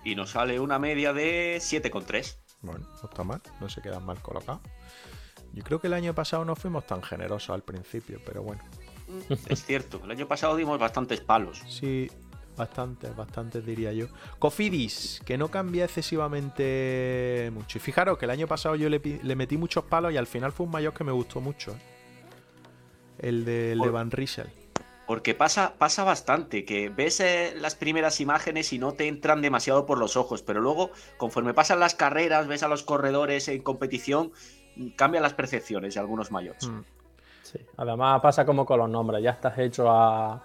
Y 0.03 0.15
nos 0.15 0.31
sale 0.31 0.59
una 0.59 0.79
media 0.79 1.13
de 1.13 1.57
7,3. 1.57 2.37
Bueno, 2.61 2.87
no 3.03 3.07
está 3.07 3.23
mal, 3.23 3.39
no 3.61 3.69
se 3.69 3.83
quedan 3.83 4.03
mal 4.03 4.19
colocados. 4.19 4.61
Yo 5.53 5.63
creo 5.63 5.79
que 5.79 5.85
el 5.85 5.93
año 5.93 6.15
pasado 6.15 6.43
no 6.43 6.55
fuimos 6.55 6.87
tan 6.87 7.03
generosos 7.03 7.51
al 7.51 7.61
principio, 7.61 8.19
pero 8.25 8.41
bueno. 8.41 8.63
Es 9.47 9.63
cierto, 9.63 10.01
el 10.03 10.09
año 10.09 10.27
pasado 10.27 10.55
dimos 10.55 10.79
bastantes 10.79 11.21
palos. 11.21 11.61
Sí, 11.67 12.09
bastantes, 12.59 13.15
bastantes 13.15 13.65
diría 13.65 13.91
yo. 13.93 14.07
Cofidis, 14.37 15.21
que 15.25 15.37
no 15.37 15.47
cambia 15.49 15.85
excesivamente 15.85 17.49
mucho. 17.53 17.79
Y 17.79 17.81
fijaros 17.81 18.19
que 18.19 18.25
el 18.25 18.31
año 18.31 18.45
pasado 18.45 18.75
yo 18.75 18.89
le, 18.89 18.99
metí 19.35 19.57
muchos 19.57 19.85
palos 19.85 20.13
y 20.13 20.17
al 20.17 20.27
final 20.27 20.51
fue 20.51 20.67
un 20.67 20.71
mayor 20.73 20.93
que 20.93 21.03
me 21.03 21.11
gustó 21.11 21.41
mucho. 21.41 21.71
¿eh? 21.71 21.79
El 23.19 23.45
de, 23.45 23.71
el 23.71 23.79
de 23.79 23.89
Van 23.89 24.11
Riesel. 24.11 24.49
Porque 25.07 25.33
pasa, 25.33 25.73
pasa 25.79 26.03
bastante, 26.03 26.65
que 26.65 26.89
ves 26.89 27.19
eh, 27.19 27.55
las 27.57 27.73
primeras 27.73 28.21
imágenes 28.21 28.71
y 28.73 28.77
no 28.77 28.91
te 28.91 29.07
entran 29.07 29.41
demasiado 29.41 29.87
por 29.87 29.97
los 29.97 30.15
ojos, 30.15 30.43
pero 30.43 30.61
luego, 30.61 30.91
conforme 31.17 31.55
pasan 31.55 31.79
las 31.79 31.95
carreras, 31.95 32.47
ves 32.47 32.61
a 32.61 32.67
los 32.67 32.83
corredores 32.83 33.47
en 33.47 33.63
competición, 33.63 34.31
cambian 34.95 35.23
las 35.23 35.33
percepciones 35.33 35.95
de 35.95 35.99
algunos 35.99 36.29
mayores. 36.29 36.67
Mm. 36.67 36.81
Sí, 37.41 37.57
además 37.77 38.21
pasa 38.21 38.45
como 38.45 38.67
con 38.67 38.77
los 38.77 38.89
nombres, 38.89 39.23
ya 39.23 39.31
estás 39.31 39.57
hecho 39.57 39.89
a, 39.89 40.43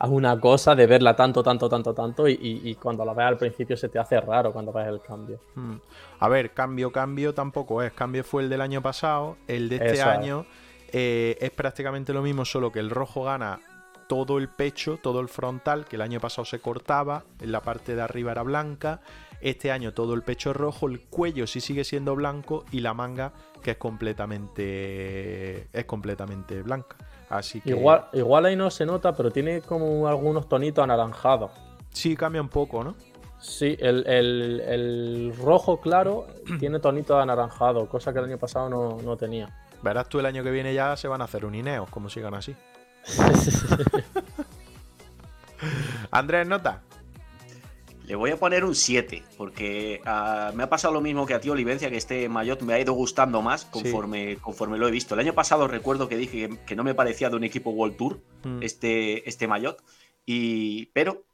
a 0.00 0.06
una 0.06 0.38
cosa 0.38 0.74
de 0.76 0.86
verla 0.86 1.16
tanto, 1.16 1.42
tanto, 1.42 1.68
tanto, 1.68 1.92
tanto 1.92 2.28
y, 2.28 2.32
y- 2.40 2.70
y 2.70 2.74
cuando 2.76 3.04
la 3.04 3.12
ves 3.14 3.26
al 3.26 3.36
principio 3.36 3.76
se 3.76 3.88
te 3.88 3.98
hace 3.98 4.20
raro 4.20 4.52
cuando 4.52 4.72
ves 4.72 4.86
el 4.86 5.00
cambio. 5.00 5.40
Mm. 5.56 5.74
A 6.20 6.28
ver, 6.28 6.52
cambio, 6.54 6.92
cambio 6.92 7.34
tampoco 7.34 7.82
es. 7.82 7.92
Cambio 7.92 8.22
fue 8.22 8.42
el 8.44 8.48
del 8.48 8.60
año 8.60 8.80
pasado. 8.80 9.36
El 9.48 9.68
de 9.68 9.76
este 9.76 9.92
Eso 9.92 10.02
es. 10.02 10.06
año 10.18 10.46
eh, 10.92 11.36
es 11.40 11.50
prácticamente 11.50 12.12
lo 12.12 12.22
mismo, 12.22 12.44
solo 12.44 12.70
que 12.70 12.78
el 12.78 12.90
rojo 12.90 13.24
gana 13.24 13.58
todo 14.08 14.38
el 14.38 14.48
pecho, 14.48 14.98
todo 15.02 15.20
el 15.20 15.28
frontal, 15.28 15.84
que 15.84 15.96
el 15.96 16.02
año 16.02 16.18
pasado 16.20 16.44
se 16.46 16.60
cortaba, 16.60 17.24
en 17.40 17.52
la 17.52 17.60
parte 17.60 17.94
de 17.94 18.00
arriba 18.02 18.32
era 18.32 18.42
blanca. 18.42 19.00
Este 19.40 19.70
año 19.70 19.92
todo 19.94 20.14
el 20.14 20.22
pecho 20.22 20.50
es 20.50 20.56
rojo, 20.56 20.88
el 20.88 21.00
cuello 21.02 21.46
sí 21.46 21.60
sigue 21.60 21.84
siendo 21.84 22.14
blanco 22.16 22.64
y 22.72 22.80
la 22.80 22.94
manga 22.94 23.32
que 23.62 23.72
es 23.72 23.76
completamente 23.76 25.68
es 25.72 25.84
completamente 25.84 26.62
blanca. 26.62 26.96
Así 27.30 27.60
que 27.60 27.70
Igual, 27.70 28.06
igual 28.14 28.46
ahí 28.46 28.56
no 28.56 28.70
se 28.70 28.86
nota, 28.86 29.14
pero 29.14 29.30
tiene 29.30 29.60
como 29.60 30.08
algunos 30.08 30.48
tonitos 30.48 30.82
anaranjados. 30.82 31.50
sí 31.90 32.16
cambia 32.16 32.40
un 32.40 32.48
poco, 32.48 32.82
¿no? 32.84 32.94
Sí, 33.40 33.76
el, 33.80 34.04
el- 34.08 34.60
el 34.66 35.32
rojo 35.40 35.80
claro 35.80 36.26
tiene 36.58 36.80
tonitos 36.80 37.20
anaranjados, 37.22 37.88
cosa 37.88 38.12
que 38.12 38.18
el 38.18 38.24
año 38.26 38.38
pasado 38.38 38.68
no, 38.68 38.98
no 39.02 39.16
tenía. 39.16 39.54
Verás 39.82 40.08
tú 40.08 40.18
el 40.18 40.26
año 40.26 40.42
que 40.42 40.50
viene 40.50 40.74
ya 40.74 40.96
se 40.96 41.06
van 41.06 41.20
a 41.20 41.24
hacer 41.24 41.44
unineos, 41.44 41.88
como 41.90 42.08
sigan 42.10 42.34
así. 42.34 42.56
Andrés, 46.10 46.46
nota. 46.46 46.82
Le 48.08 48.14
voy 48.16 48.30
a 48.30 48.36
poner 48.38 48.64
un 48.64 48.74
7, 48.74 49.22
porque 49.36 50.00
ah, 50.06 50.50
me 50.54 50.62
ha 50.62 50.68
pasado 50.70 50.94
lo 50.94 51.02
mismo 51.02 51.26
que 51.26 51.34
a 51.34 51.40
ti, 51.40 51.50
Olivencia, 51.50 51.90
que 51.90 51.98
este 51.98 52.26
Mayotte 52.30 52.62
me 52.62 52.72
ha 52.72 52.80
ido 52.80 52.94
gustando 52.94 53.42
más 53.42 53.66
conforme, 53.66 54.38
conforme 54.38 54.78
lo 54.78 54.88
he 54.88 54.90
visto. 54.90 55.12
El 55.14 55.20
año 55.20 55.34
pasado 55.34 55.68
recuerdo 55.68 56.08
que 56.08 56.16
dije 56.16 56.48
que, 56.48 56.56
que 56.64 56.74
no 56.74 56.84
me 56.84 56.94
parecía 56.94 57.28
de 57.28 57.36
un 57.36 57.44
equipo 57.44 57.70
World 57.70 57.96
Tour 57.96 58.20
Mm. 58.44 58.62
este, 58.62 59.28
este 59.28 59.46
Mayotte, 59.46 59.82
y, 60.24 60.86
pero 60.86 61.24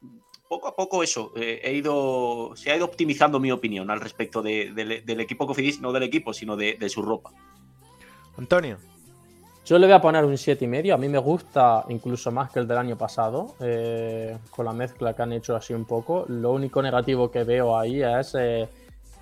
poco 0.48 0.66
a 0.68 0.74
poco 0.74 1.02
eso, 1.02 1.32
eh, 1.36 1.60
he 1.62 1.74
ido, 1.74 2.52
se 2.56 2.70
ha 2.72 2.76
ido 2.76 2.86
optimizando 2.86 3.38
mi 3.38 3.52
opinión 3.52 3.90
al 3.90 4.00
respecto 4.00 4.42
de- 4.42 4.72
del- 4.72 5.04
del 5.06 5.20
equipo 5.20 5.46
Cofidis, 5.46 5.80
no 5.80 5.92
del 5.92 6.02
equipo, 6.04 6.32
sino 6.32 6.56
de, 6.56 6.74
de 6.74 6.88
su 6.88 7.02
ropa. 7.02 7.30
Antonio. 8.36 8.78
Yo 9.64 9.78
le 9.78 9.86
voy 9.86 9.94
a 9.94 10.00
poner 10.00 10.26
un 10.26 10.34
7,5. 10.34 10.62
y 10.62 10.66
medio. 10.66 10.94
A 10.94 10.98
mí 10.98 11.08
me 11.08 11.18
gusta 11.18 11.84
incluso 11.88 12.30
más 12.30 12.50
que 12.50 12.58
el 12.58 12.68
del 12.68 12.76
año 12.76 12.98
pasado, 12.98 13.54
eh, 13.60 14.36
con 14.50 14.66
la 14.66 14.72
mezcla 14.72 15.14
que 15.14 15.22
han 15.22 15.32
hecho 15.32 15.56
así 15.56 15.72
un 15.72 15.86
poco. 15.86 16.26
Lo 16.28 16.52
único 16.52 16.82
negativo 16.82 17.30
que 17.30 17.44
veo 17.44 17.78
ahí 17.78 18.02
es 18.02 18.34
eh, 18.38 18.68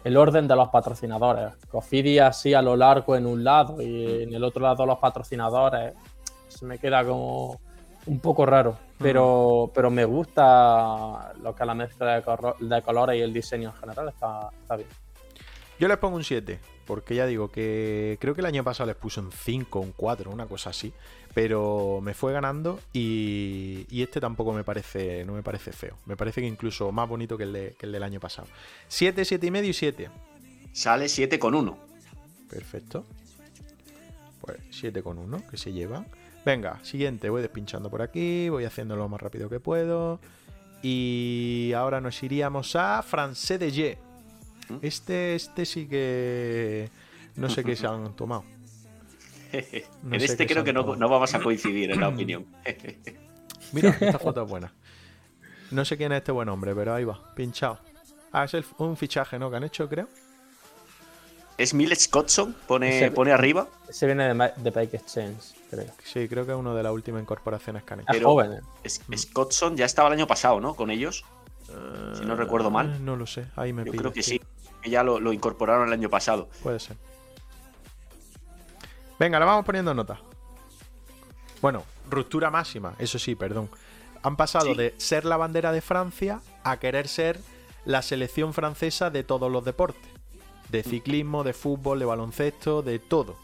el 0.03 0.17
orden 0.17 0.49
de 0.49 0.57
los 0.57 0.69
patrocinadores. 0.69 1.55
Cofidis 1.71 2.23
así 2.23 2.55
a 2.55 2.63
lo 2.63 2.77
largo 2.77 3.15
en 3.15 3.27
un 3.27 3.45
lado 3.45 3.81
y 3.81 4.25
en 4.25 4.35
el 4.35 4.43
otro 4.43 4.63
lado 4.63 4.85
los 4.85 4.99
patrocinadores. 4.99 5.95
Se 6.49 6.67
me 6.67 6.79
queda 6.79 7.05
como 7.05 7.61
un 8.07 8.19
poco 8.19 8.45
raro, 8.45 8.77
pero, 8.99 9.71
pero 9.73 9.91
me 9.93 10.05
gusta 10.05 11.35
lo 11.41 11.55
que 11.55 11.63
es 11.63 11.67
la 11.69 11.75
mezcla 11.75 12.21
de, 12.21 12.83
colores 12.83 13.17
y 13.17 13.21
el 13.21 13.33
diseño 13.33 13.69
en 13.69 13.77
general. 13.77 14.09
Está, 14.09 14.49
está 14.61 14.75
bien. 14.75 14.89
Yo 15.79 15.87
les 15.87 15.99
pongo 15.99 16.17
un 16.17 16.25
7, 16.25 16.59
porque 16.87 17.15
ya 17.15 17.27
digo 17.27 17.51
que 17.51 18.19
creo 18.21 18.35
que 18.35 18.41
el 18.41 18.47
año 18.47 18.65
pasado 18.65 18.87
les 18.89 18.97
puse 18.97 19.21
un 19.21 19.31
5, 19.33 19.81
un 19.81 19.93
4, 19.93 20.31
una 20.31 20.47
cosa 20.47 20.71
así, 20.71 20.93
pero 21.35 22.01
me 22.03 22.15
fue 22.15 22.33
ganando 22.33 22.81
y, 22.93 23.87
y 23.91 24.03
este 24.03 24.21
tampoco 24.21 24.53
me 24.53 24.65
parece, 24.65 25.25
no 25.25 25.33
me 25.35 25.43
parece 25.43 25.73
feo. 25.73 25.97
Me 26.07 26.17
parece 26.17 26.41
que 26.41 26.47
incluso 26.47 26.93
más 26.93 27.09
bonito 27.09 27.37
que 27.39 27.45
el, 27.45 27.53
de- 27.53 27.75
que 27.79 27.87
el 27.87 27.93
del 27.93 28.03
año 28.03 28.21
pasado. 28.21 28.49
7, 28.89 29.25
7 29.25 29.47
y 29.47 29.51
medio 29.51 29.71
y 29.71 29.75
7. 29.75 30.11
Sale 30.73 31.09
7 31.09 31.39
con 31.39 31.55
1. 31.55 31.79
Perfecto. 32.51 33.05
Pues 34.41 34.59
7 34.71 35.03
con 35.03 35.19
1 35.19 35.47
que 35.51 35.57
se 35.57 35.73
llevan. 35.73 36.07
Venga, 36.45 36.81
siguiente, 36.83 37.31
voy 37.31 37.41
despinchando 37.43 37.89
por 37.89 38.03
aquí, 38.03 38.49
voy 38.49 38.65
haciéndolo 38.65 39.03
lo 39.03 39.09
más 39.09 39.21
rápido 39.21 39.49
que 39.49 39.61
puedo. 39.61 40.19
Y 40.83 41.73
ahora 41.77 42.01
nos 42.01 42.21
iríamos 42.25 42.75
a 42.75 43.01
Francais 43.03 43.59
de 43.61 43.71
Ye. 43.71 43.99
Este, 44.81 45.35
este 45.35 45.67
sí 45.67 45.87
que 45.87 46.89
no 47.37 47.49
sé 47.49 47.65
qué 47.65 47.77
se 47.77 47.87
han 47.87 48.15
tomado. 48.15 48.45
en 49.53 50.15
este 50.15 50.47
creo 50.47 50.65
que 50.65 50.73
no, 50.73 50.97
no, 50.97 51.09
vamos 51.09 51.35
a 51.35 51.41
coincidir 51.41 51.91
en 51.91 52.01
la 52.01 52.09
opinión. 52.11 52.47
Mira, 53.73 53.91
esta 54.01 54.19
foto 54.19 54.43
es 54.45 54.49
buena. 54.49 54.73
No 55.71 55.85
sé 55.85 55.97
quién 55.97 56.13
es 56.13 56.19
este 56.19 56.33
buen 56.33 56.49
hombre, 56.49 56.75
pero 56.75 56.95
ahí 56.95 57.05
va, 57.05 57.35
pinchado. 57.35 57.79
Ah, 58.33 58.45
es 58.45 58.55
un 58.79 58.97
fichaje, 58.97 59.39
¿no? 59.39 59.51
Que 59.51 59.57
han 59.57 59.65
hecho, 59.65 59.89
creo. 59.89 60.09
¿Es 61.59 61.75
Miles 61.75 62.05
Scottson? 62.05 62.55
Pone, 62.67 63.11
pone 63.11 63.31
arriba. 63.31 63.69
Ese 63.89 64.07
viene 64.07 64.35
de, 64.35 64.53
de 64.57 64.73
Pike 64.73 64.97
Exchange, 64.97 65.55
creo. 65.71 65.93
Sí, 66.03 66.27
creo 66.29 66.47
que 66.47 66.53
es 66.53 66.59
uno 66.59 66.75
de 66.75 66.83
las 66.83 66.93
últimas 66.93 67.23
incorporaciones 67.23 67.85
que 67.85 67.95
han 67.95 68.01
hecho. 68.01 68.13
Es 68.13 68.23
joven. 68.23 68.53
¿eh? 68.53 69.17
Scottson 69.17 69.77
ya 69.77 69.85
estaba 69.85 70.09
el 70.09 70.15
año 70.15 70.27
pasado, 70.27 70.61
¿no? 70.61 70.75
Con 70.75 70.91
ellos. 70.91 71.25
Si 72.15 72.25
no 72.25 72.37
recuerdo 72.37 72.71
mal. 72.71 72.95
Eh, 72.95 72.99
no 73.01 73.17
lo 73.17 73.27
sé, 73.27 73.47
ahí 73.57 73.73
me 73.73 73.85
Yo 73.85 73.93
creo 73.93 74.13
que 74.13 74.23
sí. 74.23 74.41
Que 74.81 74.91
ya 74.91 75.03
lo, 75.03 75.21
lo, 75.21 75.33
incorporaron 75.33 75.87
el 75.89 75.93
año 75.93 76.09
pasado. 76.09 76.49
Puede 76.63 76.81
ser. 76.81 76.97
Venga, 79.19 79.39
la 79.39 79.45
vamos 79.45 79.65
poniendo 79.65 79.95
nota. 79.95 80.19
Bueno, 81.61 81.85
ruptura 82.11 82.51
máxima, 82.51 82.95
eso 82.99 83.19
sí, 83.19 83.35
perdón. 83.37 83.69
Han 84.23 84.37
pasado 84.37 84.75
de 84.75 84.95
ser 84.99 85.25
la 85.25 85.37
bandera 85.37 85.73
de 85.73 85.81
Francia 85.81 86.41
a 86.65 86.79
querer 86.79 87.09
ser 87.09 87.41
la 87.85 88.03
selección 88.03 88.53
francesa 88.53 89.11
de 89.11 89.25
todos 89.25 89.51
los 89.51 89.65
deportes. 89.65 90.03
De 90.69 90.83
ciclismo, 90.83 91.45
de 91.45 91.53
fútbol, 91.53 91.99
de 91.99 92.05
baloncesto, 92.05 92.83
de 92.83 92.99
todo. 92.99 93.37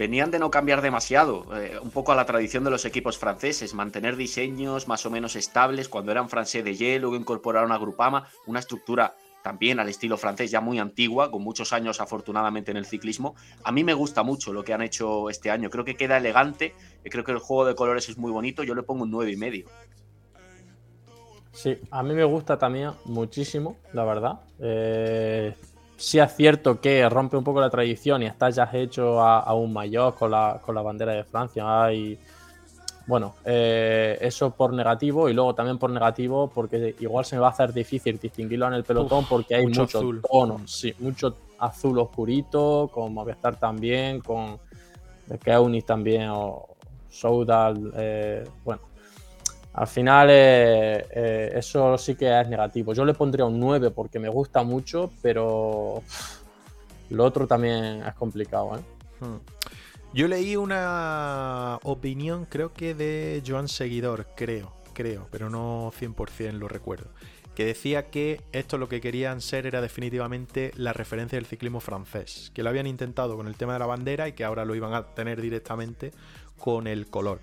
Venían 0.00 0.30
de 0.30 0.38
no 0.38 0.50
cambiar 0.50 0.80
demasiado, 0.80 1.44
eh, 1.54 1.78
un 1.78 1.90
poco 1.90 2.10
a 2.10 2.14
la 2.14 2.24
tradición 2.24 2.64
de 2.64 2.70
los 2.70 2.86
equipos 2.86 3.18
franceses, 3.18 3.74
mantener 3.74 4.16
diseños 4.16 4.88
más 4.88 5.04
o 5.04 5.10
menos 5.10 5.36
estables 5.36 5.90
cuando 5.90 6.10
eran 6.10 6.30
francés 6.30 6.64
de 6.64 6.74
hielo, 6.74 7.08
luego 7.08 7.16
incorporaron 7.16 7.70
a 7.70 7.76
Grupama, 7.76 8.26
una 8.46 8.60
estructura 8.60 9.14
también 9.42 9.78
al 9.78 9.90
estilo 9.90 10.16
francés, 10.16 10.50
ya 10.50 10.62
muy 10.62 10.78
antigua, 10.78 11.30
con 11.30 11.42
muchos 11.42 11.74
años 11.74 12.00
afortunadamente 12.00 12.70
en 12.70 12.78
el 12.78 12.86
ciclismo. 12.86 13.34
A 13.62 13.72
mí 13.72 13.84
me 13.84 13.92
gusta 13.92 14.22
mucho 14.22 14.54
lo 14.54 14.64
que 14.64 14.72
han 14.72 14.80
hecho 14.80 15.28
este 15.28 15.50
año, 15.50 15.68
creo 15.68 15.84
que 15.84 15.96
queda 15.96 16.16
elegante, 16.16 16.74
creo 17.04 17.22
que 17.22 17.32
el 17.32 17.38
juego 17.38 17.66
de 17.66 17.74
colores 17.74 18.08
es 18.08 18.16
muy 18.16 18.32
bonito, 18.32 18.62
yo 18.62 18.74
le 18.74 18.82
pongo 18.82 19.02
un 19.02 19.12
9,5. 19.12 19.32
y 19.34 19.36
medio. 19.36 19.66
Sí, 21.52 21.76
a 21.90 22.02
mí 22.02 22.14
me 22.14 22.24
gusta 22.24 22.58
también 22.58 22.92
muchísimo, 23.04 23.76
la 23.92 24.04
verdad. 24.04 24.40
Eh, 24.60 25.54
sí 26.00 26.18
es 26.18 26.34
cierto 26.34 26.80
que 26.80 27.06
rompe 27.08 27.36
un 27.36 27.44
poco 27.44 27.60
la 27.60 27.68
tradición 27.68 28.22
y 28.22 28.26
está 28.26 28.48
ya 28.50 28.68
hecho 28.72 29.20
a, 29.20 29.52
un 29.54 29.72
mayor 29.72 30.14
con 30.14 30.30
la, 30.30 30.60
con 30.64 30.74
la 30.74 30.82
bandera 30.82 31.12
de 31.12 31.24
Francia. 31.24 31.84
Hay 31.84 32.18
bueno, 33.06 33.34
eh, 33.44 34.16
eso 34.20 34.50
por 34.52 34.72
negativo 34.72 35.28
y 35.28 35.34
luego 35.34 35.54
también 35.54 35.78
por 35.78 35.90
negativo 35.90 36.48
porque 36.48 36.94
igual 37.00 37.24
se 37.24 37.36
me 37.36 37.40
va 37.40 37.48
a 37.48 37.50
hacer 37.50 37.72
difícil 37.72 38.18
distinguirlo 38.18 38.68
en 38.68 38.74
el 38.74 38.84
pelotón 38.84 39.26
porque 39.28 39.56
hay 39.56 39.66
mucho 39.66 39.82
azul. 39.82 40.22
sí, 40.66 40.94
mucho 41.00 41.36
azul 41.58 41.98
oscurito, 41.98 42.88
con 42.92 43.12
Movistar 43.12 43.56
también, 43.56 44.20
con 44.20 44.58
Keunis 45.42 45.84
también 45.84 46.28
o 46.30 46.68
Soudal, 47.08 47.92
eh, 47.96 48.44
bueno. 48.64 48.89
Al 49.80 49.86
final 49.86 50.28
eh, 50.30 51.52
eso 51.54 51.96
sí 51.96 52.14
que 52.14 52.38
es 52.38 52.46
negativo. 52.46 52.92
Yo 52.92 53.02
le 53.06 53.14
pondría 53.14 53.46
un 53.46 53.58
9 53.58 53.90
porque 53.92 54.18
me 54.18 54.28
gusta 54.28 54.62
mucho, 54.62 55.10
pero 55.22 56.02
lo 57.08 57.24
otro 57.24 57.46
también 57.46 58.02
es 58.06 58.12
complicado. 58.12 58.76
¿eh? 58.76 59.24
Hmm. 59.24 59.38
Yo 60.12 60.28
leí 60.28 60.54
una 60.54 61.78
opinión, 61.82 62.44
creo 62.44 62.74
que 62.74 62.94
de 62.94 63.42
Joan 63.46 63.68
Seguidor, 63.68 64.26
creo, 64.36 64.70
creo, 64.92 65.28
pero 65.30 65.48
no 65.48 65.90
100% 65.98 66.58
lo 66.58 66.68
recuerdo, 66.68 67.08
que 67.54 67.64
decía 67.64 68.10
que 68.10 68.42
esto 68.52 68.76
lo 68.76 68.86
que 68.86 69.00
querían 69.00 69.40
ser 69.40 69.64
era 69.64 69.80
definitivamente 69.80 70.72
la 70.76 70.92
referencia 70.92 71.38
del 71.38 71.46
ciclismo 71.46 71.80
francés, 71.80 72.52
que 72.52 72.62
lo 72.62 72.68
habían 72.68 72.86
intentado 72.86 73.34
con 73.34 73.46
el 73.46 73.56
tema 73.56 73.72
de 73.72 73.78
la 73.78 73.86
bandera 73.86 74.28
y 74.28 74.34
que 74.34 74.44
ahora 74.44 74.66
lo 74.66 74.74
iban 74.74 74.92
a 74.92 75.06
tener 75.14 75.40
directamente 75.40 76.10
con 76.58 76.86
el 76.86 77.06
color. 77.06 77.40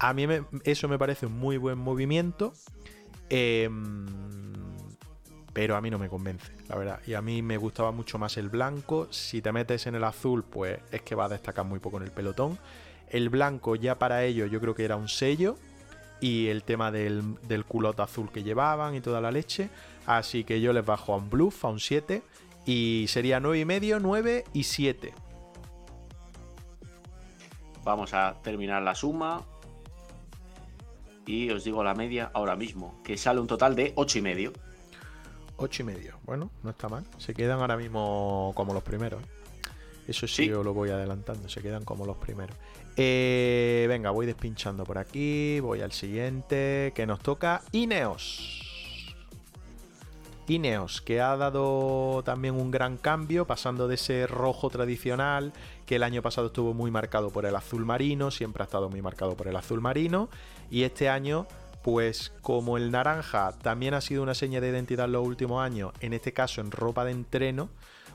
A 0.00 0.12
mí 0.12 0.26
eso 0.64 0.88
me 0.88 0.98
parece 0.98 1.26
un 1.26 1.38
muy 1.38 1.56
buen 1.56 1.78
movimiento. 1.78 2.52
Eh, 3.28 3.68
pero 5.52 5.76
a 5.76 5.80
mí 5.80 5.90
no 5.90 5.98
me 5.98 6.08
convence, 6.08 6.52
la 6.68 6.76
verdad. 6.76 7.00
Y 7.06 7.14
a 7.14 7.22
mí 7.22 7.42
me 7.42 7.56
gustaba 7.56 7.90
mucho 7.90 8.18
más 8.18 8.36
el 8.36 8.48
blanco. 8.48 9.08
Si 9.10 9.42
te 9.42 9.52
metes 9.52 9.86
en 9.86 9.94
el 9.94 10.04
azul, 10.04 10.44
pues 10.44 10.78
es 10.92 11.02
que 11.02 11.14
va 11.14 11.24
a 11.24 11.28
destacar 11.28 11.64
muy 11.64 11.80
poco 11.80 11.96
en 11.96 12.04
el 12.04 12.12
pelotón. 12.12 12.58
El 13.08 13.28
blanco 13.28 13.74
ya 13.74 13.98
para 13.98 14.24
ello 14.24 14.46
yo 14.46 14.60
creo 14.60 14.74
que 14.74 14.84
era 14.84 14.96
un 14.96 15.08
sello. 15.08 15.56
Y 16.20 16.48
el 16.48 16.62
tema 16.64 16.92
del, 16.92 17.36
del 17.48 17.64
culot 17.64 17.98
azul 17.98 18.30
que 18.30 18.42
llevaban 18.42 18.94
y 18.94 19.00
toda 19.00 19.20
la 19.20 19.30
leche. 19.30 19.70
Así 20.06 20.44
que 20.44 20.60
yo 20.60 20.72
les 20.72 20.84
bajo 20.84 21.14
a 21.14 21.16
un 21.16 21.28
bluff, 21.30 21.64
a 21.64 21.68
un 21.68 21.80
7. 21.80 22.22
Y 22.66 23.06
sería 23.08 23.40
9,5, 23.40 23.98
9 24.00 24.44
y 24.52 24.62
7. 24.62 25.14
Vamos 27.82 28.14
a 28.14 28.36
terminar 28.42 28.82
la 28.82 28.94
suma. 28.94 29.42
Y 31.26 31.50
os 31.50 31.64
digo 31.64 31.84
la 31.84 31.94
media 31.94 32.30
ahora 32.34 32.56
mismo, 32.56 33.00
que 33.04 33.16
sale 33.16 33.40
un 33.40 33.46
total 33.46 33.76
de 33.76 33.94
8,5. 33.94 34.52
8 35.56 35.82
y 35.82 35.84
medio. 35.84 36.18
Bueno, 36.24 36.50
no 36.62 36.70
está 36.70 36.88
mal. 36.88 37.04
Se 37.18 37.34
quedan 37.34 37.60
ahora 37.60 37.76
mismo 37.76 38.52
como 38.54 38.72
los 38.72 38.82
primeros. 38.82 39.22
¿eh? 39.22 39.26
Eso 40.08 40.26
sí, 40.26 40.48
yo 40.48 40.64
lo 40.64 40.74
voy 40.74 40.90
adelantando. 40.90 41.48
Se 41.48 41.60
quedan 41.60 41.84
como 41.84 42.06
los 42.06 42.16
primeros. 42.16 42.56
Eh, 42.96 43.86
venga, 43.88 44.10
voy 44.10 44.26
despinchando 44.26 44.84
por 44.84 44.98
aquí. 44.98 45.60
Voy 45.60 45.82
al 45.82 45.92
siguiente. 45.92 46.92
Que 46.94 47.06
nos 47.06 47.20
toca 47.20 47.62
Ineos. 47.72 48.60
Ineos, 50.48 51.00
que 51.00 51.20
ha 51.20 51.36
dado 51.36 52.22
también 52.24 52.56
un 52.56 52.72
gran 52.72 52.96
cambio, 52.96 53.46
pasando 53.46 53.86
de 53.86 53.94
ese 53.94 54.26
rojo 54.26 54.68
tradicional, 54.68 55.52
que 55.86 55.96
el 55.96 56.02
año 56.02 56.22
pasado 56.22 56.48
estuvo 56.48 56.74
muy 56.74 56.90
marcado 56.90 57.30
por 57.30 57.46
el 57.46 57.54
azul 57.54 57.84
marino, 57.84 58.32
siempre 58.32 58.62
ha 58.62 58.66
estado 58.66 58.88
muy 58.88 59.00
marcado 59.00 59.36
por 59.36 59.46
el 59.46 59.54
azul 59.54 59.80
marino, 59.80 60.28
y 60.70 60.84
este 60.84 61.08
año 61.08 61.46
pues 61.82 62.32
como 62.42 62.76
el 62.76 62.90
naranja 62.90 63.52
también 63.62 63.94
ha 63.94 64.00
sido 64.00 64.22
una 64.22 64.34
seña 64.34 64.60
de 64.60 64.68
identidad 64.68 65.06
en 65.06 65.12
los 65.12 65.26
últimos 65.26 65.62
años, 65.62 65.92
en 66.00 66.12
este 66.12 66.32
caso 66.32 66.60
en 66.60 66.70
ropa 66.70 67.04
de 67.04 67.12
entreno, 67.12 67.70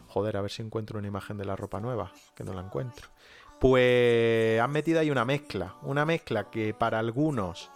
joder, 0.07 0.38
a 0.38 0.41
ver 0.41 0.52
si 0.52 0.61
encuentro 0.61 0.99
una 0.99 1.07
imagen 1.07 1.38
de 1.38 1.45
la 1.45 1.56
ropa 1.56 1.80
nueva, 1.80 2.11
que 2.36 2.44
no 2.44 2.53
la 2.53 2.61
encuentro. 2.61 3.10
Pues 3.60 4.60
han 4.60 4.72
metido 4.72 4.99
ahí 4.99 5.10
una 5.10 5.26
mezcla, 5.26 5.76
una 5.82 6.06
mezcla 6.06 6.49
que 6.49 6.73
para 6.73 6.99
algunos 6.99 7.72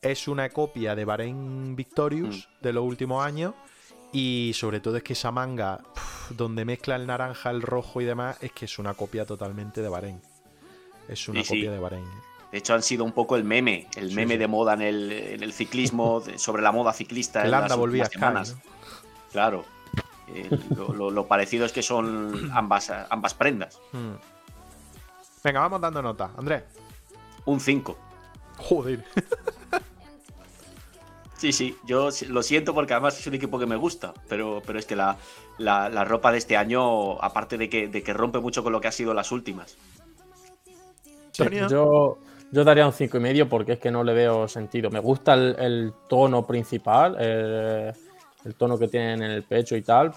es 0.00 0.28
una 0.28 0.48
copia 0.50 0.94
de 0.94 1.04
Bahrain 1.04 1.76
Victorious 1.76 2.48
mm. 2.48 2.62
de 2.62 2.72
los 2.72 2.84
últimos 2.84 3.24
años 3.24 3.54
y 4.12 4.52
sobre 4.54 4.80
todo 4.80 4.96
es 4.96 5.02
que 5.02 5.14
esa 5.14 5.32
manga 5.32 5.80
donde 6.30 6.64
mezcla 6.64 6.96
el 6.96 7.06
naranja, 7.06 7.50
el 7.50 7.60
rojo 7.60 8.00
y 8.00 8.04
demás 8.04 8.38
es 8.40 8.52
que 8.52 8.64
es 8.64 8.78
una 8.78 8.94
copia 8.94 9.26
totalmente 9.26 9.82
de 9.82 9.88
Bahrein. 9.88 10.20
Es 11.08 11.28
una 11.28 11.42
copia 11.42 11.70
de 11.70 11.78
Bahrein. 11.78 12.35
¿Eh? 12.46 12.52
De 12.52 12.58
hecho, 12.58 12.74
han 12.74 12.82
sido 12.82 13.04
un 13.04 13.12
poco 13.12 13.36
el 13.36 13.44
meme, 13.44 13.88
el 13.96 14.14
meme 14.14 14.38
de 14.38 14.46
moda 14.46 14.74
en 14.74 14.82
el, 14.82 15.52
ciclismo, 15.52 16.22
sobre 16.36 16.62
la 16.62 16.72
moda 16.72 16.92
ciclista. 16.92 17.44
en 17.44 17.50
las 17.50 17.76
volvía 17.76 18.06
semanas. 18.06 18.56
Claro. 19.32 19.64
lo, 20.76 21.26
parecido 21.26 21.66
es 21.66 21.72
que 21.72 21.82
son 21.82 22.50
ambas, 22.54 22.90
ambas 23.10 23.34
prendas. 23.34 23.78
Hmm. 23.92 24.14
Venga, 25.44 25.60
vamos 25.60 25.80
dando 25.80 26.02
nota. 26.02 26.30
Andrés. 26.36 26.64
Un 27.44 27.60
5. 27.60 27.96
Joder. 28.58 29.04
Sí, 31.36 31.52
sí, 31.52 31.76
yo 31.84 32.08
lo 32.28 32.42
siento 32.42 32.72
porque 32.72 32.94
además 32.94 33.18
es 33.20 33.26
un 33.26 33.34
equipo 33.34 33.58
que 33.58 33.66
me 33.66 33.76
gusta, 33.76 34.14
pero, 34.26 34.62
pero 34.66 34.78
es 34.78 34.86
que 34.86 34.96
la, 34.96 35.18
ropa 36.06 36.32
de 36.32 36.38
este 36.38 36.56
año, 36.56 37.22
aparte 37.22 37.58
de 37.58 37.68
que, 37.68 37.88
de 37.88 38.02
que 38.02 38.14
rompe 38.14 38.40
mucho 38.40 38.62
con 38.62 38.72
lo 38.72 38.80
que 38.80 38.88
ha 38.88 38.92
sido 38.92 39.12
las 39.12 39.30
últimas. 39.32 39.76
yo, 41.68 42.18
yo 42.52 42.64
daría 42.64 42.86
un 42.86 42.92
5,5 42.92 43.16
y 43.16 43.20
medio 43.20 43.48
porque 43.48 43.72
es 43.72 43.78
que 43.78 43.90
no 43.90 44.04
le 44.04 44.14
veo 44.14 44.48
sentido. 44.48 44.90
Me 44.90 45.00
gusta 45.00 45.34
el, 45.34 45.92
tono 46.08 46.46
principal, 46.46 47.16
el, 47.20 48.54
tono 48.56 48.78
que 48.78 48.88
tienen 48.88 49.22
en 49.22 49.30
el 49.30 49.42
pecho 49.42 49.76
y 49.76 49.82
tal. 49.82 50.12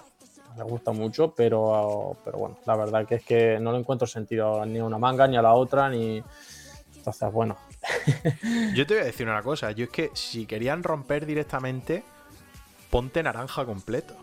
Me 0.56 0.64
gusta 0.64 0.92
mucho, 0.92 1.32
pero, 1.34 2.16
pero 2.24 2.38
bueno, 2.38 2.58
la 2.66 2.76
verdad 2.76 3.06
que 3.06 3.16
es 3.16 3.24
que 3.24 3.58
no 3.60 3.72
le 3.72 3.78
encuentro 3.78 4.06
sentido 4.06 4.64
ni 4.66 4.78
a 4.78 4.84
una 4.84 4.98
manga, 4.98 5.26
ni 5.26 5.36
a 5.36 5.42
la 5.42 5.54
otra, 5.54 5.88
ni. 5.88 6.22
Entonces, 6.96 7.32
bueno. 7.32 7.56
yo 8.74 8.86
te 8.86 8.94
voy 8.94 9.02
a 9.02 9.06
decir 9.06 9.28
una 9.28 9.42
cosa. 9.42 9.70
Yo 9.72 9.84
es 9.84 9.90
que 9.90 10.10
si 10.12 10.46
querían 10.46 10.82
romper 10.82 11.24
directamente, 11.24 12.02
ponte 12.90 13.22
naranja 13.22 13.64
completo. 13.64 14.14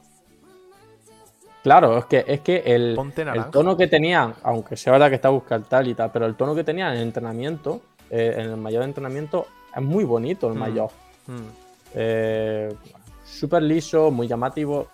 Claro, 1.63 1.97
es 1.97 2.05
que, 2.05 2.23
es 2.25 2.41
que 2.41 2.63
el, 2.65 2.97
el 2.97 3.45
tono 3.51 3.75
que 3.75 3.87
tenían, 3.87 4.35
aunque 4.43 4.77
sea 4.77 4.93
verdad 4.93 5.09
que 5.09 5.15
está 5.15 5.29
buscando 5.29 5.67
tal 5.67 5.87
y 5.87 5.95
tal, 5.95 6.11
pero 6.11 6.25
el 6.25 6.35
tono 6.35 6.55
que 6.55 6.63
tenían 6.63 6.93
en 6.93 6.99
el 6.99 7.03
entrenamiento 7.03 7.81
eh, 8.09 8.35
en 8.37 8.49
el 8.51 8.57
mayor 8.57 8.83
entrenamiento 8.83 9.47
es 9.75 9.81
muy 9.81 10.03
bonito 10.03 10.47
el 10.47 10.55
mm. 10.55 10.57
mayor. 10.57 10.89
Mm. 11.27 11.47
Eh, 11.93 12.75
súper 13.23 13.63
liso, 13.63 14.11
muy 14.11 14.27
llamativo. 14.27 14.87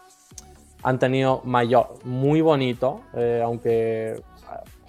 Han 0.83 0.99
tenido 0.99 1.41
mayor 1.45 1.99
muy 2.03 2.41
bonito, 2.41 3.01
eh, 3.13 3.41
aunque 3.43 4.21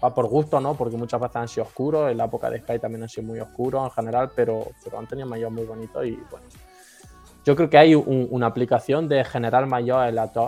va 0.02 0.12
por 0.12 0.26
gusto, 0.26 0.60
¿no? 0.60 0.74
Porque 0.74 0.96
muchas 0.96 1.20
veces 1.20 1.36
han 1.36 1.48
sido 1.48 1.64
oscuros. 1.64 2.10
En 2.10 2.18
la 2.18 2.24
época 2.24 2.50
de 2.50 2.60
Sky 2.60 2.78
también 2.78 3.04
han 3.04 3.08
sido 3.08 3.26
muy 3.28 3.38
oscuros 3.38 3.84
en 3.84 3.90
general, 3.90 4.30
pero, 4.34 4.66
pero 4.82 4.98
han 4.98 5.06
tenido 5.06 5.28
mayor 5.28 5.50
muy 5.50 5.64
bonito 5.64 6.04
y 6.04 6.16
bueno. 6.30 6.46
Yo 7.44 7.54
creo 7.54 7.68
que 7.68 7.76
hay 7.76 7.94
una 7.94 8.46
aplicación 8.46 9.06
de 9.06 9.22
generar 9.22 9.66
mayor 9.66 10.00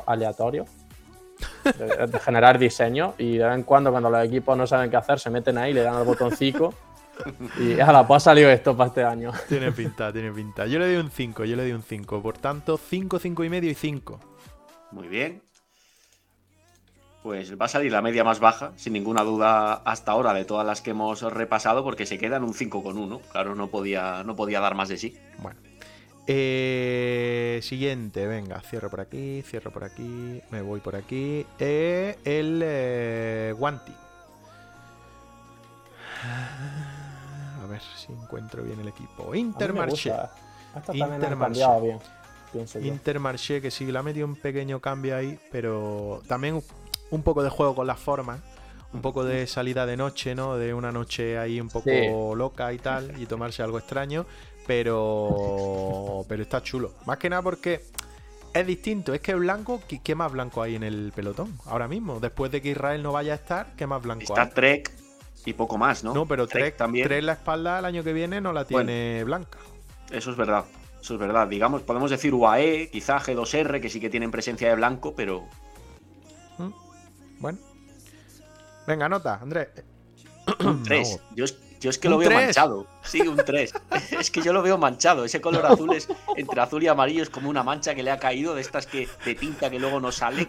aleatorio 0.06 0.64
de, 1.64 2.18
generar 2.20 2.58
diseño 2.58 3.14
y 3.18 3.38
de 3.38 3.44
vez 3.44 3.54
en 3.54 3.62
cuando 3.62 3.90
cuando 3.90 4.10
los 4.10 4.24
equipos 4.24 4.56
no 4.56 4.66
saben 4.66 4.90
qué 4.90 4.96
hacer 4.96 5.18
se 5.18 5.30
meten 5.30 5.58
ahí, 5.58 5.72
le 5.72 5.82
dan 5.82 5.94
al 5.94 6.04
botoncito 6.04 6.72
y 7.60 7.80
a 7.80 7.93
la 7.93 8.06
pues 8.06 8.22
ha 8.22 8.30
salido 8.30 8.51
esto 8.51 8.76
para 8.76 8.88
este 8.88 9.05
año. 9.05 9.32
Tiene 9.48 9.72
pinta, 9.72 10.12
tiene 10.12 10.32
pinta. 10.32 10.66
Yo 10.66 10.78
le 10.78 10.86
doy 10.86 10.97
un 10.97 11.10
5, 11.10 11.44
yo 11.44 11.56
le 11.56 11.62
doy 11.62 11.72
un 11.72 11.82
5. 11.82 12.22
Por 12.22 12.38
tanto, 12.38 12.78
5, 12.78 13.18
5 13.18 13.44
y 13.44 13.48
medio 13.48 13.70
y 13.70 13.74
5. 13.74 14.20
Muy 14.93 15.09
bien. 15.09 15.43
Pues 17.22 17.59
va 17.60 17.64
a 17.64 17.68
salir 17.68 17.90
la 17.90 18.02
media 18.02 18.22
más 18.22 18.38
baja, 18.38 18.72
sin 18.76 18.93
ninguna 18.93 19.24
duda, 19.24 19.74
hasta 19.84 20.12
ahora 20.12 20.32
de 20.32 20.44
todas 20.44 20.64
las 20.64 20.80
que 20.80 20.90
hemos 20.90 21.22
repasado, 21.22 21.82
porque 21.82 22.06
se 22.06 22.18
queda 22.18 22.36
en 22.36 22.44
un 22.44 22.55
5 22.55 22.82
con 22.84 22.98
1. 22.98 23.20
Claro, 23.32 23.56
no 23.56 23.68
podía, 23.68 24.22
no 24.24 24.36
podía 24.36 24.60
dar 24.60 24.76
más 24.76 24.88
de 24.88 24.97
sí. 24.97 25.18
Bueno. 25.38 25.59
Eh, 26.28 27.60
siguiente, 27.62 28.26
venga, 28.26 28.60
cierro 28.60 28.90
por 28.90 29.01
aquí, 29.01 29.43
cierro 29.43 29.70
por 29.70 29.84
aquí, 29.84 30.40
me 30.51 30.60
voy 30.60 30.80
por 30.80 30.97
aquí. 30.97 31.47
Eh, 31.59 32.16
el 32.24 32.60
eh, 32.64 33.55
Guanti. 33.56 33.93
A 37.66 37.68
ver 37.68 37.82
si 37.97 38.12
encuentro 38.12 38.62
bien 38.62 38.78
el 38.78 38.86
equipo. 38.86 39.34
Intermarché. 39.34 40.12
Intermarché. 40.93 41.64
bien, 41.82 41.98
Intermarché, 42.84 43.60
que 43.60 43.72
sí, 43.72 43.86
le 43.86 43.98
ha 43.98 44.05
metido 44.05 44.24
un 44.24 44.36
pequeño 44.36 44.78
cambio 44.80 45.16
ahí, 45.16 45.36
pero 45.51 46.22
también 46.28 46.62
un 47.10 47.22
poco 47.22 47.43
de 47.43 47.51
juego 47.51 47.74
con 47.74 47.88
las 47.88 47.98
formas. 47.98 48.38
Un 48.93 49.02
poco 49.02 49.24
de 49.24 49.48
salida 49.48 49.84
de 49.84 49.97
noche, 49.97 50.36
¿no? 50.36 50.56
De 50.56 50.72
una 50.72 50.93
noche 50.93 51.38
ahí 51.38 51.60
un 51.60 51.68
poco 51.68 52.36
loca 52.36 52.72
y 52.72 52.78
tal, 52.78 53.20
y 53.20 53.26
tomarse 53.26 53.64
algo 53.64 53.78
extraño. 53.78 54.26
Pero. 54.64 56.24
Pero 56.28 56.43
está 56.44 56.62
chulo. 56.62 56.93
Más 57.05 57.18
que 57.18 57.28
nada 57.28 57.43
porque 57.43 57.82
es 58.55 58.66
distinto. 58.66 59.12
Es 59.12 59.20
que 59.20 59.34
blanco, 59.34 59.82
¿qué, 59.88 60.14
más 60.14 60.30
blanco 60.30 60.62
hay 60.62 60.76
en 60.76 60.84
el 60.84 61.12
pelotón 61.16 61.59
ahora 61.66 61.88
mismo? 61.88 62.20
Después 62.20 62.52
de 62.52 62.62
que 62.62 62.70
Israel 62.70 63.02
no 63.02 63.10
vaya 63.10 63.32
a 63.32 63.36
estar, 63.36 63.74
¿qué 63.76 63.88
más 63.88 64.01
blanco 64.01 64.22
está 64.22 64.44
hay? 64.44 64.51
Trek 64.51 65.05
y 65.47 65.55
poco 65.55 65.78
más, 65.78 66.05
¿no? 66.05 66.12
No, 66.12 66.27
pero 66.27 66.47
Trek, 66.47 66.77
también. 66.77 67.06
Trek 67.06 67.23
la 67.23 67.32
espalda 67.32 67.78
el 67.78 67.85
año 67.85 68.02
que 68.05 68.12
viene 68.12 68.40
no 68.40 68.52
la 68.52 68.64
tiene 68.64 69.24
blanca. 69.24 69.59
Eso 70.10 70.31
es 70.32 70.36
verdad. 70.36 70.64
Eso 71.01 71.14
es 71.14 71.20
verdad. 71.20 71.47
Digamos, 71.47 71.82
podemos 71.82 72.10
decir 72.10 72.35
UAE, 72.35 72.90
quizá 72.90 73.18
G2R, 73.20 73.81
que 73.81 73.89
sí 73.89 74.01
que 74.01 74.10
tienen 74.10 74.31
presencia 74.31 74.68
de 74.68 74.74
blanco, 74.74 75.14
pero. 75.14 75.44
Mm. 76.59 76.70
Bueno. 77.39 77.59
Venga, 78.86 79.09
nota, 79.09 79.39
Andrés. 79.40 79.68
3. 80.85 81.20
Yo, 81.35 81.44
es 81.44 81.52
que 81.78 82.08
lo 82.08 82.18
veo 82.18 82.30
manchado. 82.30 82.86
Sí, 83.02 83.20
un 83.20 83.36
3. 83.36 83.72
es 84.20 84.30
que 84.30 84.42
yo 84.42 84.52
lo 84.52 84.62
veo 84.62 84.78
manchado. 84.78 85.24
Ese 85.24 85.40
color 85.40 85.66
azul 85.66 85.94
es 85.94 86.08
entre 86.36 86.60
azul 86.60 86.82
y 86.82 86.88
amarillo 86.88 87.22
es 87.22 87.30
como 87.30 87.48
una 87.50 87.62
mancha 87.62 87.94
que 87.94 88.02
le 88.02 88.10
ha 88.10 88.18
caído 88.18 88.54
de 88.54 88.60
estas 88.60 88.86
que 88.86 89.08
de 89.24 89.34
tinta 89.34 89.70
que 89.70 89.78
luego 89.78 90.00
no 90.00 90.12
sale. 90.12 90.48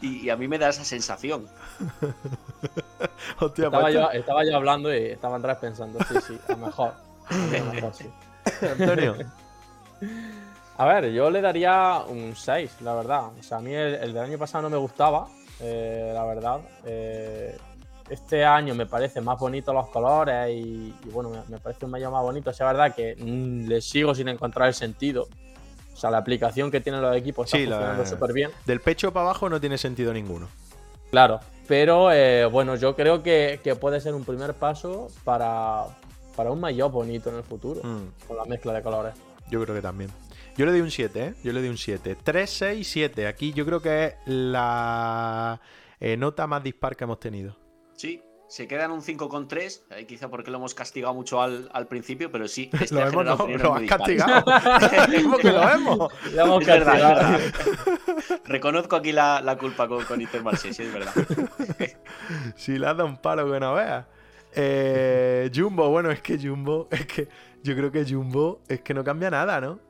Y, 0.00 0.30
a 0.30 0.36
mí 0.36 0.48
me 0.48 0.58
da 0.58 0.68
esa 0.68 0.84
sensación. 0.84 1.46
estaba, 3.40 3.90
yo, 3.90 4.10
estaba, 4.10 4.44
yo, 4.44 4.56
hablando 4.56 4.92
y 4.92 5.06
estaba 5.06 5.36
Andrés 5.36 5.58
pensando, 5.58 5.98
sí, 6.08 6.14
sí, 6.26 6.38
a 6.48 6.52
lo 6.52 6.58
mejor. 6.66 6.94
Antonio. 8.78 9.16
A 10.78 10.86
ver, 10.86 11.10
yo 11.10 11.28
le 11.30 11.40
daría 11.40 12.02
un 12.06 12.36
6, 12.36 12.82
la 12.82 12.94
verdad. 12.94 13.24
O 13.38 13.42
sea, 13.42 13.58
a 13.58 13.60
mí 13.60 13.74
el, 13.74 13.94
el 13.96 14.12
del 14.12 14.22
año 14.22 14.38
pasado 14.38 14.62
no 14.62 14.70
me 14.70 14.76
gustaba, 14.76 15.26
eh, 15.60 16.12
la 16.14 16.24
verdad. 16.24 16.60
Eh, 16.84 17.56
este 18.10 18.44
año 18.44 18.74
me 18.74 18.86
parece 18.86 19.20
más 19.20 19.38
bonito 19.38 19.72
los 19.72 19.88
colores 19.88 20.50
y, 20.50 20.94
bueno, 21.12 21.30
me, 21.48 21.58
parece 21.58 21.84
un 21.84 21.90
mayor 21.90 22.12
más 22.12 22.22
bonito. 22.22 22.50
Es 22.50 22.58
verdad 22.58 22.94
que 22.94 23.16
mm, 23.16 23.68
le 23.68 23.80
sigo 23.80 24.14
sin 24.14 24.28
encontrar 24.28 24.68
el 24.68 24.74
sentido. 24.74 25.28
O 25.92 25.96
sea, 25.96 26.10
la 26.10 26.18
aplicación 26.18 26.70
que 26.70 26.80
tienen 26.80 27.02
los 27.02 27.16
equipos 27.16 27.46
está 27.46 27.58
funcionando 27.58 28.06
súper 28.06 28.32
bien. 28.32 28.50
Del 28.66 28.80
pecho 28.80 29.12
para 29.12 29.26
abajo 29.26 29.48
no 29.48 29.60
tiene 29.60 29.78
sentido 29.78 30.12
ninguno. 30.12 30.48
Claro, 31.10 31.40
pero 31.66 32.12
eh, 32.12 32.46
bueno, 32.46 32.76
yo 32.76 32.94
creo 32.94 33.22
que, 33.22 33.60
puede 33.80 34.00
ser 34.00 34.14
un 34.14 34.24
primer 34.24 34.54
paso 34.54 35.08
para, 35.24 35.84
para 36.36 36.50
un 36.50 36.60
mayor 36.60 36.90
bonito 36.90 37.30
en 37.30 37.36
el 37.36 37.42
futuro, 37.42 37.80
mm. 37.82 38.26
con 38.26 38.36
la 38.36 38.44
mezcla 38.44 38.72
de 38.72 38.82
colores. 38.82 39.14
Yo 39.50 39.62
creo 39.62 39.74
que 39.74 39.82
también. 39.82 40.10
Yo 40.56 40.66
le 40.66 40.72
doy 40.72 40.80
un 40.80 40.90
7, 40.90 41.24
¿eh? 41.24 41.34
Yo 41.44 41.52
le 41.52 41.60
doy 41.60 41.68
un 41.68 41.78
7. 41.78 42.16
3, 42.22 42.50
6, 42.50 42.88
7. 42.88 43.26
Aquí 43.26 43.52
yo 43.52 43.64
creo 43.64 43.80
que 43.80 44.06
es 44.06 44.14
la 44.26 45.60
eh, 46.00 46.16
nota 46.16 46.46
más 46.46 46.62
dispar 46.62 46.96
que 46.96 47.04
hemos 47.04 47.20
tenido. 47.20 47.56
Sí, 47.98 48.22
se 48.46 48.68
queda 48.68 48.84
en 48.84 48.92
un 48.92 49.02
5,3, 49.02 49.82
ahí 49.90 50.06
quizá 50.06 50.30
porque 50.30 50.52
lo 50.52 50.58
hemos 50.58 50.72
castigado 50.72 51.12
mucho 51.14 51.42
al, 51.42 51.86
principio, 51.88 52.30
pero 52.30 52.46
sí. 52.46 52.70
Este 52.80 52.94
lo 52.94 53.08
hemos, 53.08 53.24
no, 53.24 53.46
lo 53.48 53.74
has 53.74 53.82
castigado. 53.82 54.44
que 55.42 55.50
lo 55.50 55.68
hemos. 55.68 56.12
Lo 56.32 56.42
hemos 56.42 56.64
castigado. 56.64 57.38
Reconozco 58.44 58.94
aquí 58.94 59.10
la, 59.10 59.56
culpa 59.58 59.88
con, 59.88 60.04
con 60.04 60.20
Intermarché, 60.20 60.72
sí, 60.72 60.84
es 60.84 60.92
verdad. 60.92 61.12
si 62.54 62.78
le 62.78 62.86
has 62.86 62.96
dado 62.96 63.08
un 63.08 63.16
palo 63.16 63.50
que 63.50 63.58
no 63.58 63.74
veas. 63.74 64.06
Eh, 64.54 65.50
Jumbo, 65.52 65.90
bueno, 65.90 66.12
es 66.12 66.20
que 66.20 66.38
Jumbo, 66.38 66.86
es 66.92 67.04
que 67.04 67.28
yo 67.64 67.74
creo 67.74 67.90
que 67.90 68.04
Jumbo 68.04 68.60
es 68.68 68.80
que 68.80 68.94
no 68.94 69.02
cambia 69.02 69.28
nada, 69.28 69.60
¿no? 69.60 69.80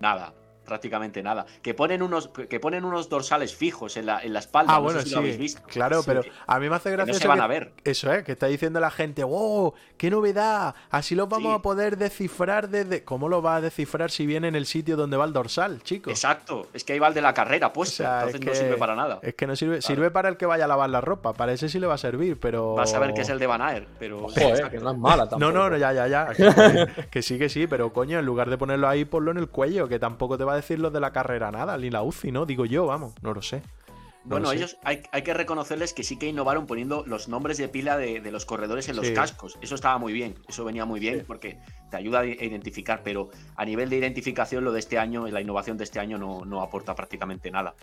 Nada 0.00 0.32
prácticamente 0.68 1.22
nada. 1.22 1.46
Que 1.62 1.74
ponen 1.74 2.02
unos, 2.02 2.28
que 2.28 2.60
ponen 2.60 2.84
unos 2.84 3.08
dorsales 3.08 3.56
fijos 3.56 3.96
en 3.96 4.06
la, 4.06 4.20
en 4.22 4.32
la 4.32 4.38
espalda. 4.38 4.74
Ah, 4.74 4.78
bueno, 4.78 5.00
sí, 5.00 5.10
lo 5.10 5.18
habéis 5.18 5.38
visto. 5.38 5.62
Claro, 5.66 6.02
pero 6.04 6.22
a 6.46 6.60
mí 6.60 6.68
me 6.68 6.76
hace 6.76 6.90
gracia. 6.92 7.12
Que 7.12 7.18
no 7.18 7.18
se 7.18 7.28
van 7.28 7.40
a 7.40 7.46
ver. 7.46 7.72
Eso 7.84 8.12
es, 8.12 8.22
que 8.24 8.32
está 8.32 8.46
diciendo 8.46 8.78
la 8.78 8.90
gente, 8.90 9.24
¡wow! 9.24 9.74
¡Qué 9.96 10.10
novedad! 10.10 10.74
Así 10.90 11.14
los 11.14 11.28
vamos 11.28 11.54
a 11.54 11.62
poder 11.62 11.96
descifrar 11.96 12.68
desde. 12.68 13.02
¿Cómo 13.04 13.28
lo 13.28 13.42
va 13.42 13.56
a 13.56 13.60
descifrar 13.60 14.10
si 14.10 14.26
viene 14.26 14.48
en 14.48 14.54
el 14.54 14.66
sitio 14.66 14.96
donde 14.96 15.16
va 15.16 15.24
el 15.24 15.32
dorsal, 15.32 15.82
chicos? 15.82 16.12
Exacto, 16.12 16.68
es 16.72 16.84
que 16.84 16.92
ahí 16.92 16.98
va 16.98 17.08
el 17.08 17.14
de 17.14 17.22
la 17.22 17.34
carrera 17.34 17.72
puesto. 17.72 18.04
entonces 18.04 18.40
no 18.40 18.54
sirve 18.54 18.76
para 18.76 18.94
nada. 18.94 19.18
Es 19.22 19.34
que 19.34 19.46
no 19.46 19.56
sirve. 19.56 19.82
Sirve 19.82 20.10
para 20.10 20.28
el 20.28 20.36
que 20.36 20.46
vaya 20.46 20.64
a 20.64 20.68
lavar 20.68 20.90
la 20.90 21.00
ropa. 21.00 21.32
Para 21.32 21.52
ese 21.52 21.68
sí 21.68 21.78
le 21.80 21.86
va 21.86 21.94
a 21.94 21.98
servir, 21.98 22.38
pero. 22.38 22.74
Vas 22.74 22.92
a 22.94 22.98
ver 22.98 23.14
que 23.14 23.22
es 23.22 23.28
el 23.28 23.38
de 23.38 23.46
Van 23.46 23.62
Aer, 23.62 23.86
pero. 23.98 24.26
que 24.34 24.78
no 24.78 24.90
es 24.90 24.98
mala 24.98 25.26
tampoco. 25.28 25.52
No, 25.52 25.70
no, 25.70 25.76
ya, 25.76 25.92
ya, 25.92 26.06
ya. 26.06 26.28
Que, 26.28 27.06
que 27.10 27.22
sí, 27.22 27.38
que 27.38 27.48
sí, 27.48 27.66
pero 27.66 27.92
coño, 27.92 28.18
en 28.18 28.26
lugar 28.26 28.50
de 28.50 28.58
ponerlo 28.58 28.88
ahí, 28.88 29.04
ponlo 29.04 29.30
en 29.30 29.38
el 29.38 29.48
cuello, 29.48 29.88
que 29.88 29.98
tampoco 29.98 30.36
te 30.36 30.44
va 30.44 30.52
a 30.52 30.56
decir 30.58 30.78
los 30.78 30.92
de 30.92 31.00
la 31.00 31.12
carrera 31.12 31.50
nada, 31.50 31.76
ni 31.76 31.90
la 31.90 32.02
UCI, 32.02 32.32
¿no? 32.32 32.46
Digo 32.46 32.66
yo, 32.66 32.86
vamos, 32.86 33.14
no 33.22 33.34
lo 33.34 33.42
sé. 33.42 33.62
bueno, 34.24 34.52
ellos 34.52 34.76
hay, 34.84 35.00
que 35.00 35.34
reconocerles 35.34 35.92
que 35.92 36.02
sí 36.02 36.18
que 36.18 36.26
innovaron 36.26 36.66
poniendo 36.66 37.04
los 37.06 37.28
nombres 37.28 37.58
de 37.58 37.68
pila 37.68 37.96
de, 37.96 38.20
los 38.30 38.44
corredores 38.44 38.88
en 38.88 38.96
los 38.96 39.10
cascos. 39.10 39.58
Eso 39.60 39.74
estaba 39.74 39.98
muy 39.98 40.12
bien, 40.12 40.34
eso 40.48 40.64
venía 40.64 40.84
muy 40.84 41.00
bien 41.00 41.24
porque 41.26 41.58
te 41.90 41.96
ayuda 41.96 42.20
a 42.20 42.26
identificar, 42.26 43.02
pero 43.02 43.30
a 43.56 43.64
nivel 43.64 43.90
de 43.90 43.96
identificación 43.96 44.64
lo 44.64 44.72
de 44.72 44.80
este 44.80 44.98
año, 44.98 45.26
la 45.28 45.40
innovación 45.40 45.76
de 45.76 45.84
este 45.84 46.00
año 46.00 46.18
no, 46.18 46.62
aporta 46.62 46.94
prácticamente 46.94 47.50
nada. 47.50 47.74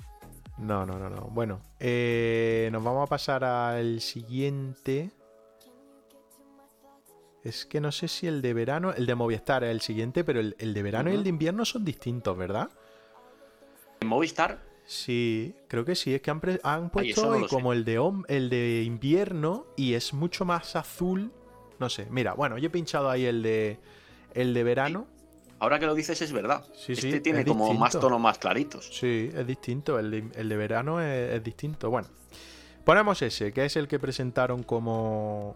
No, 0.57 0.85
no, 0.85 0.97
no, 0.97 1.09
no. 1.09 1.21
Bueno, 1.31 1.59
eh, 1.79 2.69
nos 2.71 2.83
vamos 2.83 3.05
a 3.05 3.09
pasar 3.09 3.43
al 3.43 3.99
siguiente. 3.99 5.11
Es 7.45 7.67
que 7.67 7.79
no 7.79 7.91
sé 7.91 8.07
si 8.07 8.25
el 8.25 8.41
de 8.41 8.55
verano, 8.55 8.91
el 8.91 9.05
de 9.05 9.13
Movistar 9.13 9.63
es 9.63 9.69
el 9.69 9.79
siguiente, 9.79 10.23
pero 10.23 10.39
el, 10.39 10.73
de 10.73 10.83
verano 10.83 11.11
y 11.11 11.13
el 11.13 11.23
de 11.23 11.29
invierno 11.29 11.63
son 11.63 11.85
distintos, 11.85 12.35
¿verdad? 12.35 12.71
¿En 13.99 14.07
Movistar? 14.07 14.59
Sí, 14.87 15.53
creo 15.67 15.85
que 15.85 15.93
sí. 15.93 16.15
Es 16.15 16.21
que 16.23 16.31
han, 16.31 16.89
puesto 16.89 17.47
como 17.47 17.71
el 17.71 17.85
de, 17.85 18.01
el 18.29 18.49
de 18.49 18.81
invierno 18.83 19.67
y 19.77 19.93
es 19.93 20.11
mucho 20.11 20.43
más 20.43 20.75
azul. 20.75 21.31
No 21.79 21.87
sé, 21.87 22.07
mira, 22.09 22.33
bueno, 22.33 22.57
yo 22.57 22.65
he 22.65 22.71
pinchado 22.71 23.11
ahí 23.11 23.25
el 23.25 23.43
de, 23.43 23.77
el 24.33 24.55
de 24.55 24.63
verano. 24.63 25.05
Ahora 25.59 25.77
que 25.77 25.85
lo 25.85 25.93
dices 25.93 26.19
es 26.23 26.31
verdad. 26.31 26.65
Sí, 26.73 26.93
este 26.93 27.19
tiene 27.19 27.45
como 27.45 27.71
más 27.75 27.99
tonos 27.99 28.19
más 28.19 28.39
claritos. 28.39 28.89
Sí, 28.91 29.29
es 29.31 29.45
distinto. 29.45 29.99
El 29.99 30.09
de, 30.31 30.57
verano 30.57 30.99
es, 30.99 31.35
es, 31.35 31.43
distinto. 31.43 31.91
Bueno, 31.91 32.07
ponemos 32.83 33.21
ese, 33.21 33.53
que 33.53 33.65
es 33.65 33.75
el 33.75 33.87
que 33.87 33.99
presentaron 33.99 34.63
como, 34.63 35.55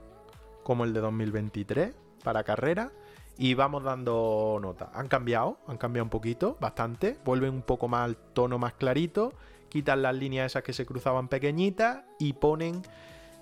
como 0.70 0.84
el 0.84 0.94
de 0.94 1.00
2023 1.00 1.96
para 2.24 2.44
carrera 2.44 2.92
y 3.40 3.56
vamos 3.56 3.84
dando 3.84 4.60
nota. 4.62 4.92
Han 4.94 5.08
cambiado, 5.08 5.58
han 5.66 5.78
cambiado 5.78 6.04
un 6.04 6.12
poquito, 6.12 6.58
bastante. 6.62 7.18
Vuelven 7.26 7.56
un 7.56 7.64
poco 7.64 7.88
más 7.88 8.02
al 8.06 8.16
tono 8.16 8.60
más 8.60 8.74
clarito. 8.74 9.34
Quitan 9.70 10.04
las 10.04 10.14
líneas 10.14 10.52
esas 10.52 10.62
que 10.62 10.74
se 10.74 10.86
cruzaban 10.86 11.28
pequeñitas 11.28 12.04
y 12.20 12.34
ponen. 12.34 12.84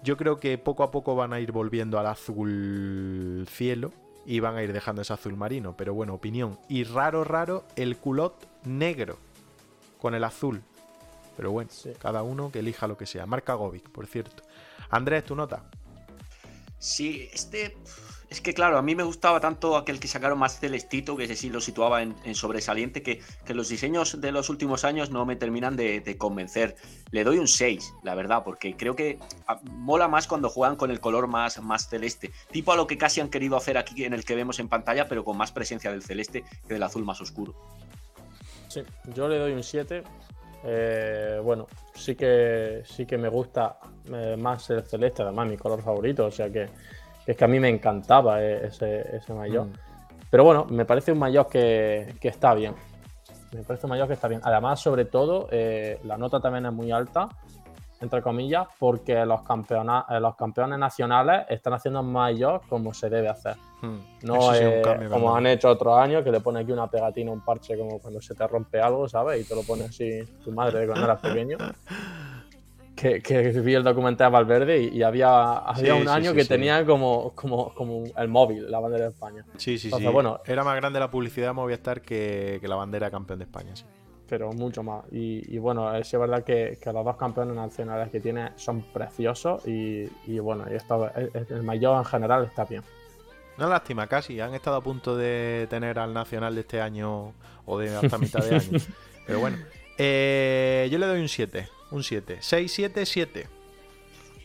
Yo 0.06 0.16
creo 0.16 0.40
que 0.40 0.58
poco 0.58 0.84
a 0.84 0.92
poco 0.92 1.18
van 1.18 1.34
a 1.34 1.42
ir 1.42 1.52
volviendo 1.52 2.00
al 2.00 2.08
azul 2.08 3.46
cielo 3.52 3.92
y 4.26 4.40
van 4.40 4.56
a 4.56 4.64
ir 4.64 4.72
dejando 4.72 5.02
ese 5.02 5.12
azul 5.12 5.36
marino. 5.36 5.76
Pero 5.76 5.94
bueno, 5.94 6.14
opinión. 6.14 6.58
Y 6.70 6.86
raro, 6.86 7.26
raro, 7.26 7.66
el 7.76 7.98
culot 7.98 8.48
negro 8.64 9.18
con 10.00 10.16
el 10.16 10.24
azul. 10.24 10.62
Pero 11.36 11.52
bueno, 11.52 11.72
cada 12.00 12.24
uno 12.24 12.54
que 12.54 12.60
elija 12.60 12.88
lo 12.88 12.96
que 12.96 13.06
sea. 13.06 13.26
Marca 13.26 13.54
Govic, 13.56 13.90
por 13.90 14.08
cierto. 14.08 14.44
Andrés, 14.90 15.26
tu 15.26 15.36
nota. 15.36 15.66
Sí, 16.80 17.30
este 17.34 17.76
es 18.30 18.42
que 18.42 18.54
claro, 18.54 18.78
a 18.78 18.82
mí 18.82 18.94
me 18.94 19.04
gustaba 19.04 19.40
tanto 19.40 19.78
aquel 19.78 20.02
que 20.02 20.08
sacaron 20.10 20.38
más 20.38 20.60
celestito, 20.60 21.16
que 21.16 21.24
ese 21.24 21.36
sí 21.36 21.50
lo 21.50 21.62
situaba 21.62 22.02
en, 22.02 22.36
sobresaliente, 22.36 23.02
que, 23.02 23.22
los 23.54 23.70
diseños 23.70 24.20
de 24.20 24.32
los 24.34 24.50
últimos 24.50 24.84
años 24.84 25.10
no 25.12 25.26
me 25.26 25.38
terminan 25.38 25.78
de, 25.78 26.16
convencer. 26.18 26.76
Le 27.12 27.24
doy 27.24 27.38
un 27.38 27.48
6, 27.48 27.94
la 28.04 28.16
verdad, 28.16 28.44
porque 28.44 28.76
creo 28.76 28.96
que 28.96 29.18
ah, 29.48 29.60
mola 29.64 30.10
más 30.10 30.28
cuando 30.28 30.50
juegan 30.50 30.76
con 30.76 30.92
el 30.92 31.00
color 31.00 31.28
más, 31.28 31.62
más 31.62 31.88
celeste. 31.88 32.32
Tipo 32.52 32.74
a 32.74 32.76
lo 32.76 32.86
que 32.86 32.98
casi 32.98 33.22
han 33.22 33.30
querido 33.30 33.56
hacer 33.56 33.78
aquí 33.78 34.04
en 34.04 34.14
el 34.14 34.26
que 34.26 34.36
vemos 34.36 34.60
en 34.60 34.68
pantalla, 34.68 35.08
pero 35.08 35.24
con 35.24 35.38
más 35.38 35.54
presencia 35.54 35.92
del 35.92 36.04
celeste 36.04 36.44
que 36.68 36.74
del 36.74 36.84
azul 36.84 37.06
más 37.06 37.22
oscuro. 37.22 37.56
Sí, 38.68 38.82
yo 39.16 39.30
le 39.30 39.38
doy 39.38 39.54
un 39.54 39.64
7. 39.64 40.04
Eh, 40.70 41.40
bueno, 41.42 41.66
sí 41.94 42.16
que 42.16 42.82
sí 42.84 43.06
que 43.06 43.18
me 43.18 43.30
gusta 43.30 43.78
eh, 44.12 44.36
más 44.38 44.70
el 44.70 44.84
celeste, 44.84 45.24
además 45.24 45.48
mi 45.48 45.56
color 45.56 45.82
favorito, 45.82 46.26
o 46.26 46.32
sea 46.32 46.50
que, 46.50 46.68
es 47.26 47.38
que 47.38 47.46
a 47.46 47.48
mí 47.48 47.58
me 47.58 47.70
encantaba 47.70 48.44
eh, 48.44 48.68
ese, 48.68 49.16
ese 49.16 49.34
maillot. 49.34 49.68
Mm. 49.68 49.74
Pero 50.30 50.44
bueno, 50.44 50.66
me 50.66 50.84
parece 50.84 51.14
un 51.14 51.20
maillot 51.20 51.50
que, 51.50 52.16
que, 52.20 52.28
está 52.28 52.54
bien. 52.54 52.76
Me 53.54 53.64
parece 53.64 53.86
un 53.86 53.92
maillot 53.92 54.08
que 54.08 54.16
está 54.16 54.28
bien. 54.28 54.42
Además, 54.44 54.82
sobre 54.82 55.06
todo, 55.06 55.48
la 56.04 56.18
nota 56.18 56.42
también 56.42 56.66
es 56.66 56.74
muy 56.74 56.92
alta 56.92 57.30
entre 58.02 58.22
comillas, 58.22 58.68
porque 58.80 59.26
los, 59.26 59.42
campeones, 59.42 60.04
eh, 60.10 60.20
los 60.20 60.36
campeones 60.36 60.78
nacionales 60.78 61.46
están 61.50 61.74
haciendo 61.74 62.04
mayor 62.04 62.62
como 62.70 62.94
se 62.94 63.10
debe 63.10 63.30
hacer. 63.30 63.56
Hmm. 63.82 63.98
No 64.24 64.54
es 64.54 65.10
como 65.10 65.36
han 65.36 65.48
hecho 65.48 65.70
otros 65.70 65.98
años, 65.98 66.24
que 66.24 66.32
le 66.32 66.40
pone 66.40 66.60
aquí 66.60 66.72
una 66.72 66.88
pegatina, 66.88 67.32
un 67.32 67.42
parche, 67.42 67.78
como 67.78 68.00
cuando 68.00 68.22
se 68.22 68.36
te 68.36 68.48
rompe 68.48 68.80
algo, 68.80 69.08
¿sabes? 69.08 69.42
Y 69.44 69.48
te 69.48 69.56
lo 69.56 69.64
pone 69.64 69.86
así 69.86 70.24
tu 70.44 70.52
madre 70.52 70.86
cuando 70.86 71.06
eras 71.06 71.20
pequeño. 71.20 71.58
Que, 72.96 73.22
que, 73.22 73.52
vi 73.52 73.76
el 73.76 73.84
documental 73.84 74.32
de 74.32 74.34
Valverde 74.34 74.82
y, 74.82 75.04
había, 75.04 75.58
había 75.58 75.94
un 75.94 76.08
año 76.08 76.34
que 76.34 76.46
tenía 76.46 76.84
como, 76.84 77.32
como, 77.36 77.72
como 77.76 78.06
el 78.18 78.28
móvil, 78.28 78.72
la 78.72 78.80
bandera 78.80 79.04
de 79.04 79.12
España. 79.12 79.46
Sí, 79.58 79.78
sí, 79.78 79.92
sí. 79.92 80.08
Bueno, 80.08 80.40
Era 80.46 80.64
más 80.64 80.76
grande 80.76 81.00
la 81.00 81.12
publicidad 81.12 81.50
de 81.50 81.54
Movistar 81.54 82.02
que, 82.02 82.58
que 82.60 82.68
la 82.68 82.76
bandera 82.76 83.12
campeón 83.12 83.38
de 83.38 83.46
España, 83.46 83.76
sí 83.76 83.86
pero 84.28 84.52
mucho 84.52 84.84
más. 84.84 85.06
Y, 85.12 85.58
bueno, 85.58 85.96
es 85.96 86.12
verdad 86.12 86.44
que, 86.44 86.78
los 86.86 87.06
dos 87.06 87.18
campeones 87.18 87.56
nacionales 87.56 88.10
que 88.10 88.20
tiene 88.20 88.52
son 88.56 88.82
preciosos 88.82 89.66
y, 89.68 90.10
bueno, 90.40 90.66
y 90.72 90.76
esto, 90.76 91.10
el 91.16 91.64
mayor 91.64 91.98
en 91.98 92.06
general 92.06 92.46
está 92.46 92.66
bien. 92.66 92.84
Una 93.58 93.68
lástima, 93.68 94.06
casi. 94.08 94.40
Han 94.40 94.54
estado 94.54 94.78
a 94.78 94.82
punto 94.82 95.18
de 95.18 95.68
tener 95.70 95.98
al 95.98 96.14
nacional 96.14 96.54
de 96.54 96.62
este 96.62 96.80
año 96.80 97.34
o 97.66 97.80
de 97.80 97.96
hasta 97.96 98.18
mitad 98.20 98.44
de 98.44 98.56
año. 98.56 98.80
pero 99.26 99.40
bueno, 99.40 99.58
eh, 99.98 100.88
yo 100.92 101.00
le 101.00 101.08
doy 101.08 101.22
un 101.22 101.30
7. 101.30 101.68
Un 101.92 102.04
7. 102.04 102.38
6, 102.40 102.72
7, 102.72 103.06
7. 103.06 103.48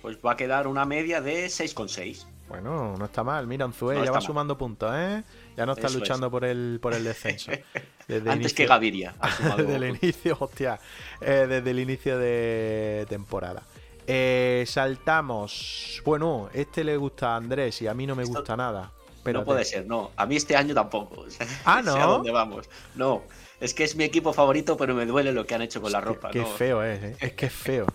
Pues 0.01 0.17
va 0.25 0.33
a 0.33 0.37
quedar 0.37 0.67
una 0.67 0.85
media 0.87 1.21
de 1.21 1.47
6,6. 1.47 2.27
Bueno, 2.53 2.97
no 2.99 3.07
está 3.07 3.25
mal. 3.25 3.47
Mira, 3.47 3.65
Unzué 3.65 4.05
ya 4.05 4.13
va 4.13 4.21
sumando 4.21 4.59
puntos, 4.59 4.93
¿eh? 4.95 5.25
Ya 5.57 5.65
no 5.65 5.73
está 5.73 5.89
luchando 5.89 6.31
por 6.31 6.45
el, 6.45 6.81
por 6.83 6.93
el 6.93 7.03
descenso. 7.03 7.51
Antes 8.27 8.53
que 8.53 8.67
Gaviria. 8.67 9.15
desde 9.57 9.77
el 9.77 9.85
inicio, 9.85 10.37
hostia. 10.39 10.79
Eh, 11.23 11.47
desde 11.49 11.71
el 11.71 11.81
inicio 11.81 12.19
de 12.19 13.07
temporada. 13.09 13.63
Eh, 14.07 14.65
saltamos. 14.67 16.03
Bueno, 16.05 16.51
este 16.53 16.85
le 16.85 16.99
gusta 16.99 17.33
a 17.33 17.37
Andrés 17.37 17.81
y 17.81 17.87
a 17.87 17.95
mí 17.95 18.07
no 18.07 18.15
me 18.15 18.25
gusta 18.25 18.55
nada. 18.55 18.93
Pero 19.23 19.39
no 19.39 19.45
puede 19.47 19.65
ser, 19.65 19.87
no. 19.87 20.11
A 20.15 20.27
mí 20.27 20.37
este 20.37 20.55
año 20.55 20.75
tampoco. 20.75 21.25
Ah, 21.65 21.81
no. 21.81 21.95
a 21.95 22.05
dónde 22.05 22.33
vamos. 22.33 22.69
No. 22.97 23.23
Es 23.61 23.73
que 23.73 23.85
es 23.85 23.97
mi 23.97 24.05
equipo 24.05 24.35
favorito, 24.35 24.77
pero 24.77 24.95
me 24.95 25.07
duele 25.07 25.33
lo 25.33 25.47
que 25.47 25.55
han 25.55 25.63
hecho 25.63 25.81
con 25.81 25.91
la 25.91 26.03
ropa. 26.03 26.31
Qué 26.31 26.45
feo 26.45 26.83
es, 26.83 27.03
¿eh? 27.03 27.17
Es 27.19 27.33
que 27.33 27.47
es 27.47 27.53
feo. 27.55 27.87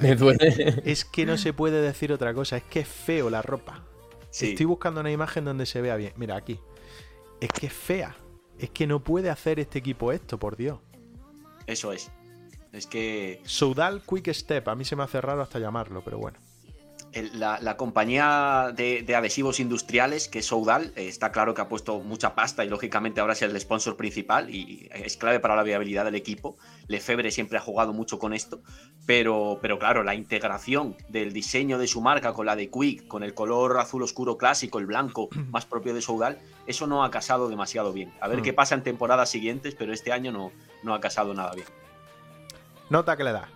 me 0.00 0.14
duele. 0.14 0.80
Es 0.84 1.04
que 1.04 1.26
no 1.26 1.36
se 1.36 1.52
puede 1.52 1.82
decir 1.82 2.12
otra 2.12 2.32
cosa. 2.32 2.58
Es 2.58 2.62
que 2.62 2.80
es 2.80 2.88
feo 2.88 3.30
la 3.30 3.42
ropa. 3.42 3.82
Estoy 4.40 4.66
buscando 4.66 5.00
una 5.00 5.10
imagen 5.10 5.44
donde 5.44 5.66
se 5.66 5.80
vea 5.80 5.96
bien. 5.96 6.12
Mira, 6.16 6.36
aquí. 6.36 6.60
Es 7.40 7.50
que 7.50 7.66
es 7.66 7.72
fea. 7.72 8.16
Es 8.58 8.70
que 8.70 8.86
no 8.86 9.02
puede 9.02 9.30
hacer 9.30 9.60
este 9.60 9.78
equipo 9.78 10.12
esto, 10.12 10.38
por 10.38 10.56
Dios. 10.56 10.78
Eso 11.66 11.92
es. 11.92 12.10
Es 12.72 12.86
que. 12.86 13.40
Soudal 13.44 14.02
Quick 14.02 14.32
Step. 14.32 14.68
A 14.68 14.74
mí 14.74 14.84
se 14.84 14.96
me 14.96 15.02
hace 15.02 15.20
raro 15.20 15.42
hasta 15.42 15.58
llamarlo, 15.58 16.02
pero 16.02 16.18
bueno 16.18 16.45
la, 17.34 17.76
compañía 17.76 18.72
de, 18.74 19.04
adhesivos 19.16 19.60
industriales, 19.60 20.28
que 20.28 20.40
es 20.40 20.46
Soudal, 20.46 20.92
eh, 20.96 21.08
está 21.08 21.32
claro 21.32 21.54
que 21.54 21.62
ha 21.62 21.68
puesto 21.68 22.00
mucha 22.00 22.34
pasta 22.34 22.64
y 22.64 22.68
lógicamente 22.68 23.20
ahora 23.20 23.32
es 23.32 23.42
el 23.42 23.58
sponsor 23.60 23.96
principal 23.96 24.54
y 24.54 24.88
es 24.92 25.16
clave 25.16 25.40
para 25.40 25.56
la 25.56 25.62
viabilidad 25.62 26.04
del 26.04 26.14
equipo. 26.14 26.56
Lefebvre 26.88 27.30
siempre 27.30 27.58
ha 27.58 27.60
jugado 27.60 27.92
mucho 27.92 28.18
con 28.18 28.32
esto, 28.32 28.62
pero, 29.06 29.58
pero 29.62 29.78
claro, 29.78 30.02
la 30.02 30.14
integración 30.14 30.96
del 31.08 31.32
diseño 31.32 31.78
de 31.78 31.86
su 31.86 32.00
marca 32.00 32.32
con 32.32 32.46
la 32.46 32.56
de 32.56 32.70
Quick, 32.70 33.06
con 33.06 33.22
el 33.22 33.34
color 33.34 33.78
azul 33.78 34.02
oscuro 34.02 34.36
clásico, 34.36 34.78
el 34.78 34.86
blanco 34.86 35.28
más 35.50 35.66
propio 35.66 35.94
de 35.94 36.02
Soudal, 36.02 36.38
eso 36.66 36.86
no 36.86 37.04
ha 37.04 37.10
casado 37.10 37.48
demasiado 37.48 37.92
bien. 37.92 38.12
A 38.20 38.28
ver 38.28 38.42
qué 38.42 38.52
mm. 38.52 38.56
pasa 38.56 38.74
en 38.74 38.82
temporadas 38.82 39.30
siguientes, 39.30 39.74
pero 39.74 39.92
este 39.92 40.12
año 40.12 40.32
no, 40.32 40.52
no 40.82 40.94
ha 40.94 41.00
casado 41.00 41.34
nada 41.34 41.52
bien. 41.54 41.66
Nota 42.90 43.16
que 43.16 43.24
le 43.24 43.32
da 43.32 43.55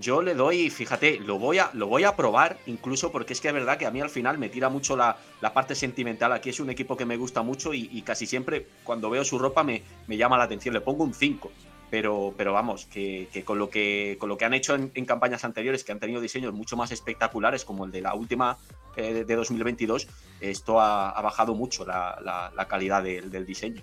yo 0.00 0.22
le 0.22 0.34
doy, 0.34 0.70
fíjate, 0.70 1.20
lo 1.20 1.38
voy 1.38 1.58
a, 1.58 1.70
lo 1.74 1.86
voy 1.86 2.04
a 2.04 2.16
probar, 2.16 2.58
incluso 2.66 3.12
porque 3.12 3.34
es 3.34 3.40
que 3.40 3.48
es 3.48 3.54
verdad 3.54 3.76
que 3.76 3.86
a 3.86 3.90
mí 3.90 4.00
al 4.00 4.08
final 4.08 4.38
me 4.38 4.48
tira 4.48 4.68
mucho 4.68 4.96
la, 4.96 5.16
parte 5.52 5.74
sentimental. 5.74 6.32
Aquí 6.32 6.48
es 6.48 6.58
un 6.58 6.70
equipo 6.70 6.96
que 6.96 7.04
me 7.04 7.16
gusta 7.16 7.42
mucho 7.42 7.74
y, 7.74 8.02
casi 8.02 8.26
siempre 8.26 8.66
cuando 8.82 9.10
veo 9.10 9.24
su 9.24 9.38
ropa 9.38 9.62
me, 9.62 9.82
llama 10.08 10.38
la 10.38 10.44
atención. 10.44 10.74
Le 10.74 10.80
pongo 10.80 11.04
un 11.04 11.14
5. 11.14 11.52
Pero, 11.90 12.32
pero 12.36 12.52
vamos, 12.52 12.86
que, 12.86 13.28
con, 13.44 13.58
lo 13.58 13.68
que 13.68 14.16
con 14.20 14.28
lo 14.28 14.38
que 14.38 14.44
han 14.44 14.54
hecho 14.54 14.76
en, 14.76 15.04
campañas 15.04 15.44
anteriores, 15.44 15.82
que 15.82 15.90
han 15.90 15.98
tenido 15.98 16.20
diseños 16.20 16.54
mucho 16.54 16.76
más 16.76 16.92
espectaculares, 16.92 17.64
como 17.64 17.84
el 17.84 17.90
de 17.90 18.00
la 18.00 18.14
última 18.14 18.58
eh, 18.94 19.24
de 19.26 19.34
2022, 19.34 20.06
esto 20.40 20.80
ha, 20.80 21.20
bajado 21.20 21.56
mucho 21.56 21.84
la, 21.84 22.66
calidad 22.68 23.02
del 23.02 23.44
diseño. 23.44 23.82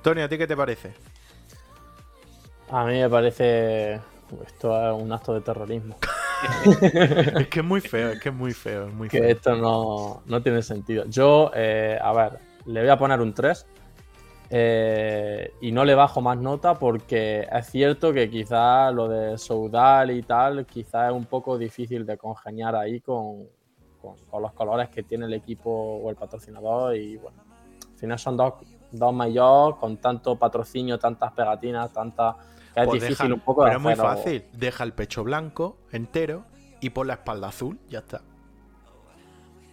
Tony, 0.00 0.20
¿a 0.20 0.28
ti 0.28 0.38
qué 0.38 0.46
te 0.46 0.56
parece? 0.56 0.94
A 2.70 2.84
mí 2.84 3.00
me 3.00 3.10
parece 3.10 4.00
esto 4.46 4.96
es 4.96 5.02
un 5.02 5.12
acto 5.12 5.34
de 5.34 5.40
terrorismo. 5.40 5.96
es 7.38 7.48
que 7.48 7.60
es 7.60 7.64
muy 7.64 7.80
feo, 7.80 8.10
es 8.10 8.20
que 8.20 8.28
es 8.28 8.34
muy 8.34 8.52
feo, 8.52 8.88
muy 8.88 9.08
Que 9.08 9.30
esto 9.30 9.54
no, 9.56 10.42
tiene 10.42 10.62
sentido. 10.62 11.04
Yo, 11.06 11.50
eh, 11.54 11.98
a 12.00 12.12
ver, 12.12 12.38
le 12.66 12.80
voy 12.80 12.90
a 12.90 12.98
poner 12.98 13.20
un 13.20 13.32
3. 13.32 13.66
Eh, 14.50 15.52
y 15.62 15.72
no 15.72 15.84
le 15.84 15.94
bajo 15.94 16.20
más 16.20 16.36
nota 16.36 16.74
porque 16.74 17.48
es 17.50 17.66
cierto 17.66 18.12
que 18.12 18.28
quizá 18.28 18.90
lo 18.90 19.08
de 19.08 19.38
Soudal 19.38 20.10
y 20.10 20.22
tal, 20.22 20.66
quizá 20.66 21.08
es 21.08 21.12
un 21.14 21.24
poco 21.24 21.56
difícil 21.56 22.04
de 22.04 22.18
congeniar 22.18 22.76
ahí 22.76 23.00
con, 23.00 23.48
los 24.38 24.52
colores 24.52 24.90
que 24.90 25.02
tiene 25.02 25.24
el 25.24 25.32
equipo 25.32 25.70
o 25.70 26.10
el 26.10 26.16
patrocinador. 26.16 26.94
Y 26.94 27.16
bueno, 27.16 27.42
al 27.90 27.98
final 27.98 28.18
son 28.18 28.36
dos, 28.36 28.54
dos 28.92 29.14
mayores 29.14 29.78
con 29.78 29.96
tanto 29.96 30.36
patrocinio, 30.36 30.98
tantas 30.98 31.32
pegatinas, 31.32 31.92
tantas 31.92 32.36
es 32.74 32.86
pues 32.86 33.02
difícil 33.02 33.32
un 33.32 33.40
poco 33.40 33.64
Pero 33.64 33.76
es 33.76 33.82
muy 33.82 33.94
fácil. 33.94 34.44
Deja 34.52 34.84
el 34.84 34.92
pecho 34.92 35.24
blanco 35.24 35.78
entero 35.92 36.44
y 36.80 36.90
pon 36.90 37.06
la 37.06 37.14
espalda 37.14 37.48
azul, 37.48 37.78
ya 37.88 38.00
está. 38.00 38.22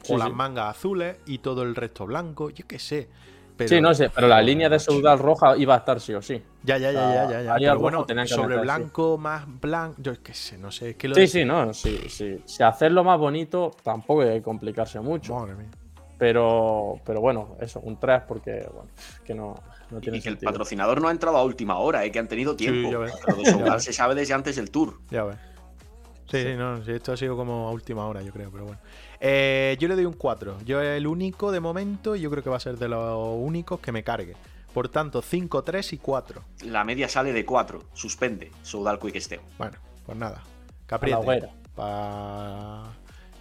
o 0.10 0.18
las 0.18 0.32
mangas 0.32 0.78
azules 0.78 1.18
y 1.26 1.40
todo 1.40 1.64
el 1.64 1.76
resto 1.76 2.06
blanco, 2.06 2.50
yo 2.50 2.66
qué 2.68 2.80
sé. 2.80 3.10
sí, 3.66 3.82
no 3.82 3.94
sé, 3.94 4.10
pero 4.10 4.28
la 4.28 4.42
línea 4.42 4.70
de 4.70 4.80
seguridad 4.80 5.18
roja 5.18 5.58
iba 5.58 5.76
a 5.76 5.78
estar 5.78 6.00
sí 6.00 6.14
o 6.14 6.22
sí. 6.22 6.42
Ya, 6.64 6.78
ya, 6.78 6.92
ya, 6.92 7.30
ya, 7.30 7.42
ya. 7.42 7.56
Pero 7.56 7.80
bueno, 7.80 8.06
sobre 8.26 8.58
blanco, 8.58 9.18
más 9.18 9.46
blanco, 9.60 9.96
yo 10.02 10.22
qué 10.22 10.34
sé, 10.34 10.58
no 10.58 10.72
sé. 10.72 10.96
que 10.96 11.08
lo 11.08 11.16
sí, 11.16 11.28
sí, 11.28 11.46
no, 11.46 11.74
sí, 11.74 12.00
sí. 12.08 12.42
Si 12.46 12.64
hacerlo 12.64 13.04
más 13.04 13.20
bonito, 13.20 13.72
tampoco 13.84 14.22
hay 14.22 14.38
que 14.38 14.42
complicarse 14.42 15.00
mucho. 15.00 15.36
Madre 15.36 15.56
mía. 15.56 15.70
Pero, 16.22 17.02
pero 17.04 17.20
bueno, 17.20 17.58
eso, 17.60 17.80
un 17.80 18.00
3 18.00 18.22
porque, 18.28 18.70
bueno, 18.72 18.92
que 19.26 19.34
no, 19.34 19.60
y 20.04 20.22
que 20.22 20.30
el 20.30 20.38
patrocinador 20.38 21.02
no 21.02 21.08
ha 21.08 21.12
entrado 21.12 21.36
a 21.36 21.44
última 21.44 21.80
hora, 21.80 22.06
eh, 22.06 22.12
que 22.12 22.20
han 22.20 22.28
tenido 22.28 22.56
tiempo. 22.56 23.08
se 23.80 23.92
sabe 23.92 24.14
desde 24.14 24.36
antes 24.36 24.56
del 24.56 24.70
tour. 24.70 25.00
Ya 25.10 25.24
ves. 25.24 25.38
Sí, 26.30 26.44
sí, 26.44 26.54
no, 26.56 26.78
esto 26.78 27.14
ha 27.14 27.18
sido 27.18 27.36
como 27.36 27.68
a 27.68 27.72
última 27.72 28.06
hora, 28.06 28.22
yo 28.22 28.32
creo, 28.32 28.52
pero 28.52 28.66
bueno. 28.66 28.80
Eh, 29.20 29.76
yo 29.80 29.88
le 29.88 29.96
doy 29.96 30.06
un 30.06 30.14
4. 30.14 30.60
Yo 30.64 30.80
el 30.80 31.08
único 31.08 31.52
de 31.52 31.60
momento, 31.60 32.16
y 32.16 32.22
yo 32.22 32.30
creo 32.30 32.44
que 32.44 32.52
va 32.52 32.58
a 32.58 32.60
ser 32.60 32.78
de 32.78 32.88
los 32.88 33.36
únicos 33.40 33.80
que 33.80 33.92
me 33.92 34.04
cargue. 34.04 34.36
Por 34.76 34.90
tanto, 34.90 35.24
5, 35.24 35.64
3 35.64 35.94
y 35.94 35.98
4. 35.98 36.44
La 36.66 36.84
media 36.84 37.10
sale 37.10 37.34
de 37.34 37.44
4. 37.44 37.82
Suspende. 37.94 38.52
Soudal 38.62 39.00
Quick 39.00 39.20
Step. 39.20 39.42
Bueno, 39.58 39.80
pues 40.06 40.16
nada. 40.20 40.44
Capriete. 40.86 41.50
Para. 41.76 42.84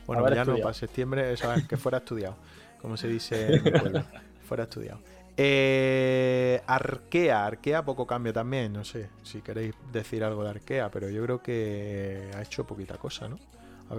Bueno, 0.06 0.34
ya 0.34 0.46
no, 0.46 0.56
para 0.56 0.72
septiembre, 0.72 1.34
eso 1.34 1.46
que 1.68 1.76
fuera 1.76 1.98
estudiado. 1.98 2.36
Como 2.80 2.96
se 2.96 3.08
dice 3.08 3.54
en 3.54 3.64
mi 3.64 3.70
pueblo. 3.70 4.04
Fuera 4.48 4.64
estudiado. 4.64 5.00
Eh, 5.36 6.60
Arkea, 6.66 7.46
Arkea 7.46 7.84
poco 7.84 8.06
cambio 8.06 8.32
también, 8.32 8.72
no 8.72 8.84
sé 8.84 9.08
si 9.22 9.40
queréis 9.40 9.74
decir 9.92 10.22
algo 10.22 10.42
de 10.44 10.50
Arkea, 10.50 10.90
pero 10.90 11.08
yo 11.08 11.22
creo 11.24 11.42
que 11.42 12.30
ha 12.36 12.42
hecho 12.42 12.66
poquita 12.66 12.98
cosa, 12.98 13.28
¿no? 13.28 13.38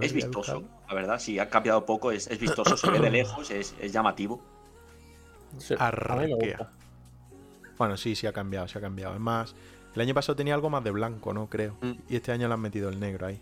es 0.00 0.12
vistoso, 0.12 0.62
la 0.88 0.94
verdad, 0.94 1.18
sí, 1.18 1.38
ha 1.38 1.50
cambiado 1.50 1.84
poco, 1.84 2.12
es, 2.12 2.28
vistoso, 2.38 2.76
se 2.76 2.90
ve 2.90 2.98
de 2.98 3.10
lejos, 3.10 3.50
es, 3.50 3.74
llamativo. 3.92 4.40
Arkea. 5.78 6.70
Bueno, 7.76 7.96
sí, 7.96 8.14
sí 8.14 8.26
ha 8.26 8.32
cambiado, 8.32 8.68
se 8.68 8.78
ha 8.78 8.80
cambiado. 8.80 9.14
Es 9.14 9.20
más, 9.20 9.54
el 9.94 10.00
año 10.00 10.14
pasado 10.14 10.36
tenía 10.36 10.54
algo 10.54 10.70
más 10.70 10.84
de 10.84 10.92
blanco, 10.92 11.34
¿no? 11.34 11.48
Creo. 11.48 11.76
Mm. 11.80 11.92
Y 12.08 12.16
este 12.16 12.32
año 12.32 12.48
le 12.48 12.54
han 12.54 12.60
metido 12.60 12.88
el 12.88 13.00
negro 13.00 13.26
ahí. 13.26 13.40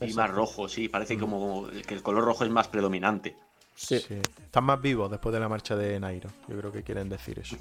Y 0.00 0.12
más 0.12 0.30
rojo, 0.30 0.68
sí, 0.68 0.88
parece 0.88 1.16
mm. 1.16 1.20
como 1.20 1.68
que 1.86 1.94
el 1.94 2.02
color 2.02 2.24
rojo 2.24 2.44
es 2.44 2.50
más 2.50 2.68
predominante. 2.68 3.36
Sí. 3.76 3.96
Están 3.96 4.64
más 4.64 4.80
vivos 4.80 5.10
después 5.10 5.32
de 5.34 5.38
la 5.38 5.48
marcha 5.48 5.76
de 5.76 6.00
Nairo. 6.00 6.30
Yo 6.48 6.58
creo 6.58 6.72
que 6.72 6.82
quieren 6.82 7.10
decir 7.10 7.38
eso. 7.38 7.56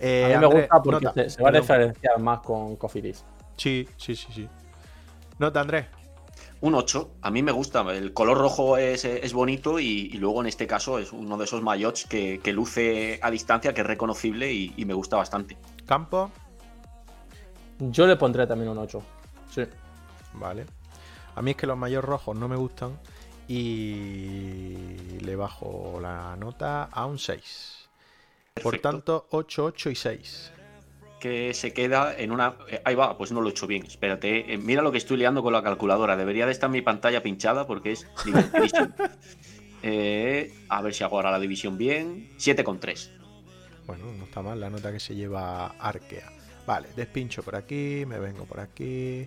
Eh, 0.00 0.24
a 0.34 0.40
mí 0.40 0.46
me 0.46 0.60
gusta 0.60 0.82
porque 0.82 1.28
se, 1.28 1.42
va 1.42 1.48
a 1.48 1.52
diferenciar 1.52 2.18
más 2.20 2.40
con 2.40 2.76
Cofidis. 2.76 3.24
Sí, 3.56 3.86
sí, 3.96 4.14
sí, 4.14 4.28
sí. 4.32 4.48
Nota, 5.38 5.60
Andrés. 5.60 5.86
Un 6.60 6.76
8. 6.76 7.10
A 7.22 7.30
mí 7.32 7.42
me 7.42 7.50
gusta. 7.50 7.80
El 7.92 8.12
color 8.12 8.38
rojo 8.38 8.76
es, 8.76 9.32
bonito 9.32 9.80
y, 9.80 10.10
luego 10.12 10.40
en 10.40 10.46
este 10.46 10.68
caso 10.68 11.00
es 11.00 11.12
uno 11.12 11.36
de 11.36 11.44
esos 11.44 11.60
maillots 11.60 12.06
que, 12.06 12.40
luce 12.52 13.18
a 13.20 13.30
distancia, 13.30 13.74
que 13.74 13.80
es 13.80 13.86
reconocible 13.86 14.52
y, 14.52 14.84
me 14.84 14.94
gusta 14.94 15.16
bastante. 15.16 15.56
Campo. 15.86 16.30
Yo 17.80 18.06
le 18.06 18.16
pondré 18.16 18.46
también 18.46 18.70
un 18.70 18.78
8. 18.78 19.02
Sí. 19.50 19.62
Vale. 20.34 20.66
A 21.34 21.42
mí 21.42 21.50
es 21.50 21.56
que 21.56 21.66
los 21.66 21.76
mayores 21.76 22.08
rojos 22.08 22.36
no 22.36 22.48
me 22.48 22.56
gustan 22.56 22.96
y 23.48 24.76
le 25.20 25.36
bajo 25.36 25.98
la 26.00 26.36
nota 26.36 26.84
a 26.84 27.06
un 27.06 27.18
6. 27.18 27.88
Por 28.62 28.78
tanto, 28.80 29.26
8, 29.30 29.64
8 29.66 29.90
y 29.90 29.94
6. 29.96 30.52
que 31.20 31.52
se 31.54 31.72
queda 31.72 32.16
en 32.16 32.30
una. 32.32 32.56
eh, 32.68 32.80
ahí 32.84 32.94
va, 32.94 33.16
pues 33.18 33.32
no 33.32 33.40
lo 33.40 33.48
he 33.48 33.50
hecho 33.52 33.66
bien. 33.66 33.84
Espérate, 33.86 34.54
eh, 34.54 34.58
mira 34.58 34.82
lo 34.82 34.92
que 34.92 34.98
estoy 34.98 35.16
liando 35.16 35.42
con 35.42 35.52
la 35.52 35.62
calculadora. 35.62 36.16
Debería 36.16 36.46
de 36.46 36.52
estar 36.52 36.70
mi 36.70 36.82
pantalla 36.82 37.22
pinchada 37.22 37.66
porque 37.66 37.92
es. 37.92 38.06
Eh, 39.82 40.52
a 40.68 40.82
ver 40.82 40.92
si 40.92 41.04
hago 41.04 41.16
ahora 41.16 41.30
la 41.30 41.38
división 41.38 41.78
bien. 41.78 42.30
7,3. 42.38 43.10
Bueno, 43.86 44.12
no 44.12 44.24
está 44.24 44.42
mal 44.42 44.60
la 44.60 44.70
nota 44.70 44.92
que 44.92 45.00
se 45.00 45.14
lleva 45.14 45.68
Arkea. 45.78 46.32
Vale, 46.66 46.88
despincho 46.96 47.42
por 47.42 47.56
aquí, 47.56 48.04
me 48.06 48.18
vengo 48.18 48.44
por 48.44 48.60
aquí. 48.60 49.26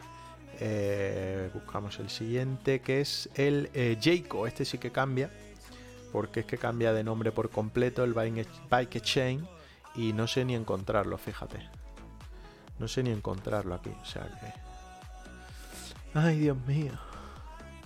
Eh, 0.64 1.50
buscamos 1.56 2.00
el 2.00 2.12
siguiente, 2.12 2.82
que 2.82 3.02
es 3.02 3.30
el 3.34 3.72
eh, 3.74 3.98
Jayco. 4.00 4.46
Este 4.46 4.64
sí 4.64 4.78
que 4.78 4.92
cambia, 4.92 5.32
porque 6.12 6.42
es 6.42 6.46
que 6.46 6.60
cambia 6.60 6.94
de 6.94 7.04
nombre 7.04 7.32
por 7.32 7.50
completo 7.50 8.04
el 8.04 8.14
Bike 8.14 9.02
Chain. 9.02 9.48
Y 9.96 10.14
no 10.14 10.28
sé 10.28 10.46
ni 10.46 10.54
encontrarlo, 10.54 11.18
fíjate. 11.18 11.68
No 12.78 12.88
sé 12.88 13.02
ni 13.02 13.10
encontrarlo 13.10 13.74
aquí, 13.74 13.90
o 13.90 14.06
sea 14.06 14.24
que. 14.40 16.20
Ay, 16.20 16.40
Dios 16.40 16.58
mío. 16.68 16.94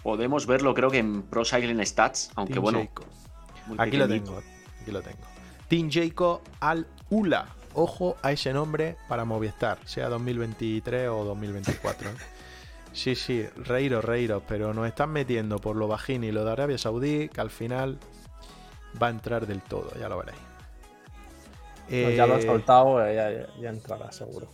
Podemos 0.03 0.45
verlo, 0.45 0.73
creo 0.73 0.91
que 0.91 0.97
en 0.97 1.23
Pro 1.23 1.45
Cycling 1.45 1.83
Stats, 1.85 2.29
aunque 2.35 2.55
Team 2.55 2.63
bueno. 2.63 2.89
Aquí 3.77 3.95
lo 3.95 4.07
tengo, 4.07 4.37
aquí 4.81 4.91
lo 4.91 5.01
tengo. 5.01 5.17
Team 5.69 5.89
Jayco 5.89 6.41
Al 6.59 6.85
Ula. 7.09 7.47
Ojo 7.73 8.17
a 8.21 8.31
ese 8.33 8.53
nombre 8.53 8.97
para 9.07 9.25
Movistar, 9.25 9.79
sea 9.85 10.09
2023 10.09 11.09
o 11.09 11.23
2024. 11.23 12.09
¿eh? 12.09 12.13
Sí, 12.95 13.13
sí, 13.15 13.45
reíros, 13.57 14.03
reíros, 14.05 14.41
pero 14.47 14.73
nos 14.73 14.87
están 14.87 15.11
metiendo 15.11 15.59
por 15.59 15.75
lo 15.75 15.87
bajín 15.87 16.23
y 16.23 16.31
lo 16.31 16.45
de 16.45 16.51
Arabia 16.51 16.77
Saudí, 16.77 17.27
que 17.27 17.41
al 17.41 17.49
final 17.49 17.99
va 19.01 19.07
a 19.07 19.09
entrar 19.09 19.45
del 19.45 19.61
todo, 19.61 19.91
ya 19.99 20.07
lo 20.07 20.17
veréis. 20.17 20.39
Pues 21.87 22.15
ya 22.17 22.25
lo 22.25 22.35
he 22.37 22.39
Eh, 22.39 22.45
soltado, 22.47 23.05
eh, 23.05 23.15
ya, 23.15 23.31
ya- 23.31 23.61
ya 23.61 23.69
entrará 23.69 24.11
seguro. 24.11 24.47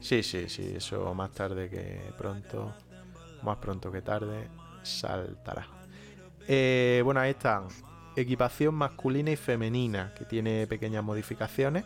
Sí, 0.00 0.22
sí, 0.22 0.48
sí, 0.48 0.74
eso 0.76 1.12
más 1.12 1.32
tarde 1.32 1.68
que 1.68 2.00
pronto, 2.16 2.72
más 3.42 3.56
pronto 3.58 3.90
que 3.90 4.00
tarde, 4.00 4.48
saltará. 4.84 5.66
Eh, 6.46 7.02
bueno, 7.04 7.20
ahí 7.20 7.30
están. 7.30 7.66
Equipación 8.16 8.74
masculina 8.74 9.30
y 9.32 9.36
femenina, 9.36 10.14
que 10.16 10.24
tiene 10.24 10.66
pequeñas 10.68 11.02
modificaciones. 11.04 11.84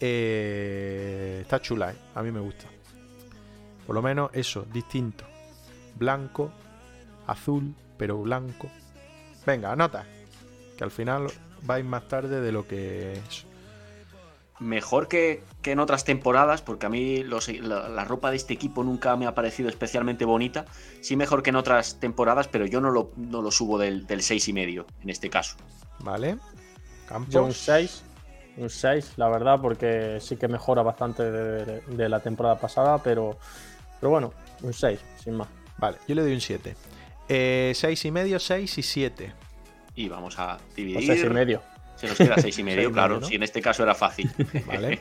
Eh, 0.00 1.40
está 1.42 1.60
chula, 1.60 1.92
¿eh? 1.92 1.96
a 2.14 2.22
mí 2.22 2.32
me 2.32 2.40
gusta. 2.40 2.64
Por 3.86 3.94
lo 3.94 4.02
menos 4.02 4.30
eso, 4.32 4.66
distinto. 4.72 5.24
Blanco, 5.96 6.50
azul, 7.26 7.74
pero 7.96 8.18
blanco. 8.18 8.68
Venga, 9.46 9.72
anota. 9.72 10.04
Que 10.76 10.84
al 10.84 10.90
final 10.90 11.26
vais 11.62 11.84
más 11.84 12.06
tarde 12.08 12.40
de 12.40 12.52
lo 12.52 12.66
que 12.66 13.12
es. 13.12 13.44
Mejor 14.58 15.08
que, 15.08 15.42
que 15.60 15.72
en 15.72 15.80
otras 15.80 16.04
temporadas, 16.04 16.62
porque 16.62 16.86
a 16.86 16.88
mí 16.88 17.24
los- 17.24 17.48
la, 17.48 17.88
la 17.88 18.04
ropa 18.04 18.30
de 18.30 18.36
este 18.36 18.54
equipo 18.54 18.84
nunca 18.84 19.16
me 19.16 19.26
ha 19.26 19.34
parecido 19.34 19.68
especialmente 19.68 20.24
bonita. 20.24 20.66
Sí, 21.00 21.16
mejor 21.16 21.42
que 21.42 21.50
en 21.50 21.56
otras 21.56 21.98
temporadas, 21.98 22.46
pero 22.46 22.64
yo 22.66 22.80
no 22.80 22.90
lo, 22.90 23.10
no 23.16 23.42
lo 23.42 23.50
subo 23.50 23.76
del, 23.78 24.06
del 24.06 24.20
6,5 24.20 24.84
en 25.02 25.10
este 25.10 25.30
caso. 25.30 25.56
¿Vale? 26.00 26.38
Campos. 27.08 27.34
Yo 27.34 27.44
un 27.44 27.52
6. 27.52 28.04
Un 28.58 28.68
6, 28.70 29.14
la 29.16 29.28
verdad, 29.30 29.58
porque 29.60 30.18
sí 30.20 30.36
que 30.36 30.46
mejora 30.46 30.82
bastante 30.82 31.22
de, 31.30 31.64
de- 31.64 31.80
de 31.80 32.08
la 32.08 32.20
temporada 32.20 32.60
pasada, 32.60 32.98
pero, 33.02 33.38
pero 33.98 34.10
bueno, 34.10 34.32
un 34.62 34.72
6, 34.74 35.00
sin 35.24 35.34
más. 35.36 35.48
Vale, 35.82 35.98
yo 36.06 36.14
le 36.14 36.22
doy 36.22 36.32
un 36.32 36.40
7. 36.40 36.76
Eh, 37.28 37.72
6 37.74 38.04
y 38.04 38.10
medio, 38.12 38.38
6 38.38 38.78
y 38.78 38.82
7. 38.82 39.32
Y 39.96 40.08
vamos 40.08 40.38
a 40.38 40.58
dividir. 40.76 41.04
6 41.04 41.24
y 41.24 41.28
medio. 41.30 41.60
Se 41.96 42.06
nos 42.06 42.16
queda 42.16 42.36
6 42.38 42.56
y 42.56 42.62
medio, 42.68 42.82
Seis 42.82 42.90
y 42.90 42.92
claro. 42.92 43.14
medio, 43.14 43.20
¿no? 43.22 43.26
Si 43.26 43.34
en 43.34 43.42
este 43.42 43.60
caso 43.60 43.82
era 43.82 43.96
fácil. 43.96 44.30
Vale. 44.66 45.00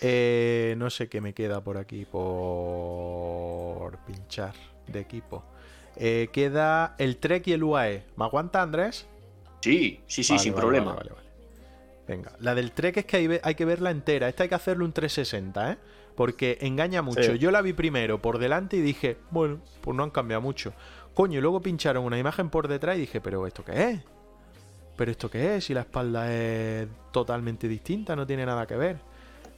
Eh, 0.00 0.74
no 0.78 0.88
sé 0.88 1.10
qué 1.10 1.20
me 1.20 1.34
queda 1.34 1.60
por 1.62 1.76
aquí 1.76 2.06
por 2.06 3.98
pinchar 4.06 4.54
de 4.86 5.00
equipo. 5.00 5.44
Eh, 5.96 6.30
queda 6.32 6.94
el 6.96 7.18
Trek 7.18 7.46
y 7.48 7.52
el 7.52 7.62
UAE. 7.64 8.04
¿Me 8.16 8.24
aguanta, 8.24 8.62
Andrés? 8.62 9.06
Sí, 9.60 10.00
sí, 10.06 10.24
sí, 10.24 10.32
Vale, 10.32 10.42
sin 10.42 10.52
vale, 10.54 10.60
problema. 10.62 10.94
vale, 10.94 11.10
vale, 11.10 11.22
vale. 11.22 11.28
Venga, 12.06 12.32
la 12.40 12.54
del 12.54 12.72
Trek 12.72 12.96
es 12.96 13.04
que 13.04 13.16
hay, 13.18 13.40
hay 13.42 13.54
que 13.54 13.64
verla 13.66 13.90
entera. 13.90 14.26
Esta 14.28 14.44
hay 14.44 14.48
que 14.48 14.54
hacerle 14.54 14.84
un 14.84 14.92
360, 14.94 15.72
¿eh? 15.72 15.78
Porque 16.18 16.58
engaña 16.62 17.00
mucho. 17.00 17.22
Sí. 17.22 17.38
Yo 17.38 17.52
la 17.52 17.62
vi 17.62 17.74
primero 17.74 18.20
por 18.20 18.40
delante 18.40 18.76
y 18.76 18.80
dije, 18.80 19.18
bueno, 19.30 19.60
pues 19.80 19.96
no 19.96 20.02
han 20.02 20.10
cambiado 20.10 20.42
mucho. 20.42 20.72
Coño, 21.14 21.38
y 21.38 21.40
luego 21.40 21.62
pincharon 21.62 22.04
una 22.04 22.18
imagen 22.18 22.50
por 22.50 22.66
detrás 22.66 22.96
y 22.96 23.02
dije, 23.02 23.20
pero 23.20 23.46
¿esto 23.46 23.64
qué 23.64 23.90
es? 23.90 24.00
¿Pero 24.96 25.12
esto 25.12 25.30
qué 25.30 25.54
es? 25.54 25.66
Si 25.66 25.74
la 25.74 25.82
espalda 25.82 26.34
es 26.34 26.88
totalmente 27.12 27.68
distinta, 27.68 28.16
no 28.16 28.26
tiene 28.26 28.44
nada 28.44 28.66
que 28.66 28.74
ver. 28.74 28.98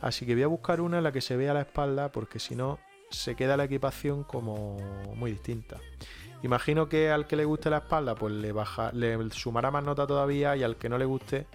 Así 0.02 0.26
que 0.26 0.34
voy 0.34 0.42
a 0.42 0.48
buscar 0.48 0.82
una 0.82 0.98
en 0.98 1.04
la 1.04 1.12
que 1.12 1.22
se 1.22 1.34
vea 1.34 1.54
la 1.54 1.62
espalda 1.62 2.12
porque 2.12 2.38
si 2.38 2.54
no 2.54 2.78
se 3.08 3.34
queda 3.36 3.56
la 3.56 3.64
equipación 3.64 4.24
como 4.24 4.76
muy 5.16 5.30
distinta. 5.30 5.78
Imagino 6.42 6.90
que 6.90 7.10
al 7.10 7.26
que 7.26 7.36
le 7.36 7.46
guste 7.46 7.70
la 7.70 7.78
espalda, 7.78 8.14
pues 8.16 8.34
le 8.34 8.52
baja, 8.52 8.92
le 8.92 9.16
sumará 9.30 9.70
más 9.70 9.82
nota 9.82 10.06
todavía 10.06 10.56
y 10.56 10.62
al 10.62 10.76
que 10.76 10.90
no 10.90 10.98
le 10.98 11.06
guste, 11.06 11.46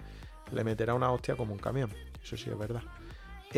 le 0.50 0.64
meterá 0.64 0.94
una 0.94 1.12
hostia 1.12 1.36
como 1.36 1.52
un 1.52 1.60
camión. 1.60 1.92
Eso 2.20 2.36
sí 2.36 2.50
es 2.50 2.58
verdad. 2.58 2.82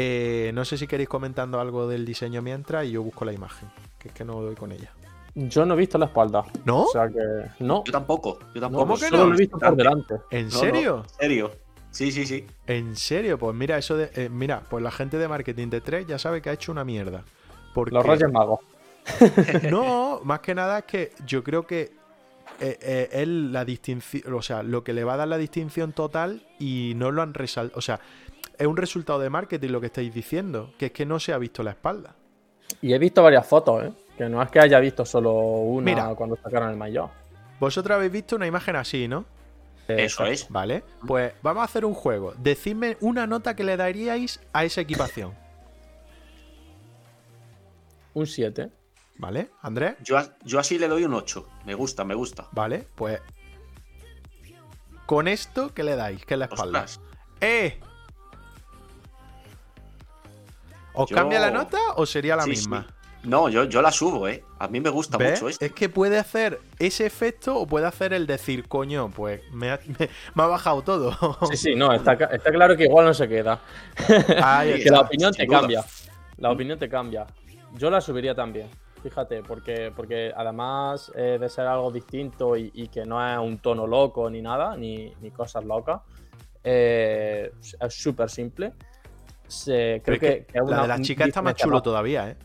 Eh, 0.00 0.52
no 0.54 0.64
sé 0.64 0.78
si 0.78 0.86
queréis 0.86 1.08
comentando 1.08 1.58
algo 1.60 1.88
del 1.88 2.04
diseño 2.06 2.40
mientras 2.40 2.84
y 2.86 2.92
yo 2.92 3.02
busco 3.02 3.24
la 3.24 3.32
imagen, 3.32 3.68
que 3.98 4.08
es 4.08 4.14
que 4.14 4.24
no 4.24 4.40
doy 4.40 4.54
con 4.54 4.70
ella. 4.70 4.92
Yo 5.34 5.66
no 5.66 5.74
he 5.74 5.76
visto 5.76 5.98
la 5.98 6.06
espalda. 6.06 6.44
¿No? 6.64 6.84
O 6.84 6.88
sea 6.88 7.08
que. 7.08 7.18
No. 7.58 7.82
Yo 7.84 7.90
tampoco, 7.92 8.38
yo 8.54 8.60
tampoco. 8.60 8.84
¿Cómo 8.84 8.94
que 8.94 9.08
Solo 9.08 9.18
no? 9.24 9.26
lo 9.30 9.34
he 9.34 9.38
visto 9.38 9.58
por 9.58 9.74
delante. 9.76 10.14
¿En 10.30 10.48
No, 10.48 10.54
no, 10.54 10.60
serio? 10.60 11.04
en 11.04 11.18
serio. 11.20 11.52
Sí, 11.90 12.12
sí, 12.12 12.26
sí. 12.26 12.46
¿En 12.68 12.94
serio? 12.96 13.38
Pues 13.38 13.56
mira, 13.56 13.76
eso 13.76 13.96
de. 13.96 14.10
eh, 14.14 14.28
mira, 14.28 14.62
pues 14.70 14.84
la 14.84 14.90
gente 14.92 15.18
de 15.18 15.26
marketing 15.26 15.68
de 15.68 15.80
3 15.80 16.06
ya 16.06 16.18
sabe 16.18 16.40
que 16.42 16.50
ha 16.50 16.52
hecho 16.52 16.70
una 16.70 16.84
mierda. 16.84 17.24
Porque... 17.74 17.92
Los 17.94 18.06
Reyes 18.06 18.30
Magos. 18.30 18.60
No, 19.70 20.20
más 20.22 20.40
que 20.40 20.54
nada 20.54 20.78
es 20.80 20.84
que 20.84 21.12
yo 21.26 21.42
creo 21.42 21.66
que 21.66 21.92
eh, 22.60 22.78
eh, 22.82 23.08
es 23.12 23.28
la 23.28 23.64
distinción, 23.64 24.34
o 24.34 24.42
sea, 24.42 24.62
lo 24.62 24.84
que 24.84 24.92
le 24.92 25.02
va 25.04 25.14
a 25.14 25.16
dar 25.16 25.28
la 25.28 25.38
distinción 25.38 25.92
total 25.92 26.46
y 26.58 26.92
no 26.96 27.10
lo 27.10 27.22
han 27.22 27.34
resaltado. 27.34 27.78
O 27.78 27.82
sea, 27.82 28.00
es 28.58 28.66
un 28.66 28.76
resultado 28.76 29.18
de 29.20 29.30
marketing 29.30 29.68
lo 29.70 29.80
que 29.80 29.86
estáis 29.86 30.12
diciendo, 30.12 30.72
que 30.78 30.86
es 30.86 30.92
que 30.92 31.06
no 31.06 31.18
se 31.20 31.32
ha 31.32 31.38
visto 31.38 31.62
la 31.62 31.70
espalda. 31.70 32.14
Y 32.82 32.92
he 32.92 32.98
visto 32.98 33.22
varias 33.22 33.46
fotos, 33.46 33.84
¿eh? 33.84 33.92
Que 34.16 34.28
no 34.28 34.42
es 34.42 34.50
que 34.50 34.60
haya 34.60 34.78
visto 34.80 35.04
solo 35.04 35.32
una 35.32 35.84
Mira. 35.84 36.14
cuando 36.14 36.36
sacaron 36.36 36.70
el 36.70 36.76
maillot. 36.76 37.10
Vosotros 37.60 37.96
habéis 37.96 38.12
visto 38.12 38.36
una 38.36 38.46
imagen 38.46 38.76
así, 38.76 39.08
¿no? 39.08 39.24
Eso 39.88 40.26
es. 40.26 40.48
Vale, 40.50 40.84
pues 41.06 41.32
vamos 41.42 41.62
a 41.62 41.64
hacer 41.64 41.84
un 41.86 41.94
juego. 41.94 42.34
Decidme 42.36 42.98
una 43.00 43.26
nota 43.26 43.56
que 43.56 43.64
le 43.64 43.76
daríais 43.76 44.38
a 44.52 44.64
esa 44.64 44.82
equipación. 44.82 45.32
Un 48.14 48.26
7. 48.26 48.70
¿Vale? 49.16 49.50
Andrés, 49.62 49.96
Yo, 50.04 50.18
yo 50.44 50.58
así 50.60 50.78
le 50.78 50.88
doy 50.88 51.04
un 51.04 51.14
8. 51.14 51.48
Me 51.64 51.74
gusta, 51.74 52.04
me 52.04 52.14
gusta. 52.14 52.48
vale, 52.52 52.86
pues 52.94 53.20
con 55.06 55.26
esto, 55.26 55.72
¿qué 55.74 55.82
le 55.84 55.96
dais? 55.96 56.24
¿Qué 56.26 56.34
es 56.34 56.38
la 56.38 56.44
espalda? 56.46 56.80
Ostras, 56.84 57.00
¡Eh! 57.40 57.80
¿Os 60.98 61.08
Yo- 61.10 61.14
cambia 61.16 61.38
la 61.40 61.50
nota 61.50 61.78
o 61.96 62.04
sería 62.06 62.34
la 62.36 62.42
sí, 62.42 62.50
misma? 62.50 62.86
sí. 62.88 62.94
No, 63.24 63.48
yo, 63.48 63.64
yo 63.64 63.82
la 63.82 63.90
subo, 63.90 64.28
¿eh? 64.28 64.44
A 64.60 64.68
mí 64.68 64.80
me 64.80 64.90
gusta 64.90 65.16
¿Ves? 65.18 65.32
mucho 65.42 65.48
esto. 65.48 65.64
Es 65.64 65.72
que 65.72 65.88
puede 65.88 66.18
hacer 66.18 66.60
ese 66.78 67.04
efecto 67.04 67.56
o 67.56 67.66
puede 67.66 67.84
hacer 67.86 68.12
el 68.12 68.26
decir, 68.28 68.68
coño, 68.68 69.10
pues 69.14 69.40
me 69.52 69.70
ha, 69.70 69.80
me- 69.98 70.08
me 70.34 70.42
ha 70.42 70.46
bajado 70.46 70.82
todo. 70.82 71.36
Sí, 71.50 71.56
sí, 71.56 71.74
no, 71.74 71.92
está, 71.92 72.16
claro 72.16 72.76
que 72.76 72.84
igual 72.84 73.06
no 73.06 73.14
se 73.14 73.28
queda. 73.28 73.60
Ahí 74.42 74.80
que 74.82 74.90
la 74.90 75.00
opinión 75.00 75.32
te 75.32 75.46
duda. 75.46 75.60
cambia. 75.60 75.84
La 76.36 76.50
opinión 76.52 76.78
te 76.78 76.88
cambia. 76.88 77.26
Yo 77.74 77.90
la 77.90 78.00
subiría 78.00 78.34
también. 78.34 78.68
Fíjate, 79.02 79.42
porque, 79.42 79.92
porque 79.94 80.32
además 80.36 81.12
eh, 81.14 81.38
de 81.40 81.48
ser 81.48 81.66
algo 81.66 81.90
distinto 81.92 82.56
y, 82.56 82.70
y 82.74 82.88
que 82.88 83.04
no 83.04 83.24
es 83.24 83.38
un 83.38 83.58
tono 83.58 83.86
loco 83.86 84.28
ni 84.30 84.42
nada, 84.42 84.76
ni, 84.76 85.12
ni 85.20 85.30
cosas 85.30 85.64
locas, 85.64 86.00
eh, 86.64 87.52
es 87.80 87.94
súper 87.94 88.30
simple. 88.30 88.72
Se- 89.48 90.00
creo 90.04 90.14
es 90.14 90.20
que, 90.20 90.26
que 90.28 90.44
que 90.46 90.50
es 90.50 90.54
la 90.54 90.62
una- 90.62 90.82
de 90.82 90.88
la 90.88 90.96
un 90.96 91.02
chica 91.02 91.24
está 91.24 91.42
más 91.42 91.54
chulo 91.54 91.76
abajo. 91.76 91.82
todavía, 91.84 92.30
¿eh? 92.30 92.36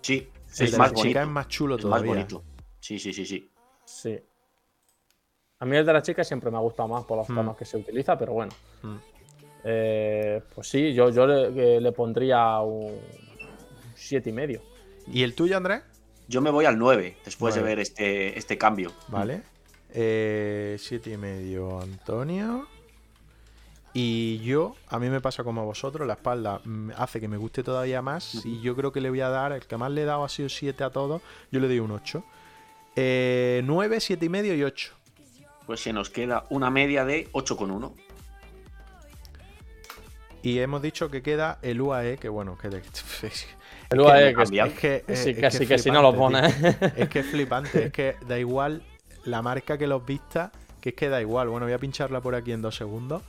Sí, 0.00 0.28
El 0.58 0.64
es 0.66 0.72
de 0.72 0.78
más 0.78 0.92
la 0.92 0.96
chica 1.02 1.22
es 1.22 1.28
más 1.28 1.48
chulo 1.48 1.74
Es 1.76 1.84
más 1.84 1.90
todavía. 1.90 2.12
bonito. 2.14 2.44
Sí, 2.80 2.98
sí, 2.98 3.12
sí, 3.12 3.26
sí. 3.26 3.50
Sí. 3.84 4.18
A 5.58 5.64
mí 5.66 5.76
el 5.76 5.84
de 5.86 5.92
la 5.92 6.02
chica 6.02 6.22
siempre 6.24 6.50
me 6.50 6.56
ha 6.56 6.60
gustado 6.60 6.88
más 6.88 7.04
por 7.04 7.16
los 7.18 7.28
Mm. 7.28 7.34
tonos 7.34 7.56
que 7.56 7.64
se 7.64 7.76
utiliza, 7.76 8.16
pero 8.18 8.32
bueno. 8.34 8.52
Mm. 8.82 8.96
Eh, 9.64 10.42
pues 10.54 10.68
sí, 10.68 10.92
yo, 10.92 11.10
yo 11.10 11.26
le, 11.26 11.80
le 11.80 11.92
pondría 11.92 12.60
un 12.60 12.98
siete 13.94 14.30
y 14.30 14.32
medio. 14.32 14.60
¿Y 15.06 15.22
el 15.22 15.34
tuyo, 15.34 15.56
Andrés? 15.56 15.82
Yo 16.28 16.40
me 16.40 16.50
voy 16.50 16.64
al 16.66 16.78
9 16.78 17.16
después 17.24 17.54
de 17.54 17.62
ver 17.62 17.78
este, 17.78 18.38
este 18.38 18.56
cambio. 18.58 18.92
Vale. 19.08 19.42
Eh, 19.90 20.76
siete 20.78 21.10
y 21.12 21.16
medio, 21.16 21.80
Antonio. 21.80 22.66
Y 23.96 24.40
yo, 24.40 24.74
a 24.88 24.98
mí 24.98 25.08
me 25.08 25.20
pasa 25.20 25.44
como 25.44 25.60
a 25.60 25.64
vosotros, 25.64 26.04
la 26.04 26.14
espalda 26.14 26.60
mm, 26.64 26.90
hace 26.96 27.20
que 27.20 27.28
me 27.28 27.36
guste 27.36 27.62
todavía 27.62 28.02
más. 28.02 28.44
Y 28.44 28.60
yo 28.60 28.74
creo 28.74 28.90
que 28.90 29.00
le 29.00 29.08
voy 29.08 29.20
a 29.20 29.28
dar, 29.28 29.52
el 29.52 29.64
que 29.64 29.76
más 29.76 29.92
le 29.92 30.02
he 30.02 30.04
dado 30.04 30.24
ha 30.24 30.28
sido 30.28 30.48
7 30.48 30.82
a 30.82 30.90
todos, 30.90 31.22
yo 31.52 31.60
le 31.60 31.68
doy 31.68 31.78
un 31.78 31.92
8. 31.92 32.24
Eh, 32.96 33.62
9, 33.64 34.00
7 34.00 34.26
y 34.26 34.28
medio 34.28 34.54
y 34.56 34.64
8. 34.64 34.92
Pues 35.66 35.80
se 35.80 35.92
nos 35.92 36.10
queda 36.10 36.44
una 36.50 36.70
media 36.70 37.04
de 37.04 37.30
8,1. 37.30 37.92
Y 40.42 40.58
hemos 40.58 40.82
dicho 40.82 41.08
que 41.08 41.22
queda 41.22 41.58
el 41.62 41.80
UAE, 41.80 42.18
que 42.18 42.28
bueno, 42.28 42.58
que... 42.58 42.68
El 43.90 44.00
UAE, 44.00 44.34
que, 44.34 44.42
es 44.42 44.74
que, 44.74 45.16
sí, 45.16 45.34
que, 45.34 45.66
que 45.68 45.78
si 45.78 45.90
no 45.90 46.02
lo 46.02 46.16
pones. 46.16 46.52
Es 46.96 47.08
que 47.08 47.20
es 47.20 47.26
flipante, 47.30 47.86
es 47.86 47.92
que 47.92 48.16
da 48.26 48.38
igual 48.38 48.82
la 49.24 49.40
marca 49.40 49.78
que 49.78 49.86
los 49.86 50.04
vistas, 50.04 50.50
que 50.80 50.88
es 50.88 50.94
que 50.96 51.08
da 51.08 51.20
igual. 51.20 51.48
Bueno, 51.48 51.66
voy 51.66 51.74
a 51.74 51.78
pincharla 51.78 52.20
por 52.20 52.34
aquí 52.34 52.50
en 52.50 52.60
dos 52.60 52.76
segundos. 52.76 53.22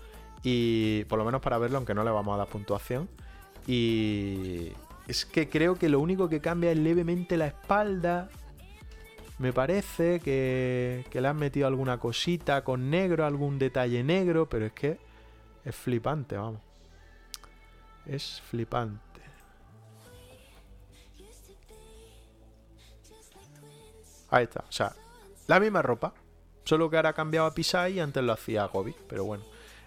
Y 0.47 1.05
por 1.05 1.17
lo 1.17 1.25
menos 1.25 1.41
para 1.41 1.57
verlo, 1.57 1.77
aunque 1.77 1.95
no 1.95 2.03
le 2.03 2.11
vamos 2.11 2.35
a 2.35 2.37
dar 2.37 2.47
puntuación. 2.47 3.09
Y 3.65 4.71
es 5.07 5.25
que 5.25 5.49
creo 5.49 5.73
que 5.73 5.89
lo 5.89 5.99
único 5.99 6.29
que 6.29 6.39
cambia 6.39 6.71
es 6.71 6.77
levemente 6.77 7.35
la 7.35 7.47
espalda. 7.47 8.29
Me 9.39 9.51
parece 9.51 10.19
que, 10.19 11.03
que 11.09 11.19
le 11.19 11.27
han 11.27 11.37
metido 11.37 11.65
alguna 11.65 11.97
cosita 11.99 12.63
con 12.63 12.91
negro, 12.91 13.25
algún 13.25 13.57
detalle 13.57 14.03
negro, 14.03 14.47
pero 14.47 14.67
es 14.67 14.73
que 14.73 14.99
es 15.65 15.75
flipante, 15.75 16.37
vamos. 16.37 16.61
Es 18.05 18.39
flipante. 18.47 19.01
Ahí 24.29 24.43
está, 24.43 24.63
o 24.69 24.71
sea, 24.71 24.93
la 25.47 25.59
misma 25.59 25.81
ropa. 25.81 26.13
Solo 26.65 26.87
que 26.87 26.97
ahora 26.97 27.09
ha 27.09 27.13
cambiado 27.13 27.47
a 27.47 27.53
Pisai 27.53 27.93
y 27.93 27.99
antes 27.99 28.23
lo 28.23 28.33
hacía 28.33 28.65
Gobi. 28.65 28.95
Pero 29.07 29.23
bueno, 29.23 29.43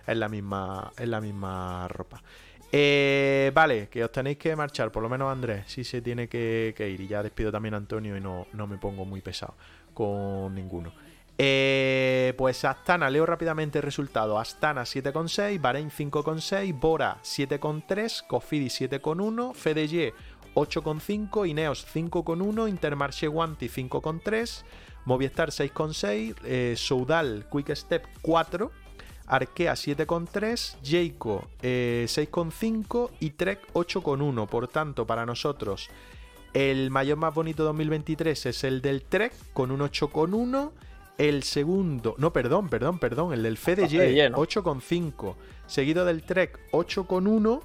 es 0.08 0.16
la 0.16 0.28
misma, 0.28 0.92
la 0.98 1.20
misma 1.20 1.86
ropa. 1.88 2.22
Eh, 2.70 3.50
vale, 3.54 3.88
que 3.88 4.04
os 4.04 4.12
tenéis 4.12 4.38
que 4.38 4.54
marchar, 4.54 4.92
por 4.92 5.02
lo 5.02 5.08
menos 5.08 5.30
Andrés, 5.30 5.64
sí 5.66 5.84
se 5.84 6.02
tiene 6.02 6.28
que, 6.28 6.74
ir. 6.78 7.00
Y 7.00 7.06
ya 7.06 7.22
despido 7.22 7.52
también 7.52 7.74
a 7.74 7.78
Antonio 7.78 8.16
y 8.16 8.20
no, 8.20 8.46
no 8.52 8.66
me 8.66 8.78
pongo 8.78 9.04
muy 9.04 9.20
pesado 9.20 9.54
con 9.94 10.54
ninguno. 10.54 10.92
Eh, 11.40 12.34
pues 12.36 12.64
Astana, 12.64 13.08
leo 13.10 13.24
rápidamente 13.24 13.78
el 13.78 13.84
resultado. 13.84 14.38
Astana 14.38 14.82
7,6, 14.82 15.60
Bahrein 15.60 15.90
5,6, 15.90 16.78
Bora 16.78 17.18
7,3, 17.22 18.26
Cofidi 18.26 18.66
7,1, 18.66 19.54
FDG 19.54 20.14
8,5, 20.54 21.48
Ineos 21.48 21.86
5,1, 21.94 22.68
Intermarché 22.68 23.28
Guanti 23.28 23.68
5,3, 23.68 24.64
Movistar 25.04 25.50
6,6, 25.50 26.34
eh, 26.44 26.74
Soudal 26.76 27.46
Quick 27.48 27.70
Step 27.76 28.06
4, 28.20 28.72
Arkea 29.28 29.74
7,3, 29.74 30.76
Jayco 30.82 31.48
6,5 31.62 33.10
y 33.20 33.30
Trek 33.30 33.60
8,1. 33.74 34.48
Por 34.48 34.68
tanto, 34.68 35.06
para 35.06 35.26
nosotros 35.26 35.90
el 36.54 36.90
mayor 36.90 37.18
más 37.18 37.34
bonito 37.34 37.62
2023 37.64 38.46
es 38.46 38.64
el 38.64 38.80
del 38.80 39.02
Trek 39.02 39.32
con 39.52 39.70
un 39.70 39.80
8,1. 39.80 40.72
El 41.18 41.42
segundo, 41.42 42.14
no, 42.18 42.32
perdón, 42.32 42.68
perdón, 42.68 42.98
perdón, 42.98 43.32
el 43.32 43.42
del 43.42 43.58
FDJ 43.58 44.32
8,5. 44.32 45.34
Seguido 45.66 46.04
del 46.04 46.22
Trek 46.22 46.58
8,1. 46.72 47.60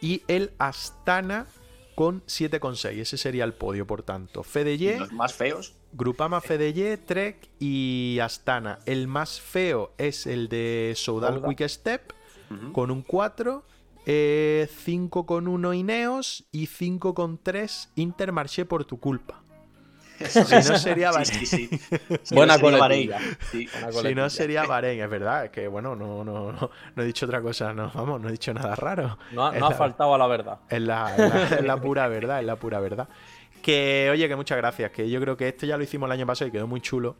Y 0.00 0.22
el 0.28 0.52
Astana 0.58 1.46
con 1.94 2.22
7,6. 2.26 3.00
Ese 3.00 3.16
sería 3.16 3.44
el 3.44 3.54
podio, 3.54 3.86
por 3.86 4.02
tanto. 4.02 4.42
FDJ. 4.42 4.98
¿Los 5.00 5.12
más 5.12 5.34
feos? 5.34 5.74
Grupama 5.96 6.40
FDJ, 6.40 7.04
Trek 7.06 7.48
y 7.60 8.18
Astana. 8.20 8.80
El 8.84 9.06
más 9.06 9.40
feo 9.40 9.92
es 9.96 10.26
el 10.26 10.48
de 10.48 10.92
Soudal 10.96 11.42
Quick 11.46 11.68
Step, 11.68 12.12
con 12.72 12.90
un 12.90 13.02
4. 13.02 13.64
5 14.04 14.06
eh, 14.06 15.24
con 15.24 15.48
1 15.48 15.72
Ineos 15.72 16.44
y 16.52 16.66
5 16.66 17.14
con 17.14 17.38
3 17.38 17.92
Intermarché 17.94 18.66
por 18.66 18.84
tu 18.84 19.00
culpa. 19.00 19.40
si 20.28 20.40
no 20.40 20.78
sería 20.78 21.10
Bahrein. 21.10 21.46
Sí, 21.46 21.70
Buena 22.32 22.58
Bahrein. 22.58 23.12
Si 23.50 24.14
no 24.14 24.28
sería 24.28 24.64
Bahrein, 24.64 25.00
es 25.00 25.08
verdad. 25.08 25.46
Es 25.46 25.50
que 25.50 25.68
bueno, 25.68 25.96
no, 25.96 26.22
no, 26.22 26.52
no, 26.52 26.70
no, 26.94 27.02
he 27.02 27.06
dicho 27.06 27.26
otra 27.26 27.40
cosa, 27.40 27.72
no, 27.72 27.90
vamos, 27.94 28.20
no 28.20 28.28
he 28.28 28.32
dicho 28.32 28.52
nada 28.52 28.76
raro. 28.76 29.18
No, 29.32 29.46
ha 29.46 29.70
faltado 29.70 30.14
a 30.14 30.18
la 30.18 30.26
verdad. 30.26 30.58
Es 30.68 30.82
la, 30.82 31.60
la, 31.62 31.76
pura 31.80 32.06
verdad, 32.08 32.40
es 32.40 32.46
la 32.46 32.56
pura 32.56 32.78
verdad. 32.80 33.08
Que, 33.64 34.10
oye, 34.12 34.28
que 34.28 34.36
muchas 34.36 34.58
gracias. 34.58 34.90
Que 34.90 35.08
yo 35.08 35.18
creo 35.22 35.38
que 35.38 35.48
esto 35.48 35.64
ya 35.64 35.78
lo 35.78 35.82
hicimos 35.82 36.06
el 36.08 36.12
año 36.12 36.26
pasado 36.26 36.50
y 36.50 36.52
quedó 36.52 36.66
muy 36.66 36.82
chulo. 36.82 37.16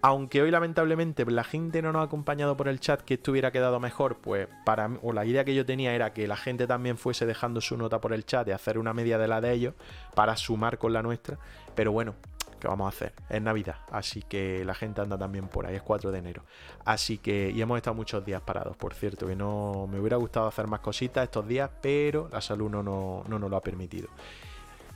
Aunque 0.00 0.40
hoy, 0.40 0.50
lamentablemente, 0.50 1.22
la 1.26 1.44
gente 1.44 1.82
no 1.82 1.92
nos 1.92 2.00
ha 2.00 2.04
acompañado 2.06 2.56
por 2.56 2.66
el 2.68 2.80
chat, 2.80 3.02
que 3.02 3.14
esto 3.14 3.30
hubiera 3.30 3.52
quedado 3.52 3.78
mejor, 3.78 4.16
pues 4.16 4.48
para 4.64 4.90
o 5.02 5.12
la 5.12 5.26
idea 5.26 5.44
que 5.44 5.54
yo 5.54 5.66
tenía 5.66 5.94
era 5.94 6.14
que 6.14 6.26
la 6.26 6.36
gente 6.36 6.66
también 6.66 6.96
fuese 6.96 7.26
dejando 7.26 7.60
su 7.60 7.76
nota 7.76 8.00
por 8.00 8.14
el 8.14 8.24
chat 8.24 8.48
y 8.48 8.52
hacer 8.52 8.78
una 8.78 8.94
media 8.94 9.18
de 9.18 9.28
la 9.28 9.42
de 9.42 9.52
ellos 9.52 9.74
para 10.14 10.34
sumar 10.38 10.78
con 10.78 10.94
la 10.94 11.02
nuestra. 11.02 11.38
Pero 11.74 11.92
bueno, 11.92 12.14
¿qué 12.58 12.68
vamos 12.68 12.86
a 12.86 12.88
hacer? 12.88 13.12
Es 13.28 13.42
Navidad, 13.42 13.76
así 13.90 14.22
que 14.22 14.64
la 14.64 14.74
gente 14.74 15.02
anda 15.02 15.18
también 15.18 15.46
por 15.48 15.66
ahí, 15.66 15.76
es 15.76 15.82
4 15.82 16.10
de 16.10 16.18
enero. 16.18 16.42
Así 16.86 17.18
que, 17.18 17.52
y 17.54 17.60
hemos 17.60 17.76
estado 17.76 17.94
muchos 17.94 18.24
días 18.24 18.40
parados, 18.40 18.78
por 18.78 18.94
cierto, 18.94 19.26
que 19.26 19.36
no 19.36 19.86
me 19.92 20.00
hubiera 20.00 20.16
gustado 20.16 20.46
hacer 20.48 20.66
más 20.68 20.80
cositas 20.80 21.22
estos 21.22 21.46
días, 21.46 21.70
pero 21.82 22.30
la 22.32 22.40
salud 22.40 22.70
no, 22.70 22.82
no, 22.82 23.24
no 23.28 23.38
nos 23.38 23.50
lo 23.50 23.58
ha 23.58 23.62
permitido. 23.62 24.08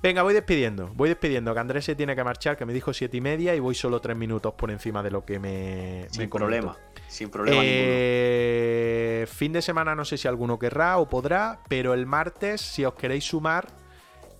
Venga, 0.03 0.23
voy 0.23 0.35
despidiendo. 0.35 0.91
Voy 0.95 1.09
despidiendo. 1.09 1.53
Que 1.55 1.61
Andrés 1.61 1.85
se 1.85 1.95
tiene 1.95 2.15
que 2.15 2.23
marchar, 2.23 2.57
que 2.57 2.67
me 2.67 2.73
dijo 2.73 2.93
siete 2.93 3.17
y 3.17 3.21
media 3.21 3.55
y 3.55 3.61
voy 3.61 3.75
solo 3.75 4.01
tres 4.01 4.17
minutos 4.17 4.55
por 4.55 4.71
encima 4.71 5.03
de 5.03 5.11
lo 5.11 5.25
que 5.25 5.39
me. 5.39 6.07
Sin 6.11 6.29
problema. 6.29 6.77
Sin 7.09 7.31
problema 7.31 7.63
eh, 7.65 9.27
Fin 9.29 9.53
de 9.53 9.63
semana 9.63 9.95
no 9.95 10.05
sé 10.05 10.19
si 10.19 10.29
alguno 10.29 10.59
querrá 10.59 10.99
o 10.99 11.09
podrá, 11.09 11.61
pero 11.69 11.95
el 11.95 12.07
martes, 12.07 12.61
si 12.61 12.85
os 12.85 12.95
queréis 12.95 13.25
sumar, 13.25 13.69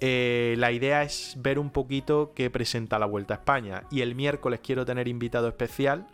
eh, 0.01 0.55
la 0.59 0.73
idea 0.73 1.03
es 1.03 1.35
ver 1.39 1.59
un 1.59 1.71
poquito 1.71 2.33
qué 2.35 2.51
presenta 2.51 2.99
la 2.99 3.07
Vuelta 3.07 3.35
a 3.35 3.37
España. 3.39 3.85
Y 3.91 4.03
el 4.03 4.15
miércoles 4.15 4.61
quiero 4.63 4.85
tener 4.85 5.09
invitado 5.09 5.49
especial, 5.49 6.07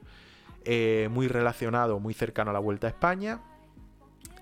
eh, 0.65 1.09
muy 1.11 1.29
relacionado, 1.29 1.99
muy 1.99 2.15
cercano 2.15 2.51
a 2.51 2.55
la 2.55 2.61
Vuelta 2.61 2.87
a 2.87 2.91
España. 2.91 3.41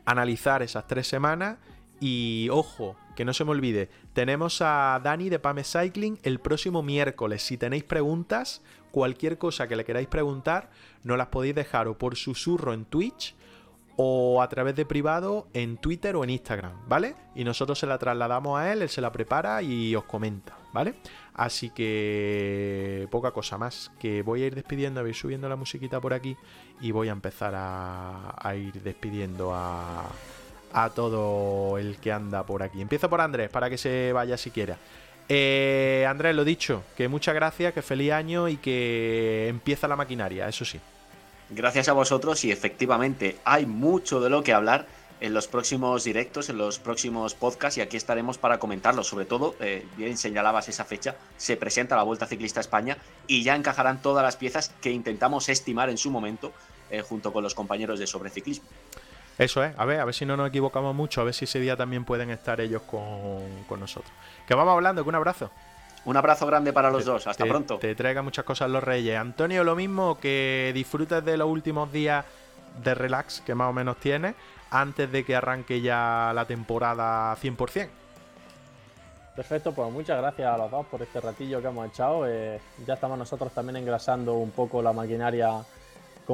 Analizar 0.04 0.62
esas 0.62 0.86
tres 0.86 1.06
semanas 1.06 1.58
y 2.00 2.48
ojo, 2.50 2.96
que 3.14 3.24
no 3.24 3.34
se 3.34 3.44
me 3.44 3.50
olvide, 3.50 3.90
tenemos 4.14 4.62
a 4.62 4.98
Dani 5.04 5.28
de 5.28 5.38
Pame 5.38 5.62
Cycling 5.64 6.18
el 6.22 6.40
próximo 6.40 6.82
miércoles. 6.82 7.42
Si 7.42 7.58
tenéis 7.58 7.84
preguntas, 7.84 8.62
cualquier 8.90 9.36
cosa 9.36 9.68
que 9.68 9.76
le 9.76 9.84
queráis 9.84 10.08
preguntar, 10.08 10.70
no 11.04 11.16
las 11.16 11.28
podéis 11.28 11.54
dejar 11.54 11.88
o 11.88 11.98
por 11.98 12.16
susurro 12.16 12.72
en 12.72 12.86
Twitch 12.86 13.36
o 13.96 14.40
a 14.40 14.48
través 14.48 14.74
de 14.76 14.86
privado 14.86 15.48
en 15.52 15.76
Twitter 15.76 16.16
o 16.16 16.24
en 16.24 16.30
Instagram, 16.30 16.72
¿vale? 16.88 17.16
Y 17.34 17.44
nosotros 17.44 17.78
se 17.78 17.86
la 17.86 17.98
trasladamos 17.98 18.58
a 18.58 18.72
él, 18.72 18.80
él 18.80 18.88
se 18.88 19.02
la 19.02 19.12
prepara 19.12 19.60
y 19.60 19.94
os 19.94 20.04
comenta, 20.04 20.56
¿vale? 20.72 20.94
Así 21.34 21.68
que 21.68 23.06
poca 23.10 23.32
cosa 23.32 23.58
más, 23.58 23.92
que 23.98 24.22
voy 24.22 24.42
a 24.42 24.46
ir 24.46 24.54
despidiendo, 24.54 25.02
a 25.02 25.12
subiendo 25.12 25.50
la 25.50 25.56
musiquita 25.56 26.00
por 26.00 26.14
aquí 26.14 26.34
y 26.80 26.92
voy 26.92 27.10
a 27.10 27.12
empezar 27.12 27.52
a 27.54 28.54
ir 28.56 28.80
despidiendo 28.82 29.52
a 29.54 30.08
a 30.72 30.90
todo 30.90 31.78
el 31.78 31.96
que 31.98 32.12
anda 32.12 32.44
por 32.44 32.62
aquí. 32.62 32.80
Empiezo 32.80 33.08
por 33.10 33.20
Andrés, 33.20 33.50
para 33.50 33.70
que 33.70 33.78
se 33.78 34.12
vaya 34.12 34.36
siquiera. 34.36 34.76
Eh, 35.28 36.04
Andrés, 36.08 36.34
lo 36.34 36.44
dicho, 36.44 36.82
que 36.96 37.08
muchas 37.08 37.34
gracias, 37.34 37.72
que 37.72 37.82
feliz 37.82 38.12
año 38.12 38.48
y 38.48 38.56
que 38.56 39.46
empieza 39.48 39.86
la 39.86 39.96
maquinaria, 39.96 40.48
eso 40.48 40.64
sí. 40.64 40.80
Gracias 41.50 41.88
a 41.88 41.92
vosotros 41.92 42.44
y 42.44 42.50
efectivamente 42.50 43.36
hay 43.44 43.66
mucho 43.66 44.20
de 44.20 44.30
lo 44.30 44.42
que 44.42 44.52
hablar 44.52 44.86
en 45.20 45.34
los 45.34 45.48
próximos 45.48 46.04
directos, 46.04 46.48
en 46.48 46.58
los 46.58 46.78
próximos 46.78 47.34
podcasts 47.34 47.78
y 47.78 47.80
aquí 47.80 47.96
estaremos 47.96 48.38
para 48.38 48.58
comentarlo. 48.58 49.04
Sobre 49.04 49.24
todo, 49.24 49.54
eh, 49.60 49.86
bien 49.96 50.16
señalabas 50.16 50.68
esa 50.68 50.84
fecha, 50.84 51.16
se 51.36 51.56
presenta 51.56 51.96
la 51.96 52.02
Vuelta 52.02 52.26
Ciclista 52.26 52.60
España 52.60 52.96
y 53.26 53.42
ya 53.42 53.54
encajarán 53.54 54.00
todas 54.02 54.24
las 54.24 54.36
piezas 54.36 54.72
que 54.80 54.90
intentamos 54.90 55.48
estimar 55.48 55.90
en 55.90 55.98
su 55.98 56.10
momento 56.10 56.52
eh, 56.90 57.02
junto 57.02 57.32
con 57.32 57.44
los 57.44 57.54
compañeros 57.54 57.98
de 57.98 58.06
Sobreciclismo. 58.06 58.66
Eso 59.40 59.64
es, 59.64 59.72
a 59.78 59.86
ver, 59.86 60.00
a 60.00 60.04
ver 60.04 60.14
si 60.14 60.26
no 60.26 60.36
nos 60.36 60.48
equivocamos 60.48 60.94
mucho, 60.94 61.22
a 61.22 61.24
ver 61.24 61.32
si 61.32 61.46
ese 61.46 61.58
día 61.58 61.74
también 61.74 62.04
pueden 62.04 62.28
estar 62.28 62.60
ellos 62.60 62.82
con, 62.82 63.80
nosotros. 63.80 64.12
Que 64.46 64.54
vamos 64.54 64.72
hablando, 64.74 65.02
que 65.02 65.08
un 65.08 65.14
abrazo. 65.14 65.50
Un 66.04 66.14
abrazo 66.18 66.46
grande 66.46 66.74
para 66.74 66.90
los 66.90 67.06
dos, 67.06 67.26
hasta 67.26 67.46
pronto. 67.46 67.78
Te 67.78 67.94
traiga 67.94 68.20
muchas 68.20 68.44
cosas 68.44 68.68
los 68.68 68.84
Reyes. 68.84 69.18
Antonio, 69.18 69.64
lo 69.64 69.74
mismo, 69.74 70.18
que 70.20 70.72
disfrutes 70.74 71.24
de 71.24 71.38
los 71.38 71.48
últimos 71.48 71.90
días 71.90 72.26
de 72.84 72.94
relax 72.94 73.40
que 73.40 73.54
más 73.54 73.70
o 73.70 73.72
menos 73.72 73.96
tienes 73.96 74.34
antes 74.70 75.10
de 75.10 75.24
que 75.24 75.34
arranque 75.34 75.80
ya 75.80 76.32
la 76.34 76.44
temporada 76.44 77.34
100%. 77.34 77.88
Perfecto, 79.36 79.72
pues 79.72 79.90
muchas 79.90 80.18
gracias 80.18 80.52
a 80.52 80.58
los 80.58 80.70
dos 80.70 80.84
por 80.84 81.00
este 81.00 81.18
ratillo 81.18 81.62
que 81.62 81.68
hemos 81.68 81.88
echado. 81.88 82.28
Eh, 82.28 82.60
ya 82.86 82.92
estamos 82.92 83.16
nosotros 83.16 83.50
también 83.54 83.76
engrasando 83.76 84.34
un 84.34 84.50
poco 84.50 84.82
la 84.82 84.92
maquinaria 84.92 85.64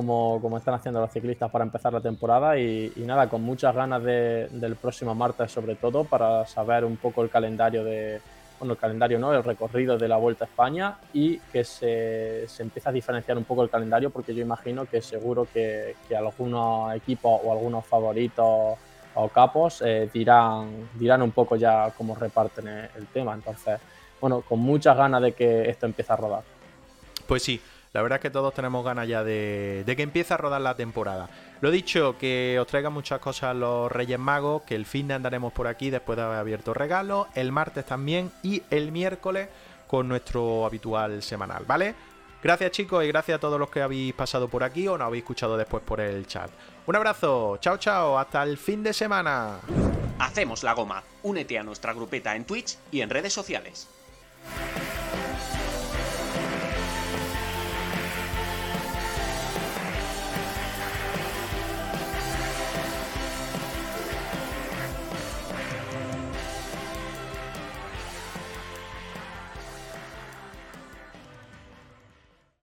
como, 0.05 0.59
están 0.59 0.75
haciendo 0.75 1.01
los 1.01 1.11
ciclistas 1.11 1.51
para 1.51 1.65
empezar 1.65 1.93
la 1.93 2.01
temporada 2.01 2.59
y, 2.59 2.93
nada, 2.99 3.29
con 3.29 3.43
muchas 3.43 3.75
ganas 3.75 4.03
del 4.03 4.77
próximo 4.81 5.15
martes 5.15 5.51
sobre 5.51 5.77
todo 5.77 6.05
para 6.05 6.47
saber 6.47 6.85
un 6.85 6.97
poco 6.97 7.23
el 7.23 7.31
calendario 7.31 7.83
de, 7.83 8.21
bueno, 8.59 8.75
el 8.75 8.79
calendario, 8.79 9.19
¿no? 9.19 9.33
El 9.33 9.43
recorrido 9.43 9.97
de 9.97 10.07
la 10.07 10.19
Vuelta 10.19 10.45
a 10.45 10.49
España 10.49 10.99
y 11.15 11.39
que 11.39 11.65
se, 11.65 12.47
se 12.47 12.63
empieza 12.63 12.91
a 12.91 12.93
diferenciar 12.93 13.39
un 13.39 13.45
poco 13.45 13.63
el 13.63 13.71
calendario 13.71 14.11
porque 14.11 14.35
yo 14.35 14.43
imagino 14.43 14.85
que 14.85 15.01
seguro 15.01 15.47
que, 15.53 15.97
que 16.07 16.15
algunos 16.15 16.95
equipos 16.95 17.41
o 17.43 17.53
algunos 17.53 17.87
favoritos 17.87 18.77
o 19.15 19.29
capos 19.31 19.83
eh, 19.83 20.11
dirán, 20.13 20.91
dirán 20.95 21.23
un 21.23 21.33
poco 21.33 21.57
ya 21.57 21.91
cómo 21.97 22.15
reparten 22.15 22.69
el, 22.69 23.07
tema. 23.07 23.33
Entonces, 23.33 23.81
bueno, 24.21 24.43
con 24.43 24.59
muchas 24.59 24.95
ganas 24.95 25.23
de 25.23 25.33
que 25.33 25.71
esto 25.71 25.87
empiece 25.87 26.13
a 26.13 26.17
rodar. 26.17 26.43
Pues 27.27 27.43
sí, 27.43 27.61
la 27.97 28.03
verdad 28.03 28.17
es 28.19 28.23
que 28.25 28.31
todos 28.31 28.53
tenemos 28.53 28.85
ganas 28.85 29.09
ya 29.09 29.25
de, 29.25 29.83
que 29.97 30.03
empiece 30.03 30.35
a 30.35 30.37
rodar 30.37 30.61
la 30.61 30.77
temporada. 30.77 31.31
Lo 31.63 31.71
dicho, 31.71 32.19
que 32.19 32.59
os 32.61 32.67
traigan 32.67 32.93
muchas 32.93 33.21
cosas 33.21 33.57
los 33.57 33.91
Reyes 33.91 34.19
Magos, 34.19 34.65
que 34.65 34.75
el 34.75 34.85
fin 34.85 35.09
de 35.09 35.15
andaremos 35.15 35.51
por 35.55 35.67
aquí 35.67 35.89
después 35.89 36.19
de 36.19 36.25
haber 36.25 36.39
abierto 36.39 36.75
regalos, 36.75 37.27
el 37.35 37.53
martes 37.53 37.87
también 37.87 38.31
y 38.43 38.63
el 38.69 38.93
miércoles 38.93 39.49
con 39.87 40.09
nuestro 40.09 40.67
habitual 40.67 41.23
semanal, 41.23 41.65
¿vale? 41.67 41.95
Gracias 42.43 42.71
chicos 42.73 43.03
y 43.03 43.09
gracias 43.09 43.37
a 43.37 43.41
todos 43.41 43.59
los 43.59 43.71
que 43.71 43.81
habéis 43.81 44.13
pasado 44.13 44.47
por 44.47 44.63
aquí 44.63 44.87
o 44.89 44.99
nos 44.99 45.07
habéis 45.07 45.23
escuchado 45.23 45.57
después 45.57 45.83
por 45.83 45.99
el 46.03 46.27
chat. 46.27 46.51
Un 46.85 46.97
abrazo, 46.97 47.57
chao 47.63 47.79
chao, 47.79 48.19
hasta 48.19 48.43
el 48.43 48.59
fin 48.59 48.83
de 48.83 48.93
semana. 48.93 49.57
Hacemos 50.19 50.63
la 50.65 50.75
goma, 50.75 51.03
únete 51.23 51.59
a 51.59 51.63
nuestra 51.63 51.95
grupeta 51.95 52.37
en 52.37 52.45
Twitch 52.45 52.77
y 52.93 53.01
en 53.01 53.09
redes 53.09 53.33
sociales. 53.33 53.89